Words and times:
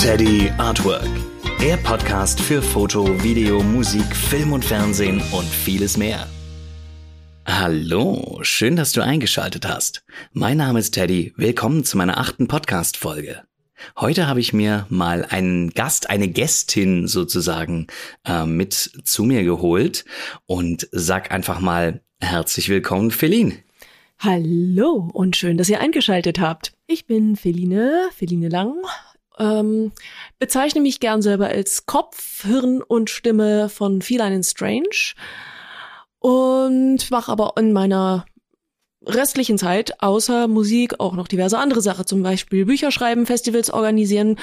Teddy 0.00 0.50
Artwork. 0.56 1.10
Der 1.60 1.76
Podcast 1.76 2.40
für 2.40 2.62
Foto, 2.62 3.22
Video, 3.22 3.62
Musik, 3.62 4.16
Film 4.16 4.54
und 4.54 4.64
Fernsehen 4.64 5.20
und 5.30 5.44
vieles 5.44 5.98
mehr. 5.98 6.26
Hallo, 7.44 8.38
schön, 8.40 8.76
dass 8.76 8.92
du 8.92 9.02
eingeschaltet 9.02 9.68
hast. 9.68 10.02
Mein 10.32 10.56
Name 10.56 10.78
ist 10.78 10.92
Teddy. 10.92 11.34
Willkommen 11.36 11.84
zu 11.84 11.98
meiner 11.98 12.16
achten 12.16 12.48
Podcast-Folge. 12.48 13.42
Heute 13.98 14.26
habe 14.26 14.40
ich 14.40 14.54
mir 14.54 14.86
mal 14.88 15.26
einen 15.28 15.68
Gast, 15.68 16.08
eine 16.08 16.28
Gästin 16.28 17.06
sozusagen 17.06 17.86
äh, 18.24 18.46
mit 18.46 18.72
zu 18.72 19.24
mir 19.24 19.44
geholt 19.44 20.06
und 20.46 20.88
sag 20.92 21.30
einfach 21.30 21.60
mal 21.60 22.00
herzlich 22.22 22.70
willkommen, 22.70 23.10
Feline. 23.10 23.52
Hallo 24.18 25.10
und 25.12 25.36
schön, 25.36 25.58
dass 25.58 25.68
ihr 25.68 25.80
eingeschaltet 25.80 26.40
habt. 26.40 26.72
Ich 26.86 27.06
bin 27.06 27.36
Feline, 27.36 28.08
Feline 28.16 28.48
Lang. 28.48 28.76
Ähm, 29.40 29.92
bezeichne 30.38 30.80
mich 30.80 31.00
gern 31.00 31.22
selber 31.22 31.46
als 31.46 31.86
Kopf, 31.86 32.44
Hirn 32.44 32.82
und 32.82 33.10
Stimme 33.10 33.68
von 33.68 34.02
Feline 34.02 34.36
and 34.36 34.46
Strange 34.46 35.14
und 36.18 37.10
mache 37.10 37.32
aber 37.32 37.54
in 37.56 37.72
meiner 37.72 38.26
restlichen 39.06 39.56
Zeit 39.56 40.02
außer 40.02 40.46
Musik 40.46 41.00
auch 41.00 41.14
noch 41.14 41.26
diverse 41.26 41.58
andere 41.58 41.80
Sachen, 41.80 42.06
zum 42.06 42.22
Beispiel 42.22 42.66
Bücher 42.66 42.90
schreiben, 42.90 43.24
Festivals 43.24 43.70
organisieren, 43.70 44.36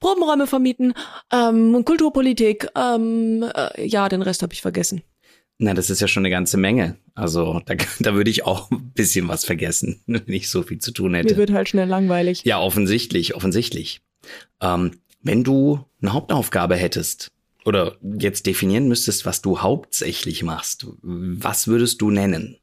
Probenräume 0.00 0.46
vermieten, 0.46 0.92
ähm, 1.32 1.84
Kulturpolitik, 1.84 2.68
ähm, 2.76 3.44
äh, 3.54 3.86
ja, 3.86 4.08
den 4.08 4.22
Rest 4.22 4.42
habe 4.42 4.52
ich 4.52 4.60
vergessen. 4.60 5.02
Na, 5.58 5.74
das 5.74 5.90
ist 5.90 6.00
ja 6.00 6.08
schon 6.08 6.22
eine 6.22 6.30
ganze 6.30 6.56
Menge. 6.56 6.96
Also 7.14 7.60
da, 7.64 7.74
da 8.00 8.14
würde 8.14 8.30
ich 8.30 8.44
auch 8.44 8.70
ein 8.70 8.92
bisschen 8.92 9.28
was 9.28 9.44
vergessen, 9.44 10.02
wenn 10.06 10.22
ich 10.26 10.50
so 10.50 10.62
viel 10.62 10.78
zu 10.78 10.92
tun 10.92 11.14
hätte. 11.14 11.32
Mir 11.32 11.38
wird 11.38 11.52
halt 11.52 11.68
schnell 11.68 11.88
langweilig. 11.88 12.44
Ja, 12.44 12.60
offensichtlich, 12.60 13.34
offensichtlich. 13.34 14.02
Ähm, 14.60 15.00
wenn 15.22 15.44
du 15.44 15.84
eine 16.00 16.12
Hauptaufgabe 16.12 16.76
hättest 16.76 17.30
oder 17.64 17.96
jetzt 18.18 18.46
definieren 18.46 18.88
müsstest, 18.88 19.24
was 19.24 19.40
du 19.40 19.60
hauptsächlich 19.60 20.42
machst, 20.42 20.86
was 21.02 21.68
würdest 21.68 22.00
du 22.00 22.10
nennen? 22.10 22.58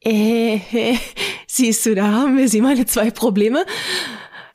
Äh, 0.00 0.60
siehst 1.46 1.84
du, 1.86 1.94
da 1.94 2.12
haben 2.12 2.36
wir 2.36 2.48
sie 2.48 2.60
meine 2.60 2.86
zwei 2.86 3.10
Probleme. 3.10 3.66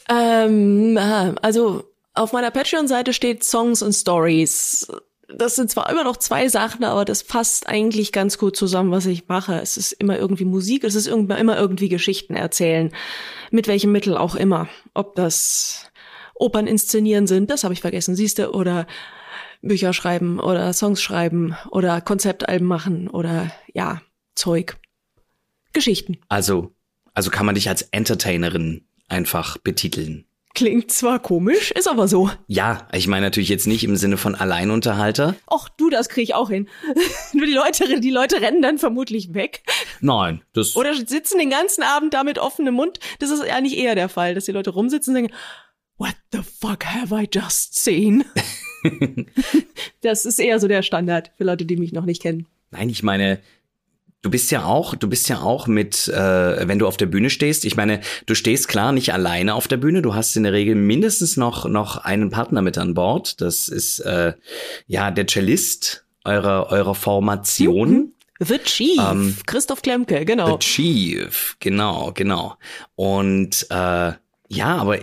Ähm, 0.09 0.97
also 1.41 1.83
auf 2.13 2.31
meiner 2.31 2.51
Patreon-Seite 2.51 3.13
steht 3.13 3.43
Songs 3.43 3.81
und 3.81 3.93
Stories 3.93 4.87
das 5.37 5.55
sind 5.55 5.69
zwar 5.69 5.89
immer 5.89 6.03
noch 6.03 6.17
zwei 6.17 6.47
Sachen, 6.47 6.83
aber 6.83 7.05
das 7.05 7.23
passt 7.23 7.67
eigentlich 7.67 8.11
ganz 8.11 8.37
gut 8.37 8.55
zusammen, 8.55 8.91
was 8.91 9.05
ich 9.05 9.27
mache. 9.27 9.59
Es 9.59 9.77
ist 9.77 9.91
immer 9.93 10.17
irgendwie 10.17 10.45
Musik, 10.45 10.83
es 10.83 10.95
ist 10.95 11.07
immer 11.07 11.57
irgendwie 11.57 11.89
Geschichten 11.89 12.35
erzählen. 12.35 12.91
Mit 13.51 13.67
welchem 13.67 13.91
Mittel 13.91 14.17
auch 14.17 14.35
immer. 14.35 14.69
Ob 14.93 15.15
das 15.15 15.91
Opern 16.35 16.67
inszenieren 16.67 17.27
sind, 17.27 17.49
das 17.49 17.63
habe 17.63 17.73
ich 17.73 17.81
vergessen, 17.81 18.15
siehste, 18.15 18.51
oder 18.51 18.87
Bücher 19.61 19.93
schreiben 19.93 20.39
oder 20.39 20.73
Songs 20.73 21.01
schreiben 21.01 21.55
oder 21.71 22.01
Konzeptalben 22.01 22.67
machen 22.67 23.07
oder 23.07 23.51
ja, 23.73 24.01
Zeug. 24.35 24.77
Geschichten. 25.71 26.17
Also, 26.29 26.75
also 27.13 27.31
kann 27.31 27.45
man 27.45 27.55
dich 27.55 27.69
als 27.69 27.81
Entertainerin 27.81 28.85
einfach 29.07 29.57
betiteln. 29.57 30.25
Klingt 30.55 30.91
zwar 30.91 31.17
komisch, 31.19 31.71
ist 31.71 31.87
aber 31.87 32.07
so. 32.07 32.29
Ja, 32.45 32.87
ich 32.93 33.07
meine 33.07 33.25
natürlich 33.25 33.49
jetzt 33.49 33.65
nicht 33.65 33.83
im 33.83 33.95
Sinne 33.95 34.17
von 34.17 34.35
Alleinunterhalter. 34.35 35.35
Och, 35.49 35.67
du, 35.69 35.89
das 35.89 36.09
krieg 36.09 36.25
ich 36.25 36.35
auch 36.35 36.49
hin. 36.49 36.69
Nur 37.33 37.47
die 37.47 37.53
Leute, 37.53 37.99
die 37.99 38.11
Leute 38.11 38.39
rennen 38.39 38.61
dann 38.61 38.77
vermutlich 38.77 39.33
weg. 39.33 39.63
Nein, 39.99 40.43
das. 40.53 40.75
Oder 40.75 40.93
sitzen 40.93 41.39
den 41.39 41.49
ganzen 41.49 41.81
Abend 41.81 42.13
da 42.13 42.23
mit 42.23 42.37
offenem 42.37 42.75
Mund. 42.75 42.99
Das 43.17 43.31
ist 43.31 43.41
eigentlich 43.41 43.77
eher 43.79 43.95
der 43.95 44.09
Fall, 44.09 44.35
dass 44.35 44.45
die 44.45 44.51
Leute 44.51 44.69
rumsitzen 44.69 45.15
und 45.15 45.23
denken, 45.23 45.35
What 45.97 46.15
the 46.31 46.41
fuck 46.43 46.85
have 46.85 47.15
I 47.15 47.27
just 47.31 47.75
seen? 47.75 48.23
das 50.01 50.25
ist 50.25 50.39
eher 50.39 50.59
so 50.59 50.67
der 50.67 50.83
Standard 50.83 51.31
für 51.35 51.45
Leute, 51.45 51.65
die 51.65 51.77
mich 51.77 51.93
noch 51.93 52.05
nicht 52.05 52.21
kennen. 52.21 52.45
Nein, 52.69 52.89
ich 52.89 53.01
meine, 53.01 53.39
Du 54.23 54.29
bist 54.29 54.51
ja 54.51 54.63
auch, 54.63 54.95
du 54.95 55.09
bist 55.09 55.27
ja 55.27 55.41
auch 55.41 55.67
mit, 55.67 56.07
äh, 56.07 56.67
wenn 56.67 56.79
du 56.79 56.87
auf 56.87 56.95
der 56.95 57.07
Bühne 57.07 57.29
stehst. 57.29 57.65
Ich 57.65 57.75
meine, 57.75 57.99
du 58.25 58.35
stehst 58.35 58.69
klar 58.69 58.93
nicht 58.93 59.11
alleine 59.13 59.53
auf 59.53 59.67
der 59.67 59.75
Bühne. 59.75 60.01
Du 60.01 60.15
hast 60.15 60.37
in 60.37 60.43
der 60.43 60.53
Regel 60.53 60.75
mindestens 60.75 61.35
noch 61.35 61.65
noch 61.65 61.97
einen 61.97 62.29
Partner 62.29 62.61
mit 62.61 62.77
an 62.77 62.93
Bord. 62.93 63.41
Das 63.41 63.67
ist 63.67 63.99
äh, 63.99 64.33
ja 64.87 65.11
der 65.11 65.27
Cellist 65.27 66.05
eurer 66.23 66.67
eurer 66.71 66.95
Formation. 66.95 67.91
Mhm. 67.91 68.13
The 68.39 68.59
Chief, 68.59 68.97
ähm, 68.97 69.35
Christoph 69.45 69.81
Klemke, 69.81 70.23
genau. 70.23 70.53
The 70.53 70.59
Chief, 70.59 71.57
genau, 71.59 72.11
genau. 72.13 72.55
Und 72.95 73.67
äh, 73.69 74.13
ja, 74.47 74.77
aber 74.77 74.99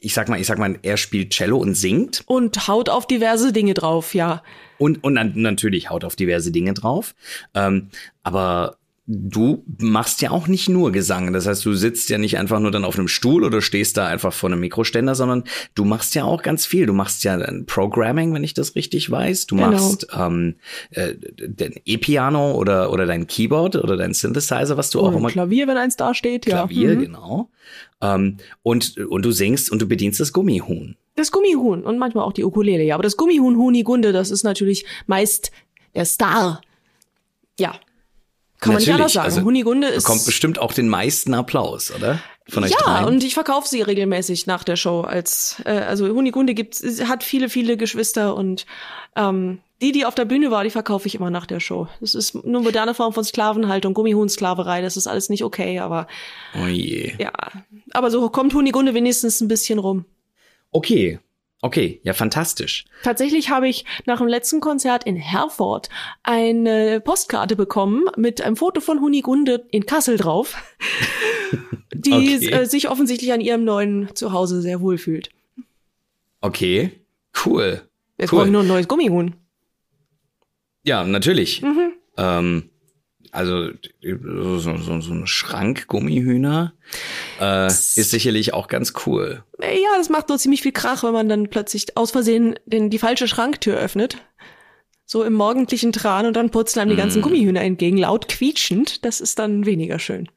ich 0.00 0.14
sag 0.14 0.28
mal, 0.28 0.40
ich 0.40 0.46
sag 0.46 0.58
mal, 0.58 0.78
er 0.82 0.96
spielt 0.96 1.32
Cello 1.32 1.58
und 1.58 1.74
singt. 1.74 2.22
Und 2.26 2.68
haut 2.68 2.88
auf 2.88 3.06
diverse 3.06 3.52
Dinge 3.52 3.74
drauf, 3.74 4.14
ja. 4.14 4.42
Und, 4.78 5.02
und 5.02 5.14
natürlich 5.36 5.90
haut 5.90 6.04
auf 6.04 6.14
diverse 6.14 6.52
Dinge 6.52 6.74
drauf. 6.74 7.14
Ähm, 7.54 7.88
aber 8.22 8.78
du 9.10 9.64
machst 9.78 10.20
ja 10.20 10.30
auch 10.30 10.48
nicht 10.48 10.68
nur 10.68 10.92
Gesang. 10.92 11.32
Das 11.32 11.46
heißt, 11.46 11.64
du 11.64 11.72
sitzt 11.72 12.10
ja 12.10 12.18
nicht 12.18 12.36
einfach 12.36 12.60
nur 12.60 12.70
dann 12.70 12.84
auf 12.84 12.98
einem 12.98 13.08
Stuhl 13.08 13.42
oder 13.42 13.62
stehst 13.62 13.96
da 13.96 14.06
einfach 14.06 14.34
vor 14.34 14.50
einem 14.50 14.60
Mikroständer, 14.60 15.14
sondern 15.14 15.44
du 15.74 15.86
machst 15.86 16.14
ja 16.14 16.24
auch 16.24 16.42
ganz 16.42 16.66
viel. 16.66 16.84
Du 16.84 16.92
machst 16.92 17.24
ja 17.24 17.38
Programming, 17.66 18.34
wenn 18.34 18.44
ich 18.44 18.52
das 18.52 18.74
richtig 18.74 19.10
weiß. 19.10 19.46
Du 19.46 19.56
genau. 19.56 19.70
machst 19.70 20.08
ähm, 20.14 20.56
äh, 20.90 21.14
dein 21.48 21.74
E-Piano 21.86 22.52
oder, 22.52 22.92
oder 22.92 23.06
dein 23.06 23.26
Keyboard 23.26 23.76
oder 23.76 23.96
dein 23.96 24.12
Synthesizer, 24.12 24.76
was 24.76 24.90
du 24.90 25.00
oder 25.00 25.08
auch 25.08 25.16
immer. 25.16 25.30
Klavier, 25.30 25.66
wenn 25.66 25.78
eins 25.78 25.96
da 25.96 26.12
steht, 26.12 26.44
ja. 26.44 26.66
Klavier, 26.66 26.96
mhm. 26.96 27.00
genau. 27.00 27.50
Ähm, 28.02 28.36
und, 28.62 28.98
und 28.98 29.24
du 29.24 29.30
singst 29.30 29.72
und 29.72 29.80
du 29.80 29.88
bedienst 29.88 30.20
das 30.20 30.34
Gummihuhn. 30.34 30.96
Das 31.16 31.32
Gummihuhn 31.32 31.82
und 31.82 31.98
manchmal 31.98 32.24
auch 32.24 32.34
die 32.34 32.44
Ukulele, 32.44 32.84
ja. 32.84 32.94
Aber 32.94 33.04
das 33.04 33.16
Gummihuhn 33.16 33.56
Hunigunde, 33.56 34.12
das 34.12 34.30
ist 34.30 34.42
natürlich 34.42 34.84
meist 35.06 35.50
der 35.94 36.04
Star. 36.04 36.60
Ja. 37.58 37.74
Kann 38.60 38.72
man 38.72 38.80
nicht 38.80 38.92
anders 38.92 39.12
sagen. 39.12 39.26
Also, 39.26 39.42
Hunigunde 39.42 39.88
ist. 39.88 40.04
Bekommt 40.04 40.26
bestimmt 40.26 40.58
auch 40.58 40.72
den 40.72 40.88
meisten 40.88 41.34
Applaus, 41.34 41.92
oder? 41.94 42.20
Von 42.48 42.64
euch 42.64 42.70
ja, 42.70 42.78
dreien. 42.78 43.04
und 43.04 43.22
ich 43.22 43.34
verkaufe 43.34 43.68
sie 43.68 43.82
regelmäßig 43.82 44.46
nach 44.46 44.64
der 44.64 44.76
Show. 44.76 45.02
Als 45.02 45.62
äh, 45.66 45.70
also 45.70 46.08
Hunigunde 46.08 46.54
gibt 46.54 46.76
hat 46.76 47.22
viele, 47.22 47.50
viele 47.50 47.76
Geschwister 47.76 48.34
und 48.34 48.64
ähm, 49.16 49.58
die, 49.82 49.92
die 49.92 50.06
auf 50.06 50.14
der 50.14 50.24
Bühne 50.24 50.50
war, 50.50 50.64
die 50.64 50.70
verkaufe 50.70 51.06
ich 51.06 51.14
immer 51.14 51.30
nach 51.30 51.46
der 51.46 51.60
Show. 51.60 51.88
Das 52.00 52.14
ist 52.14 52.34
eine 52.34 52.58
moderne 52.60 52.94
Form 52.94 53.12
von 53.12 53.22
Sklavenhaltung, 53.22 53.94
Gummihuhnsklaverei, 53.94 54.80
das 54.80 54.96
ist 54.96 55.06
alles 55.06 55.28
nicht 55.28 55.44
okay, 55.44 55.78
aber. 55.78 56.08
Oh 56.60 56.66
je. 56.66 57.12
Ja. 57.18 57.32
Aber 57.92 58.10
so 58.10 58.28
kommt 58.30 58.54
Hunigunde 58.54 58.94
wenigstens 58.94 59.40
ein 59.40 59.48
bisschen 59.48 59.78
rum. 59.78 60.06
Okay. 60.72 61.20
Okay, 61.60 62.00
ja, 62.04 62.12
fantastisch. 62.12 62.84
Tatsächlich 63.02 63.50
habe 63.50 63.68
ich 63.68 63.84
nach 64.06 64.18
dem 64.18 64.28
letzten 64.28 64.60
Konzert 64.60 65.04
in 65.04 65.16
Herford 65.16 65.88
eine 66.22 67.00
Postkarte 67.00 67.56
bekommen 67.56 68.04
mit 68.16 68.40
einem 68.40 68.56
Foto 68.56 68.80
von 68.80 69.00
Hunigunde 69.00 69.66
in 69.72 69.84
Kassel 69.84 70.18
drauf, 70.18 70.56
die 71.92 72.12
okay. 72.12 72.50
äh, 72.52 72.64
sich 72.64 72.88
offensichtlich 72.88 73.32
an 73.32 73.40
ihrem 73.40 73.64
neuen 73.64 74.14
Zuhause 74.14 74.62
sehr 74.62 74.80
wohl 74.80 74.98
fühlt. 74.98 75.30
Okay, 76.40 76.92
cool. 77.44 77.82
Jetzt 78.18 78.32
cool. 78.32 78.38
brauche 78.38 78.46
ich 78.46 78.52
nur 78.52 78.62
ein 78.62 78.68
neues 78.68 78.86
Gummihuhn. 78.86 79.34
Ja, 80.84 81.04
natürlich. 81.04 81.62
Mhm. 81.62 81.92
Ähm, 82.16 82.70
also 83.32 83.70
so, 84.02 84.76
so, 84.76 85.00
so 85.00 85.12
ein 85.12 85.26
Schrank 85.26 85.86
Gummihühner 85.86 86.72
äh, 87.40 87.66
ist 87.66 88.10
sicherlich 88.10 88.54
auch 88.54 88.68
ganz 88.68 88.92
cool. 89.06 89.42
Ja, 89.60 89.96
das 89.96 90.08
macht 90.08 90.28
nur 90.28 90.38
ziemlich 90.38 90.62
viel 90.62 90.72
Krach, 90.72 91.04
wenn 91.04 91.12
man 91.12 91.28
dann 91.28 91.48
plötzlich 91.48 91.96
aus 91.96 92.10
Versehen 92.10 92.58
den, 92.66 92.90
die 92.90 92.98
falsche 92.98 93.28
Schranktür 93.28 93.76
öffnet. 93.76 94.18
So 95.04 95.24
im 95.24 95.32
morgendlichen 95.32 95.92
Tran 95.92 96.26
und 96.26 96.34
dann 96.36 96.50
purzeln 96.50 96.82
einem 96.82 96.90
die 96.90 96.96
ganzen 96.96 97.20
mm. 97.20 97.22
Gummihühner 97.22 97.62
entgegen, 97.62 97.96
laut 97.96 98.28
quietschend. 98.28 99.06
Das 99.06 99.22
ist 99.22 99.38
dann 99.38 99.64
weniger 99.64 99.98
schön. 99.98 100.28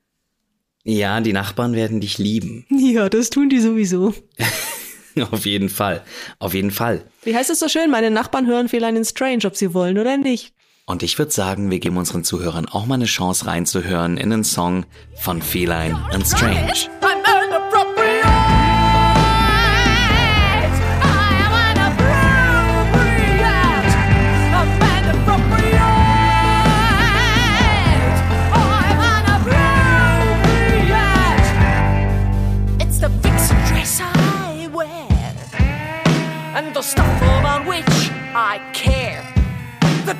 Ja, 0.83 1.19
die 1.19 1.33
Nachbarn 1.33 1.73
werden 1.73 1.99
dich 2.01 2.17
lieben. 2.17 2.65
Ja, 2.71 3.09
das 3.09 3.29
tun 3.29 3.49
die 3.49 3.59
sowieso. 3.59 4.13
Auf 5.31 5.45
jeden 5.45 5.69
Fall. 5.69 6.03
Auf 6.39 6.53
jeden 6.53 6.71
Fall. 6.71 7.03
Wie 7.23 7.35
heißt 7.35 7.49
es 7.49 7.59
so 7.59 7.67
schön? 7.67 7.91
Meine 7.91 8.11
Nachbarn 8.11 8.47
hören 8.47 8.69
Feline 8.69 8.97
in 8.97 9.05
Strange, 9.05 9.45
ob 9.45 9.55
sie 9.55 9.73
wollen 9.73 9.97
oder 9.97 10.17
nicht. 10.17 10.53
Und 10.91 11.03
ich 11.03 11.17
würde 11.17 11.31
sagen, 11.31 11.71
wir 11.71 11.79
geben 11.79 11.95
unseren 11.95 12.25
Zuhörern 12.25 12.67
auch 12.67 12.85
mal 12.85 12.95
eine 12.95 13.05
Chance 13.05 13.47
reinzuhören 13.47 14.17
in 14.17 14.29
den 14.29 14.43
Song 14.43 14.85
von 15.15 15.41
Feline 15.41 15.97
and 16.11 16.27
Strange. 16.27 16.89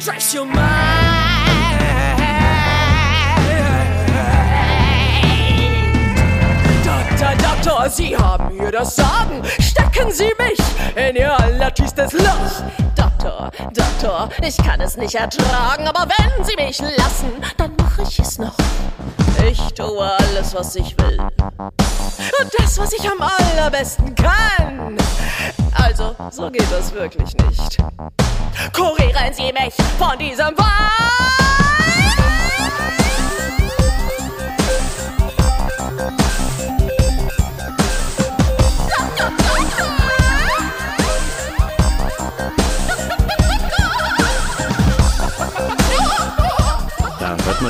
Dress 0.04 0.34
your 0.34 0.46
mind. 0.46 0.58
Doktor, 6.84 7.36
Doktor, 7.38 7.90
Sie 7.90 8.18
haben 8.18 8.58
mir 8.58 8.72
das 8.72 8.96
Sagen. 8.96 9.44
Stecke 9.60 9.92
Stecken 9.92 10.12
Sie 10.12 10.32
mich 10.40 10.60
in 10.96 11.16
Ihr 11.16 11.40
allertiefstes 11.40 12.14
Loch. 12.14 12.64
Doktor, 12.96 13.52
Doktor, 13.74 14.30
ich 14.42 14.58
kann 14.58 14.82
es 14.82 14.98
nicht 14.98 15.16
ertragen, 15.16 15.88
aber 15.88 16.08
wenn 16.08 16.44
Sie 16.44 16.56
mich 16.56 16.80
lassen, 16.80 17.32
dann 17.58 17.76
mache 17.78 18.04
ich 18.04 18.20
es 18.20 18.40
noch. 18.40 18.56
Ich 19.48 19.74
tue 19.74 20.12
alles, 20.20 20.54
was 20.54 20.76
ich 20.76 20.96
will. 20.98 21.18
Und 21.20 22.52
das, 22.58 22.78
was 22.78 22.94
ich 22.94 23.10
am 23.10 23.22
allerbesten 23.22 24.14
kann. 24.16 24.98
Also, 25.74 26.16
so 26.30 26.50
geht 26.50 26.72
das 26.72 26.94
wirklich 26.94 27.36
nicht. 27.36 27.78
Kurieren 28.74 29.34
Sie 29.34 29.52
mich 29.52 29.74
von 29.98 30.18
diesem 30.18 30.58
Wein! 30.58 31.21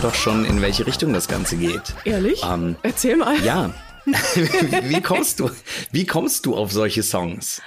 Man 0.02 0.10
doch 0.10 0.18
schon, 0.18 0.46
in 0.46 0.64
welche 0.64 0.88
Richtung 0.88 1.14
das 1.14 1.28
Ganze 1.28 1.58
geht. 1.58 1.94
Ehrlich? 2.06 2.42
Ähm, 2.44 2.76
Erzähl 2.82 3.18
mal. 3.18 3.40
Ja. 3.44 3.70
wie 4.06 5.00
kommst 5.00 5.40
du, 5.40 5.52
wie 5.92 6.08
kommst 6.08 6.48
du 6.48 6.56
auf 6.56 6.72
solche 6.72 7.04
Songs? 7.04 7.62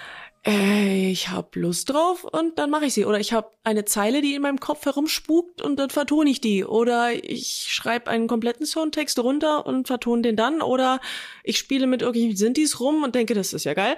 Äh, 0.47 1.11
ich 1.11 1.31
hab 1.31 1.57
Lust 1.57 1.91
drauf 1.91 2.25
und 2.25 2.59
dann 2.59 2.69
mache 2.69 2.85
ich 2.85 2.95
sie. 2.95 3.07
Oder 3.07 3.19
ich 3.19 3.33
habe 3.33 3.51
eine 3.63 3.87
Zeile, 3.87 4.21
die 4.21 4.35
in 4.35 4.43
meinem 4.43 4.61
Kopf 4.61 4.85
herumspukt 4.85 5.63
und 5.63 5.77
dann 5.77 5.89
vertone 5.89 6.29
ich 6.29 6.41
die. 6.41 6.65
Oder 6.65 7.13
ich 7.13 7.67
schreibe 7.69 8.11
einen 8.11 8.27
kompletten 8.27 8.67
Songtext 8.67 9.19
runter 9.19 9.67
und 9.67 9.87
vertone 9.87 10.21
den 10.23 10.37
dann. 10.37 10.61
Oder 10.61 11.01
ich 11.45 11.57
spiele 11.57 11.87
mit 11.87 12.03
irgendwelchen 12.03 12.37
Sintis 12.37 12.79
rum 12.79 13.03
und 13.05 13.15
denke, 13.15 13.33
das 13.33 13.55
ist 13.55 13.65
ja 13.65 13.73
geil. 13.73 13.97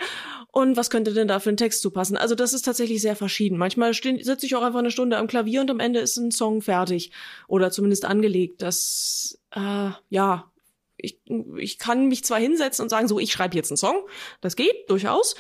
Und 0.53 0.77
was 0.77 0.89
könnte 0.89 1.15
denn 1.15 1.27
da 1.27 1.41
für 1.41 1.51
einen 1.51 1.57
Text 1.57 1.83
zu 1.83 1.91
passen? 1.91 2.17
Also 2.17 2.37
das 2.37 2.53
ist 2.53 2.63
tatsächlich 2.63 3.03
sehr 3.03 3.17
verschieden. 3.17 3.59
Manchmal 3.59 3.93
sitze 3.93 4.47
ich 4.47 4.55
auch 4.55 4.63
einfach 4.63 4.79
eine 4.79 4.93
Stunde 4.93 5.19
am 5.19 5.27
Klavier 5.27 5.63
und 5.63 5.71
am 5.71 5.81
Ende 5.81 5.99
ist 5.99 6.17
ein 6.17 6.31
Song 6.31 6.63
fertig. 6.63 7.11
Oder 7.49 7.73
zumindest 7.73 8.05
angelegt. 8.05 8.63
Das, 8.63 9.41
äh, 9.51 9.91
ja, 10.11 10.53
ich, 10.97 11.21
ich 11.59 11.79
kann 11.79 12.07
mich 12.07 12.25
zwar 12.25 12.39
hinsetzen 12.39 12.85
und 12.85 12.89
sagen, 12.89 13.09
so, 13.09 13.19
ich 13.19 13.33
schreibe 13.33 13.57
jetzt 13.57 13.73
einen 13.73 13.77
Song. 13.77 14.07
Das 14.41 14.55
geht 14.55 14.89
durchaus 14.89 15.35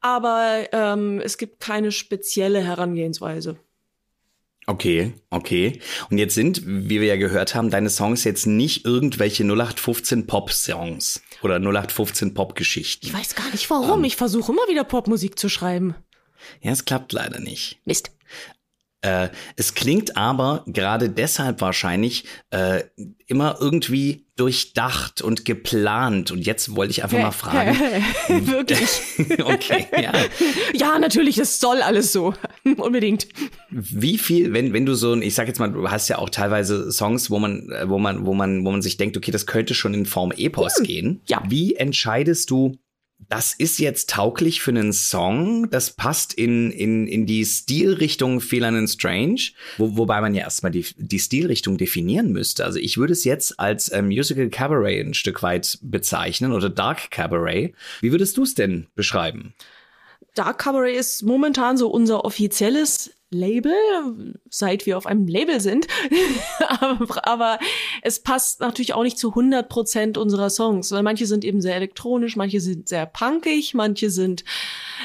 aber 0.00 0.68
ähm, 0.72 1.20
es 1.22 1.38
gibt 1.38 1.60
keine 1.60 1.92
spezielle 1.92 2.62
Herangehensweise. 2.62 3.58
Okay, 4.68 5.14
okay. 5.30 5.80
Und 6.10 6.18
jetzt 6.18 6.34
sind, 6.34 6.60
wie 6.66 7.00
wir 7.00 7.06
ja 7.06 7.16
gehört 7.16 7.54
haben, 7.54 7.70
deine 7.70 7.88
Songs 7.88 8.24
jetzt 8.24 8.46
nicht 8.46 8.84
irgendwelche 8.84 9.42
0815 9.42 10.26
Pop-Songs 10.26 11.22
oder 11.42 11.56
0815 11.56 12.34
Pop-Geschichten. 12.34 13.06
Ich 13.06 13.14
weiß 13.14 13.34
gar 13.34 13.50
nicht 13.50 13.70
warum. 13.70 14.00
Ähm, 14.00 14.04
ich 14.04 14.16
versuche 14.16 14.52
immer 14.52 14.68
wieder 14.68 14.84
Popmusik 14.84 15.38
zu 15.38 15.48
schreiben. 15.48 15.94
Ja, 16.60 16.72
es 16.72 16.84
klappt 16.84 17.14
leider 17.14 17.40
nicht. 17.40 17.80
Mist. 17.86 18.10
Äh, 19.00 19.28
es 19.54 19.74
klingt 19.74 20.16
aber 20.16 20.64
gerade 20.66 21.08
deshalb 21.08 21.60
wahrscheinlich 21.60 22.24
äh, 22.50 22.82
immer 23.26 23.58
irgendwie 23.60 24.26
durchdacht 24.34 25.22
und 25.22 25.44
geplant. 25.44 26.30
Und 26.30 26.46
jetzt 26.46 26.74
wollte 26.74 26.90
ich 26.90 27.04
einfach 27.04 27.18
mal 27.18 27.30
fragen. 27.30 27.76
Wirklich? 28.28 29.00
okay, 29.44 29.86
ja. 30.00 30.12
Ja, 30.74 30.98
natürlich, 30.98 31.36
das 31.36 31.60
soll 31.60 31.82
alles 31.82 32.12
so. 32.12 32.34
Unbedingt. 32.76 33.28
Wie 33.70 34.18
viel, 34.18 34.52
wenn, 34.52 34.72
wenn 34.72 34.86
du 34.86 34.94
so 34.94 35.12
ein, 35.12 35.22
ich 35.22 35.34
sag 35.34 35.48
jetzt 35.48 35.58
mal, 35.58 35.70
du 35.70 35.90
hast 35.90 36.08
ja 36.08 36.18
auch 36.18 36.30
teilweise 36.30 36.90
Songs, 36.92 37.30
wo 37.30 37.38
man, 37.38 37.68
wo 37.86 37.98
man, 37.98 38.26
wo 38.26 38.34
man, 38.34 38.64
wo 38.64 38.70
man 38.70 38.82
sich 38.82 38.96
denkt, 38.96 39.16
okay, 39.16 39.30
das 39.30 39.46
könnte 39.46 39.74
schon 39.74 39.94
in 39.94 40.06
Form 40.06 40.32
Epos 40.32 40.78
hm, 40.78 40.84
gehen. 40.84 41.20
Ja. 41.26 41.42
Wie 41.48 41.74
entscheidest 41.74 42.50
du, 42.50 42.76
das 43.28 43.52
ist 43.52 43.78
jetzt 43.78 44.10
tauglich 44.10 44.62
für 44.62 44.70
einen 44.70 44.92
Song, 44.92 45.68
das 45.70 45.90
passt 45.90 46.32
in, 46.32 46.70
in, 46.70 47.06
in 47.06 47.26
die 47.26 47.44
Stilrichtung 47.44 48.40
Feeling 48.40 48.76
and 48.76 48.88
Strange, 48.88 49.40
wo, 49.76 49.96
wobei 49.96 50.20
man 50.20 50.34
ja 50.34 50.42
erstmal 50.42 50.72
die, 50.72 50.86
die 50.96 51.18
Stilrichtung 51.18 51.76
definieren 51.76 52.32
müsste. 52.32 52.64
Also 52.64 52.78
ich 52.78 52.96
würde 52.96 53.12
es 53.12 53.24
jetzt 53.24 53.60
als 53.60 53.88
äh, 53.88 54.02
Musical 54.02 54.48
Cabaret 54.48 55.04
ein 55.04 55.14
Stück 55.14 55.42
weit 55.42 55.78
bezeichnen 55.82 56.52
oder 56.52 56.70
Dark 56.70 57.10
Cabaret. 57.10 57.74
Wie 58.00 58.12
würdest 58.12 58.36
du 58.36 58.44
es 58.44 58.54
denn 58.54 58.86
beschreiben? 58.94 59.52
Dark 60.34 60.58
Cabaret 60.58 60.96
ist 60.96 61.22
momentan 61.22 61.76
so 61.76 61.88
unser 61.88 62.24
offizielles 62.24 63.10
Label, 63.30 64.38
seit 64.48 64.86
wir 64.86 64.96
auf 64.96 65.06
einem 65.06 65.26
Label 65.26 65.60
sind. 65.60 65.86
aber, 66.80 67.26
aber, 67.26 67.58
es 68.02 68.20
passt 68.20 68.60
natürlich 68.60 68.94
auch 68.94 69.02
nicht 69.02 69.18
zu 69.18 69.30
100 69.30 69.68
Prozent 69.68 70.18
unserer 70.18 70.50
Songs, 70.50 70.90
weil 70.92 71.02
manche 71.02 71.26
sind 71.26 71.44
eben 71.44 71.60
sehr 71.60 71.76
elektronisch, 71.76 72.36
manche 72.36 72.60
sind 72.60 72.88
sehr 72.88 73.06
punkig, 73.06 73.74
manche 73.74 74.10
sind 74.10 74.44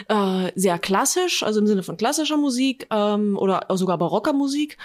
äh, 0.08 0.52
sehr 0.56 0.80
klassisch, 0.80 1.44
also 1.44 1.60
im 1.60 1.68
Sinne 1.68 1.84
von 1.84 1.98
klassischer 1.98 2.38
Musik 2.38 2.88
ähm, 2.92 3.38
oder 3.38 3.66
sogar 3.75 3.98
barocker 3.98 4.34
Musik. 4.34 4.78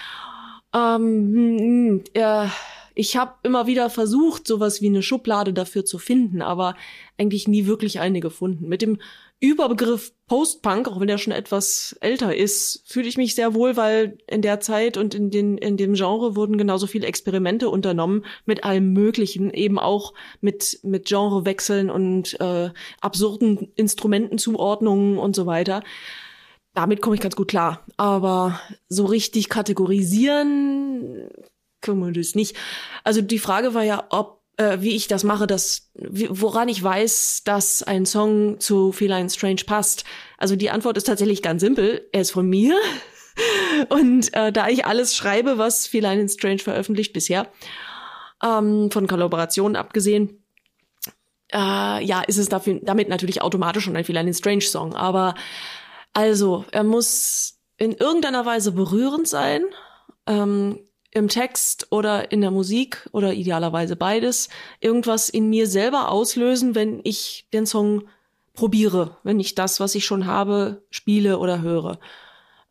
Ähm, 0.73 2.03
äh, 2.13 2.47
ich 2.95 3.15
habe 3.15 3.35
immer 3.43 3.65
wieder 3.65 3.89
versucht, 3.89 4.45
sowas 4.45 4.81
wie 4.81 4.87
eine 4.87 5.01
Schublade 5.01 5.53
dafür 5.53 5.85
zu 5.85 5.97
finden, 5.99 6.41
aber 6.41 6.75
eigentlich 7.17 7.47
nie 7.47 7.65
wirklich 7.65 8.01
eine 8.01 8.19
gefunden. 8.19 8.67
Mit 8.67 8.81
dem 8.81 8.99
Überbegriff 9.41 10.11
Post-Punk, 10.27 10.87
auch 10.87 10.99
wenn 10.99 11.07
der 11.07 11.17
schon 11.17 11.31
etwas 11.33 11.95
älter 12.01 12.35
ist, 12.35 12.83
fühle 12.85 13.07
ich 13.07 13.17
mich 13.17 13.35
sehr 13.35 13.53
wohl, 13.53 13.77
weil 13.77 14.17
in 14.27 14.41
der 14.41 14.59
Zeit 14.59 14.97
und 14.97 15.15
in, 15.15 15.31
den, 15.31 15.57
in 15.57 15.77
dem 15.77 15.93
Genre 15.93 16.35
wurden 16.35 16.57
genauso 16.57 16.87
viele 16.87 17.07
Experimente 17.07 17.69
unternommen 17.69 18.25
mit 18.45 18.63
allem 18.63 18.91
Möglichen, 18.91 19.51
eben 19.51 19.79
auch 19.79 20.13
mit, 20.41 20.79
mit 20.83 21.07
Genrewechseln 21.07 21.89
und 21.89 22.39
äh, 22.41 22.69
absurden 22.99 23.71
Instrumentenzuordnungen 23.75 25.17
und 25.17 25.35
so 25.35 25.45
weiter. 25.45 25.83
Damit 26.73 27.01
komme 27.01 27.15
ich 27.15 27.21
ganz 27.21 27.35
gut 27.35 27.47
klar. 27.47 27.85
Aber 27.97 28.59
so 28.89 29.05
richtig 29.05 29.49
kategorisieren 29.49 31.29
können 31.81 31.99
wir 31.99 32.11
das 32.11 32.35
nicht. 32.35 32.57
Also 33.03 33.21
die 33.21 33.39
Frage 33.39 33.73
war 33.73 33.83
ja, 33.83 34.05
ob 34.09 34.38
äh, 34.59 34.81
wie 34.81 34.95
ich 34.95 35.07
das 35.07 35.23
mache, 35.23 35.47
dass, 35.47 35.89
woran 35.95 36.67
ich 36.67 36.83
weiß, 36.83 37.43
dass 37.45 37.81
ein 37.81 38.05
Song 38.05 38.59
zu 38.59 38.91
Feline 38.91 39.29
Strange 39.29 39.61
passt. 39.65 40.03
Also 40.37 40.57
die 40.57 40.69
Antwort 40.69 40.97
ist 40.97 41.05
tatsächlich 41.05 41.41
ganz 41.41 41.61
simpel. 41.61 42.07
Er 42.11 42.21
ist 42.21 42.31
von 42.31 42.47
mir. 42.47 42.77
Und 43.89 44.33
äh, 44.33 44.51
da 44.51 44.67
ich 44.67 44.85
alles 44.85 45.15
schreibe, 45.15 45.57
was 45.57 45.87
Feline 45.87 46.27
Strange 46.27 46.59
veröffentlicht 46.59 47.13
bisher, 47.13 47.47
ähm, 48.43 48.91
von 48.91 49.07
Kollaborationen 49.07 49.77
abgesehen, 49.77 50.43
äh, 51.53 52.03
ja, 52.03 52.21
ist 52.27 52.37
es 52.37 52.49
dafür, 52.49 52.81
damit 52.83 53.07
natürlich 53.07 53.41
automatisch 53.41 53.85
schon 53.85 53.95
ein 53.95 54.03
Feline 54.03 54.33
Strange 54.33 54.61
Song. 54.61 54.93
Aber 54.93 55.35
also, 56.13 56.65
er 56.71 56.83
muss 56.83 57.61
in 57.77 57.93
irgendeiner 57.93 58.45
Weise 58.45 58.73
berührend 58.73 59.25
sein. 59.25 59.63
Ähm, 60.27 60.79
im 61.11 61.27
Text 61.27 61.87
oder 61.91 62.31
in 62.31 62.41
der 62.41 62.51
Musik 62.51 63.09
oder 63.11 63.33
idealerweise 63.33 63.95
beides 63.95 64.49
irgendwas 64.79 65.29
in 65.29 65.49
mir 65.49 65.67
selber 65.67 66.11
auslösen, 66.11 66.75
wenn 66.75 67.01
ich 67.03 67.47
den 67.51 67.65
Song 67.65 68.03
probiere, 68.53 69.17
wenn 69.23 69.39
ich 69.39 69.55
das, 69.55 69.79
was 69.79 69.95
ich 69.95 70.05
schon 70.05 70.25
habe, 70.25 70.83
spiele 70.91 71.39
oder 71.39 71.61
höre. 71.61 71.99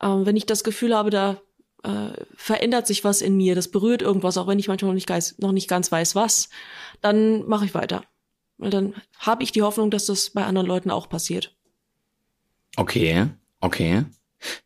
Ähm, 0.02 0.26
wenn 0.26 0.36
ich 0.36 0.46
das 0.46 0.62
Gefühl 0.62 0.94
habe, 0.94 1.10
da 1.10 1.40
äh, 1.82 2.10
verändert 2.36 2.86
sich 2.86 3.04
was 3.04 3.22
in 3.22 3.36
mir, 3.36 3.54
das 3.54 3.68
berührt 3.68 4.02
irgendwas, 4.02 4.36
auch 4.36 4.46
wenn 4.46 4.58
ich 4.58 4.68
manchmal 4.68 4.90
noch 4.90 4.94
nicht, 4.94 5.06
geis, 5.06 5.36
noch 5.38 5.52
nicht 5.52 5.68
ganz 5.68 5.90
weiß, 5.90 6.14
was, 6.14 6.48
dann 7.00 7.46
mache 7.48 7.64
ich 7.64 7.74
weiter. 7.74 8.04
Weil 8.58 8.70
dann 8.70 8.94
habe 9.18 9.42
ich 9.42 9.52
die 9.52 9.62
Hoffnung, 9.62 9.90
dass 9.90 10.06
das 10.06 10.30
bei 10.30 10.44
anderen 10.44 10.66
Leuten 10.66 10.90
auch 10.90 11.08
passiert. 11.08 11.56
Okay, 12.76 13.26
okay. 13.60 14.04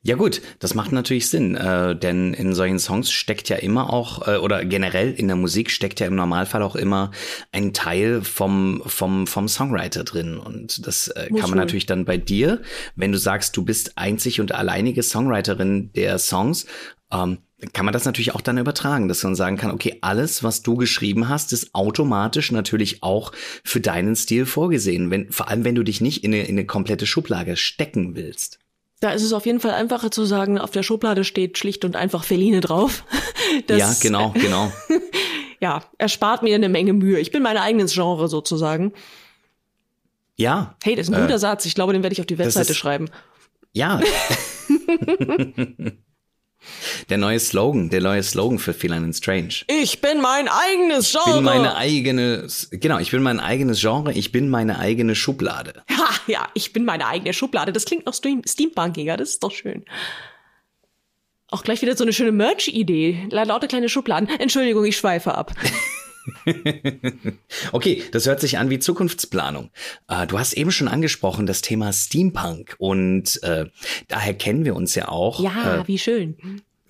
Ja 0.02 0.16
gut, 0.16 0.42
das 0.58 0.74
macht 0.74 0.92
natürlich 0.92 1.28
Sinn, 1.28 1.54
äh, 1.54 1.96
denn 1.96 2.34
in 2.34 2.54
solchen 2.54 2.78
Songs 2.78 3.10
steckt 3.10 3.48
ja 3.48 3.56
immer 3.56 3.92
auch, 3.92 4.26
äh, 4.26 4.36
oder 4.36 4.64
generell 4.64 5.12
in 5.12 5.28
der 5.28 5.36
Musik 5.36 5.70
steckt 5.70 6.00
ja 6.00 6.06
im 6.06 6.14
Normalfall 6.14 6.62
auch 6.62 6.76
immer 6.76 7.10
ein 7.52 7.72
Teil 7.72 8.22
vom, 8.22 8.82
vom, 8.84 9.26
vom 9.26 9.48
Songwriter 9.48 10.04
drin. 10.04 10.38
Und 10.38 10.86
das 10.86 11.08
äh, 11.08 11.28
kann 11.30 11.50
man 11.50 11.58
natürlich 11.58 11.86
dann 11.86 12.04
bei 12.04 12.18
dir, 12.18 12.60
wenn 12.96 13.12
du 13.12 13.18
sagst, 13.18 13.56
du 13.56 13.64
bist 13.64 13.96
einzig 13.96 14.40
und 14.40 14.52
alleinige 14.52 15.02
Songwriterin 15.02 15.92
der 15.94 16.18
Songs, 16.18 16.66
ähm, 17.12 17.38
kann 17.72 17.84
man 17.84 17.92
das 17.92 18.04
natürlich 18.04 18.34
auch 18.34 18.40
dann 18.40 18.58
übertragen, 18.58 19.06
dass 19.06 19.22
man 19.22 19.36
sagen 19.36 19.56
kann, 19.56 19.70
okay, 19.70 19.98
alles, 20.00 20.42
was 20.42 20.62
du 20.62 20.76
geschrieben 20.76 21.28
hast, 21.28 21.52
ist 21.52 21.74
automatisch 21.74 22.50
natürlich 22.50 23.02
auch 23.02 23.32
für 23.62 23.80
deinen 23.80 24.16
Stil 24.16 24.46
vorgesehen, 24.46 25.10
wenn, 25.10 25.30
vor 25.30 25.48
allem 25.48 25.64
wenn 25.64 25.76
du 25.76 25.84
dich 25.84 26.00
nicht 26.00 26.24
in 26.24 26.34
eine, 26.34 26.42
in 26.42 26.56
eine 26.56 26.66
komplette 26.66 27.06
Schublade 27.06 27.56
stecken 27.56 28.16
willst. 28.16 28.58
Da 29.02 29.10
ist 29.10 29.24
es 29.24 29.32
auf 29.32 29.46
jeden 29.46 29.58
Fall 29.58 29.72
einfacher 29.72 30.12
zu 30.12 30.24
sagen, 30.24 30.60
auf 30.60 30.70
der 30.70 30.84
Schublade 30.84 31.24
steht 31.24 31.58
schlicht 31.58 31.84
und 31.84 31.96
einfach 31.96 32.24
Feline 32.24 32.60
drauf. 32.60 33.04
Das, 33.66 33.78
ja, 33.78 33.94
genau, 34.00 34.30
genau. 34.30 34.72
ja, 35.60 35.82
erspart 35.98 36.42
mir 36.42 36.54
eine 36.54 36.70
Menge 36.70 36.94
Mühe. 36.94 37.18
Ich 37.18 37.32
bin 37.32 37.42
mein 37.42 37.58
eigenes 37.58 37.92
Genre 37.92 38.28
sozusagen. 38.28 38.94
Ja. 40.36 40.74
Hey, 40.82 40.96
das 40.96 41.08
ist 41.08 41.14
ein 41.14 41.20
guter 41.20 41.34
äh, 41.34 41.38
Satz. 41.38 41.66
Ich 41.66 41.74
glaube, 41.74 41.92
den 41.92 42.02
werde 42.02 42.14
ich 42.14 42.20
auf 42.20 42.26
die 42.26 42.38
Webseite 42.38 42.70
ist, 42.70 42.78
schreiben. 42.78 43.10
Ja. 43.72 44.00
Der 47.08 47.18
neue 47.18 47.38
Slogan, 47.38 47.90
der 47.90 48.00
neue 48.00 48.22
Slogan 48.22 48.58
für 48.58 48.74
Feline 48.74 49.04
and 49.06 49.16
Strange. 49.16 49.64
Ich 49.66 50.00
bin 50.00 50.20
mein 50.20 50.48
eigenes 50.48 51.12
Genre. 51.12 51.28
Ich 51.28 51.34
bin 51.34 51.44
meine 51.44 51.76
eigene, 51.76 52.46
genau, 52.70 52.98
ich 52.98 53.10
bin 53.10 53.22
mein 53.22 53.40
eigenes 53.40 53.80
Genre, 53.80 54.12
ich 54.12 54.32
bin 54.32 54.48
meine 54.48 54.78
eigene 54.78 55.14
Schublade. 55.14 55.82
Ha, 55.92 56.08
ja, 56.26 56.48
ich 56.54 56.72
bin 56.72 56.84
meine 56.84 57.06
eigene 57.06 57.32
Schublade. 57.32 57.72
Das 57.72 57.84
klingt 57.84 58.06
noch 58.06 58.14
Steam 58.14 58.42
Steampunkiger, 58.44 59.16
das 59.16 59.30
ist 59.30 59.42
doch 59.44 59.52
schön. 59.52 59.84
Auch 61.48 61.62
gleich 61.62 61.82
wieder 61.82 61.96
so 61.96 62.02
eine 62.02 62.12
schöne 62.12 62.32
Merch-Idee. 62.32 63.28
Lauter 63.30 63.68
kleine 63.68 63.88
Schubladen. 63.88 64.28
Entschuldigung, 64.40 64.84
ich 64.84 64.96
schweife 64.96 65.34
ab. 65.34 65.52
okay, 67.72 68.02
das 68.12 68.26
hört 68.26 68.40
sich 68.40 68.58
an 68.58 68.70
wie 68.70 68.78
Zukunftsplanung. 68.78 69.70
Äh, 70.08 70.26
du 70.26 70.38
hast 70.38 70.52
eben 70.54 70.70
schon 70.70 70.88
angesprochen 70.88 71.46
das 71.46 71.62
Thema 71.62 71.92
Steampunk 71.92 72.74
und 72.78 73.42
äh, 73.42 73.66
daher 74.08 74.34
kennen 74.34 74.64
wir 74.64 74.76
uns 74.76 74.94
ja 74.94 75.08
auch. 75.08 75.40
Ja, 75.40 75.80
äh, 75.80 75.88
wie 75.88 75.98
schön. 75.98 76.36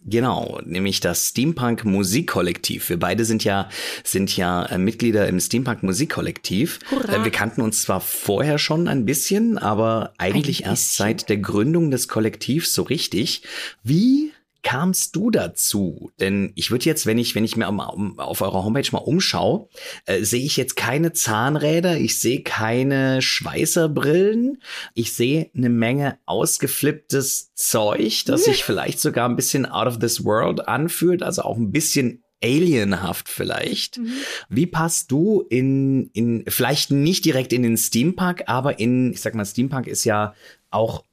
Genau, 0.04 0.60
nämlich 0.64 0.98
das 0.98 1.28
Steampunk 1.28 1.84
Musikkollektiv. 1.84 2.88
Wir 2.88 2.98
beide 2.98 3.24
sind 3.24 3.44
ja 3.44 3.68
sind 4.02 4.36
ja 4.36 4.64
äh, 4.66 4.78
Mitglieder 4.78 5.28
im 5.28 5.38
Steampunk 5.38 5.84
Musikkollektiv. 5.84 6.80
Hurra. 6.90 7.20
Äh, 7.20 7.24
wir 7.24 7.30
kannten 7.30 7.60
uns 7.60 7.82
zwar 7.82 8.00
vorher 8.00 8.58
schon 8.58 8.88
ein 8.88 9.04
bisschen, 9.04 9.58
aber 9.58 10.12
eigentlich 10.18 10.64
Ein 10.64 10.70
erst 10.70 10.88
bisschen. 10.90 11.04
seit 11.04 11.28
der 11.28 11.36
Gründung 11.36 11.92
des 11.92 12.08
Kollektivs 12.08 12.74
so 12.74 12.82
richtig. 12.82 13.42
Wie 13.84 14.32
kamst 14.62 15.16
du 15.16 15.30
dazu? 15.30 16.10
Denn 16.20 16.52
ich 16.54 16.70
würde 16.70 16.84
jetzt, 16.84 17.06
wenn 17.06 17.18
ich, 17.18 17.34
wenn 17.34 17.44
ich 17.44 17.56
mir 17.56 17.68
auf 17.68 18.40
eurer 18.40 18.64
Homepage 18.64 18.88
mal 18.92 18.98
umschaue, 18.98 19.68
äh, 20.06 20.22
sehe 20.22 20.44
ich 20.44 20.56
jetzt 20.56 20.76
keine 20.76 21.12
Zahnräder, 21.12 21.98
ich 21.98 22.18
sehe 22.20 22.42
keine 22.42 23.22
Schweißerbrillen, 23.22 24.62
ich 24.94 25.12
sehe 25.12 25.50
eine 25.56 25.68
Menge 25.68 26.18
ausgeflipptes 26.26 27.54
Zeug, 27.54 28.24
das 28.26 28.44
sich 28.44 28.64
vielleicht 28.64 29.00
sogar 29.00 29.28
ein 29.28 29.36
bisschen 29.36 29.66
out 29.66 29.86
of 29.86 29.98
this 29.98 30.24
world 30.24 30.68
anfühlt, 30.68 31.22
also 31.22 31.42
auch 31.42 31.56
ein 31.56 31.70
bisschen 31.70 32.22
alienhaft 32.42 33.28
vielleicht. 33.28 34.00
Wie 34.48 34.66
passt 34.66 35.10
du 35.12 35.42
in, 35.48 36.10
in, 36.12 36.44
vielleicht 36.48 36.90
nicht 36.90 37.24
direkt 37.24 37.52
in 37.52 37.62
den 37.62 37.76
Steampunk, 37.76 38.42
aber 38.46 38.78
in, 38.78 39.12
ich 39.12 39.20
sag 39.20 39.34
mal, 39.34 39.46
Steampunk 39.46 39.86
ist 39.86 40.04
ja 40.04 40.34
auch 40.70 41.04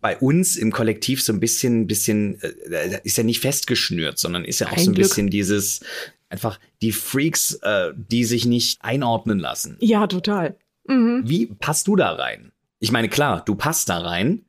bei 0.00 0.16
uns 0.18 0.56
im 0.56 0.72
Kollektiv 0.72 1.22
so 1.22 1.32
ein 1.32 1.40
bisschen, 1.40 1.86
bisschen, 1.86 2.40
äh, 2.42 3.00
ist 3.04 3.18
ja 3.18 3.24
nicht 3.24 3.40
festgeschnürt, 3.40 4.18
sondern 4.18 4.44
ist 4.44 4.60
ja 4.60 4.68
auch 4.68 4.72
Ein 4.72 4.84
so 4.84 4.90
ein 4.90 4.94
Glück. 4.94 5.08
bisschen 5.08 5.30
dieses, 5.30 5.80
einfach 6.28 6.58
die 6.82 6.92
Freaks, 6.92 7.54
äh, 7.62 7.92
die 7.96 8.24
sich 8.24 8.46
nicht 8.46 8.78
einordnen 8.82 9.38
lassen. 9.38 9.76
Ja, 9.80 10.06
total. 10.06 10.56
Mhm. 10.86 11.22
Wie 11.24 11.46
passt 11.46 11.86
du 11.88 11.96
da 11.96 12.12
rein? 12.12 12.52
Ich 12.78 12.92
meine, 12.92 13.08
klar, 13.08 13.42
du 13.44 13.54
passt 13.54 13.88
da 13.88 13.98
rein. 13.98 14.44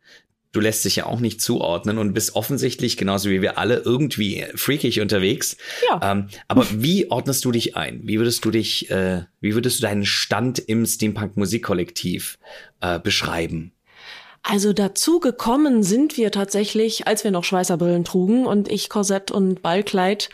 Du 0.54 0.62
lässt 0.62 0.86
dich 0.86 0.96
ja 0.96 1.06
auch 1.06 1.20
nicht 1.20 1.42
zuordnen 1.42 1.98
und 2.00 2.14
bist 2.14 2.36
offensichtlich, 2.36 2.98
genauso 2.98 3.30
wie 3.30 3.42
wir 3.42 3.60
alle, 3.60 3.78
irgendwie 3.78 4.46
freakig 4.56 5.02
unterwegs. 5.02 5.58
Ja. 5.88 6.12
Ähm, 6.12 6.30
aber 6.48 6.66
wie 6.74 7.12
ordnest 7.12 7.46
du 7.46 7.52
dich 7.52 7.76
ein? 7.76 8.00
Wie 8.04 8.18
würdest 8.18 8.44
du 8.44 8.50
dich, 8.50 8.90
äh, 8.90 9.24
wie 9.40 9.54
würdest 9.54 9.78
du 9.78 9.82
deinen 9.84 10.06
Stand 10.06 10.58
im 10.58 10.86
Steampunk 10.86 11.38
Musikkollektiv 11.38 12.40
äh, 12.82 13.00
beschreiben? 13.00 13.72
Also 14.44 14.74
dazu 14.74 15.20
gekommen 15.20 15.84
sind 15.84 16.18
wir 16.18 16.32
tatsächlich, 16.32 17.08
als 17.08 17.24
wir 17.24 17.32
noch 17.32 17.44
Schweißerbrillen 17.44 18.06
trugen 18.06 18.46
und 18.46 18.70
ich 18.72 18.90
Korsett 18.90 19.32
und 19.32 19.62
Ballkleid 19.62 20.30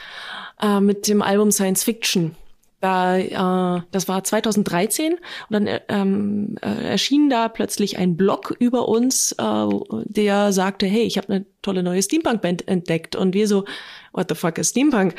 äh, 0.62 0.80
mit 0.80 1.08
dem 1.08 1.22
Album 1.22 1.52
Science 1.52 1.84
Fiction. 1.84 2.36
Da, 2.84 3.18
äh, 3.18 3.82
das 3.92 4.10
war 4.10 4.26
2013 4.26 5.14
und 5.14 5.20
dann 5.50 5.68
äh, 5.68 5.80
ähm, 5.88 6.58
äh, 6.62 6.90
erschien 6.90 7.30
da 7.30 7.48
plötzlich 7.48 7.98
ein 7.98 8.18
Blog 8.18 8.54
über 8.60 8.90
uns, 8.90 9.32
äh, 9.32 9.68
der 10.04 10.52
sagte, 10.52 10.86
hey, 10.86 11.04
ich 11.04 11.18
habe 11.18 11.30
eine 11.30 11.46
tolle 11.62 11.82
neue 11.82 12.04
Steampunk-Band 12.04 12.68
entdeckt 12.68 13.16
und 13.16 13.34
wir 13.34 13.48
so, 13.48 13.64
what 14.12 14.28
the 14.28 14.36
fuck 14.36 14.58
is 14.58 14.72
Steampunk? 14.72 15.16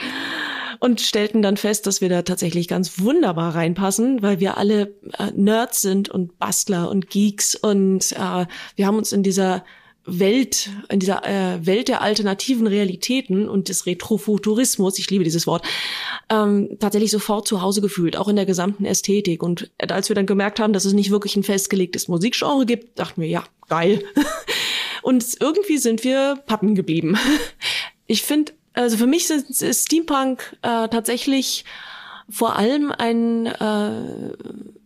Und 0.84 1.00
stellten 1.00 1.40
dann 1.40 1.56
fest, 1.56 1.86
dass 1.86 2.02
wir 2.02 2.10
da 2.10 2.20
tatsächlich 2.20 2.68
ganz 2.68 3.00
wunderbar 3.00 3.54
reinpassen, 3.54 4.20
weil 4.20 4.38
wir 4.38 4.58
alle 4.58 4.94
äh, 5.18 5.30
Nerds 5.34 5.80
sind 5.80 6.10
und 6.10 6.38
Bastler 6.38 6.90
und 6.90 7.08
Geeks 7.08 7.54
und 7.54 8.12
äh, 8.12 8.44
wir 8.76 8.86
haben 8.86 8.98
uns 8.98 9.10
in 9.10 9.22
dieser 9.22 9.64
Welt, 10.04 10.68
in 10.90 11.00
dieser 11.00 11.24
äh, 11.24 11.64
Welt 11.64 11.88
der 11.88 12.02
alternativen 12.02 12.66
Realitäten 12.66 13.48
und 13.48 13.70
des 13.70 13.86
Retrofuturismus, 13.86 14.98
ich 14.98 15.08
liebe 15.08 15.24
dieses 15.24 15.46
Wort, 15.46 15.64
ähm, 16.28 16.76
tatsächlich 16.78 17.10
sofort 17.10 17.48
zu 17.48 17.62
Hause 17.62 17.80
gefühlt, 17.80 18.18
auch 18.18 18.28
in 18.28 18.36
der 18.36 18.44
gesamten 18.44 18.84
Ästhetik. 18.84 19.42
Und 19.42 19.70
als 19.78 20.10
wir 20.10 20.16
dann 20.16 20.26
gemerkt 20.26 20.60
haben, 20.60 20.74
dass 20.74 20.84
es 20.84 20.92
nicht 20.92 21.10
wirklich 21.10 21.34
ein 21.34 21.44
festgelegtes 21.44 22.08
Musikgenre 22.08 22.66
gibt, 22.66 22.98
dachten 22.98 23.22
wir, 23.22 23.28
ja, 23.28 23.42
geil. 23.70 24.04
Und 25.02 25.24
irgendwie 25.40 25.78
sind 25.78 26.04
wir 26.04 26.42
Pappen 26.44 26.74
geblieben. 26.74 27.16
Ich 28.06 28.20
finde, 28.20 28.52
also 28.74 28.96
für 28.96 29.06
mich 29.06 29.26
sind, 29.26 29.48
ist 29.48 29.86
Steampunk 29.86 30.56
äh, 30.62 30.88
tatsächlich 30.88 31.64
vor 32.28 32.56
allem 32.56 32.90
ein 32.90 33.46
äh, 33.46 34.32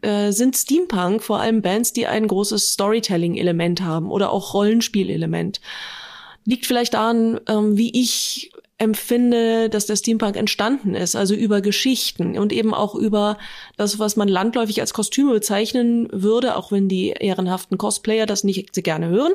äh, 0.03 0.33
sind 0.33 0.57
Steampunk 0.57 1.23
vor 1.23 1.41
allem 1.41 1.63
Bands, 1.63 1.93
die 1.93 2.07
ein 2.07 2.27
großes 2.27 2.73
Storytelling-Element 2.73 3.83
haben 3.83 4.11
oder 4.11 4.31
auch 4.31 4.55
Rollenspiel-Element. 4.55 5.61
Liegt 6.45 6.67
vielleicht 6.67 6.95
daran, 6.95 7.41
ähm, 7.49 7.77
wie 7.77 7.99
ich 7.99 8.53
empfinde, 8.79 9.69
dass 9.69 9.87
der 9.87 9.97
Steampunk 9.97 10.37
entstanden 10.37 10.95
ist, 10.95 11.17
also 11.17 11.35
über 11.35 11.61
Geschichten 11.61 12.39
und 12.39 12.53
eben 12.53 12.73
auch 12.75 12.95
über 12.95 13.37
das, 13.77 13.99
was 13.99 14.15
man 14.15 14.29
landläufig 14.29 14.81
als 14.81 14.95
Kostüme 14.95 15.33
bezeichnen 15.33 16.09
würde, 16.13 16.57
auch 16.57 16.71
wenn 16.71 16.89
die 16.89 17.09
ehrenhaften 17.09 17.77
Cosplayer 17.77 18.27
das 18.27 18.45
nicht 18.45 18.73
so 18.75 18.83
gerne 18.83 19.09
hören. 19.09 19.33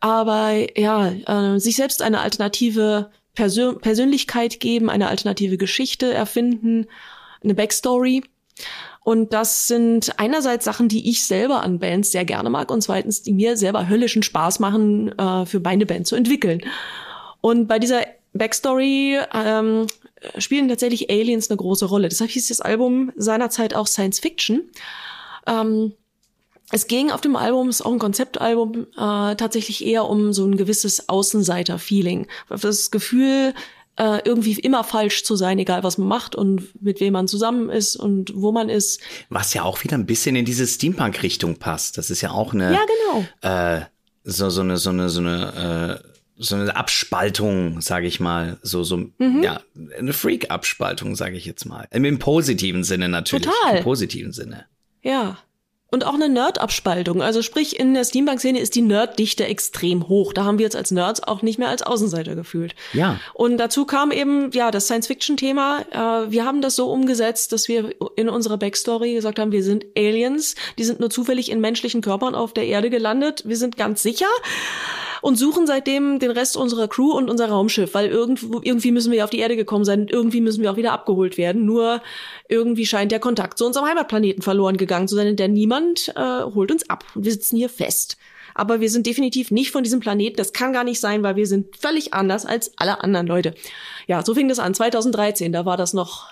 Aber 0.00 0.52
ja, 0.78 1.10
äh, 1.10 1.60
sich 1.60 1.76
selbst 1.76 2.00
eine 2.00 2.20
alternative 2.20 3.10
Persön 3.34 3.80
Persönlichkeit 3.80 4.60
geben, 4.60 4.90
eine 4.90 5.08
alternative 5.08 5.56
Geschichte 5.56 6.12
erfinden, 6.12 6.86
eine 7.42 7.54
Backstory. 7.54 8.22
Und 9.04 9.32
das 9.32 9.66
sind 9.66 10.18
einerseits 10.18 10.64
Sachen, 10.64 10.88
die 10.88 11.10
ich 11.10 11.24
selber 11.24 11.62
an 11.62 11.78
Bands 11.78 12.12
sehr 12.12 12.24
gerne 12.24 12.50
mag 12.50 12.70
und 12.70 12.82
zweitens, 12.82 13.22
die 13.22 13.32
mir 13.32 13.56
selber 13.56 13.88
höllischen 13.88 14.22
Spaß 14.22 14.60
machen, 14.60 15.16
äh, 15.18 15.46
für 15.46 15.60
meine 15.60 15.86
Band 15.86 16.06
zu 16.06 16.14
entwickeln. 16.14 16.62
Und 17.40 17.66
bei 17.66 17.78
dieser 17.78 18.02
Backstory 18.32 19.18
ähm, 19.34 19.86
spielen 20.38 20.68
tatsächlich 20.68 21.10
Aliens 21.10 21.50
eine 21.50 21.56
große 21.56 21.86
Rolle. 21.86 22.08
Deshalb 22.08 22.30
hieß 22.30 22.48
das 22.48 22.60
Album 22.60 23.12
seinerzeit 23.16 23.74
auch 23.74 23.86
Science 23.86 24.20
Fiction. 24.20 24.70
Ähm, 25.46 25.94
es 26.72 26.86
ging 26.88 27.10
auf 27.12 27.20
dem 27.20 27.36
Album, 27.36 27.68
ist 27.68 27.82
auch 27.82 27.92
ein 27.92 27.98
Konzeptalbum, 28.00 28.86
äh, 28.96 29.36
tatsächlich 29.36 29.84
eher 29.86 30.06
um 30.06 30.32
so 30.32 30.44
ein 30.44 30.56
gewisses 30.56 31.08
Außenseiter-Feeling. 31.08 32.26
Das 32.48 32.90
Gefühl, 32.90 33.54
äh, 33.96 34.20
irgendwie 34.24 34.52
immer 34.54 34.82
falsch 34.84 35.22
zu 35.24 35.36
sein, 35.36 35.58
egal 35.58 35.82
was 35.84 35.98
man 35.98 36.08
macht 36.08 36.34
und 36.34 36.82
mit 36.82 36.98
wem 37.00 37.12
man 37.12 37.28
zusammen 37.28 37.68
ist 37.70 37.94
und 37.96 38.32
wo 38.34 38.50
man 38.50 38.68
ist. 38.70 39.00
Was 39.28 39.52
ja 39.54 39.62
auch 39.64 39.84
wieder 39.84 39.96
ein 39.98 40.06
bisschen 40.06 40.34
in 40.34 40.44
diese 40.46 40.66
Steampunk-Richtung 40.66 41.56
passt. 41.56 41.98
Das 41.98 42.08
ist 42.10 42.22
ja 42.22 42.30
auch 42.30 42.54
eine, 42.54 42.72
Ja, 42.72 42.80
genau. 42.86 43.26
äh, 43.42 43.82
so, 44.24 44.48
so 44.50 44.62
eine, 44.62 44.78
so 44.78 44.90
eine, 44.90 45.08
so 45.10 45.20
eine, 45.20 46.00
äh, 46.02 46.08
so 46.38 46.56
eine 46.56 46.74
Abspaltung, 46.74 47.80
sage 47.82 48.06
ich 48.06 48.18
mal, 48.18 48.58
so 48.62 48.82
so 48.82 48.96
Mhm. 48.96 49.42
ja 49.42 49.60
eine 49.98 50.12
Freak-Abspaltung, 50.12 51.14
sage 51.14 51.36
ich 51.36 51.44
jetzt 51.44 51.66
mal, 51.66 51.86
im, 51.90 52.04
im 52.06 52.18
positiven 52.18 52.82
Sinne 52.84 53.08
natürlich, 53.08 53.46
Total. 53.46 53.76
im 53.78 53.84
positiven 53.84 54.32
Sinne. 54.32 54.64
Ja. 55.02 55.38
Und 55.92 56.06
auch 56.06 56.14
eine 56.14 56.30
Nerd-Abspaltung. 56.30 57.20
Also 57.20 57.42
sprich, 57.42 57.78
in 57.78 57.92
der 57.92 58.04
Steampunk-Szene 58.04 58.58
ist 58.58 58.74
die 58.74 58.80
Nerddichte 58.80 59.44
extrem 59.44 60.08
hoch. 60.08 60.32
Da 60.32 60.44
haben 60.44 60.58
wir 60.58 60.64
jetzt 60.64 60.74
als 60.74 60.90
Nerds 60.90 61.22
auch 61.22 61.42
nicht 61.42 61.58
mehr 61.58 61.68
als 61.68 61.82
Außenseiter 61.82 62.34
gefühlt. 62.34 62.74
Ja. 62.94 63.20
Und 63.34 63.58
dazu 63.58 63.84
kam 63.84 64.10
eben, 64.10 64.50
ja, 64.52 64.70
das 64.70 64.86
Science-Fiction-Thema. 64.86 65.84
Äh, 65.90 66.30
wir 66.30 66.46
haben 66.46 66.62
das 66.62 66.76
so 66.76 66.90
umgesetzt, 66.90 67.52
dass 67.52 67.68
wir 67.68 67.94
in 68.16 68.30
unserer 68.30 68.56
Backstory 68.56 69.12
gesagt 69.12 69.38
haben, 69.38 69.52
wir 69.52 69.62
sind 69.62 69.84
Aliens. 69.94 70.54
Die 70.78 70.84
sind 70.84 70.98
nur 70.98 71.10
zufällig 71.10 71.50
in 71.50 71.60
menschlichen 71.60 72.00
Körpern 72.00 72.34
auf 72.34 72.54
der 72.54 72.64
Erde 72.64 72.88
gelandet. 72.88 73.42
Wir 73.44 73.58
sind 73.58 73.76
ganz 73.76 74.02
sicher 74.02 74.28
und 75.22 75.36
suchen 75.36 75.66
seitdem 75.66 76.18
den 76.18 76.30
Rest 76.30 76.56
unserer 76.56 76.88
Crew 76.88 77.12
und 77.12 77.30
unser 77.30 77.48
Raumschiff, 77.48 77.94
weil 77.94 78.08
irgendwo, 78.08 78.60
irgendwie 78.62 78.90
müssen 78.90 79.12
wir 79.12 79.24
auf 79.24 79.30
die 79.30 79.38
Erde 79.38 79.56
gekommen 79.56 79.84
sein 79.84 80.08
irgendwie 80.08 80.40
müssen 80.40 80.62
wir 80.62 80.70
auch 80.70 80.76
wieder 80.76 80.92
abgeholt 80.92 81.38
werden. 81.38 81.64
Nur 81.64 82.02
irgendwie 82.48 82.84
scheint 82.84 83.12
der 83.12 83.20
Kontakt 83.20 83.56
zu 83.56 83.64
unserem 83.64 83.86
Heimatplaneten 83.86 84.42
verloren 84.42 84.76
gegangen 84.76 85.08
zu 85.08 85.14
sein, 85.14 85.36
denn 85.36 85.52
niemand 85.52 86.12
äh, 86.16 86.42
holt 86.42 86.70
uns 86.70 86.88
ab. 86.90 87.04
Und 87.14 87.24
wir 87.24 87.32
sitzen 87.32 87.56
hier 87.56 87.68
fest. 87.68 88.18
Aber 88.54 88.80
wir 88.80 88.90
sind 88.90 89.06
definitiv 89.06 89.50
nicht 89.50 89.70
von 89.70 89.82
diesem 89.82 90.00
Planeten. 90.00 90.36
Das 90.36 90.52
kann 90.52 90.72
gar 90.72 90.84
nicht 90.84 91.00
sein, 91.00 91.22
weil 91.22 91.36
wir 91.36 91.46
sind 91.46 91.76
völlig 91.76 92.12
anders 92.12 92.44
als 92.44 92.72
alle 92.76 93.02
anderen 93.02 93.26
Leute. 93.26 93.54
Ja, 94.08 94.22
so 94.24 94.34
fing 94.34 94.48
das 94.48 94.58
an. 94.58 94.74
2013, 94.74 95.52
da 95.52 95.64
war 95.64 95.76
das 95.76 95.94
noch, 95.94 96.28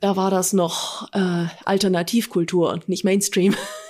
da 0.00 0.14
war 0.14 0.30
das 0.30 0.52
noch 0.52 1.12
äh, 1.14 1.46
Alternativkultur 1.64 2.70
und 2.70 2.88
nicht 2.88 3.02
Mainstream. 3.02 3.56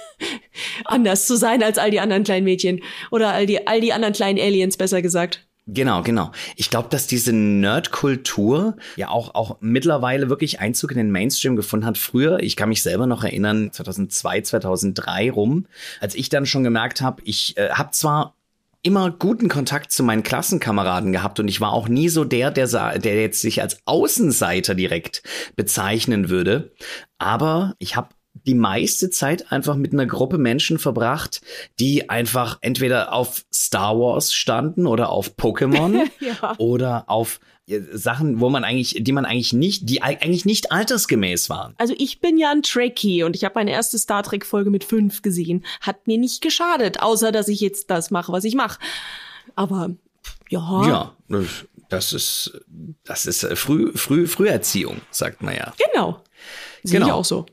anders 0.84 1.26
zu 1.26 1.36
sein 1.36 1.62
als 1.62 1.78
all 1.78 1.90
die 1.90 2.00
anderen 2.00 2.24
kleinen 2.24 2.44
Mädchen 2.44 2.80
oder 3.10 3.32
all 3.32 3.46
die 3.46 3.66
all 3.66 3.80
die 3.80 3.92
anderen 3.92 4.14
kleinen 4.14 4.38
Aliens 4.38 4.76
besser 4.76 5.02
gesagt. 5.02 5.48
Genau, 5.70 6.02
genau. 6.02 6.32
Ich 6.56 6.70
glaube, 6.70 6.88
dass 6.88 7.06
diese 7.06 7.34
Nerdkultur 7.34 8.76
ja 8.96 9.10
auch, 9.10 9.34
auch 9.34 9.58
mittlerweile 9.60 10.30
wirklich 10.30 10.60
Einzug 10.60 10.92
in 10.92 10.96
den 10.96 11.10
Mainstream 11.10 11.56
gefunden 11.56 11.84
hat. 11.84 11.98
Früher, 11.98 12.40
ich 12.40 12.56
kann 12.56 12.70
mich 12.70 12.82
selber 12.82 13.06
noch 13.06 13.22
erinnern, 13.22 13.70
2002, 13.70 14.40
2003 14.40 15.30
rum, 15.30 15.66
als 16.00 16.14
ich 16.14 16.30
dann 16.30 16.46
schon 16.46 16.64
gemerkt 16.64 17.02
habe, 17.02 17.20
ich 17.26 17.58
äh, 17.58 17.68
habe 17.68 17.90
zwar 17.90 18.34
immer 18.82 19.10
guten 19.10 19.48
Kontakt 19.48 19.92
zu 19.92 20.02
meinen 20.02 20.22
Klassenkameraden 20.22 21.12
gehabt 21.12 21.38
und 21.38 21.48
ich 21.48 21.60
war 21.60 21.72
auch 21.72 21.88
nie 21.88 22.08
so 22.08 22.24
der, 22.24 22.50
der, 22.50 22.98
der 22.98 23.20
jetzt 23.20 23.42
sich 23.42 23.60
als 23.60 23.82
Außenseiter 23.84 24.74
direkt 24.74 25.22
bezeichnen 25.54 26.30
würde. 26.30 26.72
Aber 27.18 27.74
ich 27.78 27.94
habe 27.94 28.08
die 28.34 28.54
meiste 28.54 29.10
Zeit 29.10 29.52
einfach 29.52 29.76
mit 29.76 29.92
einer 29.92 30.06
Gruppe 30.06 30.38
Menschen 30.38 30.78
verbracht, 30.78 31.40
die 31.78 32.08
einfach 32.08 32.58
entweder 32.60 33.12
auf 33.12 33.44
Star 33.52 33.98
Wars 33.98 34.32
standen 34.32 34.86
oder 34.86 35.10
auf 35.10 35.36
Pokémon 35.36 36.08
ja. 36.20 36.54
oder 36.58 37.04
auf 37.08 37.40
äh, 37.66 37.80
Sachen, 37.92 38.40
wo 38.40 38.48
man 38.48 38.64
eigentlich, 38.64 38.96
die 39.00 39.12
man 39.12 39.24
eigentlich 39.24 39.52
nicht, 39.52 39.88
die 39.88 40.02
eigentlich 40.02 40.44
nicht 40.44 40.72
altersgemäß 40.72 41.50
waren. 41.50 41.74
Also 41.78 41.94
ich 41.98 42.20
bin 42.20 42.38
ja 42.38 42.50
ein 42.50 42.62
Trekkie 42.62 43.22
und 43.22 43.36
ich 43.36 43.44
habe 43.44 43.54
meine 43.56 43.72
erste 43.72 43.98
Star 43.98 44.22
Trek 44.22 44.46
Folge 44.46 44.70
mit 44.70 44.84
fünf 44.84 45.22
gesehen. 45.22 45.64
Hat 45.80 46.06
mir 46.06 46.18
nicht 46.18 46.40
geschadet, 46.40 47.00
außer 47.00 47.32
dass 47.32 47.48
ich 47.48 47.60
jetzt 47.60 47.90
das 47.90 48.10
mache, 48.10 48.32
was 48.32 48.44
ich 48.44 48.54
mache. 48.54 48.78
Aber 49.54 49.90
ja. 50.48 51.14
Ja, 51.28 51.46
das 51.88 52.12
ist 52.12 52.60
das 53.04 53.26
ist 53.26 53.42
äh, 53.44 53.56
früh 53.56 53.92
früh 53.94 54.26
Früherziehung, 54.26 55.00
sagt 55.10 55.42
man 55.42 55.54
ja. 55.54 55.72
Genau. 55.92 56.22
Sehe 56.82 57.00
genau. 57.00 57.06
ich 57.06 57.12
auch 57.12 57.24
so. 57.24 57.46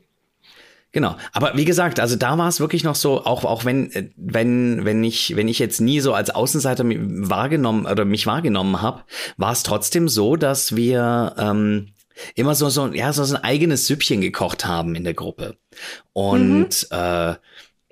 Genau, 0.96 1.14
aber 1.34 1.54
wie 1.58 1.66
gesagt, 1.66 2.00
also 2.00 2.16
da 2.16 2.38
war 2.38 2.48
es 2.48 2.58
wirklich 2.58 2.82
noch 2.82 2.94
so, 2.94 3.26
auch 3.26 3.44
auch 3.44 3.66
wenn 3.66 3.92
äh, 3.92 4.08
wenn 4.16 4.86
wenn 4.86 5.04
ich 5.04 5.36
wenn 5.36 5.46
ich 5.46 5.58
jetzt 5.58 5.78
nie 5.78 6.00
so 6.00 6.14
als 6.14 6.30
Außenseiter 6.30 6.84
wahrgenommen 6.86 7.84
oder 7.84 8.06
mich 8.06 8.26
wahrgenommen 8.26 8.80
habe, 8.80 9.02
war 9.36 9.52
es 9.52 9.62
trotzdem 9.62 10.08
so, 10.08 10.36
dass 10.36 10.74
wir 10.74 11.34
ähm, 11.36 11.88
immer 12.34 12.54
so 12.54 12.70
so 12.70 12.86
ja 12.86 13.12
so 13.12 13.22
ein 13.24 13.44
eigenes 13.44 13.86
Süppchen 13.86 14.22
gekocht 14.22 14.64
haben 14.64 14.94
in 14.94 15.04
der 15.04 15.12
Gruppe 15.12 15.58
und 16.14 16.86
mhm. 16.90 16.96
äh, 16.98 17.34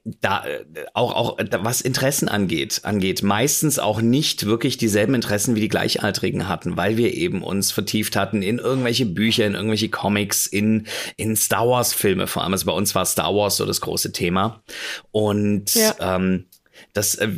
da 0.05 0.45
äh, 0.45 0.65
auch 0.93 1.15
auch 1.15 1.39
was 1.63 1.81
Interessen 1.81 2.29
angeht 2.29 2.81
angeht 2.85 3.23
meistens 3.23 3.79
auch 3.79 4.03
nicht 4.03 4.45
wirklich 4.45 4.77
dieselben 4.77 5.15
Interessen 5.15 5.55
wie 5.55 5.61
die 5.61 5.69
Gleichaltrigen 5.69 6.47
hatten 6.47 6.77
weil 6.77 6.97
wir 6.99 7.15
eben 7.15 7.43
uns 7.43 7.73
vertieft 7.73 8.15
hatten 8.15 8.43
in 8.43 8.59
irgendwelche 8.59 9.07
Bücher 9.07 9.47
in 9.47 9.55
irgendwelche 9.55 9.89
Comics 9.89 10.47
in 10.47 10.87
in 11.17 11.37
Star 11.37 11.67
Wars 11.67 11.95
Filme 11.95 12.27
vor 12.27 12.43
allem 12.43 12.53
also 12.53 12.67
bei 12.67 12.73
uns 12.73 12.95
war 12.95 13.07
Star 13.07 13.35
Wars 13.35 13.57
so 13.57 13.65
das 13.65 13.81
große 13.81 14.13
Thema 14.13 14.63
und 15.11 15.75
ja. 15.75 15.95
ähm, 16.01 16.47
das 16.93 17.15
äh, 17.15 17.29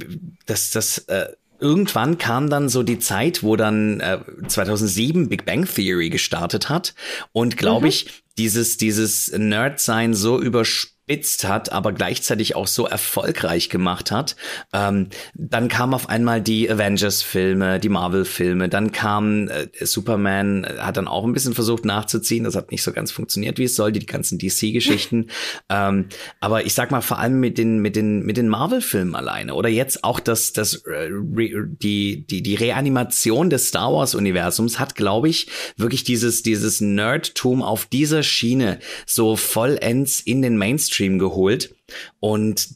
das 0.46 0.70
das 0.70 0.98
äh, 1.06 1.28
irgendwann 1.60 2.18
kam 2.18 2.50
dann 2.50 2.68
so 2.68 2.82
die 2.82 2.98
Zeit, 2.98 3.42
wo 3.42 3.56
dann 3.56 4.00
äh, 4.00 4.18
2007 4.46 5.28
Big 5.30 5.46
Bang 5.46 5.64
Theory 5.64 6.10
gestartet 6.10 6.68
hat 6.68 6.94
und 7.32 7.56
glaube 7.56 7.82
mhm. 7.82 7.90
ich 7.90 8.24
dieses 8.36 8.76
dieses 8.76 9.32
Nerd-Sein 9.32 10.14
so 10.14 10.40
überspielt 10.40 10.95
überspitzt 11.06 11.46
hat, 11.46 11.72
aber 11.72 11.92
gleichzeitig 11.92 12.56
auch 12.56 12.66
so 12.66 12.86
erfolgreich 12.86 13.68
gemacht 13.68 14.10
hat. 14.10 14.36
Ähm, 14.72 15.08
dann 15.34 15.68
kam 15.68 15.94
auf 15.94 16.08
einmal 16.08 16.40
die 16.40 16.70
Avengers-Filme, 16.70 17.78
die 17.78 17.88
Marvel-Filme, 17.88 18.68
dann 18.68 18.92
kam 18.92 19.48
äh, 19.48 19.68
Superman, 19.80 20.64
äh, 20.64 20.78
hat 20.78 20.96
dann 20.96 21.08
auch 21.08 21.24
ein 21.24 21.32
bisschen 21.32 21.54
versucht 21.54 21.84
nachzuziehen, 21.84 22.44
das 22.44 22.56
hat 22.56 22.70
nicht 22.70 22.82
so 22.82 22.92
ganz 22.92 23.12
funktioniert, 23.12 23.58
wie 23.58 23.64
es 23.64 23.76
sollte, 23.76 24.00
die 24.00 24.06
ganzen 24.06 24.38
DC-Geschichten. 24.38 25.30
ähm, 25.68 26.06
aber 26.40 26.66
ich 26.66 26.74
sag 26.74 26.90
mal, 26.90 27.00
vor 27.00 27.18
allem 27.18 27.38
mit 27.38 27.58
den, 27.58 27.78
mit 27.78 27.96
den, 27.96 28.24
mit 28.24 28.36
den 28.36 28.48
Marvel-Filmen 28.48 29.14
alleine 29.14 29.54
oder 29.54 29.68
jetzt 29.68 30.02
auch 30.02 30.20
das, 30.20 30.52
das, 30.52 30.84
äh, 30.86 31.08
die, 31.10 32.26
die, 32.26 32.42
die 32.42 32.54
Reanimation 32.54 33.50
des 33.50 33.68
Star 33.68 33.92
Wars-Universums 33.92 34.78
hat, 34.78 34.96
glaube 34.96 35.28
ich, 35.28 35.48
wirklich 35.76 36.04
dieses, 36.04 36.42
dieses 36.42 36.80
Nerdtum 36.80 37.62
auf 37.62 37.86
dieser 37.86 38.22
Schiene 38.22 38.80
so 39.06 39.36
vollends 39.36 40.20
in 40.20 40.42
den 40.42 40.56
Mainstream 40.56 40.95
Mainstream 40.96 41.18
geholt. 41.18 41.74
Und 42.20 42.68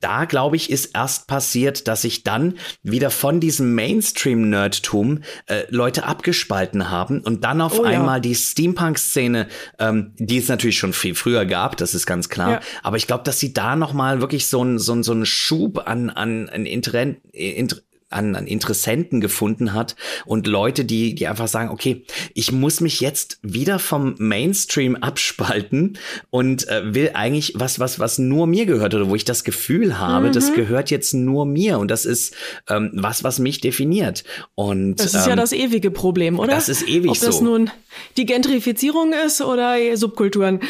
da, 0.00 0.26
glaube 0.26 0.54
ich, 0.54 0.70
ist 0.70 0.94
erst 0.94 1.26
passiert, 1.26 1.88
dass 1.88 2.02
sich 2.02 2.22
dann 2.22 2.56
wieder 2.84 3.10
von 3.10 3.40
diesem 3.40 3.74
Mainstream-Nerdtum 3.74 5.22
äh, 5.46 5.64
Leute 5.70 6.04
abgespalten 6.04 6.88
haben 6.88 7.20
und 7.20 7.42
dann 7.42 7.60
auf 7.60 7.80
oh, 7.80 7.82
einmal 7.82 8.18
ja. 8.18 8.20
die 8.20 8.36
Steampunk-Szene, 8.36 9.48
ähm, 9.80 10.14
die 10.16 10.38
es 10.38 10.46
natürlich 10.46 10.78
schon 10.78 10.92
viel 10.92 11.16
früher 11.16 11.46
gab, 11.46 11.76
das 11.78 11.96
ist 11.96 12.06
ganz 12.06 12.28
klar. 12.28 12.50
Ja. 12.50 12.60
Aber 12.84 12.96
ich 12.96 13.08
glaube, 13.08 13.24
dass 13.24 13.40
sie 13.40 13.52
da 13.52 13.74
noch 13.74 13.92
mal 13.92 14.20
wirklich 14.20 14.46
so 14.46 14.62
ein 14.62 14.78
so 14.78 14.92
ein 14.92 15.02
so 15.02 15.12
ein 15.12 15.26
Schub 15.26 15.82
an 15.88 16.10
an, 16.10 16.48
an 16.48 16.64
Inter 16.64 17.16
Inter 17.32 17.78
an, 18.10 18.34
an 18.34 18.46
Interessenten 18.46 19.20
gefunden 19.20 19.74
hat 19.74 19.96
und 20.24 20.46
Leute, 20.46 20.84
die, 20.84 21.14
die 21.14 21.26
einfach 21.26 21.48
sagen, 21.48 21.70
okay, 21.70 22.04
ich 22.34 22.52
muss 22.52 22.80
mich 22.80 23.00
jetzt 23.00 23.38
wieder 23.42 23.78
vom 23.78 24.14
Mainstream 24.18 24.96
abspalten 24.96 25.98
und 26.30 26.68
äh, 26.68 26.94
will 26.94 27.10
eigentlich 27.14 27.52
was, 27.56 27.78
was, 27.78 27.98
was 27.98 28.18
nur 28.18 28.46
mir 28.46 28.66
gehört 28.66 28.94
oder 28.94 29.08
wo 29.08 29.14
ich 29.14 29.24
das 29.24 29.44
Gefühl 29.44 29.98
habe, 29.98 30.28
mhm. 30.28 30.32
das 30.32 30.54
gehört 30.54 30.90
jetzt 30.90 31.12
nur 31.12 31.44
mir 31.44 31.78
und 31.78 31.90
das 31.90 32.06
ist 32.06 32.34
ähm, 32.68 32.90
was, 32.94 33.24
was 33.24 33.38
mich 33.38 33.60
definiert. 33.60 34.24
Und 34.54 34.96
das 34.96 35.14
ist 35.14 35.24
ähm, 35.24 35.30
ja 35.30 35.36
das 35.36 35.52
ewige 35.52 35.90
Problem, 35.90 36.38
oder? 36.38 36.54
Das 36.54 36.68
ist 36.68 36.88
ewig 36.88 37.18
so. 37.18 37.26
Ob 37.26 37.32
das 37.32 37.40
nun 37.40 37.70
die 38.16 38.26
Gentrifizierung 38.26 39.12
ist 39.12 39.40
oder 39.40 39.76
Subkulturen. 39.96 40.60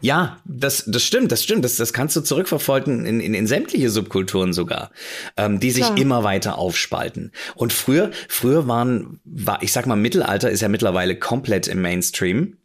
Ja, 0.00 0.38
das, 0.44 0.84
das 0.86 1.02
stimmt, 1.02 1.32
das 1.32 1.42
stimmt. 1.42 1.64
Das, 1.64 1.76
das 1.76 1.92
kannst 1.92 2.16
du 2.16 2.20
zurückverfolgen 2.20 3.06
in, 3.06 3.20
in, 3.20 3.34
in 3.34 3.46
sämtliche 3.46 3.90
Subkulturen 3.90 4.52
sogar, 4.52 4.90
ähm, 5.36 5.60
die 5.60 5.70
sich 5.70 5.84
Klar. 5.84 5.98
immer 5.98 6.24
weiter 6.24 6.58
aufspalten. 6.58 7.32
Und 7.54 7.72
früher, 7.72 8.10
früher 8.28 8.66
waren, 8.66 9.20
war, 9.24 9.62
ich 9.62 9.72
sag 9.72 9.86
mal, 9.86 9.96
Mittelalter 9.96 10.50
ist 10.50 10.60
ja 10.60 10.68
mittlerweile 10.68 11.16
komplett 11.16 11.68
im 11.68 11.82
Mainstream. 11.82 12.56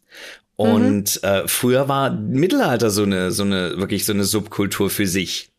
Und 0.56 1.22
mhm. 1.22 1.30
äh, 1.30 1.48
früher 1.48 1.90
war 1.90 2.12
Mittelalter 2.12 2.90
so 2.90 3.04
eine, 3.04 3.32
so 3.32 3.44
eine, 3.44 3.78
wirklich 3.78 4.06
so 4.06 4.14
eine 4.14 4.24
Subkultur 4.24 4.90
für 4.90 5.08
sich. 5.08 5.52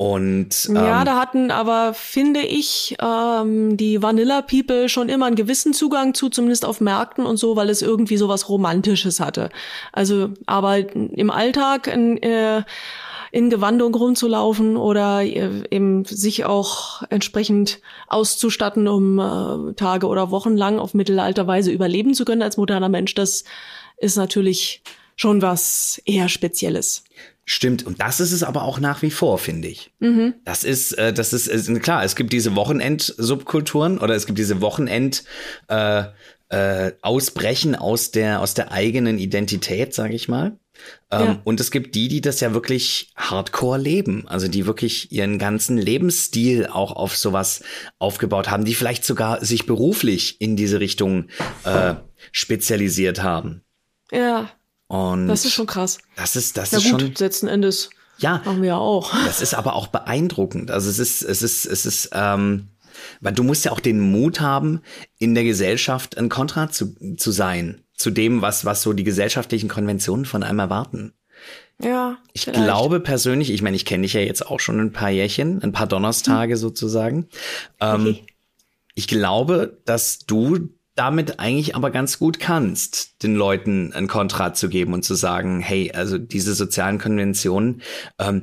Und 0.00 0.66
ähm, 0.70 0.76
ja, 0.76 1.04
da 1.04 1.20
hatten 1.20 1.50
aber 1.50 1.92
finde 1.92 2.40
ich 2.40 2.96
ähm, 3.02 3.76
die 3.76 4.02
Vanilla 4.02 4.40
People 4.40 4.88
schon 4.88 5.10
immer 5.10 5.26
einen 5.26 5.36
gewissen 5.36 5.74
Zugang 5.74 6.14
zu, 6.14 6.30
zumindest 6.30 6.64
auf 6.64 6.80
Märkten 6.80 7.26
und 7.26 7.36
so, 7.36 7.54
weil 7.54 7.68
es 7.68 7.82
irgendwie 7.82 8.16
so 8.16 8.26
was 8.26 8.48
Romantisches 8.48 9.20
hatte. 9.20 9.50
Also, 9.92 10.30
aber 10.46 10.78
im 10.94 11.30
Alltag 11.30 11.86
in, 11.86 12.16
äh, 12.22 12.62
in 13.30 13.50
Gewandung 13.50 13.94
rumzulaufen 13.94 14.78
oder 14.78 15.20
äh, 15.20 15.64
eben 15.70 16.06
sich 16.06 16.46
auch 16.46 17.02
entsprechend 17.10 17.80
auszustatten, 18.08 18.88
um 18.88 19.18
äh, 19.18 19.74
Tage 19.74 20.06
oder 20.06 20.30
Wochen 20.30 20.56
lang 20.56 20.78
auf 20.78 20.94
Mittelalterweise 20.94 21.70
überleben 21.70 22.14
zu 22.14 22.24
können 22.24 22.40
als 22.40 22.56
moderner 22.56 22.88
Mensch, 22.88 23.14
das 23.14 23.44
ist 23.98 24.16
natürlich 24.16 24.80
schon 25.14 25.42
was 25.42 26.00
eher 26.06 26.30
Spezielles. 26.30 27.04
Stimmt, 27.52 27.84
und 27.84 28.00
das 28.00 28.20
ist 28.20 28.30
es 28.30 28.44
aber 28.44 28.62
auch 28.62 28.78
nach 28.78 29.02
wie 29.02 29.10
vor, 29.10 29.36
finde 29.36 29.66
ich. 29.66 29.90
Mhm. 29.98 30.34
Das 30.44 30.62
ist, 30.62 30.92
äh, 30.92 31.12
das 31.12 31.32
ist, 31.32 31.48
ist, 31.48 31.82
klar, 31.82 32.04
es 32.04 32.14
gibt 32.14 32.32
diese 32.32 32.54
Wochenend-Subkulturen 32.54 33.98
oder 33.98 34.14
es 34.14 34.26
gibt 34.26 34.38
diese 34.38 34.60
Wochenend- 34.60 35.24
äh, 35.66 36.04
äh, 36.50 36.92
Ausbrechen 37.02 37.74
aus 37.74 38.12
der, 38.12 38.40
aus 38.40 38.54
der 38.54 38.70
eigenen 38.70 39.18
Identität, 39.18 39.94
sage 39.94 40.14
ich 40.14 40.28
mal. 40.28 40.58
Ähm, 41.10 41.26
ja. 41.26 41.40
Und 41.42 41.58
es 41.58 41.72
gibt 41.72 41.96
die, 41.96 42.06
die 42.06 42.20
das 42.20 42.38
ja 42.38 42.54
wirklich 42.54 43.12
hardcore 43.16 43.78
leben, 43.78 44.28
also 44.28 44.46
die 44.46 44.66
wirklich 44.66 45.10
ihren 45.10 45.38
ganzen 45.38 45.76
Lebensstil 45.76 46.66
auch 46.66 46.92
auf 46.92 47.16
sowas 47.16 47.64
aufgebaut 47.98 48.48
haben, 48.48 48.64
die 48.64 48.74
vielleicht 48.74 49.04
sogar 49.04 49.44
sich 49.44 49.66
beruflich 49.66 50.40
in 50.40 50.54
diese 50.54 50.78
Richtung 50.78 51.26
äh, 51.64 51.94
spezialisiert 52.30 53.22
haben. 53.24 53.62
Ja. 54.12 54.50
Und 54.90 55.28
das 55.28 55.44
ist 55.44 55.52
schon 55.52 55.68
krass. 55.68 55.98
Das 56.16 56.34
ist, 56.34 56.56
das 56.56 56.72
Na 56.72 56.78
ist 56.78 56.90
gut, 56.90 57.00
schon. 57.00 57.14
Letzten 57.14 57.46
Endes. 57.46 57.90
Ja. 58.18 58.42
Machen 58.44 58.60
wir 58.60 58.70
ja 58.70 58.76
auch. 58.76 59.14
Das 59.24 59.40
ist 59.40 59.54
aber 59.54 59.76
auch 59.76 59.86
beeindruckend. 59.86 60.72
Also 60.72 60.90
es 60.90 60.98
ist, 60.98 61.22
es 61.22 61.42
ist, 61.42 61.64
es 61.64 61.86
ist, 61.86 62.10
ähm, 62.12 62.70
weil 63.20 63.32
du 63.32 63.44
musst 63.44 63.64
ja 63.64 63.70
auch 63.70 63.78
den 63.78 64.00
Mut 64.00 64.40
haben, 64.40 64.80
in 65.16 65.36
der 65.36 65.44
Gesellschaft 65.44 66.18
ein 66.18 66.28
Kontra 66.28 66.70
zu, 66.70 66.96
zu 67.16 67.30
sein. 67.30 67.84
Zu 67.94 68.10
dem, 68.10 68.42
was, 68.42 68.64
was 68.64 68.82
so 68.82 68.92
die 68.92 69.04
gesellschaftlichen 69.04 69.68
Konventionen 69.68 70.24
von 70.24 70.42
einem 70.42 70.58
erwarten. 70.58 71.12
Ja. 71.80 72.18
Ich 72.32 72.46
vielleicht. 72.46 72.64
glaube 72.64 72.98
persönlich, 72.98 73.52
ich 73.52 73.62
meine, 73.62 73.76
ich 73.76 73.84
kenne 73.84 74.02
dich 74.02 74.14
ja 74.14 74.22
jetzt 74.22 74.44
auch 74.44 74.58
schon 74.58 74.80
ein 74.80 74.92
paar 74.92 75.10
Jährchen, 75.10 75.62
ein 75.62 75.70
paar 75.70 75.86
Donnerstage 75.86 76.54
hm. 76.54 76.58
sozusagen. 76.58 77.28
Ähm, 77.78 78.00
okay. 78.08 78.24
Ich 78.96 79.06
glaube, 79.06 79.78
dass 79.84 80.18
du 80.18 80.68
damit 80.94 81.38
eigentlich 81.40 81.76
aber 81.76 81.90
ganz 81.90 82.18
gut 82.18 82.40
kannst, 82.40 83.22
den 83.22 83.34
Leuten 83.34 83.92
ein 83.92 84.08
Kontra 84.08 84.52
zu 84.54 84.68
geben 84.68 84.92
und 84.92 85.04
zu 85.04 85.14
sagen, 85.14 85.60
hey, 85.60 85.92
also 85.92 86.18
diese 86.18 86.54
sozialen 86.54 86.98
Konventionen, 86.98 87.82
ähm, 88.18 88.42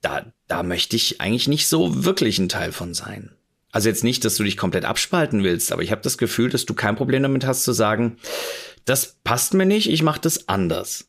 da, 0.00 0.26
da 0.48 0.62
möchte 0.62 0.96
ich 0.96 1.20
eigentlich 1.20 1.48
nicht 1.48 1.66
so 1.66 2.04
wirklich 2.04 2.38
ein 2.38 2.48
Teil 2.48 2.72
von 2.72 2.94
sein. 2.94 3.30
Also 3.72 3.88
jetzt 3.88 4.04
nicht, 4.04 4.24
dass 4.24 4.36
du 4.36 4.44
dich 4.44 4.56
komplett 4.56 4.84
abspalten 4.84 5.42
willst, 5.42 5.72
aber 5.72 5.82
ich 5.82 5.90
habe 5.90 6.02
das 6.02 6.18
Gefühl, 6.18 6.50
dass 6.50 6.64
du 6.64 6.74
kein 6.74 6.94
Problem 6.94 7.22
damit 7.22 7.44
hast 7.44 7.64
zu 7.64 7.72
sagen, 7.72 8.18
das 8.84 9.16
passt 9.24 9.54
mir 9.54 9.66
nicht, 9.66 9.90
ich 9.90 10.02
mache 10.02 10.20
das 10.20 10.48
anders. 10.48 11.08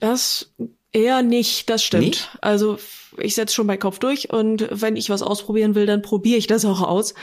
Das 0.00 0.52
eher 0.92 1.22
nicht, 1.22 1.70
das 1.70 1.82
stimmt. 1.82 2.04
Nicht? 2.04 2.36
Also 2.40 2.78
ich 3.16 3.34
setze 3.34 3.54
schon 3.54 3.66
meinen 3.66 3.78
Kopf 3.78 3.98
durch 3.98 4.30
und 4.30 4.68
wenn 4.70 4.96
ich 4.96 5.10
was 5.10 5.22
ausprobieren 5.22 5.74
will, 5.74 5.86
dann 5.86 6.02
probiere 6.02 6.38
ich 6.38 6.46
das 6.46 6.64
auch 6.64 6.82
aus 6.82 7.14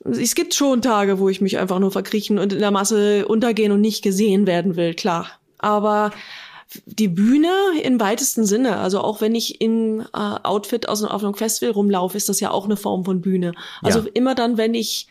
es 0.00 0.34
gibt 0.34 0.54
schon 0.54 0.82
Tage, 0.82 1.18
wo 1.18 1.28
ich 1.28 1.40
mich 1.40 1.58
einfach 1.58 1.78
nur 1.78 1.90
verkriechen 1.90 2.38
und 2.38 2.52
in 2.52 2.58
der 2.58 2.70
Masse 2.70 3.26
untergehen 3.26 3.72
und 3.72 3.80
nicht 3.80 4.02
gesehen 4.02 4.46
werden 4.46 4.76
will, 4.76 4.94
klar. 4.94 5.28
Aber 5.58 6.10
die 6.86 7.08
Bühne 7.08 7.52
im 7.82 8.00
weitesten 8.00 8.44
Sinne. 8.44 8.78
Also 8.78 9.00
auch 9.00 9.20
wenn 9.20 9.34
ich 9.34 9.60
in 9.60 10.00
äh, 10.00 10.06
Outfit 10.12 10.88
aus, 10.88 11.02
auf 11.02 11.22
einem 11.22 11.34
Festival 11.34 11.72
rumlaufe, 11.72 12.16
ist 12.16 12.28
das 12.28 12.40
ja 12.40 12.50
auch 12.50 12.64
eine 12.64 12.76
Form 12.76 13.04
von 13.04 13.20
Bühne. 13.20 13.52
Also 13.82 14.00
ja. 14.00 14.06
immer 14.14 14.34
dann, 14.34 14.56
wenn 14.56 14.74
ich 14.74 15.08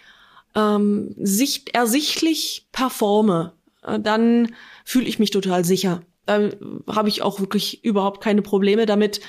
ähm, 0.55 1.15
sicht, 1.17 1.73
ersichtlich 1.73 2.67
performe, 2.71 3.53
äh, 3.83 3.99
dann 3.99 4.53
fühle 4.85 5.05
ich 5.05 5.19
mich 5.19 5.31
total 5.31 5.65
sicher. 5.65 6.01
Da 6.25 6.49
habe 6.87 7.09
ich 7.09 7.21
auch 7.21 7.39
wirklich 7.39 7.83
überhaupt 7.83 8.21
keine 8.21 8.41
Probleme 8.41 8.85
damit, 8.85 9.19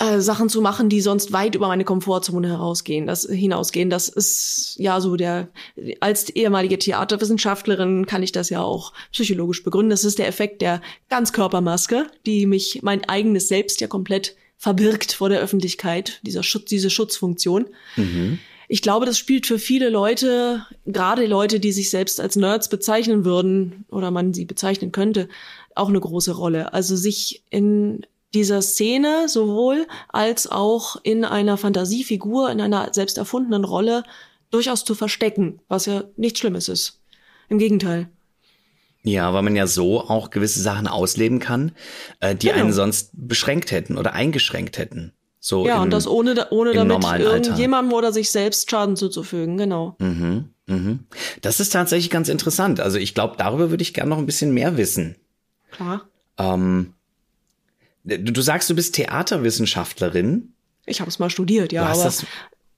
äh, 0.00 0.20
Sachen 0.20 0.48
zu 0.48 0.62
machen, 0.62 0.88
die 0.88 1.02
sonst 1.02 1.30
weit 1.30 1.54
über 1.54 1.68
meine 1.68 1.84
Komfortzone 1.84 2.48
herausgehen, 2.48 3.06
das 3.06 3.28
hinausgehen. 3.30 3.90
Das 3.90 4.08
ist 4.08 4.76
ja 4.78 4.98
so 4.98 5.14
der, 5.14 5.48
als 6.00 6.30
ehemalige 6.30 6.78
Theaterwissenschaftlerin 6.78 8.06
kann 8.06 8.22
ich 8.22 8.32
das 8.32 8.48
ja 8.48 8.62
auch 8.62 8.94
psychologisch 9.12 9.62
begründen. 9.62 9.90
Das 9.90 10.04
ist 10.04 10.18
der 10.18 10.26
Effekt 10.26 10.62
der 10.62 10.80
Ganzkörpermaske, 11.10 12.06
die 12.24 12.46
mich 12.46 12.80
mein 12.82 13.06
eigenes 13.10 13.48
Selbst 13.48 13.82
ja 13.82 13.88
komplett 13.88 14.36
verbirgt 14.56 15.12
vor 15.12 15.28
der 15.28 15.40
Öffentlichkeit, 15.40 16.20
dieser 16.22 16.42
Schutz, 16.42 16.64
diese 16.70 16.88
Schutzfunktion. 16.88 17.66
Mhm. 17.96 18.38
Ich 18.68 18.80
glaube, 18.80 19.04
das 19.04 19.18
spielt 19.18 19.46
für 19.46 19.58
viele 19.58 19.90
Leute, 19.90 20.64
gerade 20.86 21.26
Leute, 21.26 21.60
die 21.60 21.72
sich 21.72 21.90
selbst 21.90 22.20
als 22.20 22.36
Nerds 22.36 22.70
bezeichnen 22.70 23.26
würden 23.26 23.84
oder 23.90 24.10
man 24.10 24.32
sie 24.32 24.46
bezeichnen 24.46 24.92
könnte, 24.92 25.28
auch 25.74 25.88
eine 25.88 26.00
große 26.00 26.32
Rolle. 26.32 26.72
Also 26.72 26.96
sich 26.96 27.42
in 27.50 28.06
dieser 28.34 28.62
Szene 28.62 29.28
sowohl 29.28 29.86
als 30.08 30.50
auch 30.50 30.96
in 31.02 31.24
einer 31.24 31.56
Fantasiefigur, 31.56 32.50
in 32.50 32.60
einer 32.60 32.92
selbst 32.92 33.18
erfundenen 33.18 33.64
Rolle 33.64 34.04
durchaus 34.50 34.84
zu 34.84 34.94
verstecken, 34.94 35.60
was 35.68 35.86
ja 35.86 36.04
nichts 36.16 36.40
Schlimmes 36.40 36.68
ist. 36.68 37.00
Im 37.48 37.58
Gegenteil. 37.58 38.08
Ja, 39.02 39.32
weil 39.32 39.42
man 39.42 39.56
ja 39.56 39.66
so 39.66 40.00
auch 40.00 40.30
gewisse 40.30 40.60
Sachen 40.60 40.86
ausleben 40.86 41.38
kann, 41.38 41.72
äh, 42.20 42.34
die 42.34 42.48
genau. 42.48 42.60
einen 42.60 42.72
sonst 42.72 43.10
beschränkt 43.14 43.70
hätten 43.70 43.96
oder 43.96 44.12
eingeschränkt 44.12 44.78
hätten. 44.78 45.12
So 45.40 45.66
ja, 45.66 45.76
im, 45.76 45.84
und 45.84 45.90
das 45.90 46.06
ohne, 46.06 46.48
ohne 46.50 46.74
damit 46.74 47.02
irgendjemandem 47.18 47.94
oder 47.94 48.12
sich 48.12 48.30
selbst 48.30 48.70
Schaden 48.70 48.96
zuzufügen, 48.96 49.56
genau. 49.56 49.96
Mhm, 49.98 50.50
mhm. 50.66 51.06
Das 51.40 51.60
ist 51.60 51.70
tatsächlich 51.70 52.10
ganz 52.10 52.28
interessant. 52.28 52.78
Also 52.78 52.98
ich 52.98 53.14
glaube, 53.14 53.36
darüber 53.38 53.70
würde 53.70 53.82
ich 53.82 53.94
gerne 53.94 54.10
noch 54.10 54.18
ein 54.18 54.26
bisschen 54.26 54.52
mehr 54.52 54.76
wissen. 54.76 55.16
Klar. 55.70 56.02
Ähm, 56.36 56.92
Du, 58.04 58.40
sagst, 58.40 58.70
du 58.70 58.74
bist 58.74 58.94
Theaterwissenschaftlerin. 58.94 60.54
Ich 60.86 61.00
habe 61.00 61.10
es 61.10 61.18
mal 61.18 61.30
studiert, 61.30 61.72
ja, 61.72 61.84
aber 61.84 62.02
das? 62.02 62.24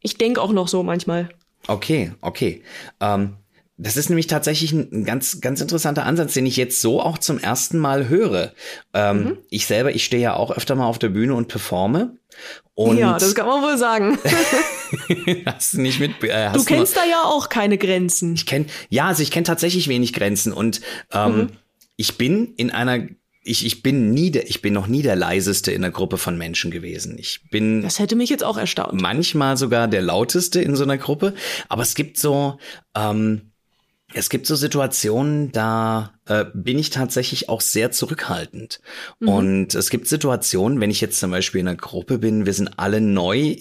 ich 0.01 0.19
denke 0.19 0.41
auch 0.41 0.53
noch 0.53 0.69
so 0.69 0.83
manchmal. 0.83 1.29
Okay, 1.69 2.13
okay. 2.21 2.63
Ähm, 3.01 3.37
das 3.79 3.97
ist 3.97 4.11
nämlich 4.11 4.27
tatsächlich 4.27 4.73
ein 4.73 5.05
ganz, 5.05 5.41
ganz 5.41 5.61
interessanter 5.61 6.05
Ansatz, 6.05 6.35
den 6.35 6.47
ich 6.47 6.57
jetzt 6.57 6.81
so 6.81 7.01
auch 7.01 7.19
zum 7.19 7.39
ersten 7.39 7.79
Mal 7.79 8.09
höre. 8.09 8.53
Ähm, 8.93 9.25
mhm. 9.25 9.39
Ich 9.49 9.67
selber, 9.67 9.95
ich 9.95 10.05
stehe 10.05 10.23
ja 10.23 10.35
auch 10.35 10.51
öfter 10.51 10.75
mal 10.75 10.87
auf 10.87 10.99
der 10.99 11.09
Bühne 11.09 11.35
und 11.35 11.49
performe. 11.49 12.17
Und 12.75 12.99
ja, 12.99 13.19
das 13.19 13.35
kann 13.35 13.47
man 13.47 13.63
wohl 13.63 13.79
sagen. 13.79 14.19
hast 15.47 15.75
du 15.75 15.81
nicht 15.81 16.01
mit? 16.01 16.23
Äh, 16.23 16.53
du 16.53 16.65
kennst 16.65 16.97
da 16.97 17.05
ja 17.05 17.23
auch 17.25 17.49
keine 17.49 17.79
Grenzen. 17.79 18.35
Ich 18.35 18.47
kenne, 18.47 18.67
ja, 18.89 19.07
also 19.07 19.23
ich 19.23 19.31
kenne 19.31 19.45
tatsächlich 19.45 19.89
wenig 19.89 20.13
Grenzen 20.13 20.53
und 20.53 20.81
ähm, 21.13 21.37
mhm. 21.37 21.49
ich 21.97 22.17
bin 22.19 22.55
in 22.57 22.71
einer 22.71 23.07
ich, 23.45 23.67
ich 23.67 23.83
bin 23.83 24.11
nie 24.11 24.31
der, 24.31 24.49
ich 24.49 24.63
bin 24.63 24.73
noch 24.73 24.87
nie 24.87 25.03
der 25.03 25.17
leiseste 25.17 25.73
in 25.73 25.83
einer 25.83 25.93
Gruppe 25.93 26.17
von 26.17 26.39
Menschen 26.39 26.71
gewesen. 26.71 27.17
Ich 27.19 27.41
bin. 27.51 27.83
Das 27.83 27.99
hätte 27.99 28.17
mich 28.17 28.31
jetzt 28.31 28.45
auch 28.45 28.57
erstaunt. 28.57 29.01
Manchmal 29.01 29.57
sogar 29.57 29.89
der 29.89 30.03
lauteste 30.03 30.61
in 30.61 30.77
so 30.77 30.85
einer 30.85 30.99
Gruppe. 30.99 31.35
Aber 31.69 31.83
es 31.83 31.95
gibt 31.95 32.19
so, 32.19 32.59
ähm, 32.95 33.53
es 34.15 34.31
gibt 34.31 34.47
so 34.47 34.55
Situationen, 34.55 35.51
da 35.51 36.13
äh, 36.27 36.45
bin 36.55 36.79
ich 36.79 36.91
tatsächlich 36.91 37.49
auch 37.49 37.61
sehr 37.61 37.91
zurückhaltend. 37.91 38.81
Mhm. 39.19 39.29
Und 39.29 39.75
es 39.75 39.91
gibt 39.91 40.07
Situationen, 40.07 40.81
wenn 40.81 40.91
ich 40.91 41.01
jetzt 41.01 41.19
zum 41.19 41.31
Beispiel 41.33 41.63
in 41.63 41.69
einer 41.69 41.77
Gruppe 41.77 42.19
bin, 42.19 42.47
wir 42.47 42.55
sind 42.55 42.79
alle 42.79 43.01
neu, 43.01 43.57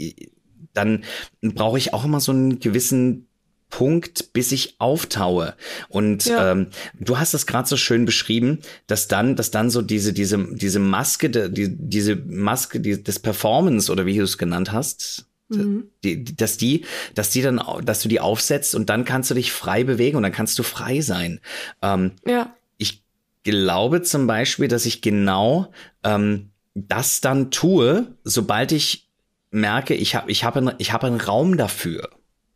dann 0.74 1.04
brauche 1.42 1.78
ich 1.78 1.94
auch 1.94 2.06
immer 2.06 2.20
so 2.20 2.32
einen 2.32 2.60
gewissen 2.60 3.28
Punkt, 3.72 4.34
bis 4.34 4.52
ich 4.52 4.76
auftaue. 4.78 5.56
Und 5.90 6.26
ja. 6.26 6.52
ähm, 6.52 6.68
du 7.00 7.18
hast 7.18 7.34
das 7.34 7.48
gerade 7.48 7.68
so 7.68 7.78
schön 7.78 8.06
beschrieben, 8.06 8.60
dass 8.86 9.08
dann, 9.08 9.36
dass 9.36 9.50
dann 9.50 9.72
so 9.72 9.82
diese 9.82 10.14
diese 10.14 10.38
diese 10.52 10.78
Maske, 10.78 11.30
die, 11.30 11.76
diese 11.76 12.16
Maske 12.16 12.80
die, 12.80 13.02
des 13.02 13.18
Performance 13.18 13.92
oder 13.92 14.06
wie 14.06 14.18
du 14.18 14.24
es 14.24 14.38
genannt 14.38 14.72
hast, 14.72 15.26
mhm. 15.50 15.90
die, 16.04 16.24
dass 16.24 16.58
die, 16.58 16.86
dass 17.16 17.32
die 17.32 17.42
dann, 17.42 17.60
dass 17.84 18.02
du 18.02 18.10
die 18.10 18.20
aufsetzt 18.20 18.76
und 18.76 18.90
dann 18.90 19.06
kannst 19.06 19.32
du 19.32 19.34
dich 19.34 19.52
frei 19.52 19.84
bewegen 19.84 20.18
und 20.18 20.24
dann 20.24 20.32
kannst 20.32 20.60
du 20.60 20.64
frei 20.64 21.02
sein. 21.02 21.40
Ähm, 21.82 22.12
ja. 22.28 22.54
Ich 22.78 23.04
glaube 23.44 24.04
zum 24.04 24.28
Beispiel, 24.28 24.68
dass 24.68 24.86
ich 24.86 25.02
genau 25.02 25.72
ähm, 26.04 26.50
das 26.76 27.22
dann 27.22 27.52
tue, 27.52 28.08
sobald 28.24 28.72
ich 28.72 29.10
merke, 29.52 29.94
ich 29.94 30.16
habe 30.16 30.32
ich 30.32 30.44
habe 30.44 30.76
ich 30.78 30.94
habe 30.94 31.08
einen 31.08 31.22
Raum 31.22 31.58
dafür. 31.58 32.10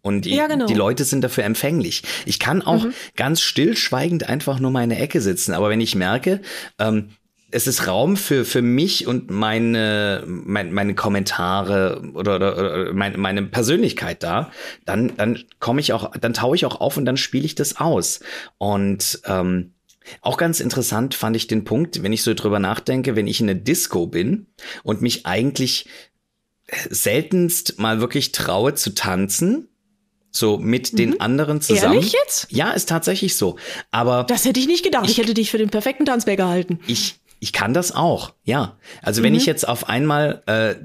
Und 0.06 0.26
die, 0.26 0.36
ja, 0.36 0.46
genau. 0.46 0.68
die 0.68 0.76
Leute 0.76 1.04
sind 1.04 1.24
dafür 1.24 1.46
empfänglich. 1.46 2.04
Ich 2.28 2.38
kann 2.38 2.62
auch 2.62 2.84
mhm. 2.84 2.94
ganz 3.16 3.42
stillschweigend 3.42 4.30
einfach 4.30 4.60
nur 4.60 4.70
meine 4.70 5.00
Ecke 5.00 5.20
sitzen. 5.20 5.56
Aber 5.56 5.72
wenn 5.72 5.82
ich 5.82 5.96
merke, 5.96 6.42
ähm, 6.78 7.10
es 7.50 7.66
ist 7.66 7.88
Raum 7.88 8.16
für, 8.16 8.46
für 8.46 8.62
mich 8.62 9.08
und 9.08 9.32
meine, 9.32 10.24
mein, 10.28 10.72
meine 10.72 10.94
Kommentare 10.94 12.04
oder, 12.14 12.36
oder, 12.36 12.56
oder 12.56 12.94
meine, 12.94 13.18
meine 13.18 13.42
Persönlichkeit 13.42 14.22
da, 14.22 14.52
dann, 14.86 15.18
dann 15.18 15.44
komme 15.60 15.82
ich 15.82 15.92
auch, 15.92 16.16
dann 16.16 16.36
taue 16.36 16.56
ich 16.56 16.68
auch 16.68 16.82
auf 16.82 16.98
und 16.98 17.06
dann 17.06 17.18
spiele 17.18 17.46
ich 17.46 17.56
das 17.56 17.78
aus. 17.78 18.20
Und 18.60 19.22
ähm, 19.26 19.74
auch 20.22 20.38
ganz 20.38 20.60
interessant 20.60 21.16
fand 21.16 21.36
ich 21.36 21.48
den 21.48 21.64
Punkt, 21.64 22.04
wenn 22.04 22.14
ich 22.14 22.22
so 22.22 22.36
drüber 22.36 22.60
nachdenke, 22.60 23.16
wenn 23.16 23.26
ich 23.26 23.40
in 23.40 23.48
der 23.48 23.56
Disco 23.56 24.06
bin 24.06 24.46
und 24.84 25.02
mich 25.02 25.26
eigentlich 25.26 25.90
seltenst 26.92 27.80
mal 27.80 28.02
wirklich 28.02 28.34
traue 28.34 28.76
zu 28.76 28.94
tanzen, 28.94 29.68
so 30.36 30.58
mit 30.58 30.94
mhm. 30.94 30.98
den 30.98 31.22
anderen 31.22 31.62
zusammen. 31.62 31.96
Ehrlich 31.96 32.14
jetzt? 32.14 32.48
Ja, 32.50 32.72
ist 32.72 32.90
tatsächlich 32.90 33.38
so. 33.38 33.58
Aber 33.92 34.26
das 34.26 34.46
hätte 34.46 34.60
ich 34.60 34.68
nicht 34.68 34.84
gedacht. 34.84 35.06
Ich, 35.06 35.12
ich 35.12 35.18
hätte 35.18 35.34
dich 35.34 35.52
für 35.52 35.58
den 35.58 35.70
perfekten 35.70 36.06
Tanzbär 36.06 36.36
gehalten. 36.36 36.80
Ich 36.88 37.20
ich 37.40 37.54
kann 37.54 37.74
das 37.74 37.94
auch. 37.94 38.34
Ja. 38.44 38.78
Also 39.02 39.22
mhm. 39.22 39.26
wenn 39.26 39.36
ich 39.36 39.46
jetzt 39.46 39.68
auf 39.68 39.88
einmal 39.88 40.42
äh, 40.48 40.76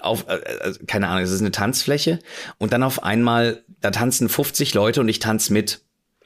auf 0.00 0.26
äh, 0.28 0.36
äh, 0.36 0.74
keine 0.86 1.08
Ahnung, 1.08 1.22
es 1.22 1.30
ist 1.30 1.40
eine 1.40 1.50
Tanzfläche 1.50 2.18
und 2.58 2.72
dann 2.72 2.82
auf 2.82 3.02
einmal 3.02 3.62
da 3.80 3.90
tanzen 3.90 4.28
50 4.28 4.74
Leute 4.74 5.00
und 5.00 5.08
ich 5.08 5.18
tanze 5.18 5.52
mit, 5.52 5.82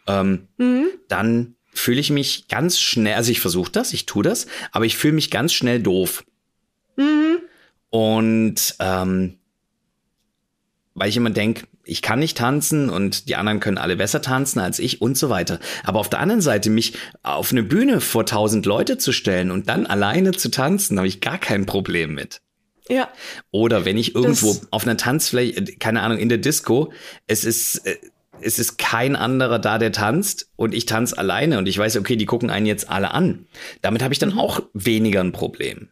ähm, 0.07 0.49
mhm. 0.57 0.87
dann 1.09 1.57
fühle 1.73 2.01
ich 2.01 2.11
mich 2.11 2.49
ganz 2.49 2.79
schnell. 2.79 3.15
Also 3.15 3.31
ich 3.33 3.41
versuche 3.41 3.73
das, 3.73 3.93
ich 3.93 4.07
tue 4.07 4.23
das, 4.23 4.47
aber 4.73 4.85
ich 4.85 4.97
fühle 4.97 5.15
mich 5.15 5.31
ganz 5.31 5.53
schnell 5.53 5.83
doof. 5.83 6.25
Mhm. 6.97 7.39
Und 7.91 8.77
ähm, 8.79 9.39
weil 10.95 11.09
ich 11.09 11.17
immer 11.17 11.31
denke, 11.31 11.67
ich 11.87 12.03
kann 12.03 12.19
nicht 12.19 12.37
tanzen 12.37 12.91
und 12.91 13.29
die 13.29 13.37
anderen 13.37 13.61
können 13.61 13.79
alle 13.79 13.97
besser 13.97 14.21
tanzen 14.21 14.59
als 14.59 14.79
ich 14.79 15.01
und 15.01 15.17
so 15.17 15.31
weiter. 15.31 15.61
Aber 15.85 16.01
auf 16.01 16.11
der 16.11 16.21
anderen 16.21 16.41
Seite, 16.41 16.69
mich 16.69 16.95
auf 17.23 17.53
eine 17.53 17.63
Bühne 17.63 18.01
vor 18.01 18.27
tausend 18.27 18.67
Leute 18.67 18.99
zu 18.99 19.13
stellen 19.13 19.51
und 19.51 19.69
dann 19.69 19.87
alleine 19.87 20.33
zu 20.33 20.51
tanzen, 20.51 20.99
habe 20.99 21.09
ich 21.09 21.21
gar 21.21 21.39
kein 21.39 21.65
Problem 21.65 22.15
mit. 22.15 22.41
Ja. 22.89 23.09
Oder 23.51 23.85
wenn 23.85 23.99
ich 23.99 24.15
irgendwo 24.15 24.49
das 24.49 24.73
auf 24.73 24.85
einer 24.85 24.97
Tanzfläche, 24.97 25.65
keine 25.79 26.03
Ahnung, 26.03 26.19
in 26.19 26.29
der 26.29 26.39
Disco, 26.39 26.93
es 27.27 27.45
ist, 27.45 27.87
äh, 27.87 27.97
es 28.41 28.59
ist 28.59 28.79
kein 28.79 29.17
anderer 29.17 29.59
da, 29.59 29.79
der 29.79 29.93
tanzt 29.93 30.51
und 30.57 30.75
ich 30.75 30.87
tanze 30.87 31.17
alleine 31.17 31.59
und 31.59 31.69
ich 31.69 31.79
weiß, 31.79 31.97
okay, 31.97 32.17
die 32.17 32.27
gucken 32.27 32.51
einen 32.51 32.67
jetzt 32.67 32.91
alle 32.91 33.13
an. 33.13 33.47
Damit 33.81 34.03
habe 34.03 34.13
ich 34.13 34.19
dann 34.19 34.33
mhm. 34.33 34.39
auch 34.39 34.61
weniger 34.75 35.21
ein 35.21 35.33
Problem. 35.33 35.89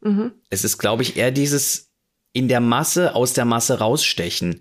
Mhm. 0.00 0.32
Es 0.50 0.64
ist, 0.64 0.78
glaube 0.78 1.02
ich, 1.02 1.16
eher 1.16 1.30
dieses 1.30 1.90
in 2.34 2.48
der 2.48 2.60
Masse 2.60 3.14
aus 3.14 3.32
der 3.32 3.44
Masse 3.44 3.78
rausstechen. 3.78 4.60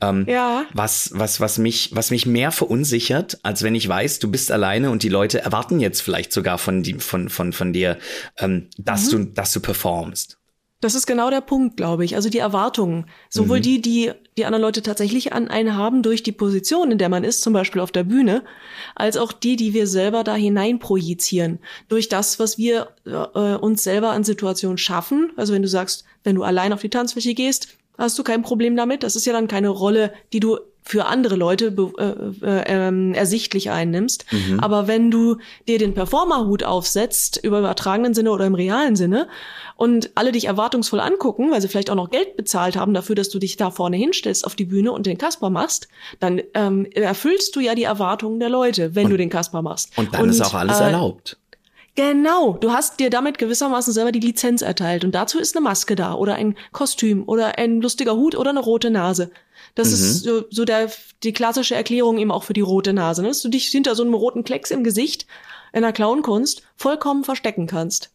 Ähm, 0.00 0.26
ja. 0.28 0.64
Was, 0.72 1.10
was, 1.14 1.40
was 1.40 1.58
mich, 1.58 1.90
was 1.92 2.10
mich 2.10 2.26
mehr 2.26 2.52
verunsichert, 2.52 3.38
als 3.42 3.62
wenn 3.62 3.74
ich 3.74 3.88
weiß, 3.88 4.20
du 4.20 4.30
bist 4.30 4.52
alleine 4.52 4.90
und 4.90 5.02
die 5.02 5.08
Leute 5.08 5.40
erwarten 5.40 5.80
jetzt 5.80 6.00
vielleicht 6.00 6.32
sogar 6.32 6.58
von, 6.58 6.82
die, 6.82 6.94
von, 6.94 7.28
von, 7.28 7.52
von 7.52 7.72
dir, 7.72 7.98
ähm, 8.38 8.68
dass 8.78 9.10
mhm. 9.12 9.26
du, 9.26 9.32
dass 9.32 9.52
du 9.52 9.60
performst. 9.60 10.38
Das 10.80 10.94
ist 10.94 11.06
genau 11.06 11.28
der 11.28 11.40
Punkt, 11.40 11.76
glaube 11.76 12.04
ich. 12.04 12.14
Also 12.14 12.30
die 12.30 12.38
Erwartungen. 12.38 13.06
Sowohl 13.28 13.58
mhm. 13.58 13.62
die, 13.62 13.82
die 13.82 14.12
die 14.38 14.44
anderen 14.44 14.62
Leute 14.62 14.82
tatsächlich 14.82 15.32
an 15.32 15.48
einen 15.48 15.74
haben 15.74 16.02
durch 16.02 16.22
die 16.22 16.32
Position, 16.32 16.92
in 16.92 16.98
der 16.98 17.08
man 17.08 17.24
ist, 17.24 17.42
zum 17.42 17.52
Beispiel 17.52 17.80
auf 17.80 17.90
der 17.90 18.04
Bühne, 18.04 18.44
als 18.94 19.16
auch 19.16 19.32
die, 19.32 19.56
die 19.56 19.74
wir 19.74 19.88
selber 19.88 20.22
da 20.22 20.36
hinein 20.36 20.78
projizieren. 20.78 21.58
Durch 21.88 22.08
das, 22.08 22.38
was 22.38 22.56
wir 22.56 22.90
äh, 23.04 23.56
uns 23.56 23.82
selber 23.82 24.10
an 24.10 24.22
Situationen 24.22 24.78
schaffen. 24.78 25.32
Also 25.36 25.52
wenn 25.52 25.62
du 25.62 25.68
sagst, 25.68 26.04
wenn 26.22 26.36
du 26.36 26.44
allein 26.44 26.72
auf 26.72 26.80
die 26.80 26.88
Tanzfläche 26.88 27.34
gehst, 27.34 27.77
hast 27.98 28.18
du 28.18 28.22
kein 28.22 28.42
Problem 28.42 28.76
damit. 28.76 29.02
Das 29.02 29.16
ist 29.16 29.26
ja 29.26 29.32
dann 29.32 29.48
keine 29.48 29.68
Rolle, 29.68 30.12
die 30.32 30.40
du 30.40 30.58
für 30.88 31.04
andere 31.04 31.36
Leute 31.36 31.66
äh, 31.98 32.46
äh, 32.46 32.62
ähm, 32.66 33.12
ersichtlich 33.12 33.70
einnimmst. 33.70 34.24
Mhm. 34.32 34.60
Aber 34.60 34.88
wenn 34.88 35.10
du 35.10 35.36
dir 35.68 35.78
den 35.78 35.92
Performerhut 35.92 36.64
aufsetzt, 36.64 37.38
über 37.42 37.58
übertragenen 37.58 38.14
Sinne 38.14 38.30
oder 38.30 38.46
im 38.46 38.54
realen 38.54 38.96
Sinne, 38.96 39.28
und 39.76 40.10
alle 40.16 40.32
dich 40.32 40.46
erwartungsvoll 40.46 41.00
angucken, 41.00 41.52
weil 41.52 41.60
sie 41.60 41.68
vielleicht 41.68 41.90
auch 41.90 41.94
noch 41.94 42.10
Geld 42.10 42.36
bezahlt 42.36 42.76
haben 42.76 42.94
dafür, 42.94 43.14
dass 43.14 43.28
du 43.28 43.38
dich 43.38 43.56
da 43.56 43.70
vorne 43.70 43.96
hinstellst 43.96 44.44
auf 44.44 44.56
die 44.56 44.64
Bühne 44.64 44.90
und 44.90 45.06
den 45.06 45.18
Kasper 45.18 45.50
machst, 45.50 45.88
dann 46.18 46.40
ähm, 46.54 46.86
erfüllst 46.86 47.54
du 47.54 47.60
ja 47.60 47.74
die 47.74 47.84
Erwartungen 47.84 48.40
der 48.40 48.48
Leute, 48.48 48.94
wenn 48.94 49.04
und, 49.04 49.10
du 49.12 49.16
den 49.18 49.30
Kasper 49.30 49.62
machst. 49.62 49.96
Und 49.96 50.14
dann 50.14 50.22
und, 50.22 50.30
ist 50.30 50.40
auch 50.40 50.54
alles 50.54 50.80
äh, 50.80 50.84
erlaubt. 50.84 51.36
Genau, 51.98 52.52
du 52.52 52.70
hast 52.70 53.00
dir 53.00 53.10
damit 53.10 53.38
gewissermaßen 53.38 53.92
selber 53.92 54.12
die 54.12 54.20
Lizenz 54.20 54.62
erteilt 54.62 55.02
und 55.02 55.16
dazu 55.16 55.40
ist 55.40 55.56
eine 55.56 55.64
Maske 55.64 55.96
da 55.96 56.14
oder 56.14 56.36
ein 56.36 56.54
Kostüm 56.70 57.24
oder 57.26 57.58
ein 57.58 57.80
lustiger 57.80 58.14
Hut 58.14 58.36
oder 58.36 58.50
eine 58.50 58.60
rote 58.60 58.88
Nase. 58.88 59.32
Das 59.74 59.88
mhm. 59.88 59.94
ist 59.94 60.22
so, 60.22 60.44
so 60.48 60.64
der, 60.64 60.92
die 61.24 61.32
klassische 61.32 61.74
Erklärung 61.74 62.18
eben 62.18 62.30
auch 62.30 62.44
für 62.44 62.52
die 62.52 62.60
rote 62.60 62.92
Nase, 62.92 63.22
ne? 63.22 63.26
dass 63.26 63.42
du 63.42 63.48
dich 63.48 63.66
hinter 63.66 63.96
so 63.96 64.04
einem 64.04 64.14
roten 64.14 64.44
Klecks 64.44 64.70
im 64.70 64.84
Gesicht 64.84 65.26
in 65.72 65.82
der 65.82 65.92
Clownkunst 65.92 66.62
vollkommen 66.76 67.24
verstecken 67.24 67.66
kannst. 67.66 68.12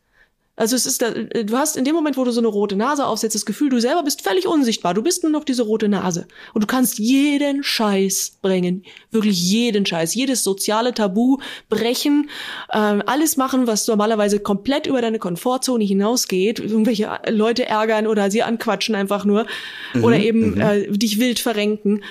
Also 0.56 0.76
es 0.76 0.86
ist, 0.86 1.02
da, 1.02 1.10
du 1.10 1.58
hast 1.58 1.78
in 1.78 1.84
dem 1.84 1.96
Moment, 1.96 2.16
wo 2.16 2.24
du 2.24 2.32
so 2.32 2.40
eine 2.40 2.48
rote 2.48 2.76
Nase 2.76 3.08
aufsetzt, 3.08 3.34
das 3.34 3.46
Gefühl, 3.46 3.70
du 3.70 3.82
selber 3.82 4.04
bist 4.04 4.22
völlig 4.22 4.48
unsichtbar. 4.48 4.94
Du 4.94 5.02
bist 5.02 5.24
nur 5.24 5.32
noch 5.32 5.46
diese 5.46 5.64
rote 5.64 5.90
Nase. 5.90 6.28
Und 6.54 6.62
du 6.64 6.68
kannst 6.68 7.00
jeden 7.00 7.64
Scheiß 7.64 8.38
bringen. 8.40 8.84
Wirklich 9.10 9.42
jeden 9.42 9.84
Scheiß. 9.84 10.14
Jedes 10.14 10.44
soziale 10.44 10.94
Tabu 10.94 11.38
brechen. 11.70 12.30
Ähm, 12.72 13.02
alles 13.08 13.36
machen, 13.36 13.66
was 13.66 13.88
normalerweise 13.88 14.40
komplett 14.40 14.86
über 14.86 15.02
deine 15.02 15.18
Komfortzone 15.18 15.84
hinausgeht. 15.84 16.60
Irgendwelche 16.60 17.10
Leute 17.30 17.66
ärgern 17.66 18.06
oder 18.06 18.30
sie 18.30 18.44
anquatschen 18.44 18.94
einfach 18.94 19.26
nur. 19.26 19.48
Mhm, 19.96 20.04
oder 20.04 20.20
eben 20.20 20.52
mhm. 20.52 20.62
äh, 20.62 20.88
dich 20.92 21.20
wild 21.20 21.40
verrenken. 21.40 22.04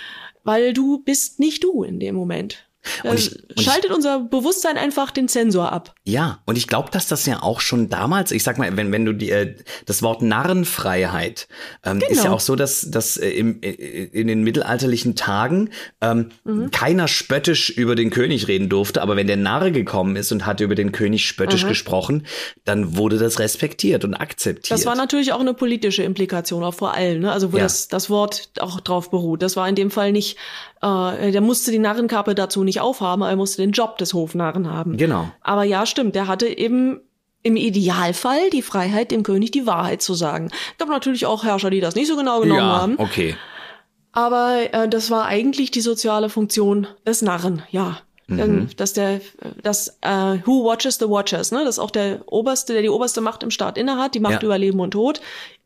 Weil 0.42 0.72
du 0.72 0.98
bist 0.98 1.38
nicht 1.38 1.62
du 1.62 1.84
in 1.84 2.00
dem 2.00 2.16
Moment. 2.16 2.66
Und 3.04 3.18
ich, 3.18 3.48
und 3.48 3.60
schaltet 3.60 3.90
ich, 3.90 3.96
unser 3.96 4.20
Bewusstsein 4.20 4.76
einfach 4.76 5.10
den 5.10 5.28
Sensor 5.28 5.72
ab. 5.72 5.94
Ja, 6.04 6.40
und 6.46 6.58
ich 6.58 6.66
glaube, 6.66 6.90
dass 6.90 7.06
das 7.06 7.26
ja 7.26 7.42
auch 7.42 7.60
schon 7.60 7.88
damals, 7.88 8.32
ich 8.32 8.42
sag 8.42 8.58
mal, 8.58 8.76
wenn, 8.76 8.90
wenn 8.90 9.04
du 9.04 9.12
die, 9.12 9.30
äh, 9.30 9.54
das 9.86 10.02
Wort 10.02 10.22
Narrenfreiheit 10.22 11.48
ähm, 11.84 12.00
genau. 12.00 12.10
ist 12.10 12.16
ja 12.18 12.22
genau. 12.24 12.34
auch 12.36 12.40
so, 12.40 12.56
dass, 12.56 12.90
dass 12.90 13.16
äh, 13.16 13.30
im, 13.30 13.62
äh, 13.62 13.70
in 13.70 14.26
den 14.26 14.42
mittelalterlichen 14.42 15.14
Tagen 15.14 15.70
ähm, 16.00 16.30
mhm. 16.44 16.70
keiner 16.70 17.06
spöttisch 17.06 17.70
über 17.70 17.94
den 17.94 18.10
König 18.10 18.48
reden 18.48 18.68
durfte, 18.68 19.00
aber 19.00 19.16
wenn 19.16 19.28
der 19.28 19.36
Narre 19.36 19.70
gekommen 19.70 20.16
ist 20.16 20.32
und 20.32 20.44
hat 20.44 20.60
über 20.60 20.74
den 20.74 20.90
König 20.92 21.26
spöttisch 21.26 21.64
mhm. 21.64 21.68
gesprochen, 21.68 22.26
dann 22.64 22.96
wurde 22.96 23.18
das 23.18 23.38
respektiert 23.38 24.04
und 24.04 24.14
akzeptiert. 24.14 24.72
Das 24.72 24.86
war 24.86 24.96
natürlich 24.96 25.32
auch 25.32 25.40
eine 25.40 25.54
politische 25.54 26.02
Implikation, 26.02 26.64
auch 26.64 26.74
vor 26.74 26.94
allem, 26.94 27.20
ne? 27.20 27.32
also 27.32 27.52
wo 27.52 27.58
ja. 27.58 27.62
das, 27.62 27.88
das 27.88 28.10
Wort 28.10 28.50
auch 28.58 28.80
drauf 28.80 29.10
beruht. 29.10 29.42
Das 29.42 29.56
war 29.56 29.68
in 29.68 29.76
dem 29.76 29.90
Fall 29.90 30.10
nicht 30.10 30.36
äh, 30.82 31.30
der 31.30 31.40
musste 31.40 31.70
die 31.70 31.78
Narrenkappe 31.78 32.34
dazu 32.34 32.64
nicht 32.64 32.80
aufhaben, 32.80 33.22
er 33.22 33.36
musste 33.36 33.62
den 33.62 33.72
Job 33.72 33.98
des 33.98 34.14
Hofnarren 34.14 34.70
haben. 34.70 34.96
Genau. 34.96 35.30
Aber 35.40 35.64
ja, 35.64 35.86
stimmt, 35.86 36.14
der 36.14 36.26
hatte 36.26 36.46
eben 36.46 37.00
im 37.42 37.56
Idealfall 37.56 38.50
die 38.50 38.62
Freiheit, 38.62 39.10
dem 39.10 39.22
König 39.22 39.50
die 39.50 39.66
Wahrheit 39.66 40.02
zu 40.02 40.14
sagen. 40.14 40.50
Gab 40.78 40.88
natürlich 40.88 41.26
auch 41.26 41.44
Herrscher, 41.44 41.70
die 41.70 41.80
das 41.80 41.94
nicht 41.94 42.08
so 42.08 42.16
genau 42.16 42.40
genommen 42.40 42.60
ja, 42.60 42.80
haben. 42.80 42.94
okay. 42.98 43.36
Aber 44.12 44.58
äh, 44.72 44.88
das 44.88 45.10
war 45.10 45.24
eigentlich 45.24 45.70
die 45.70 45.80
soziale 45.80 46.28
Funktion 46.28 46.86
des 47.06 47.22
Narren, 47.22 47.62
ja. 47.70 47.98
Mhm. 48.28 48.68
Dass 48.76 48.92
der, 48.92 49.20
das 49.62 49.98
uh, 50.04 50.38
Who 50.46 50.64
watches 50.64 50.96
the 50.98 51.08
watchers, 51.08 51.50
ne? 51.50 51.64
Dass 51.64 51.78
auch 51.78 51.90
der 51.90 52.20
Oberste, 52.26 52.72
der 52.72 52.82
die 52.82 52.88
oberste 52.88 53.20
Macht 53.20 53.42
im 53.42 53.50
Staat 53.50 53.76
innehat, 53.76 54.14
die 54.14 54.20
Macht 54.20 54.42
ja. 54.42 54.42
über 54.42 54.56
Leben 54.56 54.80
und 54.80 54.92
Tod, 54.92 55.20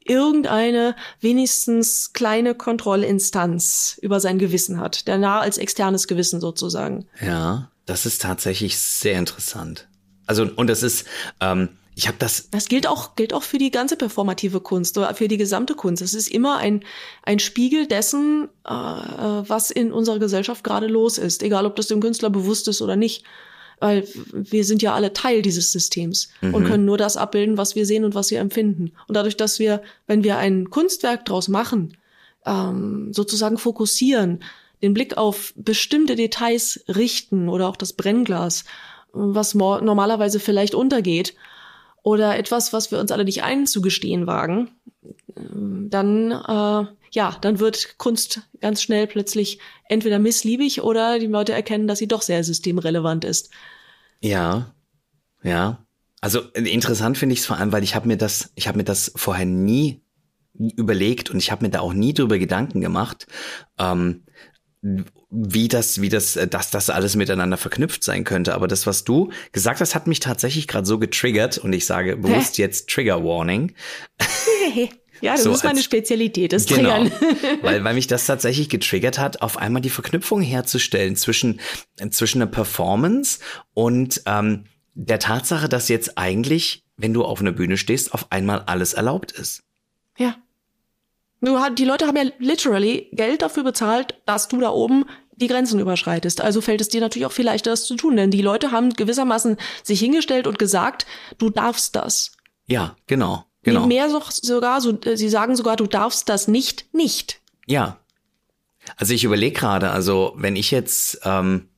irgendeine 0.08 0.96
wenigstens 1.20 2.12
kleine 2.12 2.54
Kontrollinstanz 2.54 3.98
über 4.02 4.20
sein 4.20 4.38
Gewissen 4.38 4.80
hat, 4.80 5.06
der 5.06 5.18
nah 5.18 5.40
als 5.40 5.58
externes 5.58 6.08
Gewissen 6.08 6.40
sozusagen. 6.40 7.06
Ja, 7.20 7.70
das 7.84 8.06
ist 8.06 8.22
tatsächlich 8.22 8.78
sehr 8.78 9.18
interessant. 9.18 9.88
Also 10.26 10.48
und 10.56 10.68
das 10.68 10.82
ist 10.82 11.06
ähm, 11.40 11.70
ich 11.98 12.06
habe 12.08 12.18
das. 12.18 12.50
Das 12.50 12.68
gilt 12.68 12.86
auch, 12.86 13.16
gilt 13.16 13.32
auch 13.32 13.42
für 13.42 13.56
die 13.56 13.70
ganze 13.70 13.96
performative 13.96 14.60
Kunst 14.60 14.98
oder 14.98 15.14
für 15.14 15.28
die 15.28 15.38
gesamte 15.38 15.74
Kunst. 15.74 16.02
Es 16.02 16.12
ist 16.12 16.28
immer 16.28 16.58
ein, 16.58 16.84
ein 17.22 17.38
Spiegel 17.38 17.86
dessen, 17.86 18.50
äh, 18.66 18.70
was 18.70 19.70
in 19.70 19.92
unserer 19.92 20.18
Gesellschaft 20.18 20.62
gerade 20.62 20.88
los 20.88 21.16
ist, 21.16 21.42
egal 21.42 21.64
ob 21.64 21.74
das 21.74 21.86
dem 21.86 22.00
Künstler 22.00 22.28
bewusst 22.28 22.68
ist 22.68 22.82
oder 22.82 22.96
nicht 22.96 23.24
weil 23.78 24.06
wir 24.32 24.64
sind 24.64 24.82
ja 24.82 24.94
alle 24.94 25.12
Teil 25.12 25.42
dieses 25.42 25.72
Systems 25.72 26.28
mhm. 26.40 26.54
und 26.54 26.64
können 26.64 26.84
nur 26.84 26.98
das 26.98 27.16
abbilden, 27.16 27.58
was 27.58 27.74
wir 27.74 27.86
sehen 27.86 28.04
und 28.04 28.14
was 28.14 28.30
wir 28.30 28.40
empfinden. 28.40 28.92
Und 29.06 29.16
dadurch, 29.16 29.36
dass 29.36 29.58
wir, 29.58 29.82
wenn 30.06 30.24
wir 30.24 30.38
ein 30.38 30.70
Kunstwerk 30.70 31.24
draus 31.24 31.48
machen, 31.48 31.96
ähm, 32.46 33.12
sozusagen 33.12 33.58
fokussieren, 33.58 34.40
den 34.82 34.94
Blick 34.94 35.16
auf 35.16 35.52
bestimmte 35.56 36.16
Details 36.16 36.84
richten 36.88 37.48
oder 37.48 37.68
auch 37.68 37.76
das 37.76 37.92
Brennglas, 37.92 38.64
was 39.12 39.54
normalerweise 39.54 40.40
vielleicht 40.40 40.74
untergeht, 40.74 41.34
oder 42.02 42.38
etwas, 42.38 42.72
was 42.72 42.92
wir 42.92 43.00
uns 43.00 43.10
alle 43.10 43.24
nicht 43.24 43.42
einzugestehen 43.42 44.28
wagen, 44.28 44.70
dann 45.34 46.30
äh, 46.30 46.86
ja, 47.16 47.34
dann 47.40 47.60
wird 47.60 47.96
Kunst 47.96 48.42
ganz 48.60 48.82
schnell 48.82 49.06
plötzlich 49.06 49.58
entweder 49.88 50.18
missliebig 50.18 50.82
oder 50.82 51.18
die 51.18 51.26
Leute 51.26 51.54
erkennen, 51.54 51.88
dass 51.88 51.98
sie 51.98 52.08
doch 52.08 52.20
sehr 52.20 52.44
systemrelevant 52.44 53.24
ist. 53.24 53.50
Ja, 54.20 54.74
ja. 55.42 55.82
Also 56.20 56.42
interessant 56.52 57.16
finde 57.16 57.32
ich 57.32 57.40
es 57.40 57.46
vor 57.46 57.56
allem, 57.56 57.72
weil 57.72 57.84
ich 57.84 57.94
habe 57.94 58.06
mir 58.06 58.18
das, 58.18 58.52
ich 58.54 58.68
habe 58.68 58.76
mir 58.76 58.84
das 58.84 59.12
vorher 59.16 59.46
nie 59.46 60.02
überlegt 60.58 61.30
und 61.30 61.38
ich 61.38 61.50
habe 61.50 61.64
mir 61.64 61.70
da 61.70 61.80
auch 61.80 61.94
nie 61.94 62.12
drüber 62.12 62.38
Gedanken 62.38 62.82
gemacht, 62.82 63.26
ähm, 63.78 64.24
wie 65.30 65.68
das, 65.68 66.02
wie 66.02 66.10
das, 66.10 66.36
äh, 66.36 66.46
dass 66.46 66.70
das 66.70 66.90
alles 66.90 67.16
miteinander 67.16 67.56
verknüpft 67.56 68.04
sein 68.04 68.24
könnte. 68.24 68.54
Aber 68.54 68.68
das, 68.68 68.86
was 68.86 69.04
du 69.04 69.32
gesagt 69.52 69.80
hast, 69.80 69.94
hat 69.94 70.06
mich 70.06 70.20
tatsächlich 70.20 70.68
gerade 70.68 70.86
so 70.86 70.98
getriggert 70.98 71.56
und 71.56 71.72
ich 71.72 71.86
sage 71.86 72.16
bewusst 72.16 72.58
jetzt 72.58 72.90
Trigger 72.90 73.24
Warning. 73.24 73.72
Ja, 75.20 75.32
das 75.32 75.44
so 75.44 75.52
ist 75.52 75.64
meine 75.64 75.82
Spezialität, 75.82 76.52
das 76.52 76.66
genau, 76.66 77.04
Triggern. 77.04 77.12
weil, 77.62 77.84
weil 77.84 77.94
mich 77.94 78.06
das 78.06 78.26
tatsächlich 78.26 78.68
getriggert 78.68 79.18
hat, 79.18 79.42
auf 79.42 79.56
einmal 79.58 79.82
die 79.82 79.90
Verknüpfung 79.90 80.40
herzustellen 80.40 81.16
zwischen, 81.16 81.60
zwischen 82.10 82.42
einer 82.42 82.50
Performance 82.50 83.40
und 83.74 84.22
ähm, 84.26 84.64
der 84.94 85.18
Tatsache, 85.18 85.68
dass 85.68 85.88
jetzt 85.88 86.16
eigentlich, 86.16 86.84
wenn 86.96 87.12
du 87.12 87.24
auf 87.24 87.40
einer 87.40 87.52
Bühne 87.52 87.76
stehst, 87.76 88.14
auf 88.14 88.32
einmal 88.32 88.62
alles 88.66 88.94
erlaubt 88.94 89.32
ist. 89.32 89.62
Ja. 90.18 90.36
Du, 91.40 91.58
die 91.74 91.84
Leute 91.84 92.06
haben 92.06 92.16
ja 92.16 92.24
literally 92.38 93.08
Geld 93.12 93.42
dafür 93.42 93.62
bezahlt, 93.62 94.20
dass 94.24 94.48
du 94.48 94.58
da 94.60 94.70
oben 94.70 95.04
die 95.36 95.48
Grenzen 95.48 95.80
überschreitest. 95.80 96.40
Also 96.40 96.60
fällt 96.60 96.80
es 96.80 96.88
dir 96.88 97.00
natürlich 97.00 97.26
auch 97.26 97.32
viel 97.32 97.44
leichter, 97.44 97.70
das 97.70 97.86
zu 97.86 97.94
tun, 97.94 98.16
denn 98.16 98.30
die 98.30 98.42
Leute 98.42 98.72
haben 98.72 98.94
gewissermaßen 98.94 99.58
sich 99.82 100.00
hingestellt 100.00 100.46
und 100.46 100.58
gesagt, 100.58 101.06
du 101.38 101.50
darfst 101.50 101.94
das. 101.94 102.32
Ja, 102.66 102.96
genau. 103.06 103.44
Genau. 103.66 103.84
Mehr 103.88 104.08
sogar, 104.08 104.80
so, 104.80 104.96
äh, 105.00 105.16
sie 105.16 105.28
sagen 105.28 105.56
sogar, 105.56 105.74
du 105.74 105.88
darfst 105.88 106.28
das 106.28 106.46
nicht, 106.46 106.86
nicht. 106.94 107.40
Ja. 107.66 107.98
Also 108.96 109.12
ich 109.12 109.24
überlege 109.24 109.58
gerade, 109.58 109.90
also 109.90 110.34
wenn 110.36 110.54
ich 110.54 110.70
jetzt, 110.70 111.18
ähm, 111.24 111.68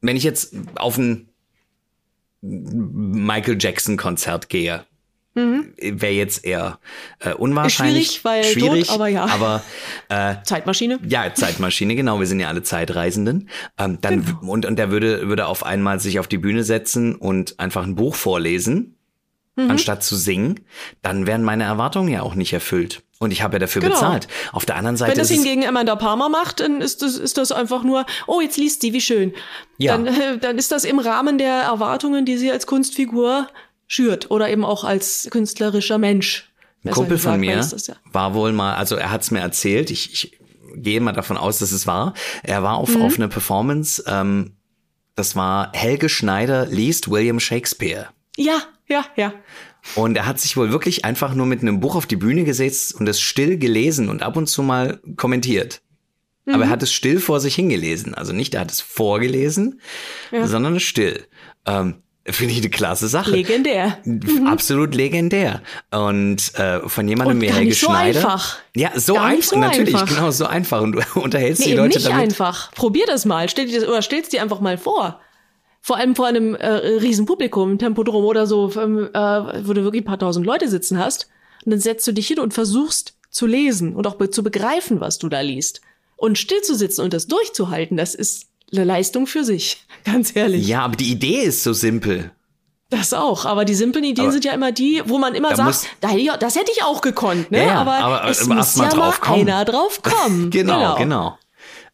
wenn 0.00 0.16
ich 0.16 0.22
jetzt 0.22 0.54
auf 0.76 0.96
ein 0.96 1.28
Michael 2.40 3.58
Jackson 3.60 3.98
Konzert 3.98 4.48
gehe, 4.48 4.86
mhm. 5.34 5.74
wäre 5.78 6.14
jetzt 6.14 6.46
eher 6.46 6.78
äh, 7.18 7.34
unwahrscheinlich. 7.34 8.06
Schwierig, 8.06 8.24
weil 8.24 8.44
schwierig, 8.44 8.86
tot, 8.86 8.94
aber 8.94 9.08
ja. 9.08 9.26
Aber 9.26 9.62
äh, 10.08 10.36
Zeitmaschine. 10.44 10.98
Ja, 11.06 11.34
Zeitmaschine, 11.34 11.94
genau. 11.94 12.20
Wir 12.20 12.26
sind 12.26 12.40
ja 12.40 12.48
alle 12.48 12.62
Zeitreisenden. 12.62 13.50
Ähm, 13.76 13.98
dann 14.00 14.24
genau. 14.24 14.50
und 14.50 14.64
und 14.64 14.76
der 14.78 14.90
würde 14.90 15.28
würde 15.28 15.46
auf 15.46 15.62
einmal 15.62 16.00
sich 16.00 16.18
auf 16.18 16.26
die 16.26 16.38
Bühne 16.38 16.64
setzen 16.64 17.16
und 17.16 17.60
einfach 17.60 17.82
ein 17.82 17.96
Buch 17.96 18.14
vorlesen 18.14 18.96
mhm. 19.56 19.70
anstatt 19.70 20.02
zu 20.02 20.16
singen, 20.16 20.60
dann 21.02 21.26
wären 21.26 21.42
meine 21.42 21.64
Erwartungen 21.64 22.08
ja 22.08 22.22
auch 22.22 22.34
nicht 22.34 22.52
erfüllt. 22.52 23.02
Und 23.18 23.32
ich 23.32 23.42
habe 23.42 23.56
ja 23.56 23.58
dafür 23.58 23.82
genau. 23.82 23.94
bezahlt. 23.94 24.28
Auf 24.52 24.64
der 24.64 24.76
anderen 24.76 24.96
Seite. 24.96 25.12
Wenn 25.12 25.18
das 25.18 25.30
hingegen 25.30 25.66
Amanda 25.66 25.94
Palmer 25.94 26.30
macht, 26.30 26.60
dann 26.60 26.80
ist 26.80 27.02
das, 27.02 27.16
ist 27.16 27.36
das 27.36 27.52
einfach 27.52 27.82
nur, 27.82 28.06
oh, 28.26 28.40
jetzt 28.40 28.56
liest 28.56 28.80
sie, 28.80 28.94
wie 28.94 29.00
schön. 29.02 29.34
Ja. 29.76 29.98
Dann, 29.98 30.06
äh, 30.06 30.38
dann 30.38 30.56
ist 30.56 30.72
das 30.72 30.84
im 30.84 30.98
Rahmen 30.98 31.36
der 31.36 31.52
Erwartungen, 31.52 32.24
die 32.24 32.38
sie 32.38 32.50
als 32.50 32.66
Kunstfigur 32.66 33.46
schürt 33.86 34.30
oder 34.30 34.48
eben 34.48 34.64
auch 34.64 34.84
als 34.84 35.28
künstlerischer 35.30 35.98
Mensch. 35.98 36.50
Ein 36.82 36.92
Kumpel 36.92 37.18
von 37.18 37.38
mir 37.38 37.56
das, 37.56 37.86
ja. 37.88 37.94
war 38.10 38.32
wohl 38.32 38.52
mal, 38.52 38.76
also 38.76 38.96
er 38.96 39.10
hat 39.10 39.20
es 39.20 39.30
mir 39.30 39.40
erzählt, 39.40 39.90
ich, 39.90 40.12
ich 40.14 40.38
gehe 40.76 41.00
mal 41.00 41.12
davon 41.12 41.36
aus, 41.36 41.58
dass 41.58 41.72
es 41.72 41.86
war. 41.86 42.14
Er 42.42 42.62
war 42.62 42.76
auf, 42.76 42.94
mhm. 42.94 43.02
auf 43.02 43.16
eine 43.16 43.28
Performance, 43.28 44.02
ähm, 44.06 44.56
das 45.14 45.36
war 45.36 45.72
Helge 45.74 46.08
Schneider 46.08 46.64
liest 46.64 47.10
William 47.10 47.38
Shakespeare. 47.38 48.08
Ja, 48.36 48.62
ja, 48.90 49.04
ja. 49.16 49.32
Und 49.94 50.16
er 50.16 50.26
hat 50.26 50.38
sich 50.38 50.56
wohl 50.56 50.70
wirklich 50.70 51.04
einfach 51.04 51.34
nur 51.34 51.46
mit 51.46 51.62
einem 51.62 51.80
Buch 51.80 51.96
auf 51.96 52.06
die 52.06 52.16
Bühne 52.16 52.44
gesetzt 52.44 52.94
und 52.94 53.08
es 53.08 53.20
still 53.20 53.56
gelesen 53.56 54.08
und 54.08 54.22
ab 54.22 54.36
und 54.36 54.46
zu 54.46 54.62
mal 54.62 55.00
kommentiert. 55.16 55.80
Mhm. 56.44 56.54
Aber 56.54 56.64
er 56.64 56.70
hat 56.70 56.82
es 56.82 56.92
still 56.92 57.20
vor 57.20 57.40
sich 57.40 57.54
hingelesen. 57.54 58.14
Also 58.14 58.32
nicht, 58.32 58.54
er 58.54 58.62
hat 58.62 58.70
es 58.70 58.80
vorgelesen, 58.80 59.80
ja. 60.30 60.46
sondern 60.46 60.80
still. 60.80 61.26
Ähm, 61.66 62.02
Finde 62.26 62.52
ich 62.52 62.60
eine 62.60 62.68
klasse 62.68 63.08
Sache. 63.08 63.30
Legendär. 63.30 63.98
Mhm. 64.04 64.46
Absolut 64.46 64.94
legendär. 64.94 65.62
Und 65.90 66.54
äh, 66.58 66.86
von 66.86 67.08
jemandem 67.08 67.40
wie 67.40 67.50
Helge 67.50 67.72
so 67.72 67.86
Schneider. 67.86 68.20
Einfach. 68.20 68.58
Ja, 68.76 68.90
so 68.94 69.16
einfach. 69.16 69.42
So 69.42 69.58
natürlich, 69.58 69.94
einfach. 69.94 70.14
genau, 70.14 70.30
so 70.30 70.46
einfach. 70.46 70.82
Und 70.82 70.92
du 70.92 71.00
unterhältst 71.20 71.62
nee, 71.62 71.70
die 71.70 71.76
Leute 71.76 71.96
nicht 71.96 72.06
damit. 72.06 72.24
einfach. 72.24 72.70
Probier 72.72 73.06
das 73.06 73.24
mal. 73.24 73.48
Stell 73.48 73.66
dir 73.66 73.80
das, 73.80 73.88
oder 73.88 74.02
stellst 74.02 74.32
dir 74.34 74.42
einfach 74.42 74.60
mal 74.60 74.76
vor 74.76 75.20
vor 75.80 75.96
allem 75.96 76.14
vor 76.14 76.26
einem 76.26 76.54
äh, 76.54 76.68
riesen 76.68 77.26
Publikum, 77.26 77.78
Tempodrom 77.78 78.24
oder 78.24 78.46
so, 78.46 78.70
ähm, 78.76 79.08
äh, 79.12 79.66
wo 79.66 79.72
du 79.72 79.82
wirklich 79.82 80.02
ein 80.02 80.06
paar 80.06 80.18
tausend 80.18 80.46
Leute 80.46 80.68
sitzen 80.68 80.98
hast. 80.98 81.28
Und 81.64 81.72
dann 81.72 81.80
setzt 81.80 82.06
du 82.06 82.12
dich 82.12 82.26
hin 82.26 82.38
und 82.38 82.54
versuchst 82.54 83.14
zu 83.30 83.46
lesen 83.46 83.94
und 83.94 84.06
auch 84.06 84.16
be 84.16 84.30
zu 84.30 84.42
begreifen, 84.42 85.00
was 85.00 85.18
du 85.18 85.28
da 85.28 85.40
liest. 85.40 85.80
Und 86.16 86.36
still 86.36 86.60
zu 86.62 86.74
sitzen 86.74 87.02
und 87.02 87.14
das 87.14 87.26
durchzuhalten, 87.26 87.96
das 87.96 88.14
ist 88.14 88.48
eine 88.72 88.84
Leistung 88.84 89.26
für 89.26 89.44
sich, 89.44 89.84
ganz 90.04 90.36
ehrlich. 90.36 90.66
Ja, 90.66 90.82
aber 90.82 90.96
die 90.96 91.10
Idee 91.10 91.42
ist 91.42 91.62
so 91.62 91.72
simpel. 91.72 92.30
Das 92.90 93.12
auch, 93.12 93.46
aber 93.46 93.64
die 93.64 93.74
simplen 93.74 94.02
Ideen 94.02 94.26
aber 94.26 94.32
sind 94.32 94.44
ja 94.44 94.52
immer 94.52 94.72
die, 94.72 95.00
wo 95.06 95.18
man 95.18 95.36
immer 95.36 95.54
sagt, 95.54 95.86
das 96.00 96.56
hätte 96.56 96.72
ich 96.72 96.82
auch 96.82 97.00
gekonnt, 97.02 97.52
ne? 97.52 97.64
Ja, 97.64 97.76
aber, 97.76 97.94
aber 97.94 98.28
es 98.28 98.42
aber 98.42 98.56
muss 98.56 98.74
ja 98.74 98.88
drauf 98.88 99.20
mal 99.20 99.26
kommen. 99.26 99.48
einer 99.48 99.64
drauf 99.64 100.02
kommen. 100.02 100.50
genau, 100.50 100.96
genau. 100.96 101.38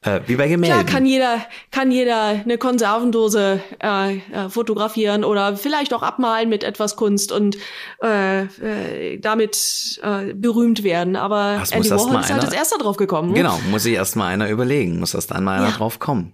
Äh, 0.06 0.20
wie 0.26 0.36
bei 0.36 0.48
Gemälden. 0.48 0.78
Klar 0.78 0.84
kann 0.84 1.04
jeder, 1.04 1.44
kann 1.70 1.90
jeder 1.90 2.22
eine 2.28 2.58
Konservendose 2.58 3.60
äh, 3.82 4.16
äh, 4.16 4.48
fotografieren 4.48 5.24
oder 5.24 5.56
vielleicht 5.56 5.92
auch 5.92 6.02
abmalen 6.02 6.48
mit 6.48 6.64
etwas 6.64 6.96
Kunst 6.96 7.32
und 7.32 7.56
äh, 8.02 8.44
äh, 8.44 9.18
damit 9.18 10.00
äh, 10.02 10.32
berühmt 10.32 10.82
werden. 10.84 11.16
Aber 11.16 11.56
Das 11.58 11.72
Andy 11.72 11.90
Warhol 11.90 12.20
ist 12.20 12.28
halt 12.30 12.30
einer- 12.30 12.44
als 12.44 12.54
erster 12.54 12.78
drauf 12.78 12.96
gekommen. 12.96 13.34
Genau, 13.34 13.58
muss 13.70 13.82
sich 13.82 13.94
erst 13.94 14.16
mal 14.16 14.28
einer 14.28 14.48
überlegen, 14.48 14.98
muss 15.00 15.12
erst 15.14 15.32
einmal 15.32 15.58
einer 15.58 15.70
Ja. 15.70 15.76
drauf 15.76 15.98
kommen. 15.98 16.32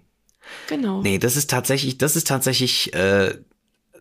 Genau. 0.67 1.01
Nee, 1.01 1.17
das 1.17 1.35
ist 1.35 1.49
tatsächlich, 1.49 1.97
das 1.97 2.15
ist 2.15 2.27
tatsächlich 2.27 2.93
äh, 2.93 3.33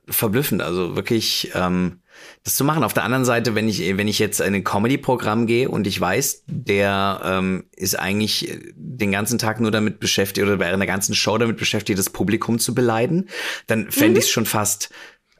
verblüffend. 0.06 0.60
Also 0.60 0.96
wirklich 0.96 1.50
ähm, 1.54 2.00
das 2.44 2.56
zu 2.56 2.64
machen. 2.64 2.82
Auf 2.82 2.92
der 2.92 3.04
anderen 3.04 3.24
Seite, 3.24 3.54
wenn 3.54 3.68
ich, 3.68 3.80
wenn 3.96 4.08
ich 4.08 4.18
jetzt 4.18 4.40
in 4.40 4.54
ein 4.54 4.64
Comedy-Programm 4.64 5.46
gehe 5.46 5.68
und 5.68 5.86
ich 5.86 6.00
weiß, 6.00 6.42
der 6.46 7.20
ähm, 7.24 7.64
ist 7.76 7.98
eigentlich 7.98 8.50
äh, 8.50 8.72
den 8.74 9.12
ganzen 9.12 9.38
Tag 9.38 9.60
nur 9.60 9.70
damit 9.70 10.00
beschäftigt 10.00 10.44
oder 10.46 10.56
bei 10.56 10.66
einer 10.72 10.86
ganzen 10.86 11.14
Show 11.14 11.38
damit 11.38 11.56
beschäftigt, 11.56 11.98
das 11.98 12.10
Publikum 12.10 12.58
zu 12.58 12.74
beleiden, 12.74 13.28
dann 13.68 13.90
fände 13.92 14.18
ich 14.18 14.26
es 14.26 14.30
schon 14.30 14.46
fast, 14.46 14.90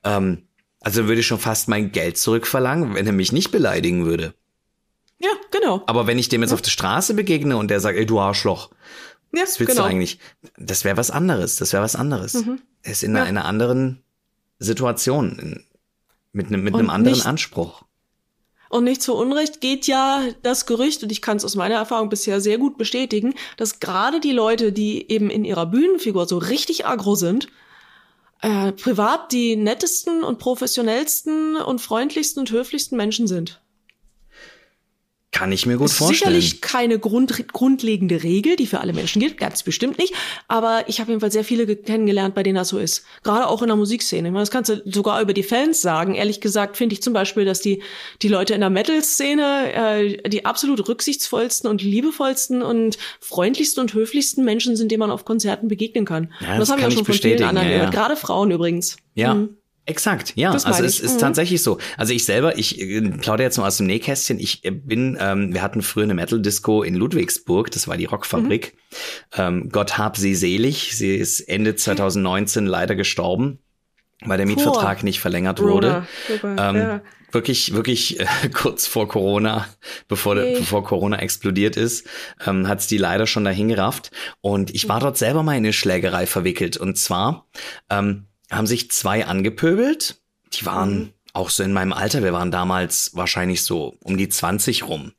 ähm, 0.04 0.42
also 0.80 1.08
würde 1.08 1.20
ich 1.20 1.26
schon 1.26 1.40
fast 1.40 1.68
mein 1.68 1.90
Geld 1.92 2.18
zurückverlangen, 2.18 2.94
wenn 2.94 3.06
er 3.06 3.12
mich 3.12 3.32
nicht 3.32 3.50
beleidigen 3.50 4.04
würde. 4.06 4.34
Ja, 5.18 5.30
genau. 5.50 5.82
Aber 5.86 6.06
wenn 6.06 6.18
ich 6.18 6.28
dem 6.28 6.42
jetzt 6.42 6.52
auf 6.52 6.62
der 6.62 6.70
Straße 6.70 7.14
begegne 7.14 7.56
und 7.56 7.68
der 7.68 7.80
sagt, 7.80 7.96
ey, 7.98 8.06
du 8.06 8.18
Arschloch, 8.20 8.70
Ja, 9.34 9.42
was 9.42 9.58
willst 9.60 9.72
genau. 9.74 9.84
du 9.88 9.90
eigentlich? 9.90 10.18
Das 10.56 10.84
wäre 10.84 10.96
was 10.96 11.10
anderes. 11.10 11.56
Das 11.56 11.72
wäre 11.72 11.82
was 11.82 11.94
anderes. 11.96 12.34
Er 12.82 12.92
ist 12.92 13.02
in 13.04 13.14
Ja. 13.16 13.22
einer 13.22 13.44
anderen 13.44 14.02
Situation, 14.58 15.64
mit, 16.32 16.48
einem 16.48 16.62
mit 16.64 16.74
Und 16.74 16.80
einem 16.80 16.90
anderen 16.90 17.16
nicht- 17.18 17.26
Anspruch. 17.26 17.82
Und 18.68 18.84
nicht 18.84 19.02
zu 19.02 19.14
Unrecht 19.14 19.60
geht 19.60 19.86
ja 19.86 20.22
das 20.42 20.64
Gerücht, 20.64 21.02
und 21.02 21.12
ich 21.12 21.20
kann 21.20 21.36
es 21.36 21.44
aus 21.44 21.56
meiner 21.56 21.74
Erfahrung 21.74 22.08
bisher 22.08 22.40
sehr 22.40 22.56
gut 22.56 22.78
bestätigen, 22.78 23.34
dass 23.58 23.80
gerade 23.80 24.18
die 24.18 24.32
Leute, 24.32 24.72
die 24.72 25.10
eben 25.10 25.28
in 25.28 25.44
ihrer 25.44 25.66
Bühnenfigur 25.66 26.26
so 26.26 26.38
richtig 26.38 26.86
aggro 26.86 27.14
sind, 27.14 27.48
äh, 28.40 28.72
privat 28.72 29.30
die 29.30 29.56
nettesten 29.56 30.24
und 30.24 30.38
professionellsten 30.38 31.56
und 31.56 31.80
freundlichsten 31.80 32.40
und 32.40 32.50
höflichsten 32.50 32.96
Menschen 32.96 33.26
sind. 33.28 33.60
Kann 35.34 35.50
ich 35.50 35.64
mir 35.64 35.78
gut 35.78 35.86
ist 35.86 35.94
vorstellen. 35.96 36.34
sicherlich 36.34 36.60
keine 36.60 36.98
Grund, 36.98 37.48
grundlegende 37.54 38.22
Regel, 38.22 38.54
die 38.56 38.66
für 38.66 38.80
alle 38.80 38.92
Menschen 38.92 39.18
gilt, 39.18 39.38
ganz 39.38 39.62
bestimmt 39.62 39.96
nicht. 39.96 40.12
Aber 40.46 40.84
ich 40.88 41.00
habe 41.00 41.10
jedenfalls 41.10 41.32
sehr 41.32 41.42
viele 41.42 41.64
ge- 41.64 41.76
kennengelernt, 41.76 42.34
bei 42.34 42.42
denen 42.42 42.56
das 42.56 42.68
so 42.68 42.78
ist. 42.78 43.04
Gerade 43.22 43.48
auch 43.48 43.62
in 43.62 43.68
der 43.68 43.76
Musikszene. 43.76 44.28
Ich 44.28 44.32
meine, 44.32 44.42
das 44.42 44.50
kannst 44.50 44.68
du 44.70 44.82
sogar 44.84 45.22
über 45.22 45.32
die 45.32 45.42
Fans 45.42 45.80
sagen. 45.80 46.14
Ehrlich 46.14 46.42
gesagt 46.42 46.76
finde 46.76 46.92
ich 46.92 47.02
zum 47.02 47.14
Beispiel, 47.14 47.46
dass 47.46 47.60
die, 47.62 47.82
die 48.20 48.28
Leute 48.28 48.52
in 48.52 48.60
der 48.60 48.68
Metal-Szene 48.68 49.72
äh, 50.22 50.28
die 50.28 50.44
absolut 50.44 50.86
rücksichtsvollsten 50.86 51.68
und 51.68 51.82
liebevollsten 51.82 52.62
und 52.62 52.98
freundlichsten 53.20 53.80
und 53.80 53.94
höflichsten 53.94 54.44
Menschen 54.44 54.76
sind, 54.76 54.90
denen 54.92 55.00
man 55.00 55.10
auf 55.10 55.24
Konzerten 55.24 55.66
begegnen 55.68 56.04
kann. 56.04 56.32
Ja, 56.40 56.58
das 56.58 56.58
das 56.58 56.70
haben 56.70 56.78
wir 56.78 56.82
kann 56.82 56.88
auch 56.92 56.92
schon 56.92 57.00
ich 57.02 57.06
von 57.20 57.30
vielen 57.30 57.42
anderen 57.42 57.68
ja, 57.68 57.72
ja. 57.72 57.78
gehört. 57.78 57.94
Gerade 57.94 58.16
Frauen 58.16 58.50
übrigens. 58.50 58.98
Ja. 59.14 59.34
Mhm. 59.34 59.56
Exakt, 59.84 60.34
ja. 60.36 60.52
Das 60.52 60.64
Also 60.64 60.84
es 60.84 60.98
ich. 60.98 61.02
ist 61.04 61.14
Mhm. 61.14 61.18
tatsächlich 61.18 61.62
so. 61.62 61.78
Also 61.96 62.12
ich 62.12 62.24
selber, 62.24 62.56
ich 62.56 62.80
äh, 62.80 63.00
plaudere 63.00 63.44
jetzt 63.46 63.58
mal 63.58 63.66
aus 63.66 63.78
dem 63.78 63.86
Nähkästchen. 63.86 64.38
Ich 64.38 64.64
äh, 64.64 64.70
bin, 64.70 65.16
ähm, 65.20 65.52
wir 65.52 65.62
hatten 65.62 65.82
früher 65.82 66.04
eine 66.04 66.14
Metal-Disco 66.14 66.82
in 66.84 66.94
Ludwigsburg, 66.94 67.70
das 67.72 67.88
war 67.88 67.96
die 67.96 68.04
Rockfabrik. 68.04 68.74
Mhm. 68.74 68.96
Ähm, 69.36 69.68
Gott 69.70 69.98
hab 69.98 70.16
sie 70.16 70.34
selig. 70.36 70.96
Sie 70.96 71.16
ist 71.16 71.40
Ende 71.40 71.74
2019 71.74 72.66
leider 72.66 72.94
gestorben, 72.94 73.58
weil 74.24 74.36
der 74.36 74.46
Mietvertrag 74.46 75.02
nicht 75.02 75.18
verlängert 75.20 75.60
wurde. 75.60 76.06
Super, 76.28 76.56
Ähm, 76.58 76.76
ja. 76.76 77.00
Wirklich, 77.32 77.72
wirklich 77.74 78.20
äh, 78.20 78.26
kurz 78.52 78.86
vor 78.86 79.08
Corona, 79.08 79.66
bevor, 80.06 80.34
Nee. 80.36 80.54
bevor 80.58 80.84
Corona 80.84 81.18
explodiert 81.18 81.76
ist, 81.78 82.06
ähm, 82.46 82.68
hat's 82.68 82.86
die 82.86 82.98
leider 82.98 83.26
schon 83.26 83.44
dahin 83.44 83.68
gerafft. 83.68 84.10
Und 84.42 84.72
ich 84.74 84.88
war 84.88 85.00
dort 85.00 85.16
selber 85.16 85.42
mal 85.42 85.52
in 85.54 85.64
eine 85.64 85.72
Schlägerei 85.72 86.26
verwickelt. 86.26 86.76
Und 86.76 86.98
zwar 86.98 87.48
ähm, 87.90 88.26
haben 88.52 88.66
sich 88.66 88.90
zwei 88.90 89.26
angepöbelt. 89.26 90.20
Die 90.52 90.66
waren 90.66 90.94
Mhm. 90.98 91.08
auch 91.32 91.50
so 91.50 91.62
in 91.62 91.72
meinem 91.72 91.92
Alter. 91.92 92.22
Wir 92.22 92.32
waren 92.32 92.50
damals 92.50 93.10
wahrscheinlich 93.14 93.64
so 93.64 93.96
um 94.04 94.16
die 94.16 94.28
20 94.28 94.86
rum. 94.88 95.12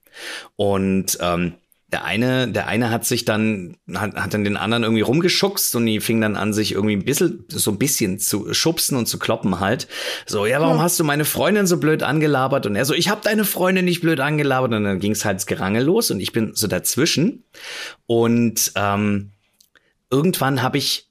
Und 0.56 1.17
ähm, 1.22 1.54
der 1.91 2.06
eine, 2.06 2.48
der 2.48 2.67
eine 2.67 2.89
hat 2.89 3.06
sich 3.06 3.24
dann, 3.24 3.78
hat, 3.93 4.15
hat 4.15 4.34
dann 4.34 4.43
den 4.43 4.58
anderen 4.58 4.82
irgendwie 4.84 5.04
rumgeschuckst 5.04 5.76
und 5.76 5.86
die 5.86 6.00
fing 6.00 6.22
dann 6.22 6.36
an, 6.36 6.52
sich 6.52 6.72
irgendwie 6.72 6.96
ein 6.96 7.06
bisschen, 7.06 7.46
so 7.50 7.69
ein 7.69 7.78
bisschen 7.78 8.17
zu 8.19 8.52
schubsen 8.52 8.98
und 8.98 9.06
zu 9.06 9.19
kloppen 9.19 9.60
halt. 9.60 9.88
So, 10.26 10.48
ja, 10.48 10.60
warum 10.60 10.82
hast 10.82 11.00
du 11.00 11.04
meine 11.04 11.24
Freundin 11.26 11.67
so 11.67 11.78
blöd 11.78 12.02
angelabert? 12.02 12.65
Und 12.65 12.76
er 12.76 12.86
so, 12.86 12.96
ich 12.96 13.10
hab 13.10 13.22
deine 13.22 13.46
Freundin 13.46 13.86
nicht 13.86 14.02
blöd 14.02 14.19
angelabert. 14.19 14.74
Und 14.74 14.84
dann 14.84 15.00
ging's 15.00 15.24
halt 15.24 15.36
das 15.36 15.46
Gerangel 15.46 15.84
los 15.84 16.10
und 16.10 16.19
ich 16.19 16.32
bin 16.32 16.54
so 16.56 16.65
dazwischen. 16.65 17.43
Und 18.08 18.72
ähm, 18.76 19.32
irgendwann 20.10 20.63
habe 20.63 20.80
ich 20.80 21.10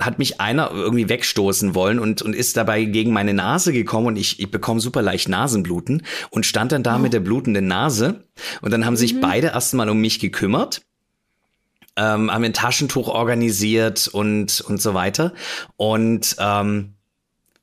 hat 0.00 0.18
mich 0.18 0.40
einer 0.40 0.70
irgendwie 0.72 1.08
wegstoßen 1.08 1.74
wollen 1.74 1.98
und, 1.98 2.22
und 2.22 2.34
ist 2.34 2.56
dabei 2.56 2.84
gegen 2.84 3.12
meine 3.12 3.34
Nase 3.34 3.72
gekommen 3.72 4.08
und 4.08 4.16
ich, 4.16 4.40
ich 4.40 4.50
bekomme 4.50 4.80
super 4.80 5.02
leicht 5.02 5.28
Nasenbluten 5.28 6.02
und 6.30 6.46
stand 6.46 6.72
dann 6.72 6.82
da 6.82 6.98
mit 6.98 7.12
der 7.12 7.20
blutenden 7.20 7.66
Nase 7.66 8.24
und 8.60 8.72
dann 8.72 8.84
haben 8.84 8.96
sich 8.96 9.20
beide 9.20 9.48
erstmal 9.48 9.88
um 9.88 10.00
mich 10.00 10.20
gekümmert, 10.20 10.82
ähm, 11.96 12.32
haben 12.32 12.44
ein 12.44 12.54
Taschentuch 12.54 13.08
organisiert 13.08 14.08
und, 14.08 14.60
und 14.60 14.82
so 14.82 14.94
weiter 14.94 15.32
und 15.76 16.36
ähm, 16.38 16.94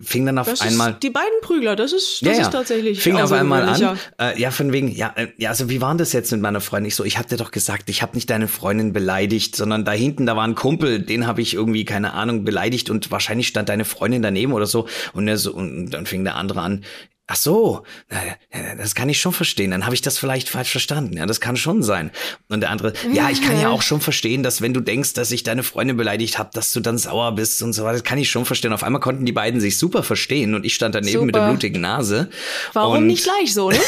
fing 0.01 0.25
dann 0.25 0.37
auf 0.37 0.47
Das 0.47 0.61
einmal 0.61 0.91
ist 0.91 1.03
die 1.03 1.09
beiden 1.09 1.39
Prügler, 1.41 1.75
das 1.75 1.93
ist, 1.93 2.25
das 2.25 2.37
ist 2.37 2.51
tatsächlich 2.51 3.01
Fing 3.01 3.17
auf 3.17 3.31
einmal 3.31 3.63
an. 3.63 3.69
außergewöhnlicher. 3.69 4.11
Äh, 4.19 4.41
ja, 4.41 4.51
von 4.51 4.73
wegen, 4.73 4.89
ja, 4.89 5.13
äh, 5.15 5.27
ja, 5.37 5.49
also 5.49 5.69
wie 5.69 5.79
war 5.79 5.89
denn 5.89 5.99
das 5.99 6.11
jetzt 6.11 6.31
mit 6.31 6.41
meiner 6.41 6.59
Freundin? 6.59 6.89
Ich 6.89 6.95
so, 6.95 7.05
ich 7.05 7.17
hab 7.17 7.27
dir 7.27 7.37
doch 7.37 7.51
gesagt, 7.51 7.89
ich 7.89 8.01
habe 8.01 8.15
nicht 8.15 8.29
deine 8.29 8.47
Freundin 8.47 8.91
beleidigt, 8.91 9.55
sondern 9.55 9.85
da 9.85 9.93
hinten, 9.93 10.25
da 10.25 10.35
war 10.35 10.45
ein 10.45 10.55
Kumpel, 10.55 10.99
den 10.99 11.27
habe 11.27 11.41
ich 11.41 11.53
irgendwie, 11.53 11.85
keine 11.85 12.13
Ahnung, 12.13 12.43
beleidigt 12.43 12.89
und 12.89 13.09
wahrscheinlich 13.11 13.47
stand 13.47 13.69
deine 13.69 13.85
Freundin 13.85 14.21
daneben 14.21 14.53
oder 14.53 14.65
so. 14.65 14.87
Und, 15.13 15.27
er 15.27 15.37
so, 15.37 15.53
und 15.53 15.91
dann 15.91 16.05
fing 16.05 16.23
der 16.23 16.35
andere 16.35 16.61
an, 16.61 16.83
Ach 17.27 17.35
so, 17.35 17.83
das 18.77 18.93
kann 18.93 19.09
ich 19.09 19.19
schon 19.19 19.33
verstehen. 19.33 19.71
Dann 19.71 19.85
habe 19.85 19.95
ich 19.95 20.01
das 20.01 20.19
vielleicht 20.19 20.47
falsch 20.47 20.69
verstanden. 20.69 21.17
Ja, 21.17 21.25
das 21.25 21.41
kann 21.41 21.57
schon 21.57 21.81
sein. 21.81 22.11
Und 22.49 22.61
der 22.61 22.69
andere, 22.69 22.93
ja, 23.11 23.31
ich 23.31 23.41
kann 23.41 23.59
ja 23.59 23.69
auch 23.69 23.81
schon 23.81 23.99
verstehen, 23.99 24.43
dass 24.43 24.61
wenn 24.61 24.75
du 24.75 24.79
denkst, 24.79 25.13
dass 25.13 25.31
ich 25.31 25.41
deine 25.41 25.63
Freundin 25.63 25.97
beleidigt 25.97 26.37
habe, 26.37 26.51
dass 26.53 26.71
du 26.71 26.81
dann 26.81 26.99
sauer 26.99 27.33
bist 27.33 27.63
und 27.63 27.73
so 27.73 27.83
weiter. 27.83 27.93
Das 27.93 28.03
kann 28.03 28.19
ich 28.19 28.29
schon 28.29 28.45
verstehen. 28.45 28.73
Auf 28.73 28.83
einmal 28.83 29.01
konnten 29.01 29.25
die 29.25 29.31
beiden 29.31 29.59
sich 29.59 29.79
super 29.79 30.03
verstehen 30.03 30.53
und 30.53 30.65
ich 30.65 30.75
stand 30.75 30.93
daneben 30.93 31.25
mit 31.25 31.33
der 31.33 31.41
Super. 31.41 31.51
blutigen 31.53 31.81
Nase. 31.81 32.29
Warum 32.73 32.97
und 32.97 33.07
nicht 33.07 33.23
gleich 33.23 33.55
so, 33.55 33.71
ne? 33.71 33.79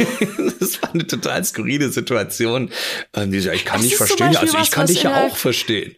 das 0.58 0.80
war 0.80 0.94
eine 0.94 1.06
total 1.06 1.44
skurrile 1.44 1.90
Situation. 1.90 2.70
Ähm, 3.12 3.30
die 3.30 3.40
so, 3.40 3.50
ich 3.50 3.66
kann 3.66 3.82
Das 3.82 3.90
zum 3.90 4.06
verstehen. 4.06 4.36
Also 4.36 4.56
ich 4.56 4.62
was, 4.62 4.70
kann 4.70 4.84
was 4.84 4.90
dich 4.90 5.02
ja 5.02 5.26
auch 5.26 5.36
verstehen. 5.36 5.96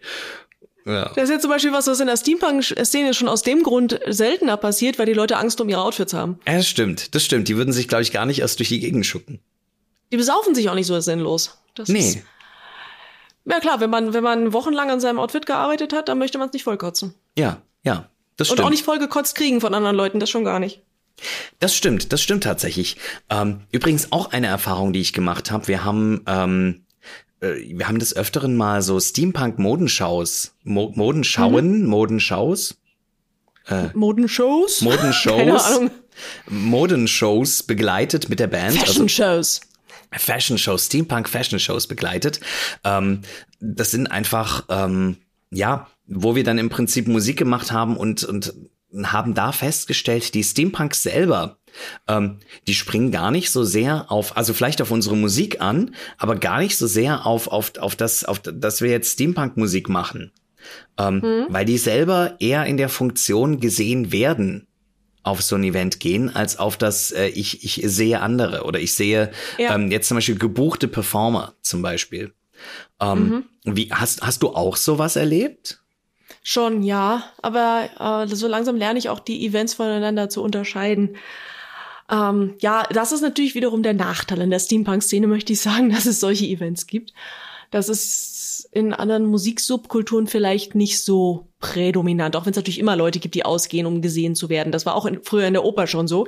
Ja. 0.89 1.11
Das 1.15 1.25
ist 1.25 1.29
jetzt 1.29 1.41
zum 1.43 1.51
Beispiel 1.51 1.71
was, 1.71 1.87
was 1.87 1.99
in 1.99 2.07
der 2.07 2.17
Steampunk-Szene 2.17 3.13
schon 3.13 3.27
aus 3.27 3.41
dem 3.43 3.63
Grund 3.63 3.99
seltener 4.07 4.57
passiert, 4.57 4.97
weil 4.99 5.05
die 5.05 5.13
Leute 5.13 5.37
Angst 5.37 5.61
um 5.61 5.69
ihre 5.69 5.81
Outfits 5.81 6.13
haben. 6.13 6.39
ja, 6.47 6.55
das 6.57 6.67
stimmt. 6.67 7.13
Das 7.15 7.23
stimmt. 7.23 7.47
Die 7.47 7.57
würden 7.57 7.71
sich, 7.73 7.87
glaube 7.87 8.01
ich, 8.03 8.11
gar 8.11 8.25
nicht 8.25 8.39
erst 8.39 8.59
durch 8.59 8.69
die 8.69 8.79
Gegend 8.79 9.05
schucken. 9.05 9.39
Die 10.11 10.17
besaufen 10.17 10.55
sich 10.55 10.69
auch 10.69 10.75
nicht 10.75 10.87
so 10.87 10.99
sinnlos. 10.99 11.57
Das 11.75 11.89
Ist, 11.89 11.93
Nee. 11.93 12.23
ja 13.45 13.59
klar, 13.59 13.79
wenn 13.79 13.89
man, 13.89 14.13
wenn 14.13 14.23
man 14.23 14.53
wochenlang 14.53 14.89
an 14.89 14.99
seinem 14.99 15.19
Outfit 15.19 15.45
gearbeitet 15.45 15.93
hat, 15.93 16.09
dann 16.09 16.17
möchte 16.17 16.37
man 16.37 16.47
es 16.47 16.53
nicht 16.53 16.63
vollkotzen. 16.63 17.13
Ja, 17.37 17.61
ja. 17.83 18.09
Das 18.37 18.49
Und 18.49 18.55
stimmt. 18.55 18.65
auch 18.67 18.71
nicht 18.71 18.83
vollgekotzt 18.85 19.35
kriegen 19.35 19.59
von 19.61 19.73
anderen 19.73 19.95
Leuten, 19.95 20.19
das 20.19 20.29
schon 20.29 20.43
gar 20.45 20.59
nicht. 20.59 20.81
Das 21.59 21.75
stimmt, 21.75 22.13
das 22.13 22.21
stimmt 22.21 22.45
tatsächlich. 22.45 22.95
Ähm, 23.29 23.61
übrigens 23.71 24.11
auch 24.13 24.31
eine 24.31 24.47
Erfahrung, 24.47 24.93
die 24.93 25.01
ich 25.01 25.11
gemacht 25.11 25.51
habe. 25.51 25.67
Wir 25.67 25.83
haben, 25.83 26.23
ähm, 26.25 26.85
äh, 26.87 26.88
wir 27.41 27.87
haben 27.87 27.99
des 27.99 28.15
Öfteren 28.15 28.55
mal 28.55 28.81
so 28.81 28.99
Steampunk-Modenschaus, 28.99 30.53
Mo 30.63 30.91
Modenschauen, 30.95 31.83
Mhm. 31.83 31.89
Modenschaus, 31.89 32.41
Modenshows? 33.95 34.79
Keine 34.79 34.95
Modenshows, 34.95 35.65
Ahnung. 35.65 35.91
Modenshows 36.49 37.63
begleitet 37.63 38.29
mit 38.29 38.39
der 38.39 38.47
Band. 38.47 38.71
Also 38.79 38.85
Fashion-Shows. 38.85 39.61
Fashion 40.11 40.57
Shows, 40.57 40.87
Steampunk 40.87 41.29
Fashion 41.29 41.59
Shows 41.59 41.85
begleitet. 41.85 42.39
Ähm, 42.83 43.21
das 43.59 43.91
sind 43.91 44.07
einfach, 44.07 44.65
ähm, 44.69 45.17
ja, 45.51 45.87
wo 46.07 46.35
wir 46.35 46.43
dann 46.43 46.57
im 46.57 46.69
Prinzip 46.69 47.07
Musik 47.07 47.37
gemacht 47.37 47.71
haben 47.71 47.95
und, 47.95 48.23
und 48.23 48.53
haben 49.03 49.35
da 49.35 49.51
festgestellt, 49.51 50.33
die 50.33 50.43
Steampunks 50.43 51.03
selber, 51.03 51.58
ähm, 52.07 52.39
die 52.67 52.73
springen 52.73 53.11
gar 53.11 53.31
nicht 53.31 53.51
so 53.51 53.63
sehr 53.63 54.11
auf, 54.11 54.37
also 54.37 54.53
vielleicht 54.53 54.81
auf 54.81 54.91
unsere 54.91 55.15
Musik 55.15 55.61
an, 55.61 55.95
aber 56.17 56.35
gar 56.35 56.59
nicht 56.59 56.77
so 56.77 56.87
sehr 56.87 57.25
auf, 57.25 57.47
auf, 57.47 57.77
auf 57.77 57.95
das, 57.95 58.23
auf, 58.25 58.39
dass 58.39 58.81
wir 58.81 58.89
jetzt 58.89 59.13
Steampunk-Musik 59.13 59.89
machen. 59.89 60.31
Ähm, 60.97 61.45
Weil 61.49 61.65
die 61.65 61.77
selber 61.77 62.35
eher 62.39 62.65
in 62.65 62.77
der 62.77 62.89
Funktion 62.89 63.59
gesehen 63.59 64.11
werden, 64.11 64.67
auf 65.23 65.41
so 65.41 65.55
ein 65.55 65.63
Event 65.63 65.99
gehen, 65.99 66.33
als 66.35 66.57
auf 66.57 66.77
das, 66.77 67.11
äh, 67.11 67.27
ich, 67.27 67.63
ich 67.63 67.81
sehe 67.85 68.19
andere 68.21 68.63
oder 68.63 68.79
ich 68.79 68.93
sehe 68.93 69.31
Ja. 69.57 69.75
ähm, 69.75 69.91
jetzt 69.91 70.07
zum 70.07 70.15
Beispiel 70.15 70.37
gebuchte 70.37 70.87
Performer 70.87 71.53
zum 71.61 71.81
Beispiel. 71.81 72.33
Ähm, 72.99 73.45
Wie, 73.63 73.91
hast, 73.91 74.21
hast 74.21 74.43
du 74.43 74.49
auch 74.49 74.75
sowas 74.75 75.15
erlebt? 75.15 75.81
Schon, 76.43 76.83
ja. 76.83 77.23
Aber 77.41 78.25
äh, 78.27 78.35
so 78.35 78.47
langsam 78.47 78.75
lerne 78.75 78.99
ich 78.99 79.09
auch 79.09 79.19
die 79.19 79.45
Events 79.45 79.73
voneinander 79.73 80.29
zu 80.29 80.41
unterscheiden. 80.41 81.15
Ähm, 82.09 82.55
ja, 82.59 82.83
das 82.91 83.11
ist 83.11 83.21
natürlich 83.21 83.55
wiederum 83.55 83.83
der 83.83 83.93
Nachteil 83.93 84.41
in 84.41 84.49
der 84.49 84.59
Steampunk-Szene, 84.59 85.27
möchte 85.27 85.53
ich 85.53 85.61
sagen, 85.61 85.89
dass 85.93 86.05
es 86.05 86.19
solche 86.19 86.45
Events 86.45 86.87
gibt. 86.87 87.13
Das 87.71 87.87
ist 87.87 88.67
in 88.71 88.93
anderen 88.93 89.25
Musiksubkulturen 89.25 90.27
vielleicht 90.27 90.75
nicht 90.75 91.03
so 91.03 91.47
prädominant, 91.59 92.35
auch 92.35 92.45
wenn 92.45 92.51
es 92.51 92.55
natürlich 92.55 92.79
immer 92.79 92.95
Leute 92.95 93.19
gibt, 93.19 93.35
die 93.35 93.45
ausgehen, 93.45 93.85
um 93.85 94.01
gesehen 94.01 94.35
zu 94.35 94.49
werden. 94.49 94.71
Das 94.71 94.85
war 94.85 94.95
auch 94.95 95.05
in, 95.05 95.21
früher 95.23 95.47
in 95.47 95.53
der 95.53 95.63
Oper 95.63 95.87
schon 95.87 96.07
so. 96.07 96.27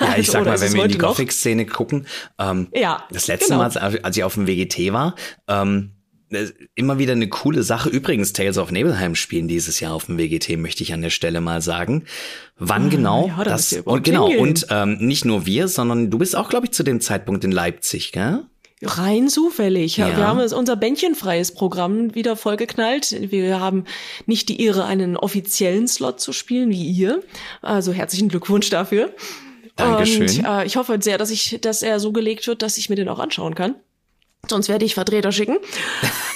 Ja, 0.00 0.16
ich 0.16 0.26
sag 0.30 0.44
mal, 0.44 0.60
wenn 0.60 0.72
wir 0.72 0.84
in 0.84 0.90
die 0.90 0.98
Gothic-Szene 0.98 1.66
gucken, 1.66 2.06
ähm, 2.38 2.68
ja, 2.74 3.04
das 3.10 3.26
letzte 3.26 3.54
genau. 3.54 3.68
Mal, 3.68 3.76
als 4.02 4.16
ich 4.16 4.24
auf 4.24 4.34
dem 4.34 4.46
WGT 4.46 4.92
war, 4.92 5.14
ähm, 5.48 5.92
immer 6.74 6.98
wieder 6.98 7.12
eine 7.12 7.28
coole 7.28 7.62
Sache. 7.62 7.88
Übrigens, 7.88 8.32
Tales 8.32 8.58
of 8.58 8.70
Nebelheim 8.70 9.14
spielen 9.14 9.48
dieses 9.48 9.80
Jahr 9.80 9.94
auf 9.94 10.06
dem 10.06 10.18
WGT, 10.18 10.56
möchte 10.58 10.82
ich 10.82 10.92
an 10.92 11.02
der 11.02 11.10
Stelle 11.10 11.40
mal 11.40 11.60
sagen. 11.60 12.04
Wann 12.58 12.86
ah, 12.86 12.88
genau? 12.88 13.28
Ja, 13.28 13.44
das, 13.44 13.72
und 13.72 14.04
genau, 14.04 14.28
und 14.28 14.66
ähm, 14.70 14.98
nicht 15.00 15.24
nur 15.24 15.46
wir, 15.46 15.68
sondern 15.68 16.10
du 16.10 16.18
bist 16.18 16.36
auch, 16.36 16.48
glaube 16.48 16.66
ich, 16.66 16.72
zu 16.72 16.82
dem 16.82 17.00
Zeitpunkt 17.00 17.44
in 17.44 17.52
Leipzig, 17.52 18.12
gell? 18.12 18.44
Rein 18.84 19.28
zufällig. 19.28 19.96
Ja. 19.96 20.08
Wir 20.08 20.26
haben 20.26 20.40
unser 20.40 20.74
bändchenfreies 20.74 21.54
Programm 21.54 22.14
wieder 22.14 22.34
vollgeknallt. 22.34 23.30
Wir 23.30 23.60
haben 23.60 23.84
nicht 24.26 24.48
die 24.48 24.60
Ehre, 24.60 24.84
einen 24.84 25.16
offiziellen 25.16 25.86
Slot 25.86 26.20
zu 26.20 26.32
spielen 26.32 26.70
wie 26.70 26.90
ihr. 26.90 27.22
Also 27.60 27.92
herzlichen 27.92 28.28
Glückwunsch 28.28 28.70
dafür. 28.70 29.14
Dankeschön. 29.76 30.22
Und 30.22 30.44
äh, 30.44 30.66
ich 30.66 30.76
hoffe 30.76 30.98
sehr, 31.00 31.16
dass 31.16 31.30
ich, 31.30 31.58
dass 31.60 31.82
er 31.82 32.00
so 32.00 32.12
gelegt 32.12 32.46
wird, 32.46 32.62
dass 32.62 32.76
ich 32.76 32.90
mir 32.90 32.96
den 32.96 33.08
auch 33.08 33.20
anschauen 33.20 33.54
kann. 33.54 33.76
Sonst 34.48 34.68
werde 34.68 34.84
ich 34.84 34.94
Vertreter 34.94 35.30
schicken. 35.30 35.58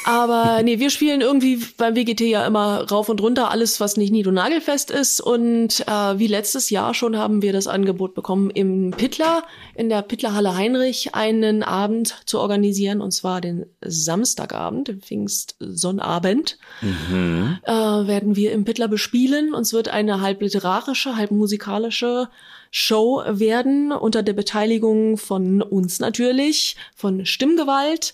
Aber 0.07 0.63
nee, 0.63 0.79
wir 0.79 0.91
spielen 0.91 1.21
irgendwie 1.21 1.61
beim 1.77 1.97
WGT 1.97 2.21
ja 2.21 2.47
immer 2.47 2.89
rauf 2.89 3.09
und 3.09 3.21
runter 3.21 3.51
alles, 3.51 3.81
was 3.81 3.97
nicht 3.97 4.13
nied- 4.13 4.29
und 4.29 4.35
nagelfest 4.35 4.93
ist. 4.93 5.21
Und 5.21 5.81
äh, 5.89 6.19
wie 6.19 6.29
letztes 6.29 6.71
Jahr 6.71 6.95
schon 6.95 7.17
haben 7.17 7.43
wir 7.43 7.53
das 7.53 7.67
Angebot 7.67 8.15
bekommen, 8.15 8.51
im 8.51 8.93
Pittler, 8.93 9.43
in 9.75 9.89
der 9.89 10.03
Pittlerhalle 10.03 10.55
Heinrich, 10.55 11.17
einen 11.17 11.65
Abend 11.65 12.23
zu 12.25 12.39
organisieren. 12.39 13.01
Und 13.01 13.11
zwar 13.11 13.41
den 13.41 13.67
Samstagabend, 13.85 14.87
den 14.87 15.01
Pfingstsonnabend, 15.01 16.57
mhm. 16.83 17.59
äh, 17.65 17.73
werden 17.73 18.37
wir 18.37 18.53
im 18.53 18.65
Pittler 18.65 18.87
bespielen. 18.87 19.55
Uns 19.55 19.73
wird 19.73 19.89
eine 19.89 20.21
halb 20.21 20.41
literarische, 20.41 21.17
halb 21.17 21.33
musikalische 21.33 22.29
Show 22.71 23.23
werden, 23.27 23.91
unter 23.91 24.23
der 24.23 24.35
Beteiligung 24.35 25.17
von 25.17 25.63
uns 25.63 25.99
natürlich, 25.99 26.77
von 26.95 27.25
Stimmgewalt, 27.25 28.13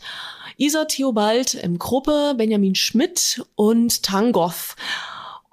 Isa 0.56 0.84
Theobald 0.84 1.54
im 1.54 1.78
Gruppe, 1.78 2.34
Benjamin 2.36 2.74
Schmidt 2.74 3.44
und 3.54 4.02
Tangoth. 4.02 4.76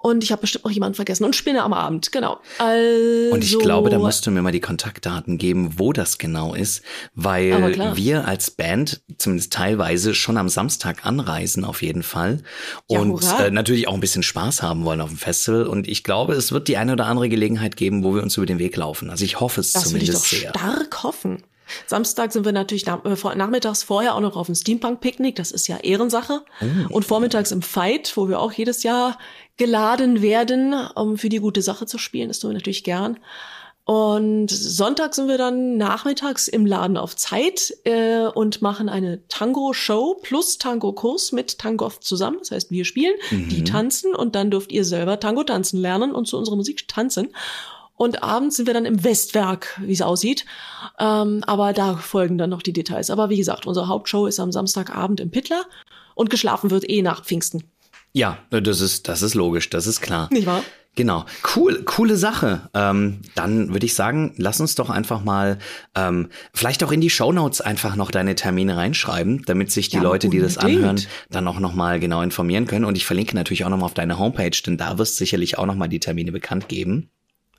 Und 0.02 0.24
ich 0.24 0.32
habe 0.32 0.40
bestimmt 0.40 0.64
noch 0.64 0.70
jemanden 0.70 0.94
vergessen. 0.94 1.24
Und 1.24 1.36
Spinne 1.36 1.62
am 1.62 1.74
Abend, 1.74 2.10
genau. 2.10 2.40
Also, 2.56 3.34
und 3.34 3.44
ich 3.44 3.58
glaube, 3.58 3.90
da 3.90 3.98
musst 3.98 4.26
du 4.26 4.30
mir 4.30 4.40
mal 4.40 4.50
die 4.50 4.60
Kontaktdaten 4.60 5.36
geben, 5.36 5.74
wo 5.76 5.92
das 5.92 6.16
genau 6.16 6.54
ist, 6.54 6.82
weil 7.14 7.76
wir 7.96 8.26
als 8.26 8.50
Band 8.50 9.02
zumindest 9.18 9.52
teilweise 9.52 10.14
schon 10.14 10.38
am 10.38 10.48
Samstag 10.48 11.04
anreisen, 11.04 11.66
auf 11.66 11.82
jeden 11.82 12.02
Fall. 12.02 12.42
Und 12.86 13.22
ja, 13.22 13.44
äh, 13.44 13.50
natürlich 13.50 13.88
auch 13.88 13.94
ein 13.94 14.00
bisschen 14.00 14.22
Spaß 14.22 14.62
haben 14.62 14.86
wollen 14.86 15.02
auf 15.02 15.10
dem 15.10 15.18
Festival. 15.18 15.66
Und 15.66 15.86
ich 15.86 16.02
glaube, 16.02 16.32
es 16.32 16.50
wird 16.50 16.68
die 16.68 16.78
eine 16.78 16.94
oder 16.94 17.04
andere 17.04 17.28
Gelegenheit 17.28 17.76
geben, 17.76 18.02
wo 18.02 18.14
wir 18.14 18.22
uns 18.22 18.38
über 18.38 18.46
den 18.46 18.58
Weg 18.58 18.76
laufen. 18.76 19.10
Also 19.10 19.26
ich 19.26 19.38
hoffe 19.38 19.60
es 19.60 19.72
das 19.72 19.84
zumindest 19.84 20.32
ich 20.32 20.40
doch 20.40 20.40
sehr. 20.40 20.50
Stark 20.50 21.02
hoffen. 21.02 21.42
Samstag 21.86 22.32
sind 22.32 22.44
wir 22.44 22.52
natürlich 22.52 22.86
nach, 22.86 23.04
äh, 23.04 23.36
nachmittags 23.36 23.82
vorher 23.82 24.14
auch 24.14 24.20
noch 24.20 24.36
auf 24.36 24.46
dem 24.46 24.54
Steampunk-Picknick, 24.54 25.36
das 25.36 25.50
ist 25.50 25.66
ja 25.68 25.78
Ehrensache. 25.78 26.42
Oh. 26.60 26.94
Und 26.94 27.04
vormittags 27.04 27.52
im 27.52 27.62
Fight, 27.62 28.16
wo 28.16 28.28
wir 28.28 28.40
auch 28.40 28.52
jedes 28.52 28.82
Jahr 28.82 29.18
geladen 29.56 30.22
werden, 30.22 30.74
um 30.94 31.18
für 31.18 31.28
die 31.28 31.38
gute 31.38 31.62
Sache 31.62 31.86
zu 31.86 31.98
spielen. 31.98 32.28
Das 32.28 32.38
tun 32.38 32.50
wir 32.50 32.54
natürlich 32.54 32.84
gern. 32.84 33.18
Und 33.84 34.50
Sonntag 34.50 35.14
sind 35.14 35.26
wir 35.26 35.36
dann 35.36 35.76
nachmittags 35.76 36.46
im 36.46 36.64
Laden 36.64 36.96
auf 36.96 37.16
Zeit 37.16 37.74
äh, 37.84 38.26
und 38.26 38.62
machen 38.62 38.88
eine 38.88 39.26
Tango-Show 39.26 40.20
plus 40.22 40.58
Tango-Kurs 40.58 41.32
mit 41.32 41.58
Tangoth 41.58 42.04
zusammen. 42.04 42.36
Das 42.38 42.52
heißt, 42.52 42.70
wir 42.70 42.84
spielen, 42.84 43.16
mhm. 43.32 43.48
die 43.48 43.64
tanzen 43.64 44.14
und 44.14 44.36
dann 44.36 44.50
dürft 44.50 44.70
ihr 44.70 44.84
selber 44.84 45.18
Tango 45.18 45.42
tanzen 45.42 45.80
lernen 45.80 46.12
und 46.12 46.26
zu 46.26 46.38
unserer 46.38 46.54
Musik 46.54 46.86
tanzen. 46.86 47.30
Und 48.00 48.22
abends 48.22 48.56
sind 48.56 48.64
wir 48.64 48.72
dann 48.72 48.86
im 48.86 49.04
Westwerk, 49.04 49.78
wie 49.84 49.92
es 49.92 50.00
aussieht. 50.00 50.46
Ähm, 50.98 51.44
aber 51.46 51.74
da 51.74 51.96
folgen 51.96 52.38
dann 52.38 52.48
noch 52.48 52.62
die 52.62 52.72
Details. 52.72 53.10
Aber 53.10 53.28
wie 53.28 53.36
gesagt, 53.36 53.66
unsere 53.66 53.88
Hauptshow 53.88 54.26
ist 54.26 54.40
am 54.40 54.52
Samstagabend 54.52 55.20
im 55.20 55.30
Pittler 55.30 55.66
und 56.14 56.30
geschlafen 56.30 56.70
wird 56.70 56.88
eh 56.88 57.02
nach 57.02 57.22
Pfingsten. 57.22 57.62
Ja, 58.14 58.38
das 58.48 58.80
ist, 58.80 59.06
das 59.06 59.20
ist 59.20 59.34
logisch, 59.34 59.68
das 59.68 59.86
ist 59.86 60.00
klar. 60.00 60.30
Nicht 60.32 60.46
wahr? 60.46 60.62
Genau, 60.96 61.26
cool, 61.54 61.82
coole 61.84 62.16
Sache. 62.16 62.70
Ähm, 62.72 63.20
dann 63.34 63.74
würde 63.74 63.84
ich 63.84 63.94
sagen, 63.94 64.32
lass 64.38 64.62
uns 64.62 64.76
doch 64.76 64.88
einfach 64.88 65.22
mal 65.22 65.58
ähm, 65.94 66.30
vielleicht 66.54 66.82
auch 66.82 66.92
in 66.92 67.02
die 67.02 67.10
Shownotes 67.10 67.60
einfach 67.60 67.96
noch 67.96 68.10
deine 68.10 68.34
Termine 68.34 68.78
reinschreiben, 68.78 69.42
damit 69.44 69.72
sich 69.72 69.90
die 69.90 69.96
ja, 69.96 70.02
Leute, 70.02 70.30
die 70.30 70.38
das 70.38 70.56
anhören, 70.56 71.02
dann 71.28 71.46
auch 71.46 71.60
noch 71.60 71.74
mal 71.74 72.00
genau 72.00 72.22
informieren 72.22 72.66
können. 72.66 72.86
Und 72.86 72.96
ich 72.96 73.04
verlinke 73.04 73.36
natürlich 73.36 73.66
auch 73.66 73.68
noch 73.68 73.76
mal 73.76 73.84
auf 73.84 73.94
deine 73.94 74.18
Homepage, 74.18 74.58
denn 74.64 74.78
da 74.78 74.96
wirst 74.96 75.16
du 75.16 75.18
sicherlich 75.18 75.58
auch 75.58 75.66
noch 75.66 75.74
mal 75.74 75.88
die 75.88 76.00
Termine 76.00 76.32
bekannt 76.32 76.66
geben. 76.70 77.10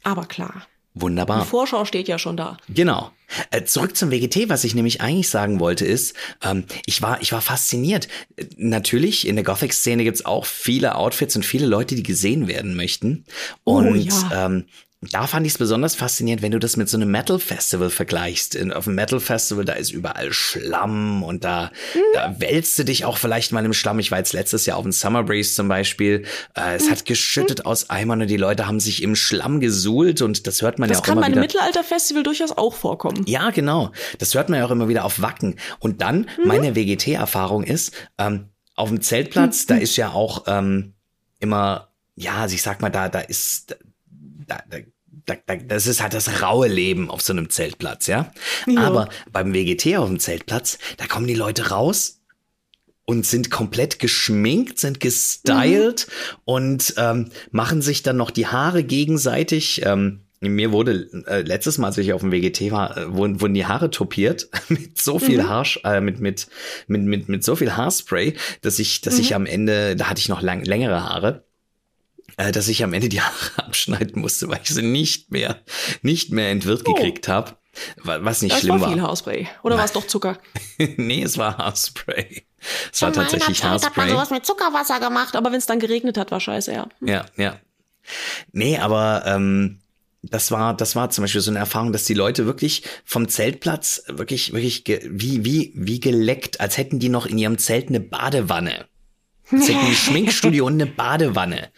Aber 0.04 0.26
klar. 0.26 0.68
Wunderbar. 0.94 1.44
Die 1.44 1.48
Vorschau 1.48 1.86
steht 1.86 2.10
ja 2.10 2.20
schon 2.20 2.36
da. 2.36 2.58
Genau. 2.68 3.12
Äh, 3.50 3.64
zurück 3.64 3.96
zum 3.96 4.12
WGT, 4.12 4.50
was 4.50 4.66
ich 4.66 4.76
nämlich 4.76 5.00
eigentlich 5.00 5.30
sagen 5.30 5.62
wollte, 5.62 5.86
ist, 5.86 6.16
ähm, 6.44 6.66
ich 6.86 7.02
war, 7.02 7.22
ich 7.22 7.32
war 7.32 7.42
fasziniert. 7.42 8.10
Äh, 8.36 8.46
natürlich, 8.58 9.26
in 9.26 9.36
der 9.36 9.46
Gothic-Szene 9.46 10.04
gibt's 10.04 10.26
auch 10.26 10.46
viele 10.46 10.96
Outfits 10.96 11.38
und 11.38 11.46
viele 11.46 11.66
Leute, 11.66 11.96
die 11.96 12.04
gesehen 12.04 12.50
werden 12.50 12.76
möchten. 12.76 13.24
Oh 13.64 13.78
und 13.78 13.88
oh, 13.88 13.96
ja. 13.96 14.46
ähm, 14.48 14.66
da 15.10 15.26
fand 15.26 15.48
ich 15.48 15.54
es 15.54 15.58
besonders 15.58 15.96
faszinierend, 15.96 16.44
wenn 16.44 16.52
du 16.52 16.60
das 16.60 16.78
mit 16.78 16.88
so 16.88 16.96
einem 16.96 17.10
Metal 17.10 17.40
Festival 17.40 17.90
vergleichst. 17.90 18.54
In, 18.54 18.72
auf 18.72 18.84
dem 18.84 18.94
Metal 18.94 19.20
Festival, 19.20 19.66
da 19.66 19.74
ist 19.74 19.92
überall 19.92 20.32
Schlamm 20.32 21.24
und 21.24 21.44
da, 21.44 21.72
mhm. 21.96 22.00
da 22.14 22.36
wälzt 22.40 22.78
du 22.78 22.86
dich 22.86 23.04
auch 23.04 23.18
vielleicht 23.18 23.52
mal 23.52 23.66
im 23.66 23.74
Schlamm. 23.74 23.98
Ich 23.98 24.12
war 24.12 24.20
jetzt 24.20 24.34
letztes 24.34 24.68
Jahr 24.68 24.78
auf 24.78 24.84
dem 24.84 24.92
Summer 24.92 25.24
Breeze 25.24 25.56
zum 25.56 25.68
Beispiel. 25.68 26.26
Äh, 26.56 26.76
es 26.76 26.86
mhm. 26.86 26.92
hat 26.92 27.06
geschüttet 27.06 27.60
mhm. 27.60 27.66
aus 27.66 27.90
Eimern 27.90 28.22
und 28.22 28.28
die 28.28 28.38
Leute 28.38 28.68
haben 28.68 28.80
sich 28.80 29.02
im 29.02 29.16
Schlamm 29.16 29.60
gesuhlt 29.60 30.22
und 30.22 30.46
das 30.46 30.62
hört 30.62 30.78
man 30.78 30.88
das 30.88 31.00
ja 31.00 31.02
auch 31.02 31.08
immer 31.08 31.28
wieder. 31.28 31.30
Das 31.30 31.34
kann 31.34 31.34
beim 31.34 31.42
Mittelalter-Festival 31.42 32.22
durchaus 32.22 32.52
auch 32.52 32.76
vorkommen. 32.76 33.24
Ja, 33.26 33.50
genau. 33.50 33.92
Das 34.20 34.36
hört 34.36 34.50
man 34.50 34.60
ja 34.60 34.68
auch 34.68 34.72
immer 34.72 34.88
wieder 34.88 35.04
auf 35.04 35.20
Wacken. 35.20 35.56
Und 35.80 36.02
dann, 36.02 36.28
mhm. 36.38 36.48
meine 36.48 36.76
WGT-Erfahrung 36.76 37.64
ist, 37.64 37.92
ähm, 38.20 38.50
auf 38.76 38.90
dem 38.90 39.02
Zeltplatz, 39.02 39.66
da 39.66 39.76
mhm. 39.76 39.82
ist 39.82 39.96
ja 39.96 40.12
auch 40.12 40.44
ähm, 40.46 40.94
immer, 41.40 41.90
ja, 42.16 42.36
also 42.36 42.54
ich 42.54 42.62
sag 42.62 42.82
mal, 42.82 42.90
da, 42.90 43.10
da 43.10 43.20
ist 43.20 43.76
da, 44.48 44.64
da, 44.70 45.36
da, 45.46 45.56
das 45.56 45.88
ist 45.88 46.02
halt 46.02 46.14
das 46.14 46.42
raue 46.42 46.68
Leben 46.68 47.10
auf 47.10 47.22
so 47.22 47.34
einem 47.34 47.50
Zeltplatz, 47.50 48.08
ja? 48.08 48.32
ja. 48.68 48.82
Aber 48.82 49.10
beim 49.32 49.54
WGT 49.54 49.98
auf 49.98 50.08
dem 50.08 50.20
Zeltplatz, 50.20 50.78
da 50.98 51.08
kommen 51.08 51.28
die 51.28 51.36
Leute 51.36 51.70
raus 51.70 52.22
und 53.06 53.26
sind 53.26 53.52
komplett 53.52 54.00
geschminkt, 54.00 54.80
sind 54.80 55.00
gestylt 55.00 56.08
mhm. 56.08 56.38
und 56.46 56.94
ähm, 56.98 57.30
machen 57.52 57.82
sich 57.82 58.04
dann 58.04 58.18
noch 58.18 58.32
die 58.32 58.48
Haare 58.48 58.84
gegenseitig. 58.84 59.82
Ähm, 59.86 60.22
mir 60.40 60.72
wurde 60.72 61.08
äh, 61.28 61.42
letztes 61.42 61.78
Mal, 61.78 61.88
als 61.88 61.98
ich 61.98 62.14
auf 62.14 62.22
dem 62.22 62.32
WGT 62.32 62.72
war, 62.72 62.98
äh, 62.98 63.14
wurden, 63.14 63.42
wurden 63.42 63.54
die 63.54 63.66
Haare 63.66 63.92
topiert 63.92 64.50
mit 64.70 65.00
so 65.00 65.20
viel 65.20 65.44
mhm. 65.44 65.50
Haar, 65.50 65.68
äh, 65.84 66.02
mit, 66.02 66.20
mit, 66.20 66.48
mit, 66.88 67.02
mit, 67.02 67.30
mit 67.30 67.44
so 67.44 67.56
viel 67.56 67.76
Haarspray, 67.76 68.36
dass 68.62 68.80
ich, 68.80 69.02
dass 69.02 69.16
mhm. 69.16 69.22
ich 69.22 69.36
am 69.36 69.46
Ende, 69.46 69.96
da 69.96 70.10
hatte 70.10 70.20
ich 70.20 70.30
noch 70.30 70.42
lang, 70.42 70.64
längere 70.64 71.04
Haare 71.04 71.44
dass 72.38 72.68
ich 72.68 72.84
am 72.84 72.94
Ende 72.94 73.10
die 73.10 73.22
Haare 73.22 73.66
abschneiden 73.66 74.22
musste, 74.22 74.50
weil 74.50 74.60
ich 74.64 74.70
sie 74.70 74.82
nicht 74.82 75.32
mehr, 75.32 75.62
nicht 76.02 76.32
mehr 76.32 76.52
entwirrt 76.52 76.84
oh. 76.86 76.94
gekriegt 76.94 77.28
habe. 77.28 77.58
Was 78.04 78.42
nicht 78.42 78.54
das 78.54 78.62
schlimm 78.62 78.74
war. 78.74 78.80
Das 78.80 78.88
war 78.88 78.94
viel 78.94 79.02
Haarspray. 79.02 79.48
Oder 79.64 79.78
war 79.78 79.86
es 79.86 79.94
doch 79.94 80.06
Zucker? 80.06 80.38
nee, 80.98 81.24
es 81.24 81.38
war 81.38 81.58
Haarspray. 81.58 82.46
Es 82.92 83.02
war 83.02 83.14
tatsächlich 83.14 83.60
Zeit 83.60 83.70
Haarspray. 83.70 83.90
hat 83.90 83.98
man 83.98 84.10
sowas 84.10 84.30
mit 84.30 84.46
Zuckerwasser 84.46 85.00
gemacht, 85.00 85.36
aber 85.36 85.52
wenn 85.52 85.58
es 85.58 85.68
dann 85.68 85.80
geregnet 85.80 86.18
hat, 86.18 86.32
war 86.32 86.42
scheiße, 86.42 86.74
ja. 86.74 86.88
Ja, 87.00 87.26
ja. 87.38 87.60
Nee, 88.52 88.78
aber 88.78 89.24
ähm, 89.26 89.80
das 90.22 90.52
war, 90.52 90.76
das 90.76 90.96
war 90.96 91.10
zum 91.10 91.24
Beispiel 91.24 91.42
so 91.42 91.50
eine 91.50 91.60
Erfahrung, 91.60 91.94
dass 91.94 92.06
die 92.06 92.14
Leute 92.14 92.46
wirklich 92.46 92.84
vom 93.06 93.28
Zeltplatz 93.28 94.04
wirklich, 94.08 94.54
wirklich 94.54 94.84
wie, 95.10 95.46
wie, 95.46 95.72
wie 95.76 96.00
geleckt, 96.00 96.60
als 96.60 96.78
hätten 96.78 97.00
die 97.00 97.10
noch 97.10 97.26
in 97.26 97.38
ihrem 97.38 97.58
Zelt 97.58 97.90
eine 97.90 98.00
Badewanne. 98.00 98.86
Es 99.52 99.70
ist 99.70 99.76
ein 99.76 99.94
Schminkstudio 99.94 100.66
und 100.66 100.74
eine 100.74 100.86
Badewanne. 100.86 101.70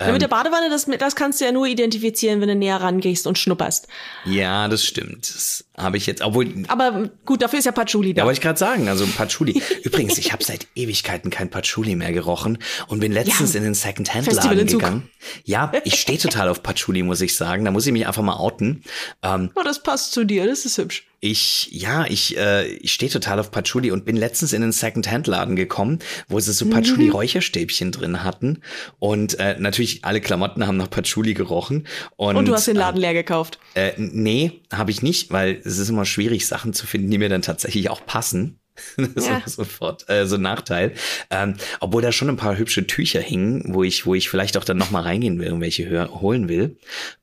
Ja, 0.00 0.12
mit 0.12 0.22
der 0.22 0.28
ähm, 0.28 0.30
Badewanne, 0.30 0.70
das, 0.70 0.86
das 0.98 1.16
kannst 1.16 1.40
du 1.40 1.44
ja 1.44 1.52
nur 1.52 1.66
identifizieren, 1.66 2.40
wenn 2.40 2.48
du 2.48 2.54
näher 2.54 2.80
rangehst 2.80 3.26
und 3.26 3.38
schnupperst. 3.38 3.88
Ja, 4.24 4.68
das 4.68 4.84
stimmt. 4.84 5.28
Das 5.34 5.64
habe 5.76 5.96
ich 5.96 6.06
jetzt, 6.06 6.22
obwohl. 6.22 6.64
Aber 6.68 7.10
gut, 7.24 7.42
dafür 7.42 7.58
ist 7.58 7.64
ja 7.64 7.72
Patchouli 7.72 8.14
da. 8.14 8.22
Ja, 8.22 8.26
wollte 8.26 8.38
ich 8.38 8.42
gerade 8.42 8.58
sagen, 8.58 8.88
also 8.88 9.06
Patchouli. 9.06 9.62
Übrigens, 9.82 10.18
ich 10.18 10.32
habe 10.32 10.42
seit 10.42 10.66
Ewigkeiten 10.74 11.30
kein 11.30 11.50
Patchouli 11.50 11.96
mehr 11.96 12.12
gerochen 12.12 12.58
und 12.88 13.00
bin 13.00 13.12
letztens 13.12 13.52
ja, 13.54 13.58
in 13.58 13.64
den 13.64 13.74
Secondhand-Laden 13.74 14.66
gegangen. 14.66 15.10
Ja, 15.44 15.72
ich 15.84 16.00
stehe 16.00 16.18
total 16.18 16.48
auf 16.48 16.62
Patchouli, 16.62 17.02
muss 17.02 17.20
ich 17.20 17.36
sagen. 17.36 17.64
Da 17.64 17.70
muss 17.70 17.86
ich 17.86 17.92
mich 17.92 18.06
einfach 18.06 18.22
mal 18.22 18.36
outen. 18.36 18.82
Ähm, 19.22 19.50
oh, 19.54 19.62
das 19.64 19.82
passt 19.82 20.12
zu 20.12 20.24
dir, 20.24 20.46
das 20.46 20.64
ist 20.64 20.78
hübsch. 20.78 21.04
Ich, 21.20 21.68
ja, 21.72 22.06
ich, 22.06 22.36
äh, 22.36 22.66
ich 22.68 22.92
stehe 22.92 23.10
total 23.10 23.40
auf 23.40 23.50
Patchouli 23.50 23.90
und 23.90 24.04
bin 24.04 24.16
letztens 24.16 24.52
in 24.52 24.62
einen 24.62 24.72
Second-Hand-Laden 24.72 25.56
gekommen, 25.56 25.98
wo 26.28 26.38
sie 26.38 26.52
so 26.52 26.64
Mhm. 26.64 26.70
Patchouli-Räucherstäbchen 26.70 27.90
drin 27.92 28.22
hatten. 28.22 28.62
Und 28.98 29.38
äh, 29.40 29.56
natürlich 29.58 30.04
alle 30.04 30.20
Klamotten 30.20 30.66
haben 30.66 30.76
nach 30.76 30.90
Patchouli 30.90 31.34
gerochen. 31.34 31.86
Und, 32.16 32.36
Und 32.36 32.46
du 32.46 32.54
hast 32.54 32.68
den 32.68 32.76
Laden 32.76 33.00
leer 33.00 33.14
gekauft. 33.14 33.58
Äh, 33.74 33.92
nee, 33.96 34.62
habe 34.72 34.90
ich 34.92 35.02
nicht, 35.02 35.32
weil 35.32 35.60
es 35.64 35.78
ist 35.78 35.88
immer 35.88 36.04
schwierig, 36.04 36.46
Sachen 36.46 36.72
zu 36.72 36.86
finden, 36.86 37.10
die 37.10 37.18
mir 37.18 37.28
dann 37.28 37.42
tatsächlich 37.42 37.90
auch 37.90 38.04
passen. 38.06 38.60
Das 39.16 39.26
Ja. 39.26 39.42
ist 39.44 39.56
sofort 39.56 40.08
äh, 40.08 40.24
so 40.24 40.36
ein 40.36 40.42
Nachteil. 40.42 40.92
Ähm, 41.30 41.54
obwohl 41.80 42.00
da 42.00 42.12
schon 42.12 42.28
ein 42.28 42.36
paar 42.36 42.56
hübsche 42.56 42.86
Tücher 42.86 43.20
hingen, 43.20 43.74
wo 43.74 43.82
ich, 43.82 44.06
wo 44.06 44.14
ich 44.14 44.28
vielleicht 44.30 44.56
auch 44.56 44.62
dann 44.62 44.76
noch 44.76 44.92
mal 44.92 45.02
reingehen 45.02 45.40
will 45.40 45.50
und 45.50 45.60
welche 45.60 46.08
holen 46.20 46.48
will. 46.48 46.76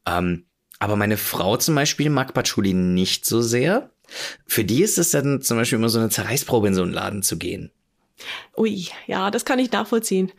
Ähm, 0.06 0.48
aber 0.80 0.96
meine 0.96 1.18
Frau 1.18 1.58
zum 1.58 1.76
Beispiel 1.76 2.10
mag 2.10 2.34
Patchouli 2.34 2.74
nicht 2.74 3.26
so 3.26 3.42
sehr. 3.42 3.90
Für 4.46 4.64
die 4.64 4.84
ist 4.84 4.98
es 4.98 5.12
dann 5.12 5.42
zum 5.42 5.58
Beispiel 5.58 5.78
immer 5.78 5.90
so 5.90 6.00
eine 6.00 6.10
Zerreißprobe, 6.10 6.68
in 6.68 6.76
so 6.76 6.84
einen 6.84 6.94
Laden 6.94 7.24
zu 7.24 7.38
gehen. 7.38 7.72
Ui, 8.58 8.88
ja, 9.08 9.32
das 9.32 9.46
kann 9.46 9.60
ich 9.60 9.72
nachvollziehen. 9.72 10.32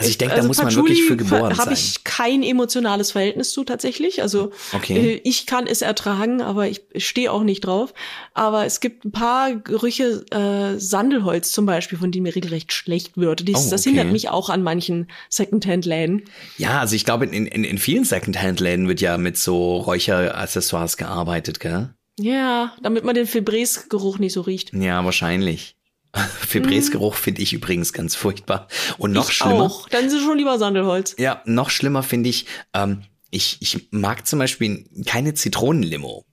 Also 0.00 0.10
ich 0.10 0.18
denke, 0.18 0.34
da 0.36 0.42
muss 0.44 0.58
man 0.58 0.74
wirklich 0.74 1.02
für 1.04 1.16
geboren 1.16 1.50
habe 1.56 1.56
sein. 1.56 1.72
ich 1.74 2.04
kein 2.04 2.42
emotionales 2.42 3.12
Verhältnis 3.12 3.52
zu 3.52 3.64
tatsächlich. 3.64 4.22
Also 4.22 4.50
Okay. 4.72 4.98
äh, 5.16 5.20
ich 5.24 5.46
kann 5.46 5.66
es 5.66 5.82
ertragen, 5.82 6.40
aber 6.42 6.68
ich 6.68 6.82
stehe 6.96 7.30
auch 7.30 7.42
nicht 7.42 7.60
drauf. 7.66 7.92
Aber 8.34 8.64
es 8.66 8.80
gibt 8.80 9.04
ein 9.04 9.12
paar 9.12 9.54
Gerüche, 9.54 10.24
äh, 10.30 10.78
Sandelholz 10.80 11.52
zum 11.52 11.66
Beispiel, 11.66 11.98
von 11.98 12.10
denen 12.12 12.22
mir 12.24 12.34
regelrecht 12.34 12.72
schlecht 12.72 13.16
wird. 13.16 13.46
Dies, 13.46 13.66
Oh, 13.66 13.70
Das 13.70 13.82
okay. 13.82 13.90
hindert 13.90 14.12
mich 14.12 14.28
auch 14.30 14.48
an 14.50 14.62
manchen 14.62 15.06
Secondhand-Läden. 15.28 16.22
Ja, 16.56 16.80
also 16.80 16.96
ich 16.96 17.04
glaube, 17.04 17.26
in, 17.26 17.46
in, 17.46 17.64
in 17.64 17.78
vielen 17.78 18.04
Secondhand-Läden 18.04 18.88
wird 18.88 19.00
ja 19.00 19.18
mit 19.18 19.36
so 19.36 19.76
Räucheraccessoires 19.78 20.96
gearbeitet, 20.96 21.60
gell? 21.60 21.90
Ja, 22.18 22.74
damit 22.82 23.04
man 23.04 23.14
den 23.14 23.26
Febrés-Geruch 23.26 24.18
nicht 24.18 24.32
so 24.34 24.42
riecht. 24.42 24.72
Ja, 24.74 25.04
wahrscheinlich. 25.04 25.76
Febrés-Geruch 26.48 27.14
finde 27.14 27.42
ich 27.42 27.52
übrigens 27.52 27.92
ganz 27.92 28.14
furchtbar. 28.14 28.68
Und 28.98 29.12
noch 29.12 29.30
ich 29.30 29.36
schlimmer. 29.36 29.62
Auch. 29.62 29.88
Dann 29.88 30.06
es 30.06 30.20
schon 30.20 30.38
lieber 30.38 30.58
Sandelholz. 30.58 31.14
Ja, 31.18 31.42
noch 31.44 31.70
schlimmer 31.70 32.02
finde 32.02 32.30
ich, 32.30 32.46
ähm, 32.74 33.02
ich, 33.30 33.58
ich 33.60 33.88
mag 33.92 34.26
zum 34.26 34.38
Beispiel 34.38 34.88
keine 35.06 35.34
Zitronenlimo. 35.34 36.24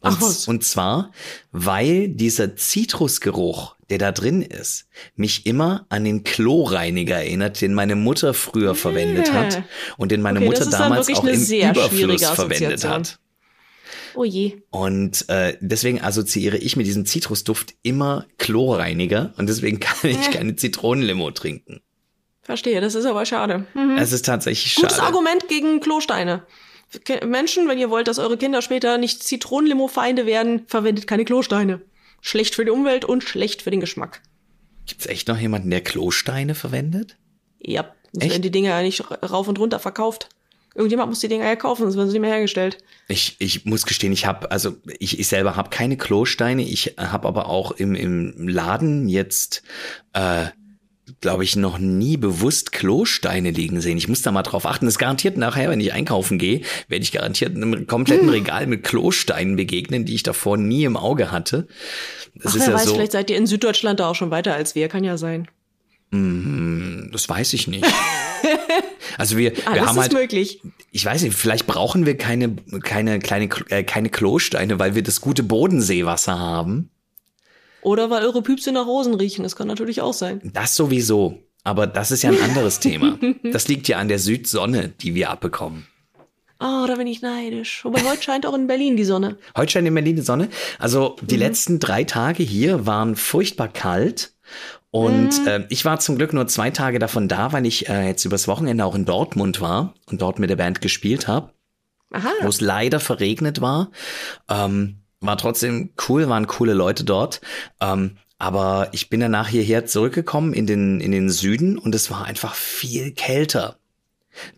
Und, 0.00 0.12
Ach 0.12 0.20
was. 0.20 0.46
und 0.46 0.62
zwar, 0.62 1.10
weil 1.50 2.08
dieser 2.08 2.54
Zitrusgeruch, 2.54 3.76
der 3.90 3.98
da 3.98 4.12
drin 4.12 4.42
ist, 4.42 4.86
mich 5.16 5.44
immer 5.46 5.86
an 5.88 6.04
den 6.04 6.22
Kloreiniger 6.22 7.16
erinnert, 7.16 7.60
den 7.60 7.74
meine 7.74 7.96
Mutter 7.96 8.32
früher 8.32 8.76
verwendet 8.76 9.32
hat 9.32 9.64
und 9.96 10.12
den 10.12 10.22
meine 10.22 10.38
Okay, 10.38 10.48
Mutter 10.48 10.66
damals 10.66 11.08
auch 11.08 11.24
im 11.24 11.34
Überfluss 11.34 12.24
verwendet 12.26 12.84
hat. 12.84 13.18
Oh 14.18 14.24
je. 14.24 14.60
Und 14.70 15.28
äh, 15.28 15.56
deswegen 15.60 16.00
assoziiere 16.02 16.56
ich 16.56 16.74
mit 16.74 16.86
diesem 16.86 17.06
Zitrusduft 17.06 17.74
immer 17.82 18.26
Chlorreiniger 18.38 19.32
und 19.36 19.48
deswegen 19.48 19.78
kann 19.78 20.10
ich 20.10 20.28
Äh. 20.28 20.32
keine 20.32 20.56
Zitronenlimo 20.56 21.30
trinken. 21.30 21.80
Verstehe, 22.42 22.80
das 22.80 22.96
ist 22.96 23.04
aber 23.04 23.24
schade. 23.26 23.66
Mhm. 23.74 23.96
Es 23.96 24.10
ist 24.12 24.24
tatsächlich 24.24 24.74
Gutes 24.74 24.96
schade. 24.96 25.06
Argument 25.06 25.46
gegen 25.48 25.78
Klosteine. 25.80 26.42
Menschen, 27.24 27.68
wenn 27.68 27.78
ihr 27.78 27.90
wollt, 27.90 28.08
dass 28.08 28.18
eure 28.18 28.36
Kinder 28.38 28.60
später 28.62 28.98
nicht 28.98 29.22
Zitronenlimo-Feinde 29.22 30.26
werden, 30.26 30.62
verwendet 30.66 31.06
keine 31.06 31.24
Klosteine. 31.24 31.82
Schlecht 32.20 32.54
für 32.56 32.64
die 32.64 32.70
Umwelt 32.72 33.04
und 33.04 33.22
schlecht 33.22 33.62
für 33.62 33.70
den 33.70 33.80
Geschmack. 33.80 34.22
Gibt's 34.86 35.06
echt 35.06 35.28
noch 35.28 35.38
jemanden, 35.38 35.70
der 35.70 35.82
Klosteine 35.82 36.54
verwendet? 36.56 37.16
Ja, 37.60 37.94
sonst 38.12 38.22
Echt? 38.24 38.32
werden 38.32 38.42
die 38.42 38.50
Dinger 38.50 38.70
ja 38.70 38.82
nicht 38.82 39.08
ra- 39.10 39.24
rauf 39.24 39.46
und 39.46 39.58
runter 39.60 39.78
verkauft. 39.78 40.28
Irgendjemand 40.78 41.10
muss 41.10 41.18
die 41.18 41.26
Dinger 41.26 41.44
ja 41.44 41.56
kaufen, 41.56 41.82
sonst 41.82 41.96
werden 41.96 42.06
sie 42.08 42.12
nicht 42.12 42.20
mehr 42.20 42.30
hergestellt. 42.30 42.78
Ich, 43.08 43.34
ich 43.40 43.64
muss 43.64 43.84
gestehen, 43.84 44.12
ich 44.12 44.26
habe, 44.26 44.52
also 44.52 44.76
ich, 45.00 45.18
ich 45.18 45.26
selber 45.26 45.56
habe 45.56 45.70
keine 45.70 45.96
Klosteine. 45.96 46.62
Ich 46.62 46.94
habe 46.96 47.26
aber 47.26 47.48
auch 47.48 47.72
im, 47.72 47.96
im 47.96 48.46
Laden 48.46 49.08
jetzt, 49.08 49.64
äh, 50.12 50.46
glaube 51.20 51.42
ich, 51.42 51.56
noch 51.56 51.78
nie 51.80 52.16
bewusst 52.16 52.70
Klosteine 52.70 53.50
liegen 53.50 53.80
sehen. 53.80 53.98
Ich 53.98 54.06
muss 54.06 54.22
da 54.22 54.30
mal 54.30 54.44
drauf 54.44 54.66
achten. 54.66 54.86
Das 54.86 54.98
garantiert 54.98 55.36
nachher, 55.36 55.68
wenn 55.68 55.80
ich 55.80 55.92
einkaufen 55.92 56.38
gehe, 56.38 56.60
werde 56.86 57.02
ich 57.02 57.10
garantiert 57.10 57.56
einem 57.56 57.88
kompletten 57.88 58.28
Regal 58.28 58.68
mit 58.68 58.84
Klosteinen 58.84 59.56
begegnen, 59.56 60.04
die 60.04 60.14
ich 60.14 60.22
davor 60.22 60.58
nie 60.58 60.84
im 60.84 60.96
Auge 60.96 61.32
hatte. 61.32 61.66
Das 62.36 62.52
Ach, 62.52 62.54
ist 62.54 62.60
wer 62.60 62.68
ja 62.68 62.74
weiß, 62.74 62.84
so. 62.84 62.94
vielleicht 62.94 63.12
seid 63.12 63.30
ihr 63.30 63.36
in 63.36 63.48
Süddeutschland 63.48 63.98
da 63.98 64.10
auch 64.10 64.14
schon 64.14 64.30
weiter 64.30 64.54
als 64.54 64.76
wir, 64.76 64.86
kann 64.86 65.02
ja 65.02 65.18
sein. 65.18 65.48
Das 66.10 67.28
weiß 67.28 67.52
ich 67.54 67.68
nicht. 67.68 67.86
Also 69.16 69.36
wir, 69.36 69.56
wir 69.56 69.66
Alles 69.66 69.86
haben 69.86 69.96
ist 69.96 70.02
halt, 70.02 70.12
möglich. 70.12 70.60
ich 70.92 71.04
weiß 71.04 71.22
nicht, 71.22 71.36
vielleicht 71.36 71.66
brauchen 71.66 72.06
wir 72.06 72.16
keine, 72.16 72.54
keine, 72.84 73.18
kleine, 73.18 73.48
äh, 73.68 73.82
keine 73.82 74.10
Klosteine, 74.10 74.78
weil 74.78 74.94
wir 74.94 75.02
das 75.02 75.20
gute 75.20 75.42
Bodenseewasser 75.42 76.38
haben. 76.38 76.90
Oder 77.82 78.10
weil 78.10 78.22
eure 78.22 78.42
Püpse 78.42 78.70
nach 78.70 78.86
Rosen 78.86 79.14
riechen, 79.14 79.42
das 79.42 79.56
kann 79.56 79.66
natürlich 79.66 80.02
auch 80.02 80.12
sein. 80.12 80.40
Das 80.54 80.76
sowieso. 80.76 81.42
Aber 81.64 81.88
das 81.88 82.12
ist 82.12 82.22
ja 82.22 82.30
ein 82.30 82.40
anderes 82.40 82.78
Thema. 82.80 83.18
Das 83.42 83.66
liegt 83.66 83.88
ja 83.88 83.98
an 83.98 84.06
der 84.08 84.20
Südsonne, 84.20 84.88
die 84.88 85.16
wir 85.16 85.30
abbekommen. 85.30 85.88
Oh, 86.60 86.84
da 86.86 86.94
bin 86.96 87.06
ich 87.06 87.20
neidisch. 87.20 87.84
Wobei 87.84 88.02
heute 88.02 88.22
scheint 88.22 88.46
auch 88.46 88.54
in 88.54 88.66
Berlin 88.68 88.96
die 88.96 89.04
Sonne. 89.04 89.38
Heute 89.56 89.72
scheint 89.72 89.88
in 89.88 89.94
Berlin 89.94 90.16
die 90.16 90.22
Sonne. 90.22 90.48
Also 90.78 91.16
die 91.22 91.36
letzten 91.36 91.80
drei 91.80 92.04
Tage 92.04 92.42
hier 92.42 92.86
waren 92.86 93.16
furchtbar 93.16 93.68
kalt. 93.68 94.32
Und 94.90 95.46
äh, 95.46 95.66
ich 95.68 95.84
war 95.84 96.00
zum 96.00 96.16
Glück 96.16 96.32
nur 96.32 96.46
zwei 96.46 96.70
Tage 96.70 96.98
davon 96.98 97.28
da, 97.28 97.52
weil 97.52 97.66
ich 97.66 97.88
äh, 97.88 98.06
jetzt 98.06 98.24
übers 98.24 98.48
Wochenende 98.48 98.84
auch 98.84 98.94
in 98.94 99.04
Dortmund 99.04 99.60
war 99.60 99.94
und 100.06 100.22
dort 100.22 100.38
mit 100.38 100.48
der 100.48 100.56
Band 100.56 100.80
gespielt 100.80 101.28
habe. 101.28 101.52
Aha. 102.10 102.30
wo 102.40 102.48
es 102.48 102.60
leider 102.60 103.00
verregnet 103.00 103.60
war. 103.60 103.90
Ähm, 104.48 105.00
war 105.20 105.36
trotzdem 105.36 105.90
cool, 106.08 106.28
waren 106.28 106.46
coole 106.46 106.74
Leute 106.74 107.04
dort. 107.04 107.40
Ähm, 107.80 108.16
aber 108.38 108.88
ich 108.92 109.10
bin 109.10 109.20
danach 109.20 109.48
hierher 109.48 109.84
zurückgekommen 109.84 110.54
in 110.54 110.66
den, 110.66 111.00
in 111.00 111.10
den 111.10 111.28
Süden 111.28 111.76
und 111.76 111.94
es 111.94 112.10
war 112.10 112.24
einfach 112.24 112.54
viel 112.54 113.12
kälter. 113.12 113.78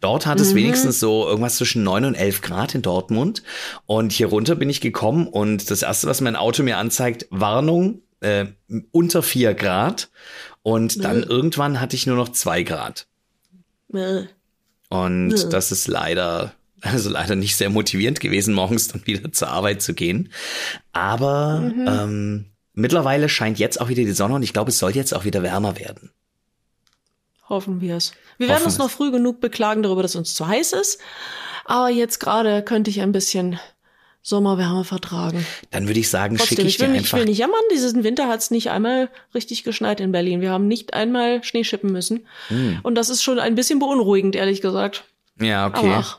Dort 0.00 0.26
hat 0.26 0.38
es 0.40 0.54
wenigstens 0.54 1.00
so 1.00 1.26
irgendwas 1.26 1.56
zwischen 1.56 1.82
9 1.82 2.04
und 2.04 2.14
11 2.14 2.42
Grad 2.42 2.74
in 2.74 2.82
Dortmund. 2.82 3.42
Und 3.86 4.12
hier 4.12 4.26
runter 4.26 4.54
bin 4.54 4.68
ich 4.68 4.82
gekommen 4.82 5.26
und 5.26 5.70
das 5.70 5.80
erste, 5.80 6.06
was 6.06 6.20
mein 6.20 6.36
Auto 6.36 6.62
mir 6.62 6.76
anzeigt, 6.76 7.26
Warnung, 7.30 8.02
äh, 8.20 8.46
unter 8.92 9.22
4 9.22 9.54
Grad. 9.54 10.10
Und 10.62 11.04
dann 11.04 11.22
irgendwann 11.22 11.80
hatte 11.80 11.96
ich 11.96 12.06
nur 12.06 12.16
noch 12.16 12.28
2 12.30 12.62
Grad. 12.62 13.06
Äh, 13.92 14.24
Und 14.88 15.36
Ja. 15.36 15.48
das 15.48 15.70
ist 15.72 15.86
leider, 15.88 16.52
also 16.82 17.10
leider 17.10 17.36
nicht 17.36 17.56
sehr 17.56 17.70
motivierend 17.70 18.20
gewesen, 18.20 18.54
morgens 18.54 18.88
dann 18.88 19.06
wieder 19.06 19.32
zur 19.32 19.48
Arbeit 19.48 19.82
zu 19.82 19.94
gehen. 19.94 20.32
Aber 20.92 21.60
Mhm. 21.60 21.86
ähm, 21.88 22.44
mittlerweile 22.72 23.28
scheint 23.28 23.58
jetzt 23.58 23.80
auch 23.80 23.88
wieder 23.88 24.02
die 24.04 24.12
Sonne 24.12 24.34
und 24.34 24.42
ich 24.42 24.52
glaube, 24.52 24.70
es 24.70 24.78
soll 24.78 24.92
jetzt 24.96 25.14
auch 25.14 25.24
wieder 25.24 25.42
wärmer 25.42 25.78
werden. 25.78 26.10
Hoffen 27.48 27.80
wir 27.80 27.96
es. 27.96 28.12
Wir 28.38 28.46
werden 28.48 28.56
Hoffen 28.58 28.66
uns 28.66 28.78
noch 28.78 28.90
früh 28.90 29.10
genug 29.10 29.40
beklagen 29.40 29.82
darüber, 29.82 30.02
dass 30.02 30.14
uns 30.14 30.34
zu 30.34 30.46
heiß 30.46 30.72
ist. 30.72 31.00
Aber 31.64 31.88
jetzt 31.88 32.20
gerade 32.20 32.62
könnte 32.62 32.90
ich 32.90 33.00
ein 33.00 33.12
bisschen 33.12 33.58
Sommerwärme 34.22 34.84
vertragen. 34.84 35.46
Dann 35.70 35.86
würde 35.88 36.00
ich 36.00 36.08
sagen, 36.10 36.38
schicke 36.38 36.62
ich 36.62 36.68
ich 36.74 36.80
will, 36.80 36.88
dir 36.88 36.92
nicht, 36.92 37.00
ich 37.02 37.06
einfach. 37.06 37.18
will 37.18 37.24
nicht 37.26 37.38
jammern. 37.38 37.60
Diesen 37.72 38.04
Winter 38.04 38.28
hat 38.28 38.40
es 38.40 38.50
nicht 38.50 38.70
einmal 38.70 39.08
richtig 39.34 39.64
geschneit 39.64 40.00
in 40.00 40.12
Berlin. 40.12 40.40
Wir 40.40 40.50
haben 40.50 40.68
nicht 40.68 40.94
einmal 40.94 41.42
Schnee 41.42 41.64
schippen 41.64 41.90
müssen. 41.92 42.26
Hm. 42.48 42.80
Und 42.82 42.94
das 42.96 43.08
ist 43.10 43.22
schon 43.22 43.38
ein 43.38 43.54
bisschen 43.54 43.78
beunruhigend, 43.78 44.36
ehrlich 44.36 44.60
gesagt. 44.60 45.04
Ja, 45.40 45.66
okay. 45.68 45.90
ach, 45.94 46.18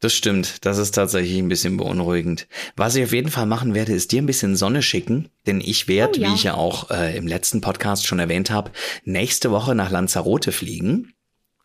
Das 0.00 0.14
stimmt. 0.14 0.64
Das 0.64 0.78
ist 0.78 0.92
tatsächlich 0.92 1.36
ein 1.38 1.48
bisschen 1.48 1.76
beunruhigend. 1.76 2.46
Was 2.76 2.94
ich 2.94 3.04
auf 3.04 3.12
jeden 3.12 3.30
Fall 3.30 3.46
machen 3.46 3.74
werde, 3.74 3.92
ist 3.92 4.12
dir 4.12 4.22
ein 4.22 4.26
bisschen 4.26 4.56
Sonne 4.56 4.80
schicken, 4.80 5.28
denn 5.46 5.60
ich 5.60 5.86
werde, 5.88 6.18
Oh, 6.18 6.22
ja. 6.22 6.30
wie 6.30 6.34
ich 6.34 6.44
ja 6.44 6.54
auch 6.54 6.90
äh, 6.90 7.16
im 7.16 7.26
letzten 7.26 7.60
Podcast 7.60 8.06
schon 8.06 8.20
erwähnt 8.20 8.50
habe, 8.50 8.70
nächste 9.04 9.50
Woche 9.50 9.74
nach 9.74 9.90
Lanzarote 9.90 10.50
fliegen. 10.52 11.12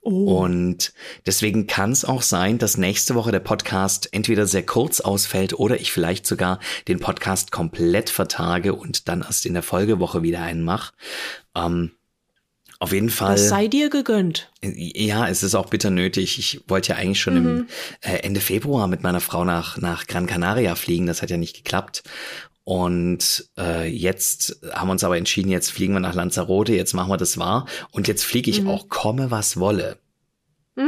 Oh. 0.03 0.43
Und 0.43 0.93
deswegen 1.25 1.67
kann 1.67 1.91
es 1.91 2.05
auch 2.05 2.21
sein, 2.21 2.57
dass 2.57 2.77
nächste 2.77 3.15
Woche 3.15 3.31
der 3.31 3.39
Podcast 3.39 4.09
entweder 4.11 4.45
sehr 4.45 4.65
kurz 4.65 4.99
ausfällt 4.99 5.53
oder 5.53 5.79
ich 5.79 5.91
vielleicht 5.91 6.25
sogar 6.25 6.59
den 6.87 6.99
Podcast 6.99 7.51
komplett 7.51 8.09
vertage 8.09 8.73
und 8.73 9.07
dann 9.07 9.21
erst 9.21 9.45
in 9.45 9.53
der 9.53 9.63
Folgewoche 9.63 10.23
wieder 10.23 10.41
einen 10.41 10.63
mache. 10.63 10.93
Ähm, 11.55 11.91
auf 12.83 12.91
jeden 12.91 13.09
Fall. 13.09 13.35
das 13.35 13.47
sei 13.47 13.67
dir 13.67 13.89
gegönnt. 13.89 14.51
Ja, 14.61 15.29
es 15.29 15.41
ist 15.41 15.55
auch 15.55 15.67
bitter 15.67 15.89
nötig. 15.89 16.37
Ich 16.37 16.59
wollte 16.67 16.89
ja 16.89 16.95
eigentlich 16.97 17.21
schon 17.21 17.37
im 17.37 17.67
äh, 18.01 18.17
Ende 18.17 18.41
Februar 18.41 18.89
mit 18.89 19.03
meiner 19.03 19.21
Frau 19.21 19.45
nach, 19.45 19.77
nach 19.77 20.05
Gran 20.05 20.27
Canaria 20.27 20.75
fliegen. 20.75 21.07
Das 21.07 21.21
hat 21.21 21.29
ja 21.29 21.37
nicht 21.37 21.55
geklappt. 21.55 22.03
Und 22.65 23.49
äh, 23.57 23.89
jetzt 23.89 24.61
haben 24.71 24.87
wir 24.87 24.93
uns 24.93 25.03
aber 25.03 25.17
entschieden, 25.17 25.49
jetzt 25.49 25.71
fliegen 25.71 25.93
wir 25.93 25.99
nach 25.99 26.15
Lanzarote, 26.15 26.73
jetzt 26.73 26.93
machen 26.93 27.11
wir 27.11 27.17
das 27.17 27.37
wahr. 27.37 27.67
Und 27.91 28.07
jetzt 28.07 28.23
fliege 28.23 28.49
ich 28.49 28.65
auch, 28.65 28.87
komme 28.89 29.31
was 29.31 29.57
wolle. 29.57 29.97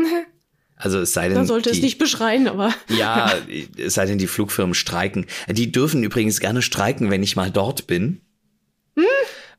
Also 0.77 0.99
es 0.99 1.13
sei 1.13 1.29
denn, 1.29 1.37
Da 1.37 1.45
sollte 1.45 1.71
die, 1.71 1.77
es 1.77 1.81
nicht 1.81 1.97
beschreien, 1.97 2.47
aber 2.47 2.73
ja, 2.89 3.33
es 3.77 3.93
sei 3.93 4.05
denn, 4.05 4.17
die 4.17 4.27
Flugfirmen 4.27 4.73
streiken. 4.73 5.25
Die 5.47 5.71
dürfen 5.71 6.03
übrigens 6.03 6.39
gerne 6.39 6.61
streiken, 6.61 7.09
wenn 7.09 7.23
ich 7.23 7.35
mal 7.35 7.49
dort 7.49 7.87
bin. 7.87 8.21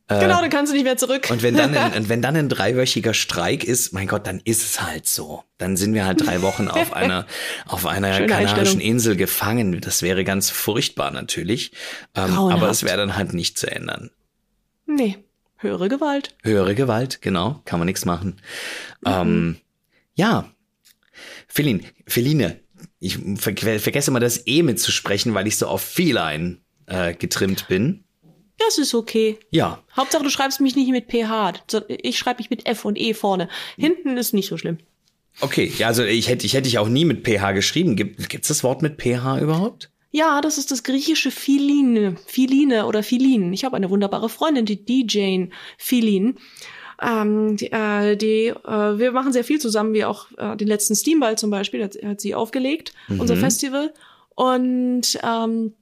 Genau, 0.09 0.41
dann 0.41 0.51
kannst 0.51 0.71
du 0.71 0.77
nicht 0.77 0.85
mehr 0.85 0.97
zurück. 0.97 1.29
Und 1.31 1.43
wenn 1.43 1.57
dann, 1.57 1.77
ein, 1.77 2.09
wenn 2.09 2.23
dann 2.23 2.37
ein 2.37 2.49
dreiwöchiger 2.49 3.13
Streik 3.13 3.65
ist, 3.65 3.93
mein 3.93 4.07
Gott, 4.07 4.27
dann 4.27 4.41
ist 4.45 4.63
es 4.63 4.81
halt 4.81 5.07
so. 5.07 5.43
Dann 5.59 5.77
sind 5.77 5.95
wir 5.95 6.07
halt 6.07 6.25
drei 6.25 6.43
Wochen 6.43 6.69
auf 6.69 6.93
einer, 6.95 7.27
auf 7.67 7.87
einer 7.87 8.15
Schöne 8.15 8.29
kanarischen. 8.29 8.81
Insel 8.81 9.17
gefangen. 9.17 9.81
Das 9.81 10.03
wäre 10.03 10.23
ganz 10.23 10.49
furchtbar 10.51 11.11
natürlich. 11.11 11.73
Ähm, 12.15 12.39
aber 12.39 12.71
es 12.71 12.85
wäre 12.85 12.99
dann 12.99 13.17
halt 13.17 13.35
nicht 13.35 13.59
zu 13.59 13.69
ändern. 13.69 14.11
nee, 14.87 15.19
höhere 15.57 15.89
Gewalt. 15.89 16.37
Höhere 16.43 16.77
Gewalt, 16.77 17.21
genau, 17.21 17.61
kann 17.65 17.81
man 17.81 17.87
nichts 17.87 18.05
machen. 18.05 18.41
Mhm. 19.01 19.13
Ähm, 19.13 19.57
ja, 20.15 20.51
Feline, 21.49 21.81
Feline, 22.07 22.61
ich 23.01 23.19
ver 23.37 23.55
vergesse 23.81 24.11
mal 24.11 24.21
das 24.21 24.47
E 24.47 24.63
mitzusprechen, 24.63 25.35
weil 25.35 25.47
ich 25.47 25.57
so 25.57 25.67
auf 25.67 25.83
Feline 25.83 26.59
äh, 26.87 27.15
getrimmt 27.15 27.67
bin. 27.69 28.05
Das 28.59 28.79
ist 28.79 28.95
okay. 28.95 29.39
Ja, 29.51 29.83
Hauptsache, 29.97 30.23
du 30.25 30.31
schreibst 30.31 30.61
mich 30.61 30.77
nicht 30.77 30.91
mit 30.91 31.09
PH. 31.11 31.53
Ich 31.89 32.19
schreibe 32.19 32.39
mich 32.39 32.51
mit 32.51 32.67
F 32.67 32.85
und 32.85 32.99
E 32.99 33.13
vorne. 33.15 33.49
Hinten 33.77 34.17
ist 34.17 34.33
nicht 34.33 34.49
so 34.49 34.57
schlimm. 34.57 34.79
okay. 35.41 35.71
Ja, 35.77 35.89
also 35.89 36.05
ich 36.05 36.29
hätte 36.29 36.47
ich 36.47 36.55
hätte 36.55 36.63
dich 36.63 36.79
auch 36.79 36.89
nie 36.89 37.05
mit 37.05 37.27
PH 37.27 37.53
geschrieben. 37.53 37.97
Gibt 37.97 38.29
gibt's 38.29 38.49
das 38.49 38.65
Wort 38.65 38.83
mit 38.83 39.01
PH 39.01 39.41
überhaupt? 39.41 39.91
Ja, 40.11 40.41
das 40.41 40.57
ist 40.57 40.71
das 40.71 40.83
griechische 40.83 41.31
Philine, 41.31 42.17
Philine 42.27 42.87
oder 42.87 43.03
Philin. 43.03 43.53
Ich 43.53 43.65
habe 43.67 43.77
eine 43.77 43.91
wunderbare 43.91 44.31
Freundin, 44.31 44.65
die 44.65 44.83
DJ 44.83 45.47
Philin. 45.77 46.39
Ähm, 47.03 47.59
die, 47.59 47.71
äh, 47.71 48.17
die, 48.17 48.47
äh, 48.47 48.99
wir 48.99 49.13
machen 49.13 49.35
sehr 49.35 49.45
viel 49.45 49.61
zusammen, 49.61 49.93
wie 49.93 50.07
auch 50.07 50.29
äh, 50.39 50.57
den 50.57 50.69
letzten 50.69 50.95
Steamball 50.95 51.37
zum 51.37 51.51
Beispiel, 51.51 51.85
hat, 51.85 51.97
hat 52.03 52.23
sie 52.23 52.35
aufgelegt, 52.35 52.95
unser 53.19 53.37
Festival. 53.37 53.93
Und 54.35 55.19
ähm, 55.23 55.75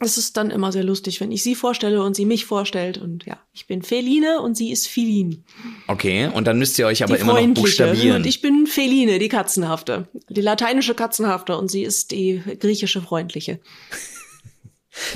es 0.00 0.18
ist 0.18 0.36
dann 0.36 0.50
immer 0.50 0.72
sehr 0.72 0.82
lustig, 0.84 1.20
wenn 1.20 1.30
ich 1.30 1.42
sie 1.42 1.54
vorstelle 1.54 2.02
und 2.02 2.14
sie 2.16 2.24
mich 2.26 2.46
vorstellt. 2.46 2.98
Und 2.98 3.24
ja, 3.26 3.38
ich 3.52 3.66
bin 3.66 3.82
Feline 3.82 4.40
und 4.40 4.56
sie 4.56 4.72
ist 4.72 4.88
Philin. 4.88 5.44
Okay, 5.86 6.26
und 6.34 6.46
dann 6.46 6.58
müsst 6.58 6.78
ihr 6.78 6.86
euch 6.86 7.02
aber 7.04 7.14
die 7.14 7.20
immer 7.22 7.40
noch 7.40 7.54
buchstabieren. 7.54 8.16
Und 8.16 8.26
ich 8.26 8.40
bin 8.40 8.66
Feline, 8.66 9.18
die 9.20 9.28
Katzenhafte. 9.28 10.08
Die 10.28 10.40
lateinische 10.40 10.94
Katzenhafte 10.94 11.56
und 11.56 11.70
sie 11.70 11.82
ist 11.84 12.10
die 12.10 12.42
griechische 12.58 13.00
freundliche. 13.00 13.60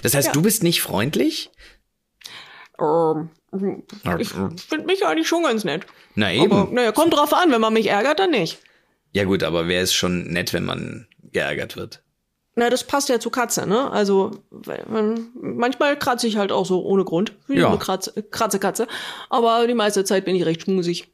das 0.03 0.15
heißt, 0.15 0.29
Ja. 0.29 0.33
du 0.33 0.43
bist 0.43 0.63
nicht 0.63 0.81
freundlich? 0.81 1.51
Ähm, 2.81 3.31
ich 4.21 4.29
finde 4.29 4.87
mich 4.87 5.05
eigentlich 5.05 5.27
schon 5.27 5.43
ganz 5.43 5.65
nett. 5.65 5.87
Na 6.15 6.33
eben. 6.33 6.53
Aber 6.53 6.73
naja, 6.73 6.93
kommt 6.93 7.13
drauf 7.15 7.33
an, 7.33 7.51
wenn 7.51 7.61
man 7.61 7.73
mich 7.73 7.89
ärgert, 7.89 8.21
dann 8.21 8.31
nicht. 8.31 8.59
ja 9.13 9.25
gut, 9.25 9.43
aber 9.43 9.67
wer 9.67 9.83
ist 9.83 9.95
schon 9.95 10.25
nett, 10.29 10.53
wenn 10.53 10.65
man 10.65 11.09
geärgert 11.33 11.77
wird? 11.77 12.03
Na, 12.59 12.71
das 12.71 12.83
passt 12.83 13.09
ja 13.09 13.21
zu 13.21 13.31
Katze, 13.31 13.69
ne? 13.69 13.89
Also, 13.93 14.33
man, 14.89 15.29
manchmal 15.41 15.97
kratze 15.97 16.27
ich 16.27 16.37
halt 16.39 16.51
auch 16.51 16.67
so 16.67 16.83
ohne 16.85 17.05
Grund. 17.05 17.33
Wie 17.47 17.59
Ja. 17.59 17.69
eine 17.69 17.79
Kratze, 17.79 18.13
Kratze, 18.33 18.59
Katze. 18.59 18.89
Aber 19.31 19.65
die 19.69 19.75
meiste 19.75 20.03
Zeit 20.03 20.25
bin 20.25 20.35
ich 20.35 20.45
recht 20.45 20.63
schmusig. 20.63 21.07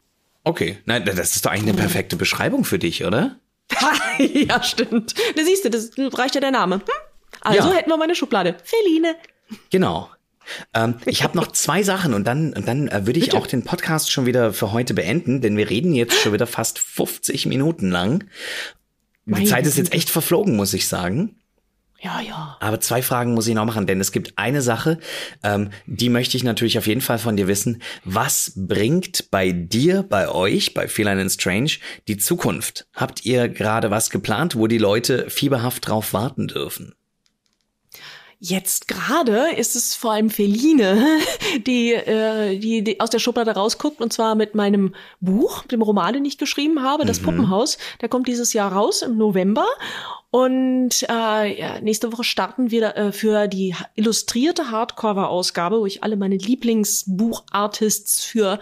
Okay, 0.44 0.78
nein, 0.86 1.04
das 1.04 1.18
ist 1.36 1.44
doch 1.44 1.50
eigentlich 1.50 1.68
eine 1.74 1.78
perfekte 1.78 2.16
Beschreibung 2.16 2.64
für 2.64 2.78
dich, 2.78 3.04
oder? 3.04 3.36
ja, 4.18 4.62
stimmt. 4.62 5.14
Da 5.36 5.42
siehst 5.44 5.66
du, 5.66 5.70
das 5.70 5.90
reicht 5.98 6.34
ja 6.34 6.40
der 6.40 6.50
Name. 6.50 6.76
Hm? 6.76 6.82
Also 7.42 7.68
Ja. 7.68 7.74
hätten 7.74 7.90
wir 7.90 7.96
meine 7.98 8.14
Schublade. 8.14 8.56
Feline. 8.64 9.14
Genau. 9.70 10.08
Ähm, 10.72 10.94
ich 11.04 11.22
habe 11.24 11.36
noch 11.36 11.48
zwei 11.52 11.82
Sachen 11.82 12.14
und 12.14 12.24
dann, 12.26 12.54
und 12.54 12.66
dann 12.66 12.88
äh, 12.88 13.06
würde 13.06 13.18
ich 13.18 13.26
Bitte. 13.26 13.36
auch 13.38 13.46
den 13.46 13.64
Podcast 13.64 14.10
schon 14.10 14.24
wieder 14.24 14.54
für 14.54 14.72
heute 14.72 14.94
beenden, 14.94 15.40
denn 15.42 15.56
wir 15.58 15.68
reden 15.68 15.94
jetzt 15.94 16.14
schon 16.20 16.32
wieder 16.32 16.46
fast 16.46 16.78
50 16.78 17.46
Minuten 17.46 17.90
lang. 17.90 18.24
Die 19.26 19.30
Meine 19.30 19.46
Zeit 19.46 19.66
ist 19.66 19.78
jetzt 19.78 19.92
echt 19.92 20.10
verflogen, 20.10 20.56
muss 20.56 20.74
ich 20.74 20.86
sagen. 20.86 21.36
Ja, 22.04 22.20
ja. 22.20 22.58
Aber 22.60 22.80
zwei 22.80 23.00
Fragen 23.00 23.32
muss 23.32 23.46
ich 23.46 23.54
noch 23.54 23.64
machen, 23.64 23.86
denn 23.86 23.98
es 23.98 24.12
gibt 24.12 24.36
eine 24.36 24.60
Sache, 24.60 24.98
ähm, 25.42 25.70
die 25.86 26.10
möchte 26.10 26.36
ich 26.36 26.44
natürlich 26.44 26.76
auf 26.76 26.86
jeden 26.86 27.00
Fall 27.00 27.18
von 27.18 27.34
dir 27.34 27.48
wissen. 27.48 27.80
Was 28.04 28.52
bringt 28.54 29.30
bei 29.30 29.52
dir, 29.52 30.02
bei 30.02 30.28
euch, 30.28 30.74
bei 30.74 30.86
Feline 30.86 31.22
and 31.22 31.32
Strange 31.32 31.70
die 32.06 32.18
Zukunft? 32.18 32.86
Habt 32.92 33.24
ihr 33.24 33.48
gerade 33.48 33.90
was 33.90 34.10
geplant, 34.10 34.54
wo 34.56 34.66
die 34.66 34.76
Leute 34.76 35.30
fieberhaft 35.30 35.88
drauf 35.88 36.12
warten 36.12 36.48
dürfen? 36.48 36.94
Jetzt 38.46 38.88
gerade 38.88 39.52
ist 39.56 39.74
es 39.74 39.94
vor 39.94 40.12
allem 40.12 40.28
Feline, 40.28 41.02
die, 41.66 41.94
äh, 41.94 42.58
die, 42.58 42.84
die 42.84 43.00
aus 43.00 43.08
der 43.08 43.18
Schublade 43.18 43.52
rausguckt 43.52 44.02
und 44.02 44.12
zwar 44.12 44.34
mit 44.34 44.54
meinem 44.54 44.94
Buch, 45.18 45.62
dem 45.62 45.80
Roman, 45.80 46.12
den 46.12 46.26
ich 46.26 46.36
geschrieben 46.36 46.82
habe, 46.82 47.06
Das 47.06 47.20
Puppenhaus. 47.20 47.78
Der 48.02 48.10
kommt 48.10 48.28
dieses 48.28 48.52
Jahr 48.52 48.70
raus 48.70 49.00
im 49.00 49.16
November. 49.16 49.64
Und 50.30 51.04
äh, 51.08 51.58
ja, 51.58 51.80
nächste 51.80 52.12
Woche 52.12 52.22
starten 52.22 52.70
wir 52.70 52.94
äh, 52.96 53.12
für 53.12 53.48
die 53.48 53.74
illustrierte 53.94 54.70
Hardcover-Ausgabe, 54.70 55.80
wo 55.80 55.86
ich 55.86 56.02
alle 56.02 56.16
meine 56.18 56.36
Lieblingsbuchartists 56.36 58.24
für 58.24 58.58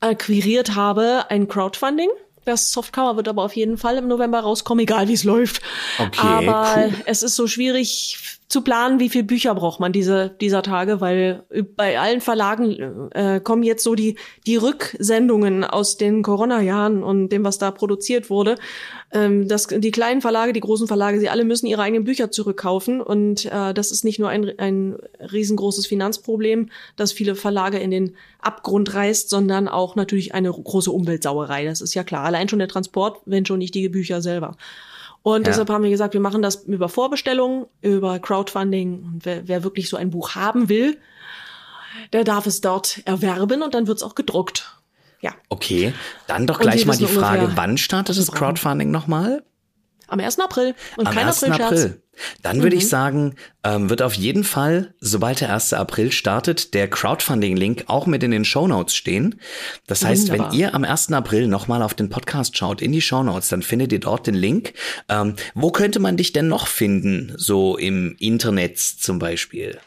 akquiriert 0.00 0.76
habe, 0.76 1.26
ein 1.28 1.46
Crowdfunding. 1.46 2.08
Das 2.46 2.72
Softcover 2.72 3.16
wird 3.16 3.28
aber 3.28 3.44
auf 3.44 3.54
jeden 3.54 3.76
Fall 3.76 3.98
im 3.98 4.08
November 4.08 4.40
rauskommen, 4.40 4.82
egal 4.84 5.08
wie 5.08 5.12
es 5.12 5.24
läuft. 5.24 5.60
Okay, 5.98 6.26
aber 6.26 6.86
cool. 6.86 6.94
es 7.04 7.22
ist 7.22 7.36
so 7.36 7.46
schwierig 7.46 8.39
zu 8.50 8.62
planen, 8.62 8.98
wie 8.98 9.08
viel 9.08 9.22
Bücher 9.22 9.54
braucht 9.54 9.78
man 9.78 9.92
diese, 9.92 10.28
dieser 10.40 10.64
Tage, 10.64 11.00
weil 11.00 11.44
bei 11.76 12.00
allen 12.00 12.20
Verlagen 12.20 13.08
äh, 13.12 13.40
kommen 13.40 13.62
jetzt 13.62 13.84
so 13.84 13.94
die, 13.94 14.16
die 14.44 14.56
Rücksendungen 14.56 15.62
aus 15.62 15.98
den 15.98 16.24
Corona-Jahren 16.24 17.04
und 17.04 17.28
dem, 17.28 17.44
was 17.44 17.58
da 17.58 17.70
produziert 17.70 18.28
wurde. 18.28 18.56
Ähm, 19.12 19.46
das, 19.46 19.68
die 19.68 19.92
kleinen 19.92 20.20
Verlage, 20.20 20.52
die 20.52 20.60
großen 20.60 20.88
Verlage, 20.88 21.20
sie 21.20 21.28
alle 21.28 21.44
müssen 21.44 21.66
ihre 21.66 21.82
eigenen 21.82 22.02
Bücher 22.02 22.32
zurückkaufen 22.32 23.00
und 23.00 23.46
äh, 23.46 23.72
das 23.72 23.92
ist 23.92 24.02
nicht 24.04 24.18
nur 24.18 24.30
ein, 24.30 24.58
ein 24.58 24.96
riesengroßes 25.20 25.86
Finanzproblem, 25.86 26.70
das 26.96 27.12
viele 27.12 27.36
Verlage 27.36 27.78
in 27.78 27.92
den 27.92 28.16
Abgrund 28.40 28.92
reißt, 28.92 29.30
sondern 29.30 29.68
auch 29.68 29.94
natürlich 29.94 30.34
eine 30.34 30.50
große 30.50 30.90
Umweltsauerei. 30.90 31.66
Das 31.66 31.80
ist 31.80 31.94
ja 31.94 32.02
klar. 32.02 32.24
Allein 32.24 32.48
schon 32.48 32.58
der 32.58 32.66
Transport, 32.66 33.20
wenn 33.26 33.46
schon 33.46 33.58
nicht 33.58 33.76
die 33.76 33.88
Bücher 33.88 34.20
selber. 34.20 34.56
Und 35.22 35.46
Ja. 35.46 35.50
deshalb 35.50 35.68
haben 35.70 35.82
wir 35.84 35.90
gesagt, 35.90 36.14
wir 36.14 36.20
machen 36.20 36.40
das 36.42 36.56
über 36.64 36.88
Vorbestellung, 36.88 37.66
über 37.82 38.18
Crowdfunding. 38.18 39.02
Und 39.02 39.24
wer, 39.24 39.46
wer 39.48 39.62
wirklich 39.64 39.88
so 39.88 39.96
ein 39.96 40.10
Buch 40.10 40.34
haben 40.34 40.68
will, 40.68 40.98
der 42.12 42.24
darf 42.24 42.46
es 42.46 42.60
dort 42.60 43.00
erwerben 43.04 43.62
und 43.62 43.74
dann 43.74 43.86
wird 43.86 43.98
es 43.98 44.02
auch 44.02 44.14
gedruckt. 44.14 44.76
Ja, 45.20 45.32
Okay, 45.50 45.92
dann 46.26 46.46
doch 46.46 46.58
gleich 46.60 46.86
mal 46.86 46.96
die 46.96 47.04
Frage, 47.06 47.50
wann 47.54 47.76
startet 47.76 48.16
das 48.16 48.32
Crowdfunding 48.32 48.90
nochmal? 48.90 49.42
am 50.08 50.18
1. 50.18 50.40
April. 50.40 50.74
Und 50.96 51.06
Am 51.06 51.14
kein 51.14 51.26
1. 51.26 51.44
Aprilscherz. 51.44 51.70
April. 51.70 52.02
Dann 52.42 52.62
würde 52.62 52.76
ich 52.76 52.84
Mhm. 52.84 52.88
sagen, 52.88 53.34
ähm, 53.64 53.90
wird 53.90 54.02
auf 54.02 54.14
jeden 54.14 54.44
Fall, 54.44 54.94
sobald 55.00 55.40
der 55.40 55.50
1. 55.52 55.72
April 55.74 56.12
startet, 56.12 56.72
der 56.74 56.88
Crowdfunding-Link 56.88 57.84
auch 57.88 58.06
mit 58.06 58.22
in 58.22 58.30
den 58.30 58.44
Shownotes 58.44 58.94
stehen. 58.94 59.40
Das 59.86 60.04
heißt, 60.04 60.28
Wunderbar. 60.30 60.52
wenn 60.52 60.58
ihr 60.58 60.74
am 60.74 60.84
1. 60.84 61.12
April 61.14 61.46
nochmal 61.46 61.82
auf 61.82 61.94
den 61.94 62.08
Podcast 62.08 62.56
schaut, 62.56 62.80
in 62.80 62.92
die 62.92 63.02
Shownotes, 63.02 63.48
dann 63.50 63.62
findet 63.62 63.92
ihr 63.92 64.00
dort 64.00 64.26
den 64.26 64.34
Link. 64.34 64.72
Ähm, 65.08 65.34
wo 65.54 65.70
könnte 65.70 65.98
man 66.00 66.16
dich 66.16 66.32
denn 66.32 66.48
noch 66.48 66.66
finden? 66.66 67.32
So 67.36 67.76
im 67.76 68.16
Internet 68.18 68.78
zum 68.78 69.18
Beispiel. 69.18 69.78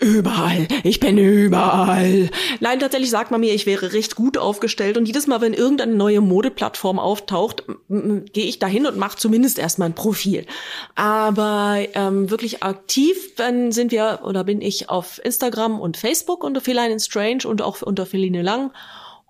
Überall. 0.00 0.68
Ich 0.84 1.00
bin 1.00 1.18
überall. 1.18 2.30
Nein, 2.60 2.78
tatsächlich 2.78 3.10
sagt 3.10 3.32
man 3.32 3.40
mir, 3.40 3.52
ich 3.52 3.66
wäre 3.66 3.92
recht 3.92 4.14
gut 4.14 4.38
aufgestellt. 4.38 4.96
Und 4.96 5.06
jedes 5.06 5.26
Mal, 5.26 5.40
wenn 5.40 5.54
irgendeine 5.54 5.94
neue 5.94 6.20
Modeplattform 6.20 7.00
auftaucht, 7.00 7.64
gehe 7.88 8.46
ich 8.46 8.60
dahin 8.60 8.86
und 8.86 8.96
mache 8.96 9.18
zumindest 9.18 9.58
erstmal 9.58 9.88
ein 9.88 9.96
Profil. 9.96 10.46
Aber 10.94 11.78
ähm, 11.94 12.30
wirklich 12.30 12.62
aktiv 12.62 13.34
dann 13.34 13.72
sind 13.72 13.90
wir 13.90 14.20
oder 14.22 14.44
bin 14.44 14.60
ich 14.60 14.88
auf 14.88 15.20
Instagram 15.24 15.80
und 15.80 15.96
Facebook 15.96 16.44
unter 16.44 16.60
Feline 16.60 16.92
in 16.92 17.00
Strange 17.00 17.46
und 17.46 17.60
auch 17.60 17.82
unter 17.82 18.06
Feline 18.06 18.42
Lang. 18.42 18.70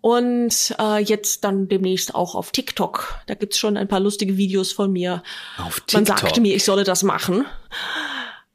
Und 0.03 0.77
äh, 0.79 1.03
jetzt 1.03 1.45
dann 1.45 1.69
demnächst 1.69 2.15
auch 2.15 2.35
auf 2.35 2.53
TikTok. 2.53 3.21
Da 3.27 3.35
gibt's 3.35 3.59
schon 3.59 3.77
ein 3.77 3.89
paar 3.89 4.01
lustige 4.01 4.37
Videos 4.37 4.73
von 4.73 4.93
mir. 4.93 5.23
Auf 5.57 5.83
Man 5.93 6.05
TikTok. 6.05 6.19
sagte 6.21 6.41
mir, 6.41 6.55
ich 6.55 6.65
solle 6.65 6.85
das 6.85 7.03
machen. 7.03 7.47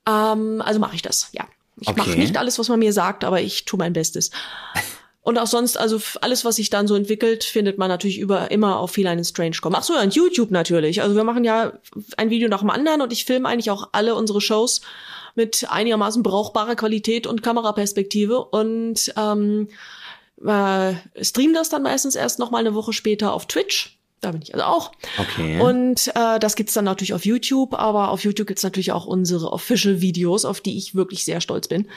Ähm, 0.07 0.61
also 0.63 0.79
mache 0.79 0.95
ich 0.95 1.01
das, 1.01 1.29
ja. 1.33 1.45
Ich 1.79 1.87
Okay. 1.87 1.99
mache 1.99 2.11
nicht 2.17 2.37
alles, 2.37 2.59
was 2.59 2.69
man 2.69 2.79
mir 2.79 2.93
sagt, 2.93 3.23
aber 3.23 3.41
ich 3.41 3.65
tue 3.65 3.77
mein 3.77 3.93
Bestes. 3.93 4.31
Und 5.21 5.37
auch 5.37 5.47
sonst, 5.47 5.77
also 5.77 6.01
alles, 6.21 6.43
was 6.43 6.57
sich 6.57 6.69
dann 6.69 6.85
so 6.87 6.95
entwickelt, 6.95 7.45
findet 7.45 7.77
man 7.77 7.87
natürlich 7.87 8.19
über 8.19 8.51
immer 8.51 8.77
auf 8.79 8.91
Feline 8.91 9.19
in 9.19 9.23
Strange.com. 9.23 9.73
Ach 9.73 9.83
so, 9.83 9.93
ja, 9.93 10.01
und 10.01 10.13
YouTube 10.13 10.51
natürlich. 10.51 11.01
Also 11.01 11.15
wir 11.15 11.23
machen 11.23 11.45
ja 11.45 11.73
ein 12.17 12.29
Video 12.29 12.49
nach 12.49 12.59
dem 12.59 12.69
anderen 12.69 13.01
und 13.01 13.13
ich 13.13 13.23
filme 13.23 13.47
eigentlich 13.47 13.71
auch 13.71 13.89
alle 13.93 14.15
unsere 14.15 14.41
Shows 14.41 14.81
mit 15.35 15.65
einigermaßen 15.69 16.23
brauchbarer 16.23 16.75
Qualität 16.75 17.25
und 17.25 17.41
Kameraperspektive 17.41 18.43
und 18.43 19.13
ähm, 19.17 19.69
äh, 20.45 20.93
stream 21.23 21.53
das 21.53 21.69
dann 21.69 21.83
meistens 21.83 22.15
erst 22.15 22.37
noch 22.39 22.51
mal 22.51 22.59
eine 22.59 22.75
Woche 22.75 22.91
später 22.91 23.33
auf 23.33 23.47
Twitch. 23.47 23.97
Da 24.23 24.31
bin 24.31 24.41
ich 24.41 24.53
also 24.53 24.65
auch. 24.65 24.91
Okay. 25.19 25.59
Und 25.59 26.07
äh, 26.15 26.39
das 26.39 26.55
gibt's 26.55 26.73
dann 26.73 26.85
natürlich 26.85 27.13
auf 27.13 27.25
YouTube, 27.25 27.73
aber 27.73 28.09
auf 28.09 28.23
YouTube 28.23 28.47
gibt's 28.47 28.63
natürlich 28.63 28.91
auch 28.93 29.05
unsere 29.05 29.51
Official-Videos, 29.51 30.45
auf 30.45 30.61
die 30.61 30.77
ich 30.77 30.95
wirklich 30.95 31.25
sehr 31.25 31.41
stolz 31.41 31.67
bin. 31.67 31.87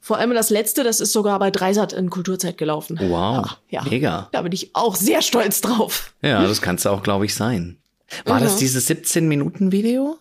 Vor 0.00 0.18
allem 0.18 0.32
das 0.34 0.50
letzte, 0.50 0.84
das 0.84 1.00
ist 1.00 1.12
sogar 1.12 1.38
bei 1.38 1.50
Dreisat 1.50 1.92
in 1.92 2.10
Kulturzeit 2.10 2.58
gelaufen. 2.58 2.96
Wow, 3.00 3.56
Ja, 3.68 3.82
ja. 3.82 3.82
mega. 3.90 4.28
Da 4.32 4.42
bin 4.42 4.52
ich 4.52 4.70
auch 4.74 4.94
sehr 4.96 5.20
stolz 5.22 5.60
drauf. 5.60 6.12
Ja, 6.22 6.42
das 6.46 6.62
kannst 6.62 6.84
du 6.84 6.90
auch, 6.90 7.02
glaube 7.02 7.24
ich, 7.24 7.34
sein. 7.34 7.76
War 8.24 8.38
Mhm. 8.38 8.44
das 8.44 8.56
dieses 8.56 8.88
17-Minuten-Video? 8.88 10.18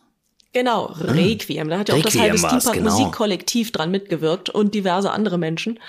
Genau, 0.53 0.85
Requiem. 0.99 1.69
Da 1.69 1.79
hat 1.79 1.89
ja 1.89 1.95
auch 1.95 2.01
das 2.01 2.17
halbe 2.17 2.41
war's, 2.41 2.63
Steampunk 2.63 3.13
genau. 3.13 3.71
Dran 3.71 3.91
mitgewirkt 3.91 4.49
und 4.49 4.73
diverse 4.75 5.11
andere 5.11 5.37
Menschen. 5.37 5.79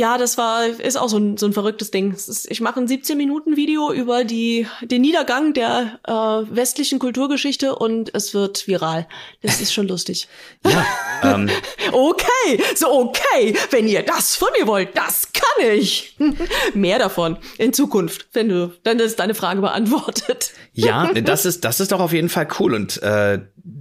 Ja, 0.00 0.16
das 0.16 0.38
war, 0.38 0.64
ist 0.64 0.96
auch 0.96 1.10
so 1.10 1.18
ein, 1.18 1.36
so 1.36 1.44
ein 1.44 1.52
verrücktes 1.52 1.90
Ding. 1.90 2.14
Ist, 2.14 2.50
ich 2.50 2.62
mache 2.62 2.80
ein 2.80 2.88
17-Minuten-Video 2.88 3.92
über 3.92 4.24
die, 4.24 4.66
den 4.80 5.02
Niedergang 5.02 5.52
der 5.52 6.00
äh, 6.06 6.12
westlichen 6.12 6.98
Kulturgeschichte 6.98 7.76
und 7.76 8.14
es 8.14 8.32
wird 8.32 8.66
viral. 8.66 9.06
Das 9.42 9.60
ist 9.60 9.74
schon 9.74 9.86
lustig. 9.86 10.26
Ja. 10.70 11.34
Ähm. 11.34 11.50
okay, 11.92 12.62
so 12.74 12.86
okay. 12.92 13.54
Wenn 13.70 13.88
ihr 13.88 14.02
das 14.02 14.36
von 14.36 14.48
mir 14.58 14.66
wollt, 14.66 14.96
das 14.96 15.32
kann 15.32 15.66
ich. 15.70 16.16
Mehr 16.74 16.98
davon 16.98 17.36
in 17.58 17.72
Zukunft, 17.72 18.28
wenn 18.32 18.48
du, 18.48 18.72
dann 18.82 18.98
ist 19.00 19.18
deine 19.18 19.34
Frage 19.34 19.60
beantwortet. 19.60 20.52
ja, 20.72 21.12
das 21.12 21.44
ist, 21.44 21.64
das 21.64 21.80
ist 21.80 21.92
doch 21.92 22.00
auf 22.00 22.12
jeden 22.12 22.28
Fall 22.28 22.48
cool. 22.58 22.74
Und 22.74 23.02
äh, 23.02 23.40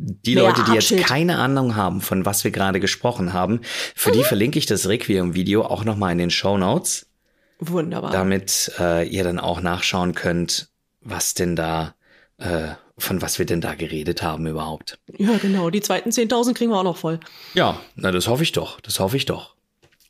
die 0.09 0.35
Mehr 0.35 0.45
Leute, 0.45 0.63
die 0.63 0.73
jetzt 0.73 0.95
keine 0.97 1.37
Ahnung 1.37 1.75
haben, 1.75 2.01
von 2.01 2.25
was 2.25 2.43
wir 2.43 2.51
gerade 2.51 2.79
gesprochen 2.79 3.33
haben, 3.33 3.61
für 3.95 4.09
mhm. 4.09 4.13
die 4.13 4.23
verlinke 4.23 4.59
ich 4.59 4.65
das 4.65 4.87
Requiem-Video 4.87 5.63
auch 5.63 5.83
nochmal 5.83 6.11
in 6.11 6.17
den 6.17 6.31
Show 6.31 6.57
Notes. 6.57 7.07
Wunderbar. 7.59 8.11
Damit 8.11 8.71
äh, 8.79 9.07
ihr 9.07 9.23
dann 9.23 9.39
auch 9.39 9.61
nachschauen 9.61 10.15
könnt, 10.15 10.69
was 11.01 11.33
denn 11.33 11.55
da, 11.55 11.95
äh, 12.37 12.69
von 12.97 13.21
was 13.21 13.37
wir 13.37 13.45
denn 13.45 13.61
da 13.61 13.75
geredet 13.75 14.21
haben 14.21 14.47
überhaupt. 14.47 14.97
Ja, 15.17 15.37
genau. 15.37 15.69
Die 15.69 15.81
zweiten 15.81 16.09
10.000 16.09 16.53
kriegen 16.53 16.71
wir 16.71 16.77
auch 16.77 16.83
noch 16.83 16.97
voll. 16.97 17.19
Ja, 17.53 17.79
na, 17.95 18.11
das 18.11 18.27
hoffe 18.27 18.43
ich 18.43 18.53
doch. 18.53 18.79
Das 18.81 18.99
hoffe 18.99 19.17
ich 19.17 19.25
doch. 19.25 19.55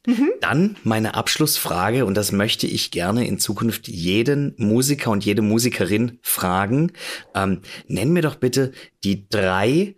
Mhm. 0.05 0.29
Dann 0.41 0.77
meine 0.83 1.15
Abschlussfrage, 1.15 2.05
und 2.05 2.15
das 2.15 2.31
möchte 2.31 2.67
ich 2.67 2.91
gerne 2.91 3.27
in 3.27 3.37
Zukunft 3.37 3.87
jeden 3.87 4.55
Musiker 4.57 5.11
und 5.11 5.25
jede 5.25 5.41
Musikerin 5.41 6.19
fragen. 6.21 6.93
Ähm, 7.35 7.61
nenn 7.87 8.13
mir 8.13 8.21
doch 8.21 8.35
bitte 8.35 8.71
die 9.03 9.27
drei 9.27 9.95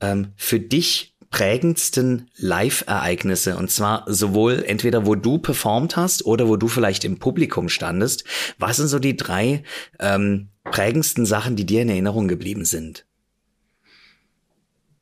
ähm, 0.00 0.32
für 0.36 0.60
dich 0.60 1.14
prägendsten 1.30 2.30
Live-Ereignisse 2.36 3.56
und 3.56 3.70
zwar 3.70 4.04
sowohl 4.06 4.64
entweder 4.66 5.04
wo 5.04 5.14
du 5.14 5.38
performt 5.38 5.96
hast 5.96 6.24
oder 6.24 6.48
wo 6.48 6.56
du 6.56 6.68
vielleicht 6.68 7.04
im 7.04 7.18
Publikum 7.18 7.68
standest. 7.68 8.24
Was 8.58 8.76
sind 8.76 8.88
so 8.88 8.98
die 8.98 9.16
drei 9.16 9.62
ähm, 9.98 10.48
prägendsten 10.64 11.26
Sachen, 11.26 11.56
die 11.56 11.66
dir 11.66 11.82
in 11.82 11.90
Erinnerung 11.90 12.28
geblieben 12.28 12.64
sind? 12.64 13.04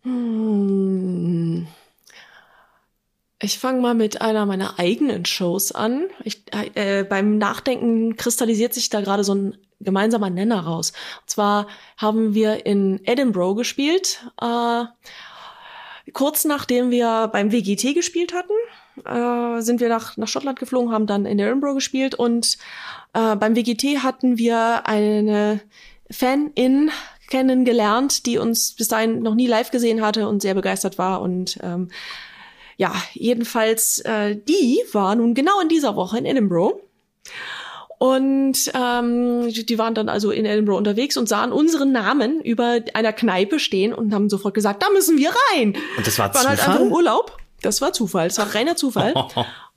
Hm. 0.02 1.66
Ich 3.40 3.58
fange 3.58 3.82
mal 3.82 3.94
mit 3.94 4.22
einer 4.22 4.46
meiner 4.46 4.78
eigenen 4.78 5.26
Shows 5.26 5.70
an. 5.72 6.06
Ich, 6.24 6.42
äh, 6.74 7.04
beim 7.04 7.36
Nachdenken 7.36 8.16
kristallisiert 8.16 8.72
sich 8.72 8.88
da 8.88 9.02
gerade 9.02 9.24
so 9.24 9.34
ein 9.34 9.58
gemeinsamer 9.80 10.30
Nenner 10.30 10.60
raus. 10.60 10.92
Und 11.20 11.30
zwar 11.30 11.66
haben 11.98 12.34
wir 12.34 12.64
in 12.64 13.04
Edinburgh 13.04 13.54
gespielt. 13.54 14.24
Äh, 14.40 14.84
kurz 16.14 16.46
nachdem 16.46 16.90
wir 16.90 17.28
beim 17.30 17.52
WGT 17.52 17.94
gespielt 17.94 18.32
hatten, 18.32 18.54
äh, 19.04 19.60
sind 19.60 19.80
wir 19.80 19.90
nach, 19.90 20.16
nach 20.16 20.28
Schottland 20.28 20.58
geflogen, 20.58 20.92
haben 20.92 21.06
dann 21.06 21.26
in 21.26 21.38
Edinburgh 21.38 21.74
gespielt 21.74 22.14
und 22.14 22.56
äh, 23.12 23.36
beim 23.36 23.54
WGT 23.54 24.02
hatten 24.02 24.38
wir 24.38 24.86
eine 24.86 25.60
Fan-In 26.10 26.90
kennengelernt, 27.28 28.24
die 28.24 28.38
uns 28.38 28.72
bis 28.72 28.88
dahin 28.88 29.20
noch 29.20 29.34
nie 29.34 29.46
live 29.46 29.70
gesehen 29.70 30.00
hatte 30.00 30.28
und 30.28 30.40
sehr 30.40 30.54
begeistert 30.54 30.96
war 30.96 31.20
und 31.20 31.58
ähm, 31.62 31.88
ja, 32.76 32.94
jedenfalls, 33.14 34.00
äh, 34.00 34.36
die 34.36 34.80
war 34.92 35.14
nun 35.14 35.34
genau 35.34 35.60
in 35.60 35.68
dieser 35.68 35.96
Woche 35.96 36.18
in 36.18 36.26
Edinburgh. 36.26 36.80
Und 37.98 38.70
ähm, 38.74 39.48
die 39.48 39.78
waren 39.78 39.94
dann 39.94 40.10
also 40.10 40.30
in 40.30 40.44
Edinburgh 40.44 40.76
unterwegs 40.76 41.16
und 41.16 41.28
sahen 41.28 41.50
unseren 41.50 41.92
Namen 41.92 42.42
über 42.42 42.80
einer 42.92 43.14
Kneipe 43.14 43.58
stehen 43.58 43.94
und 43.94 44.12
haben 44.12 44.28
sofort 44.28 44.52
gesagt, 44.52 44.82
da 44.82 44.90
müssen 44.90 45.16
wir 45.16 45.30
rein. 45.52 45.74
Und 45.96 46.06
das 46.06 46.18
war 46.18 46.26
waren 46.26 46.42
Zufall? 46.42 46.48
halt 46.48 46.68
einfach 46.68 46.80
im 46.80 46.92
Urlaub. 46.92 47.38
Das 47.62 47.80
war 47.80 47.94
Zufall. 47.94 48.28
Das 48.28 48.38
war 48.38 48.54
reiner 48.54 48.76
Zufall. 48.76 49.14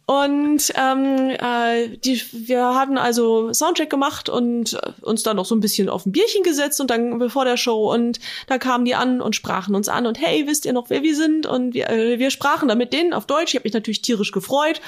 Und 0.10 0.74
ähm, 0.74 1.30
äh, 1.39 1.88
die, 1.97 2.20
wir 2.32 2.74
hatten 2.74 2.97
also 2.97 3.53
Soundcheck 3.53 3.91
gemacht 3.91 4.28
und 4.28 4.74
äh, 4.74 4.91
uns 5.01 5.22
dann 5.22 5.36
noch 5.36 5.45
so 5.45 5.53
ein 5.53 5.60
bisschen 5.60 5.88
auf 5.88 6.07
ein 6.07 6.12
Bierchen 6.12 6.41
gesetzt 6.41 6.82
und 6.82 6.89
dann 6.89 7.20
bevor 7.20 7.45
der 7.45 7.57
Show 7.57 7.93
und 7.93 8.20
da 8.47 8.57
kamen 8.57 8.86
die 8.86 8.95
an 8.95 9.22
und 9.22 9.36
sprachen 9.36 9.76
uns 9.76 9.88
an 9.88 10.07
und 10.07 10.20
hey, 10.20 10.47
wisst 10.47 10.66
ihr 10.66 10.74
noch, 10.74 10.89
wer 10.89 11.03
wir 11.03 11.16
sind? 11.16 11.45
Und 11.45 11.76
wir, 11.76 11.91
äh, 11.91 12.18
wir 12.18 12.32
sprachen 12.32 12.68
dann 12.68 12.80
mit 12.80 12.91
denen 12.91 13.14
auf 13.14 13.28
Deutsch. 13.28 13.53
Ich 13.53 13.55
habe 13.57 13.66
mich 13.66 13.74
natürlich 13.76 14.01
tierisch 14.01 14.32
gefreut. 14.32 14.82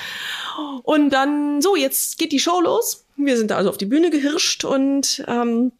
Und 0.81 1.11
dann, 1.11 1.61
so, 1.61 1.75
jetzt 1.75 2.17
geht 2.17 2.31
die 2.31 2.39
Show 2.39 2.59
los. 2.59 3.05
Wir 3.15 3.37
sind 3.37 3.51
da 3.51 3.57
also 3.57 3.69
auf 3.69 3.77
die 3.77 3.85
Bühne 3.85 4.09
gehirscht 4.09 4.65
und 4.65 5.23
ähm, 5.27 5.71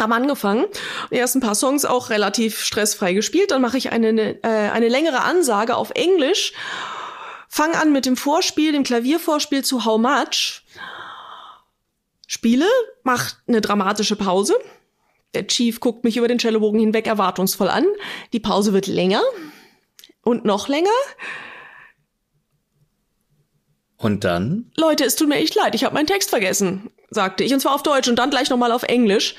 haben 0.00 0.12
angefangen. 0.14 0.64
Die 1.10 1.16
ersten 1.16 1.40
paar 1.40 1.54
Songs 1.54 1.84
auch 1.84 2.08
relativ 2.08 2.62
stressfrei 2.62 3.12
gespielt. 3.12 3.50
Dann 3.50 3.60
mache 3.60 3.76
ich 3.76 3.92
eine, 3.92 4.42
äh, 4.42 4.70
eine 4.70 4.88
längere 4.88 5.24
Ansage 5.24 5.76
auf 5.76 5.90
Englisch 5.90 6.54
Fang 7.48 7.74
an 7.74 7.92
mit 7.92 8.06
dem 8.06 8.16
Vorspiel, 8.16 8.72
dem 8.72 8.84
Klaviervorspiel 8.84 9.64
zu 9.64 9.84
How 9.84 9.98
Much. 9.98 10.62
Spiele, 12.26 12.66
mach 13.02 13.34
eine 13.48 13.62
dramatische 13.62 14.16
Pause. 14.16 14.54
Der 15.34 15.46
Chief 15.46 15.80
guckt 15.80 16.04
mich 16.04 16.18
über 16.18 16.28
den 16.28 16.38
Cellobogen 16.38 16.78
hinweg 16.78 17.06
erwartungsvoll 17.06 17.68
an. 17.68 17.86
Die 18.32 18.40
Pause 18.40 18.74
wird 18.74 18.86
länger 18.86 19.22
und 20.22 20.44
noch 20.44 20.68
länger. 20.68 20.90
Und 23.96 24.24
dann? 24.24 24.70
Leute, 24.76 25.04
es 25.04 25.16
tut 25.16 25.28
mir 25.28 25.36
echt 25.36 25.54
leid, 25.54 25.74
ich 25.74 25.84
habe 25.84 25.94
meinen 25.94 26.06
Text 26.06 26.30
vergessen 26.30 26.90
sagte 27.10 27.42
ich, 27.42 27.54
und 27.54 27.60
zwar 27.60 27.74
auf 27.74 27.82
Deutsch 27.82 28.08
und 28.08 28.18
dann 28.18 28.30
gleich 28.30 28.50
nochmal 28.50 28.70
auf 28.70 28.82
Englisch 28.82 29.34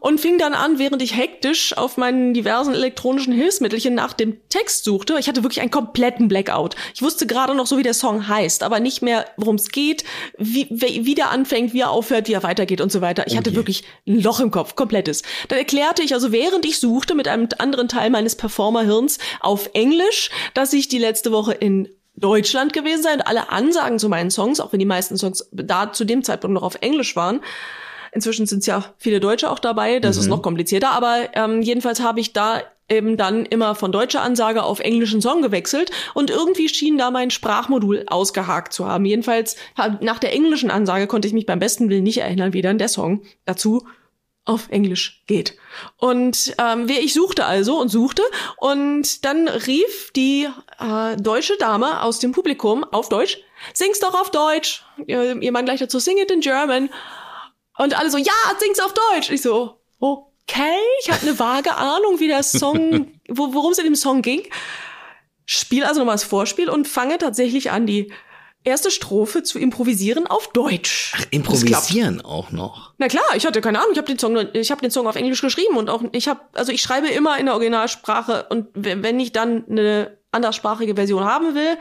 und 0.00 0.20
fing 0.20 0.38
dann 0.38 0.54
an, 0.54 0.78
während 0.78 1.02
ich 1.02 1.14
hektisch 1.16 1.76
auf 1.76 1.96
meinen 1.96 2.32
diversen 2.32 2.74
elektronischen 2.74 3.34
Hilfsmittelchen 3.34 3.94
nach 3.94 4.14
dem 4.14 4.40
Text 4.48 4.84
suchte. 4.84 5.16
Ich 5.18 5.28
hatte 5.28 5.42
wirklich 5.42 5.60
einen 5.60 5.70
kompletten 5.70 6.28
Blackout. 6.28 6.74
Ich 6.94 7.02
wusste 7.02 7.26
gerade 7.26 7.54
noch 7.54 7.66
so, 7.66 7.76
wie 7.76 7.82
der 7.82 7.94
Song 7.94 8.28
heißt, 8.28 8.62
aber 8.62 8.80
nicht 8.80 9.02
mehr, 9.02 9.26
worum 9.36 9.56
es 9.56 9.70
geht, 9.70 10.04
wie, 10.38 10.68
wie 10.70 11.14
der 11.14 11.30
anfängt, 11.30 11.74
wie 11.74 11.80
er 11.80 11.90
aufhört, 11.90 12.28
wie 12.28 12.32
er 12.32 12.42
weitergeht 12.42 12.80
und 12.80 12.90
so 12.90 13.02
weiter. 13.02 13.26
Ich 13.26 13.32
okay. 13.32 13.38
hatte 13.38 13.54
wirklich 13.54 13.84
ein 14.06 14.22
Loch 14.22 14.40
im 14.40 14.50
Kopf, 14.50 14.74
komplettes. 14.74 15.22
Dann 15.48 15.58
erklärte 15.58 16.02
ich 16.02 16.14
also, 16.14 16.32
während 16.32 16.64
ich 16.64 16.78
suchte 16.78 17.14
mit 17.14 17.28
einem 17.28 17.48
anderen 17.58 17.88
Teil 17.88 18.08
meines 18.08 18.36
Performerhirns 18.36 19.18
auf 19.40 19.68
Englisch, 19.74 20.30
dass 20.54 20.72
ich 20.72 20.88
die 20.88 20.98
letzte 20.98 21.30
Woche 21.30 21.52
in 21.52 21.88
Deutschland 22.14 22.72
gewesen 22.72 23.02
sein. 23.02 23.20
Alle 23.20 23.50
Ansagen 23.50 23.98
zu 23.98 24.08
meinen 24.08 24.30
Songs, 24.30 24.60
auch 24.60 24.72
wenn 24.72 24.80
die 24.80 24.86
meisten 24.86 25.16
Songs 25.16 25.48
da 25.52 25.92
zu 25.92 26.04
dem 26.04 26.22
Zeitpunkt 26.22 26.54
noch 26.54 26.62
auf 26.62 26.76
Englisch 26.80 27.16
waren. 27.16 27.40
Inzwischen 28.12 28.46
sind 28.46 28.58
es 28.60 28.66
ja 28.66 28.84
viele 28.98 29.20
Deutsche 29.20 29.50
auch 29.50 29.58
dabei, 29.58 29.98
das 29.98 30.16
mhm. 30.16 30.22
ist 30.22 30.28
noch 30.28 30.42
komplizierter, 30.42 30.90
aber 30.90 31.30
ähm, 31.32 31.62
jedenfalls 31.62 32.00
habe 32.02 32.20
ich 32.20 32.34
da 32.34 32.60
eben 32.90 33.16
dann 33.16 33.46
immer 33.46 33.74
von 33.74 33.90
deutscher 33.90 34.20
Ansage 34.20 34.62
auf 34.62 34.80
englischen 34.80 35.22
Song 35.22 35.40
gewechselt 35.40 35.90
und 36.12 36.30
irgendwie 36.30 36.68
schien 36.68 36.98
da 36.98 37.10
mein 37.10 37.30
Sprachmodul 37.30 38.04
ausgehakt 38.06 38.74
zu 38.74 38.86
haben. 38.86 39.06
Jedenfalls 39.06 39.56
nach 40.00 40.18
der 40.18 40.34
englischen 40.34 40.70
Ansage 40.70 41.06
konnte 41.06 41.26
ich 41.26 41.34
mich 41.34 41.46
beim 41.46 41.58
besten 41.58 41.88
Willen 41.88 42.04
nicht 42.04 42.18
erinnern, 42.18 42.52
wie 42.52 42.60
dann 42.60 42.76
der 42.76 42.88
Song 42.88 43.22
dazu 43.46 43.86
auf 44.44 44.68
Englisch 44.70 45.22
geht. 45.26 45.56
Und 45.98 46.54
ähm, 46.58 46.88
ich 46.88 47.14
suchte 47.14 47.44
also 47.44 47.78
und 47.78 47.88
suchte 47.88 48.22
und 48.56 49.24
dann 49.24 49.48
rief 49.48 50.10
die 50.12 50.48
äh, 50.78 51.16
deutsche 51.16 51.56
Dame 51.58 52.02
aus 52.02 52.18
dem 52.18 52.32
Publikum 52.32 52.84
auf 52.84 53.08
Deutsch, 53.08 53.38
sing's 53.72 54.00
doch 54.00 54.14
auf 54.14 54.30
Deutsch. 54.30 54.84
Ihr, 55.06 55.40
ihr 55.40 55.52
Mann 55.52 55.64
gleich 55.64 55.80
dazu, 55.80 55.98
sing 55.98 56.18
it 56.18 56.30
in 56.30 56.40
German. 56.40 56.90
Und 57.78 57.98
alle 57.98 58.10
so, 58.10 58.18
ja, 58.18 58.32
sing's 58.58 58.80
auf 58.80 58.94
Deutsch. 59.10 59.30
Ich 59.30 59.42
so, 59.42 59.78
okay, 60.00 60.76
ich 61.02 61.10
hatte 61.10 61.26
eine 61.26 61.38
vage 61.38 61.74
Ahnung, 61.76 62.18
wie 62.18 62.28
der 62.28 62.42
Song, 62.42 63.12
wo, 63.28 63.54
worum 63.54 63.72
es 63.72 63.78
in 63.78 63.84
dem 63.84 63.94
Song 63.94 64.22
ging. 64.22 64.42
Spiel 65.46 65.84
also 65.84 66.00
nochmal 66.00 66.14
das 66.14 66.24
Vorspiel 66.24 66.68
und 66.68 66.88
fange 66.88 67.18
tatsächlich 67.18 67.70
an, 67.70 67.86
die 67.86 68.12
erste 68.64 68.90
Strophe 68.90 69.42
zu 69.42 69.58
improvisieren 69.58 70.26
auf 70.26 70.52
Deutsch. 70.52 71.12
Ach, 71.16 71.24
improvisieren 71.30 72.20
auch 72.24 72.50
noch. 72.52 72.92
Na 72.98 73.08
klar, 73.08 73.24
ich 73.34 73.46
hatte 73.46 73.60
keine 73.60 73.78
Ahnung, 73.78 73.92
ich 73.92 73.98
habe 73.98 74.06
den 74.06 74.18
Song 74.18 74.36
ich 74.52 74.70
habe 74.70 74.80
den 74.80 74.90
Song 74.90 75.06
auf 75.06 75.16
Englisch 75.16 75.40
geschrieben 75.40 75.76
und 75.76 75.90
auch 75.90 76.02
ich 76.12 76.28
habe 76.28 76.40
also 76.52 76.72
ich 76.72 76.82
schreibe 76.82 77.08
immer 77.08 77.38
in 77.38 77.46
der 77.46 77.54
Originalsprache 77.54 78.46
und 78.50 78.68
wenn 78.74 79.18
ich 79.20 79.32
dann 79.32 79.64
eine 79.68 80.16
anderssprachige 80.32 80.94
Version 80.94 81.24
haben 81.24 81.54
will, 81.54 81.76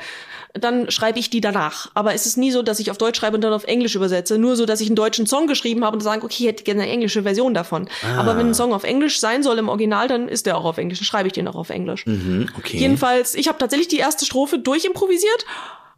dann 0.53 0.91
schreibe 0.91 1.17
ich 1.19 1.29
die 1.29 1.39
danach. 1.39 1.89
Aber 1.93 2.13
es 2.13 2.25
ist 2.25 2.37
nie 2.37 2.51
so, 2.51 2.61
dass 2.61 2.79
ich 2.79 2.91
auf 2.91 2.97
Deutsch 2.97 3.17
schreibe 3.17 3.35
und 3.35 3.41
dann 3.41 3.53
auf 3.53 3.63
Englisch 3.63 3.95
übersetze. 3.95 4.37
Nur 4.37 4.57
so, 4.57 4.65
dass 4.65 4.81
ich 4.81 4.87
einen 4.87 4.97
deutschen 4.97 5.25
Song 5.25 5.47
geschrieben 5.47 5.85
habe 5.85 5.95
und 5.95 6.01
sage, 6.01 6.25
okay, 6.25 6.43
ich 6.43 6.47
hätte 6.47 6.63
gerne 6.65 6.83
eine 6.83 6.91
englische 6.91 7.23
Version 7.23 7.53
davon. 7.53 7.87
Ah. 8.03 8.19
Aber 8.19 8.37
wenn 8.37 8.47
ein 8.47 8.53
Song 8.53 8.73
auf 8.73 8.83
Englisch 8.83 9.21
sein 9.21 9.41
soll 9.41 9.57
im 9.57 9.69
Original, 9.69 10.09
dann 10.09 10.27
ist 10.27 10.45
der 10.45 10.57
auch 10.57 10.65
auf 10.65 10.77
Englisch. 10.77 10.99
Dann 10.99 11.05
schreibe 11.05 11.27
ich 11.27 11.33
den 11.33 11.47
auch 11.47 11.55
auf 11.55 11.69
Englisch. 11.69 12.05
Mhm, 12.05 12.49
okay. 12.57 12.77
Jedenfalls, 12.77 13.35
ich 13.35 13.47
habe 13.47 13.57
tatsächlich 13.57 13.87
die 13.87 13.99
erste 13.99 14.25
Strophe 14.25 14.59
durchimprovisiert 14.59 15.45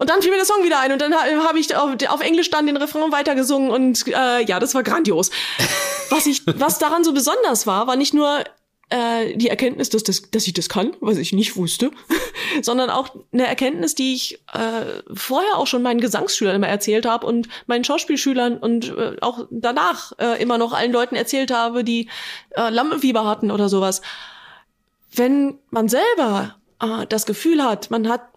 und 0.04 0.10
dann 0.10 0.22
fiel 0.22 0.32
mir 0.32 0.36
der 0.36 0.46
Song 0.46 0.66
wieder 0.66 0.82
ein 0.82 0.92
und 0.92 1.02
dann 1.02 1.14
habe 1.16 1.58
ich 1.58 1.74
auf, 1.78 1.92
auf, 2.10 2.20
Englisch 2.20 2.50
dann 2.50 2.68
den 2.68 2.76
Refrain 2.76 3.14
weitergesungen 3.14 3.72
und 3.72 4.06
äh, 4.08 4.44
ja, 4.44 4.60
das 4.60 4.76
war 4.76 4.84
grandios. 4.84 5.32
Was 6.10 6.26
ich, 6.26 6.42
was 6.46 6.78
daran 6.78 7.06
so 7.06 7.14
besonders 7.14 7.66
war, 7.66 7.88
war 7.88 7.96
nicht 7.96 8.14
nur 8.14 8.44
äh, 8.90 9.38
die 9.38 9.48
Erkenntnis, 9.48 9.90
dass, 9.90 10.04
das, 10.04 10.30
dass 10.30 10.46
ich 10.46 10.54
das 10.54 10.68
kann, 10.68 10.92
was 11.00 11.18
ich 11.18 11.32
nicht 11.32 11.56
wusste, 11.56 11.90
sondern 12.62 12.90
auch 12.90 13.16
eine 13.32 13.48
Erkenntnis, 13.48 13.96
die 13.96 14.14
ich 14.14 14.42
äh, 14.54 15.02
vorher 15.14 15.58
auch 15.58 15.68
schon 15.68 15.82
meinen 15.82 16.02
Gesangsschülern 16.02 16.58
immer 16.58 16.68
erzählt 16.68 17.06
habe 17.06 17.26
und 17.26 17.48
meinen 17.66 17.86
Schauspielschülern 17.86 18.58
und 18.58 18.90
äh, 18.90 19.16
auch 19.22 19.48
danach 19.50 20.12
äh, 20.20 20.40
immer 20.42 20.58
noch 20.58 20.74
allen 20.74 20.92
Leuten 20.92 21.16
erzählt 21.16 21.50
habe, 21.50 21.86
die 21.86 22.10
äh, 22.52 22.70
Lampenfieber 22.70 23.26
hatten 23.26 23.52
oder 23.52 23.70
sowas. 23.70 24.02
Wenn 25.16 25.60
man 25.70 25.88
selber 25.88 26.58
äh, 26.82 27.08
das 27.08 27.26
Gefühl 27.26 27.64
hat, 27.64 27.90
man 27.90 28.10
hat 28.10 28.33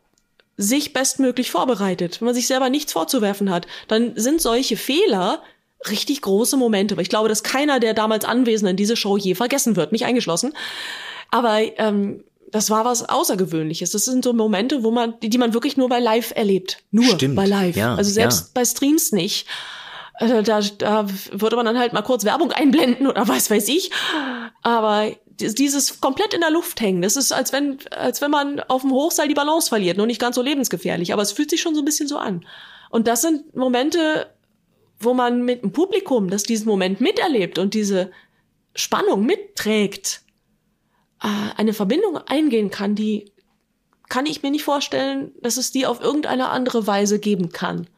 sich 0.56 0.92
bestmöglich 0.92 1.50
vorbereitet, 1.50 2.20
wenn 2.20 2.26
man 2.26 2.34
sich 2.34 2.46
selber 2.46 2.70
nichts 2.70 2.92
vorzuwerfen 2.92 3.50
hat, 3.50 3.66
dann 3.88 4.12
sind 4.16 4.40
solche 4.40 4.76
Fehler 4.76 5.42
richtig 5.90 6.22
große 6.22 6.56
Momente. 6.56 6.94
Aber 6.94 7.02
ich 7.02 7.10
glaube, 7.10 7.28
dass 7.28 7.42
keiner 7.42 7.80
der 7.80 7.94
damals 7.94 8.24
Anwesenden 8.24 8.76
diese 8.76 8.96
Show 8.96 9.16
je 9.16 9.34
vergessen 9.34 9.76
wird, 9.76 9.92
mich 9.92 10.04
eingeschlossen. 10.04 10.54
Aber 11.30 11.60
ähm, 11.78 12.24
das 12.50 12.70
war 12.70 12.84
was 12.84 13.08
Außergewöhnliches. 13.08 13.90
Das 13.90 14.04
sind 14.04 14.24
so 14.24 14.32
Momente, 14.32 14.82
wo 14.82 14.90
man, 14.90 15.14
die, 15.20 15.28
die 15.28 15.38
man 15.38 15.52
wirklich 15.52 15.76
nur 15.76 15.88
bei 15.88 16.00
Live 16.00 16.32
erlebt. 16.34 16.78
Nur 16.90 17.04
Stimmt, 17.04 17.36
bei 17.36 17.46
Live. 17.46 17.76
ja, 17.76 17.94
also 17.94 18.10
selbst 18.10 18.40
ja. 18.40 18.50
bei 18.54 18.64
Streams 18.64 19.12
nicht. 19.12 19.46
Also 20.14 20.40
da, 20.40 20.60
da 20.60 21.06
würde 21.32 21.56
man 21.56 21.66
dann 21.66 21.78
halt 21.78 21.92
mal 21.92 22.02
kurz 22.02 22.24
Werbung 22.24 22.50
einblenden 22.52 23.06
oder 23.06 23.28
was 23.28 23.50
weiß 23.50 23.68
ich. 23.68 23.90
Aber 24.62 25.12
dieses 25.40 26.00
komplett 26.00 26.34
in 26.34 26.40
der 26.40 26.50
Luft 26.50 26.80
hängen, 26.80 27.02
das 27.02 27.16
ist, 27.16 27.32
als 27.32 27.52
wenn, 27.52 27.78
als 27.90 28.20
wenn 28.20 28.30
man 28.30 28.60
auf 28.60 28.82
dem 28.82 28.92
Hochseil 28.92 29.28
die 29.28 29.34
Balance 29.34 29.68
verliert. 29.68 29.96
Nur 29.96 30.06
nicht 30.06 30.20
ganz 30.20 30.36
so 30.36 30.42
lebensgefährlich, 30.42 31.12
aber 31.12 31.22
es 31.22 31.32
fühlt 31.32 31.50
sich 31.50 31.60
schon 31.60 31.74
so 31.74 31.82
ein 31.82 31.84
bisschen 31.84 32.08
so 32.08 32.18
an. 32.18 32.46
Und 32.90 33.06
das 33.06 33.22
sind 33.22 33.54
Momente, 33.54 34.26
wo 34.98 35.14
man 35.14 35.42
mit 35.42 35.62
dem 35.62 35.72
Publikum, 35.72 36.30
das 36.30 36.44
diesen 36.44 36.68
Moment 36.68 37.00
miterlebt 37.00 37.58
und 37.58 37.74
diese 37.74 38.10
Spannung 38.74 39.24
mitträgt, 39.26 40.22
äh, 41.22 41.28
eine 41.56 41.72
Verbindung 41.72 42.16
eingehen 42.16 42.70
kann, 42.70 42.94
die 42.94 43.32
kann 44.08 44.26
ich 44.26 44.42
mir 44.42 44.50
nicht 44.50 44.64
vorstellen, 44.64 45.32
dass 45.42 45.56
es 45.56 45.72
die 45.72 45.86
auf 45.86 46.00
irgendeine 46.00 46.48
andere 46.48 46.86
Weise 46.86 47.18
geben 47.18 47.50
kann. 47.50 47.88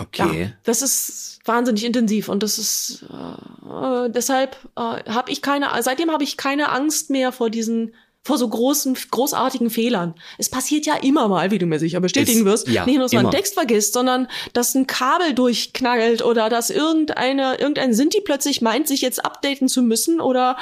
Okay. 0.00 0.42
Ja, 0.44 0.48
das 0.64 0.82
ist 0.82 1.40
wahnsinnig 1.44 1.84
intensiv 1.84 2.28
und 2.28 2.42
das 2.42 2.58
ist 2.58 3.04
äh, 3.10 4.08
deshalb 4.10 4.56
äh, 4.76 4.80
habe 5.10 5.30
ich 5.30 5.42
keine 5.42 5.68
seitdem 5.82 6.10
habe 6.10 6.24
ich 6.24 6.36
keine 6.36 6.70
Angst 6.70 7.10
mehr 7.10 7.32
vor 7.32 7.50
diesen 7.50 7.94
vor 8.22 8.36
so 8.36 8.46
großen 8.48 8.96
großartigen 9.10 9.70
Fehlern. 9.70 10.14
Es 10.36 10.50
passiert 10.50 10.84
ja 10.84 10.94
immer 10.96 11.26
mal, 11.28 11.50
wie 11.50 11.58
du 11.58 11.64
mir 11.66 11.78
sicher 11.78 12.00
bestätigen 12.00 12.40
Es- 12.40 12.44
wirst, 12.44 12.68
ja, 12.68 12.84
nicht 12.84 12.96
nur, 12.96 13.04
dass 13.06 13.12
man 13.12 13.24
einen 13.26 13.34
Text 13.34 13.54
vergisst, 13.54 13.94
sondern 13.94 14.28
dass 14.52 14.74
ein 14.74 14.86
Kabel 14.86 15.32
durchknallt 15.34 16.22
oder 16.22 16.50
dass 16.50 16.68
irgendeine 16.68 17.58
irgendein 17.58 17.94
Sinti 17.94 18.20
plötzlich 18.20 18.60
meint, 18.60 18.88
sich 18.88 19.00
jetzt 19.00 19.24
updaten 19.24 19.68
zu 19.68 19.80
müssen 19.82 20.20
oder 20.20 20.58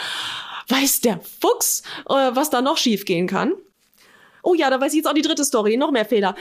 weiß 0.68 1.00
der 1.00 1.20
Fuchs, 1.40 1.82
äh, 2.08 2.14
was 2.32 2.50
da 2.50 2.62
noch 2.62 2.76
schiefgehen 2.76 3.26
kann. 3.26 3.52
Oh 4.44 4.54
ja, 4.54 4.70
da 4.70 4.80
weiß 4.80 4.92
ich 4.92 4.98
jetzt 4.98 5.06
auch 5.08 5.14
die 5.14 5.22
dritte 5.22 5.44
Story, 5.44 5.76
noch 5.76 5.90
mehr 5.90 6.04
Fehler. 6.04 6.36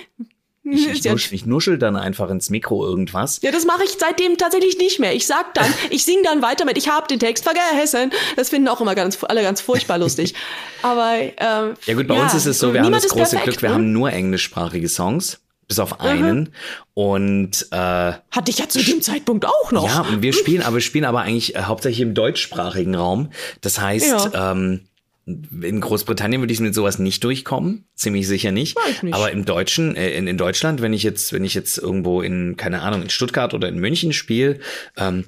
Ich, 0.71 0.87
ich, 0.87 0.99
ja 1.03 1.11
nuschel, 1.11 1.33
ich 1.33 1.45
nuschel 1.45 1.77
dann 1.77 1.95
einfach 1.95 2.29
ins 2.29 2.49
Mikro 2.49 2.85
irgendwas. 2.85 3.39
ja, 3.41 3.51
das 3.51 3.65
mache 3.65 3.83
ich 3.83 3.91
seitdem 3.99 4.37
tatsächlich 4.37 4.77
nicht 4.77 4.99
mehr. 4.99 5.13
Ich 5.15 5.27
sag 5.27 5.53
dann, 5.53 5.71
ich 5.89 6.03
sing 6.03 6.23
dann 6.23 6.41
weiter 6.41 6.65
mit, 6.65 6.77
ich 6.77 6.89
hab 6.89 7.07
den 7.07 7.19
Text 7.19 7.43
vergessen. 7.43 8.11
Das 8.35 8.49
finden 8.49 8.67
auch 8.67 8.81
immer 8.81 8.95
ganz, 8.95 9.17
alle 9.23 9.41
ganz 9.43 9.61
furchtbar 9.61 9.97
lustig. 9.97 10.33
Aber 10.81 11.15
ähm, 11.19 11.73
Ja 11.85 11.93
gut, 11.95 12.07
bei 12.07 12.21
uns 12.21 12.33
ist 12.33 12.45
es 12.45 12.59
so, 12.59 12.73
wir 12.73 12.81
haben 12.83 12.91
das 12.91 13.07
große 13.07 13.37
perfekt, 13.37 13.43
Glück, 13.45 13.61
wir 13.61 13.69
ne? 13.69 13.75
haben 13.75 13.91
nur 13.93 14.11
englischsprachige 14.11 14.89
Songs, 14.89 15.39
bis 15.67 15.79
auf 15.79 15.99
einen. 15.99 16.53
Und 16.93 17.67
äh, 17.71 17.75
Hatte 17.75 18.49
ich 18.49 18.59
ja 18.59 18.69
zu 18.69 18.83
dem 18.83 19.01
Zeitpunkt 19.01 19.45
auch 19.45 19.71
noch. 19.71 19.85
ja, 19.85 20.05
wir 20.19 20.33
spielen, 20.33 20.61
aber 20.61 20.75
wir 20.75 20.81
spielen 20.81 21.05
aber 21.05 21.21
eigentlich 21.21 21.55
äh, 21.55 21.63
hauptsächlich 21.63 22.01
im 22.01 22.13
deutschsprachigen 22.13 22.95
Raum. 22.95 23.29
Das 23.61 23.79
heißt, 23.79 24.29
ähm, 24.33 24.81
in 25.27 25.81
Großbritannien 25.81 26.41
würde 26.41 26.53
ich 26.53 26.59
mit 26.61 26.73
sowas 26.73 26.99
nicht 26.99 27.23
durchkommen, 27.23 27.85
ziemlich 27.95 28.27
sicher 28.27 28.53
nicht. 28.53 28.77
Nicht. 29.01 29.13
Aber 29.13 29.31
im 29.31 29.43
Deutschen, 29.43 29.95
äh, 29.95 30.11
in, 30.11 30.25
in 30.25 30.37
Deutschland, 30.37 30.81
wenn 30.81 30.93
ich 30.93 31.03
jetzt, 31.03 31.33
wenn 31.33 31.43
ich 31.43 31.53
jetzt 31.53 31.77
irgendwo 31.77 32.21
in, 32.21 32.55
keine 32.55 32.81
Ahnung, 32.81 33.01
in 33.01 33.09
Stuttgart 33.09 33.53
oder 33.53 33.67
in 33.67 33.77
München 33.77 34.13
spiele, 34.13 34.59
ähm, 34.95 35.25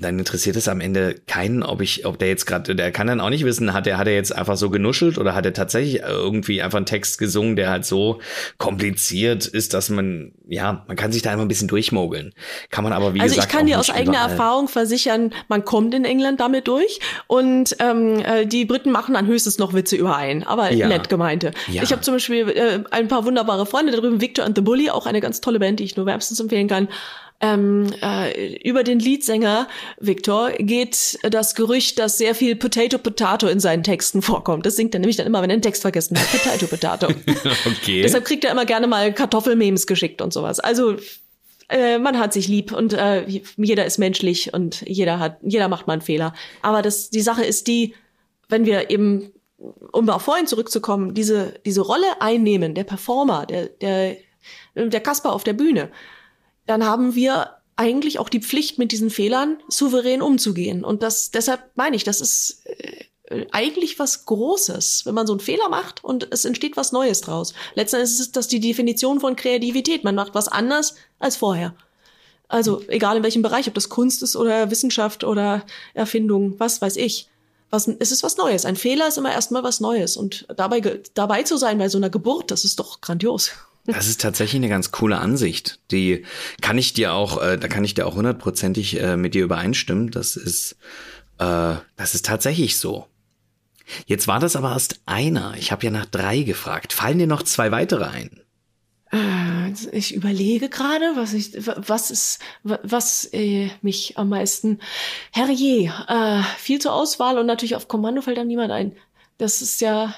dann 0.00 0.18
interessiert 0.18 0.56
es 0.56 0.68
am 0.68 0.80
Ende 0.80 1.14
keinen, 1.26 1.62
ob 1.62 1.80
ich, 1.80 2.06
ob 2.06 2.18
der 2.18 2.28
jetzt 2.28 2.46
gerade, 2.46 2.74
der 2.74 2.90
kann 2.92 3.06
dann 3.06 3.20
auch 3.20 3.30
nicht 3.30 3.44
wissen, 3.44 3.72
hat 3.72 3.86
er, 3.86 3.98
hat 3.98 4.06
er 4.06 4.14
jetzt 4.14 4.34
einfach 4.34 4.56
so 4.56 4.70
genuschelt 4.70 5.18
oder 5.18 5.34
hat 5.34 5.44
er 5.44 5.52
tatsächlich 5.52 6.02
irgendwie 6.02 6.62
einfach 6.62 6.78
einen 6.78 6.86
Text 6.86 7.18
gesungen, 7.18 7.56
der 7.56 7.70
halt 7.70 7.84
so 7.84 8.20
kompliziert 8.58 9.46
ist, 9.46 9.74
dass 9.74 9.90
man, 9.90 10.32
ja, 10.48 10.84
man 10.86 10.96
kann 10.96 11.12
sich 11.12 11.22
da 11.22 11.30
einfach 11.30 11.44
ein 11.44 11.48
bisschen 11.48 11.68
durchmogeln. 11.68 12.32
Kann 12.70 12.84
man 12.84 12.92
aber, 12.92 13.14
wie 13.14 13.20
also 13.20 13.34
gesagt, 13.34 13.52
ich 13.52 13.56
kann 13.58 13.66
dir 13.66 13.78
aus 13.78 13.90
eigener 13.90 14.18
überall. 14.18 14.30
Erfahrung 14.30 14.68
versichern, 14.68 15.32
man 15.48 15.64
kommt 15.64 15.94
in 15.94 16.04
England 16.04 16.40
damit 16.40 16.68
durch 16.68 17.00
und 17.26 17.76
ähm, 17.78 18.20
äh, 18.20 18.46
die 18.46 18.64
Briten 18.64 18.90
machen 18.90 19.14
dann 19.14 19.26
höchstens 19.26 19.58
noch 19.58 19.74
Witze 19.74 19.96
über 19.96 20.16
einen, 20.16 20.42
aber 20.42 20.72
Ja. 20.72 20.88
nett 20.88 21.08
gemeinte. 21.08 21.52
Ja. 21.68 21.82
Ich 21.82 21.92
habe 21.92 22.02
zum 22.02 22.14
Beispiel 22.14 22.48
äh, 22.48 22.80
ein 22.90 23.08
paar 23.08 23.24
wunderbare 23.24 23.66
Freunde 23.66 23.92
da 23.92 23.98
drüben, 23.98 24.20
Victor 24.20 24.44
and 24.44 24.56
the 24.56 24.62
Bully, 24.62 24.90
auch 24.90 25.06
eine 25.06 25.20
ganz 25.20 25.40
tolle 25.40 25.58
Band, 25.58 25.80
die 25.80 25.84
ich 25.84 25.96
nur 25.96 26.06
wärmstens 26.06 26.40
empfehlen 26.40 26.68
kann. 26.68 26.88
Ähm, 27.42 27.90
äh, 28.02 28.56
über 28.68 28.84
den 28.84 28.98
Leadsänger 28.98 29.66
Victor 29.98 30.50
geht 30.58 31.18
das 31.22 31.54
Gerücht, 31.54 31.98
dass 31.98 32.18
sehr 32.18 32.34
viel 32.34 32.54
Potato 32.54 32.98
Potato 32.98 33.46
in 33.48 33.60
seinen 33.60 33.82
Texten 33.82 34.20
vorkommt. 34.20 34.66
Das 34.66 34.76
singt 34.76 34.94
er 34.94 35.00
nämlich 35.00 35.16
dann 35.16 35.26
immer, 35.26 35.40
wenn 35.40 35.48
er 35.48 35.54
einen 35.54 35.62
Text 35.62 35.80
vergessen 35.80 36.18
hat. 36.18 36.30
Potato 36.30 36.66
Potato. 36.66 37.08
Okay. 37.80 38.02
Deshalb 38.02 38.24
kriegt 38.24 38.44
er 38.44 38.50
immer 38.50 38.66
gerne 38.66 38.86
mal 38.86 39.12
Kartoffelmemes 39.12 39.86
geschickt 39.86 40.20
und 40.20 40.32
sowas. 40.32 40.60
Also 40.60 40.96
äh, 41.70 41.98
man 41.98 42.18
hat 42.18 42.32
sich 42.32 42.48
lieb 42.48 42.72
und 42.72 42.92
äh, 42.92 43.24
jeder 43.56 43.86
ist 43.86 43.98
menschlich 43.98 44.52
und 44.52 44.82
jeder 44.86 45.18
hat, 45.18 45.38
jeder 45.42 45.68
macht 45.68 45.86
mal 45.86 45.94
einen 45.94 46.02
Fehler. 46.02 46.34
Aber 46.62 46.82
das, 46.82 47.10
die 47.10 47.20
Sache 47.20 47.44
ist 47.44 47.68
die, 47.68 47.94
wenn 48.48 48.66
wir 48.66 48.90
eben, 48.90 49.32
um 49.92 50.08
auf 50.10 50.22
vorhin 50.22 50.46
zurückzukommen, 50.46 51.14
diese, 51.14 51.54
diese 51.64 51.82
Rolle 51.82 52.20
einnehmen, 52.20 52.74
der 52.74 52.84
Performer, 52.84 53.46
der, 53.46 53.66
der, 53.66 54.16
der 54.74 55.00
Kasper 55.00 55.32
auf 55.32 55.44
der 55.44 55.52
Bühne, 55.52 55.90
dann 56.70 56.84
haben 56.84 57.16
wir 57.16 57.56
eigentlich 57.74 58.20
auch 58.20 58.28
die 58.28 58.40
Pflicht, 58.40 58.78
mit 58.78 58.92
diesen 58.92 59.10
Fehlern 59.10 59.58
souverän 59.68 60.22
umzugehen. 60.22 60.84
Und 60.84 61.02
das, 61.02 61.32
deshalb 61.32 61.60
meine 61.74 61.96
ich, 61.96 62.04
das 62.04 62.20
ist 62.20 62.62
äh, 62.66 63.46
eigentlich 63.50 63.98
was 63.98 64.24
Großes, 64.24 65.04
wenn 65.04 65.14
man 65.16 65.26
so 65.26 65.32
einen 65.32 65.40
Fehler 65.40 65.68
macht 65.68 66.04
und 66.04 66.28
es 66.30 66.44
entsteht 66.44 66.76
was 66.76 66.92
Neues 66.92 67.22
draus. 67.22 67.54
Letztendlich 67.74 68.20
ist 68.20 68.36
das 68.36 68.46
die 68.46 68.60
Definition 68.60 69.18
von 69.18 69.34
Kreativität. 69.34 70.04
Man 70.04 70.14
macht 70.14 70.32
was 70.36 70.46
anders 70.46 70.94
als 71.18 71.36
vorher. 71.36 71.74
Also 72.46 72.82
egal 72.86 73.16
in 73.16 73.24
welchem 73.24 73.42
Bereich, 73.42 73.66
ob 73.66 73.74
das 73.74 73.88
Kunst 73.88 74.22
ist 74.22 74.36
oder 74.36 74.70
Wissenschaft 74.70 75.24
oder 75.24 75.66
Erfindung, 75.94 76.54
was 76.60 76.80
weiß 76.80 76.96
ich. 76.98 77.28
Was, 77.70 77.88
es 77.88 78.12
ist 78.12 78.22
was 78.22 78.36
Neues. 78.36 78.64
Ein 78.64 78.76
Fehler 78.76 79.08
ist 79.08 79.18
immer 79.18 79.32
erstmal 79.32 79.64
was 79.64 79.80
Neues. 79.80 80.16
Und 80.16 80.46
dabei, 80.56 81.00
dabei 81.14 81.42
zu 81.42 81.56
sein 81.56 81.78
bei 81.78 81.88
so 81.88 81.98
einer 81.98 82.10
Geburt, 82.10 82.52
das 82.52 82.64
ist 82.64 82.78
doch 82.78 83.00
grandios. 83.00 83.50
Das 83.92 84.08
ist 84.08 84.20
tatsächlich 84.20 84.60
eine 84.60 84.68
ganz 84.68 84.90
coole 84.90 85.18
Ansicht. 85.18 85.80
Die 85.90 86.24
kann 86.60 86.78
ich 86.78 86.92
dir 86.92 87.12
auch, 87.12 87.42
äh, 87.42 87.58
da 87.58 87.68
kann 87.68 87.84
ich 87.84 87.94
dir 87.94 88.06
auch 88.06 88.14
hundertprozentig 88.14 89.00
äh, 89.00 89.16
mit 89.16 89.34
dir 89.34 89.44
übereinstimmen. 89.44 90.10
Das 90.10 90.36
ist, 90.36 90.76
äh, 91.38 91.74
das 91.96 92.14
ist 92.14 92.26
tatsächlich 92.26 92.76
so. 92.76 93.06
Jetzt 94.06 94.28
war 94.28 94.40
das 94.40 94.56
aber 94.56 94.72
erst 94.72 95.00
einer. 95.06 95.54
Ich 95.58 95.72
habe 95.72 95.84
ja 95.84 95.90
nach 95.90 96.06
drei 96.06 96.42
gefragt. 96.42 96.92
Fallen 96.92 97.18
dir 97.18 97.26
noch 97.26 97.42
zwei 97.42 97.72
weitere 97.72 98.04
ein? 98.04 98.40
Äh, 99.12 99.72
Ich 99.92 100.14
überlege 100.14 100.68
gerade, 100.68 101.12
was 101.14 101.32
ich, 101.32 101.52
was 101.66 102.10
ist, 102.10 102.40
was 102.62 103.24
äh, 103.32 103.70
mich 103.82 104.16
am 104.18 104.28
meisten. 104.28 104.80
Herrje, 105.32 105.92
äh, 106.08 106.42
viel 106.58 106.80
zur 106.80 106.92
Auswahl 106.92 107.38
und 107.38 107.46
natürlich 107.46 107.76
auf 107.76 107.88
Kommando 107.88 108.22
fällt 108.22 108.38
einem 108.38 108.48
niemand 108.48 108.72
ein. 108.72 108.96
Das 109.38 109.62
ist 109.62 109.80
ja. 109.80 110.14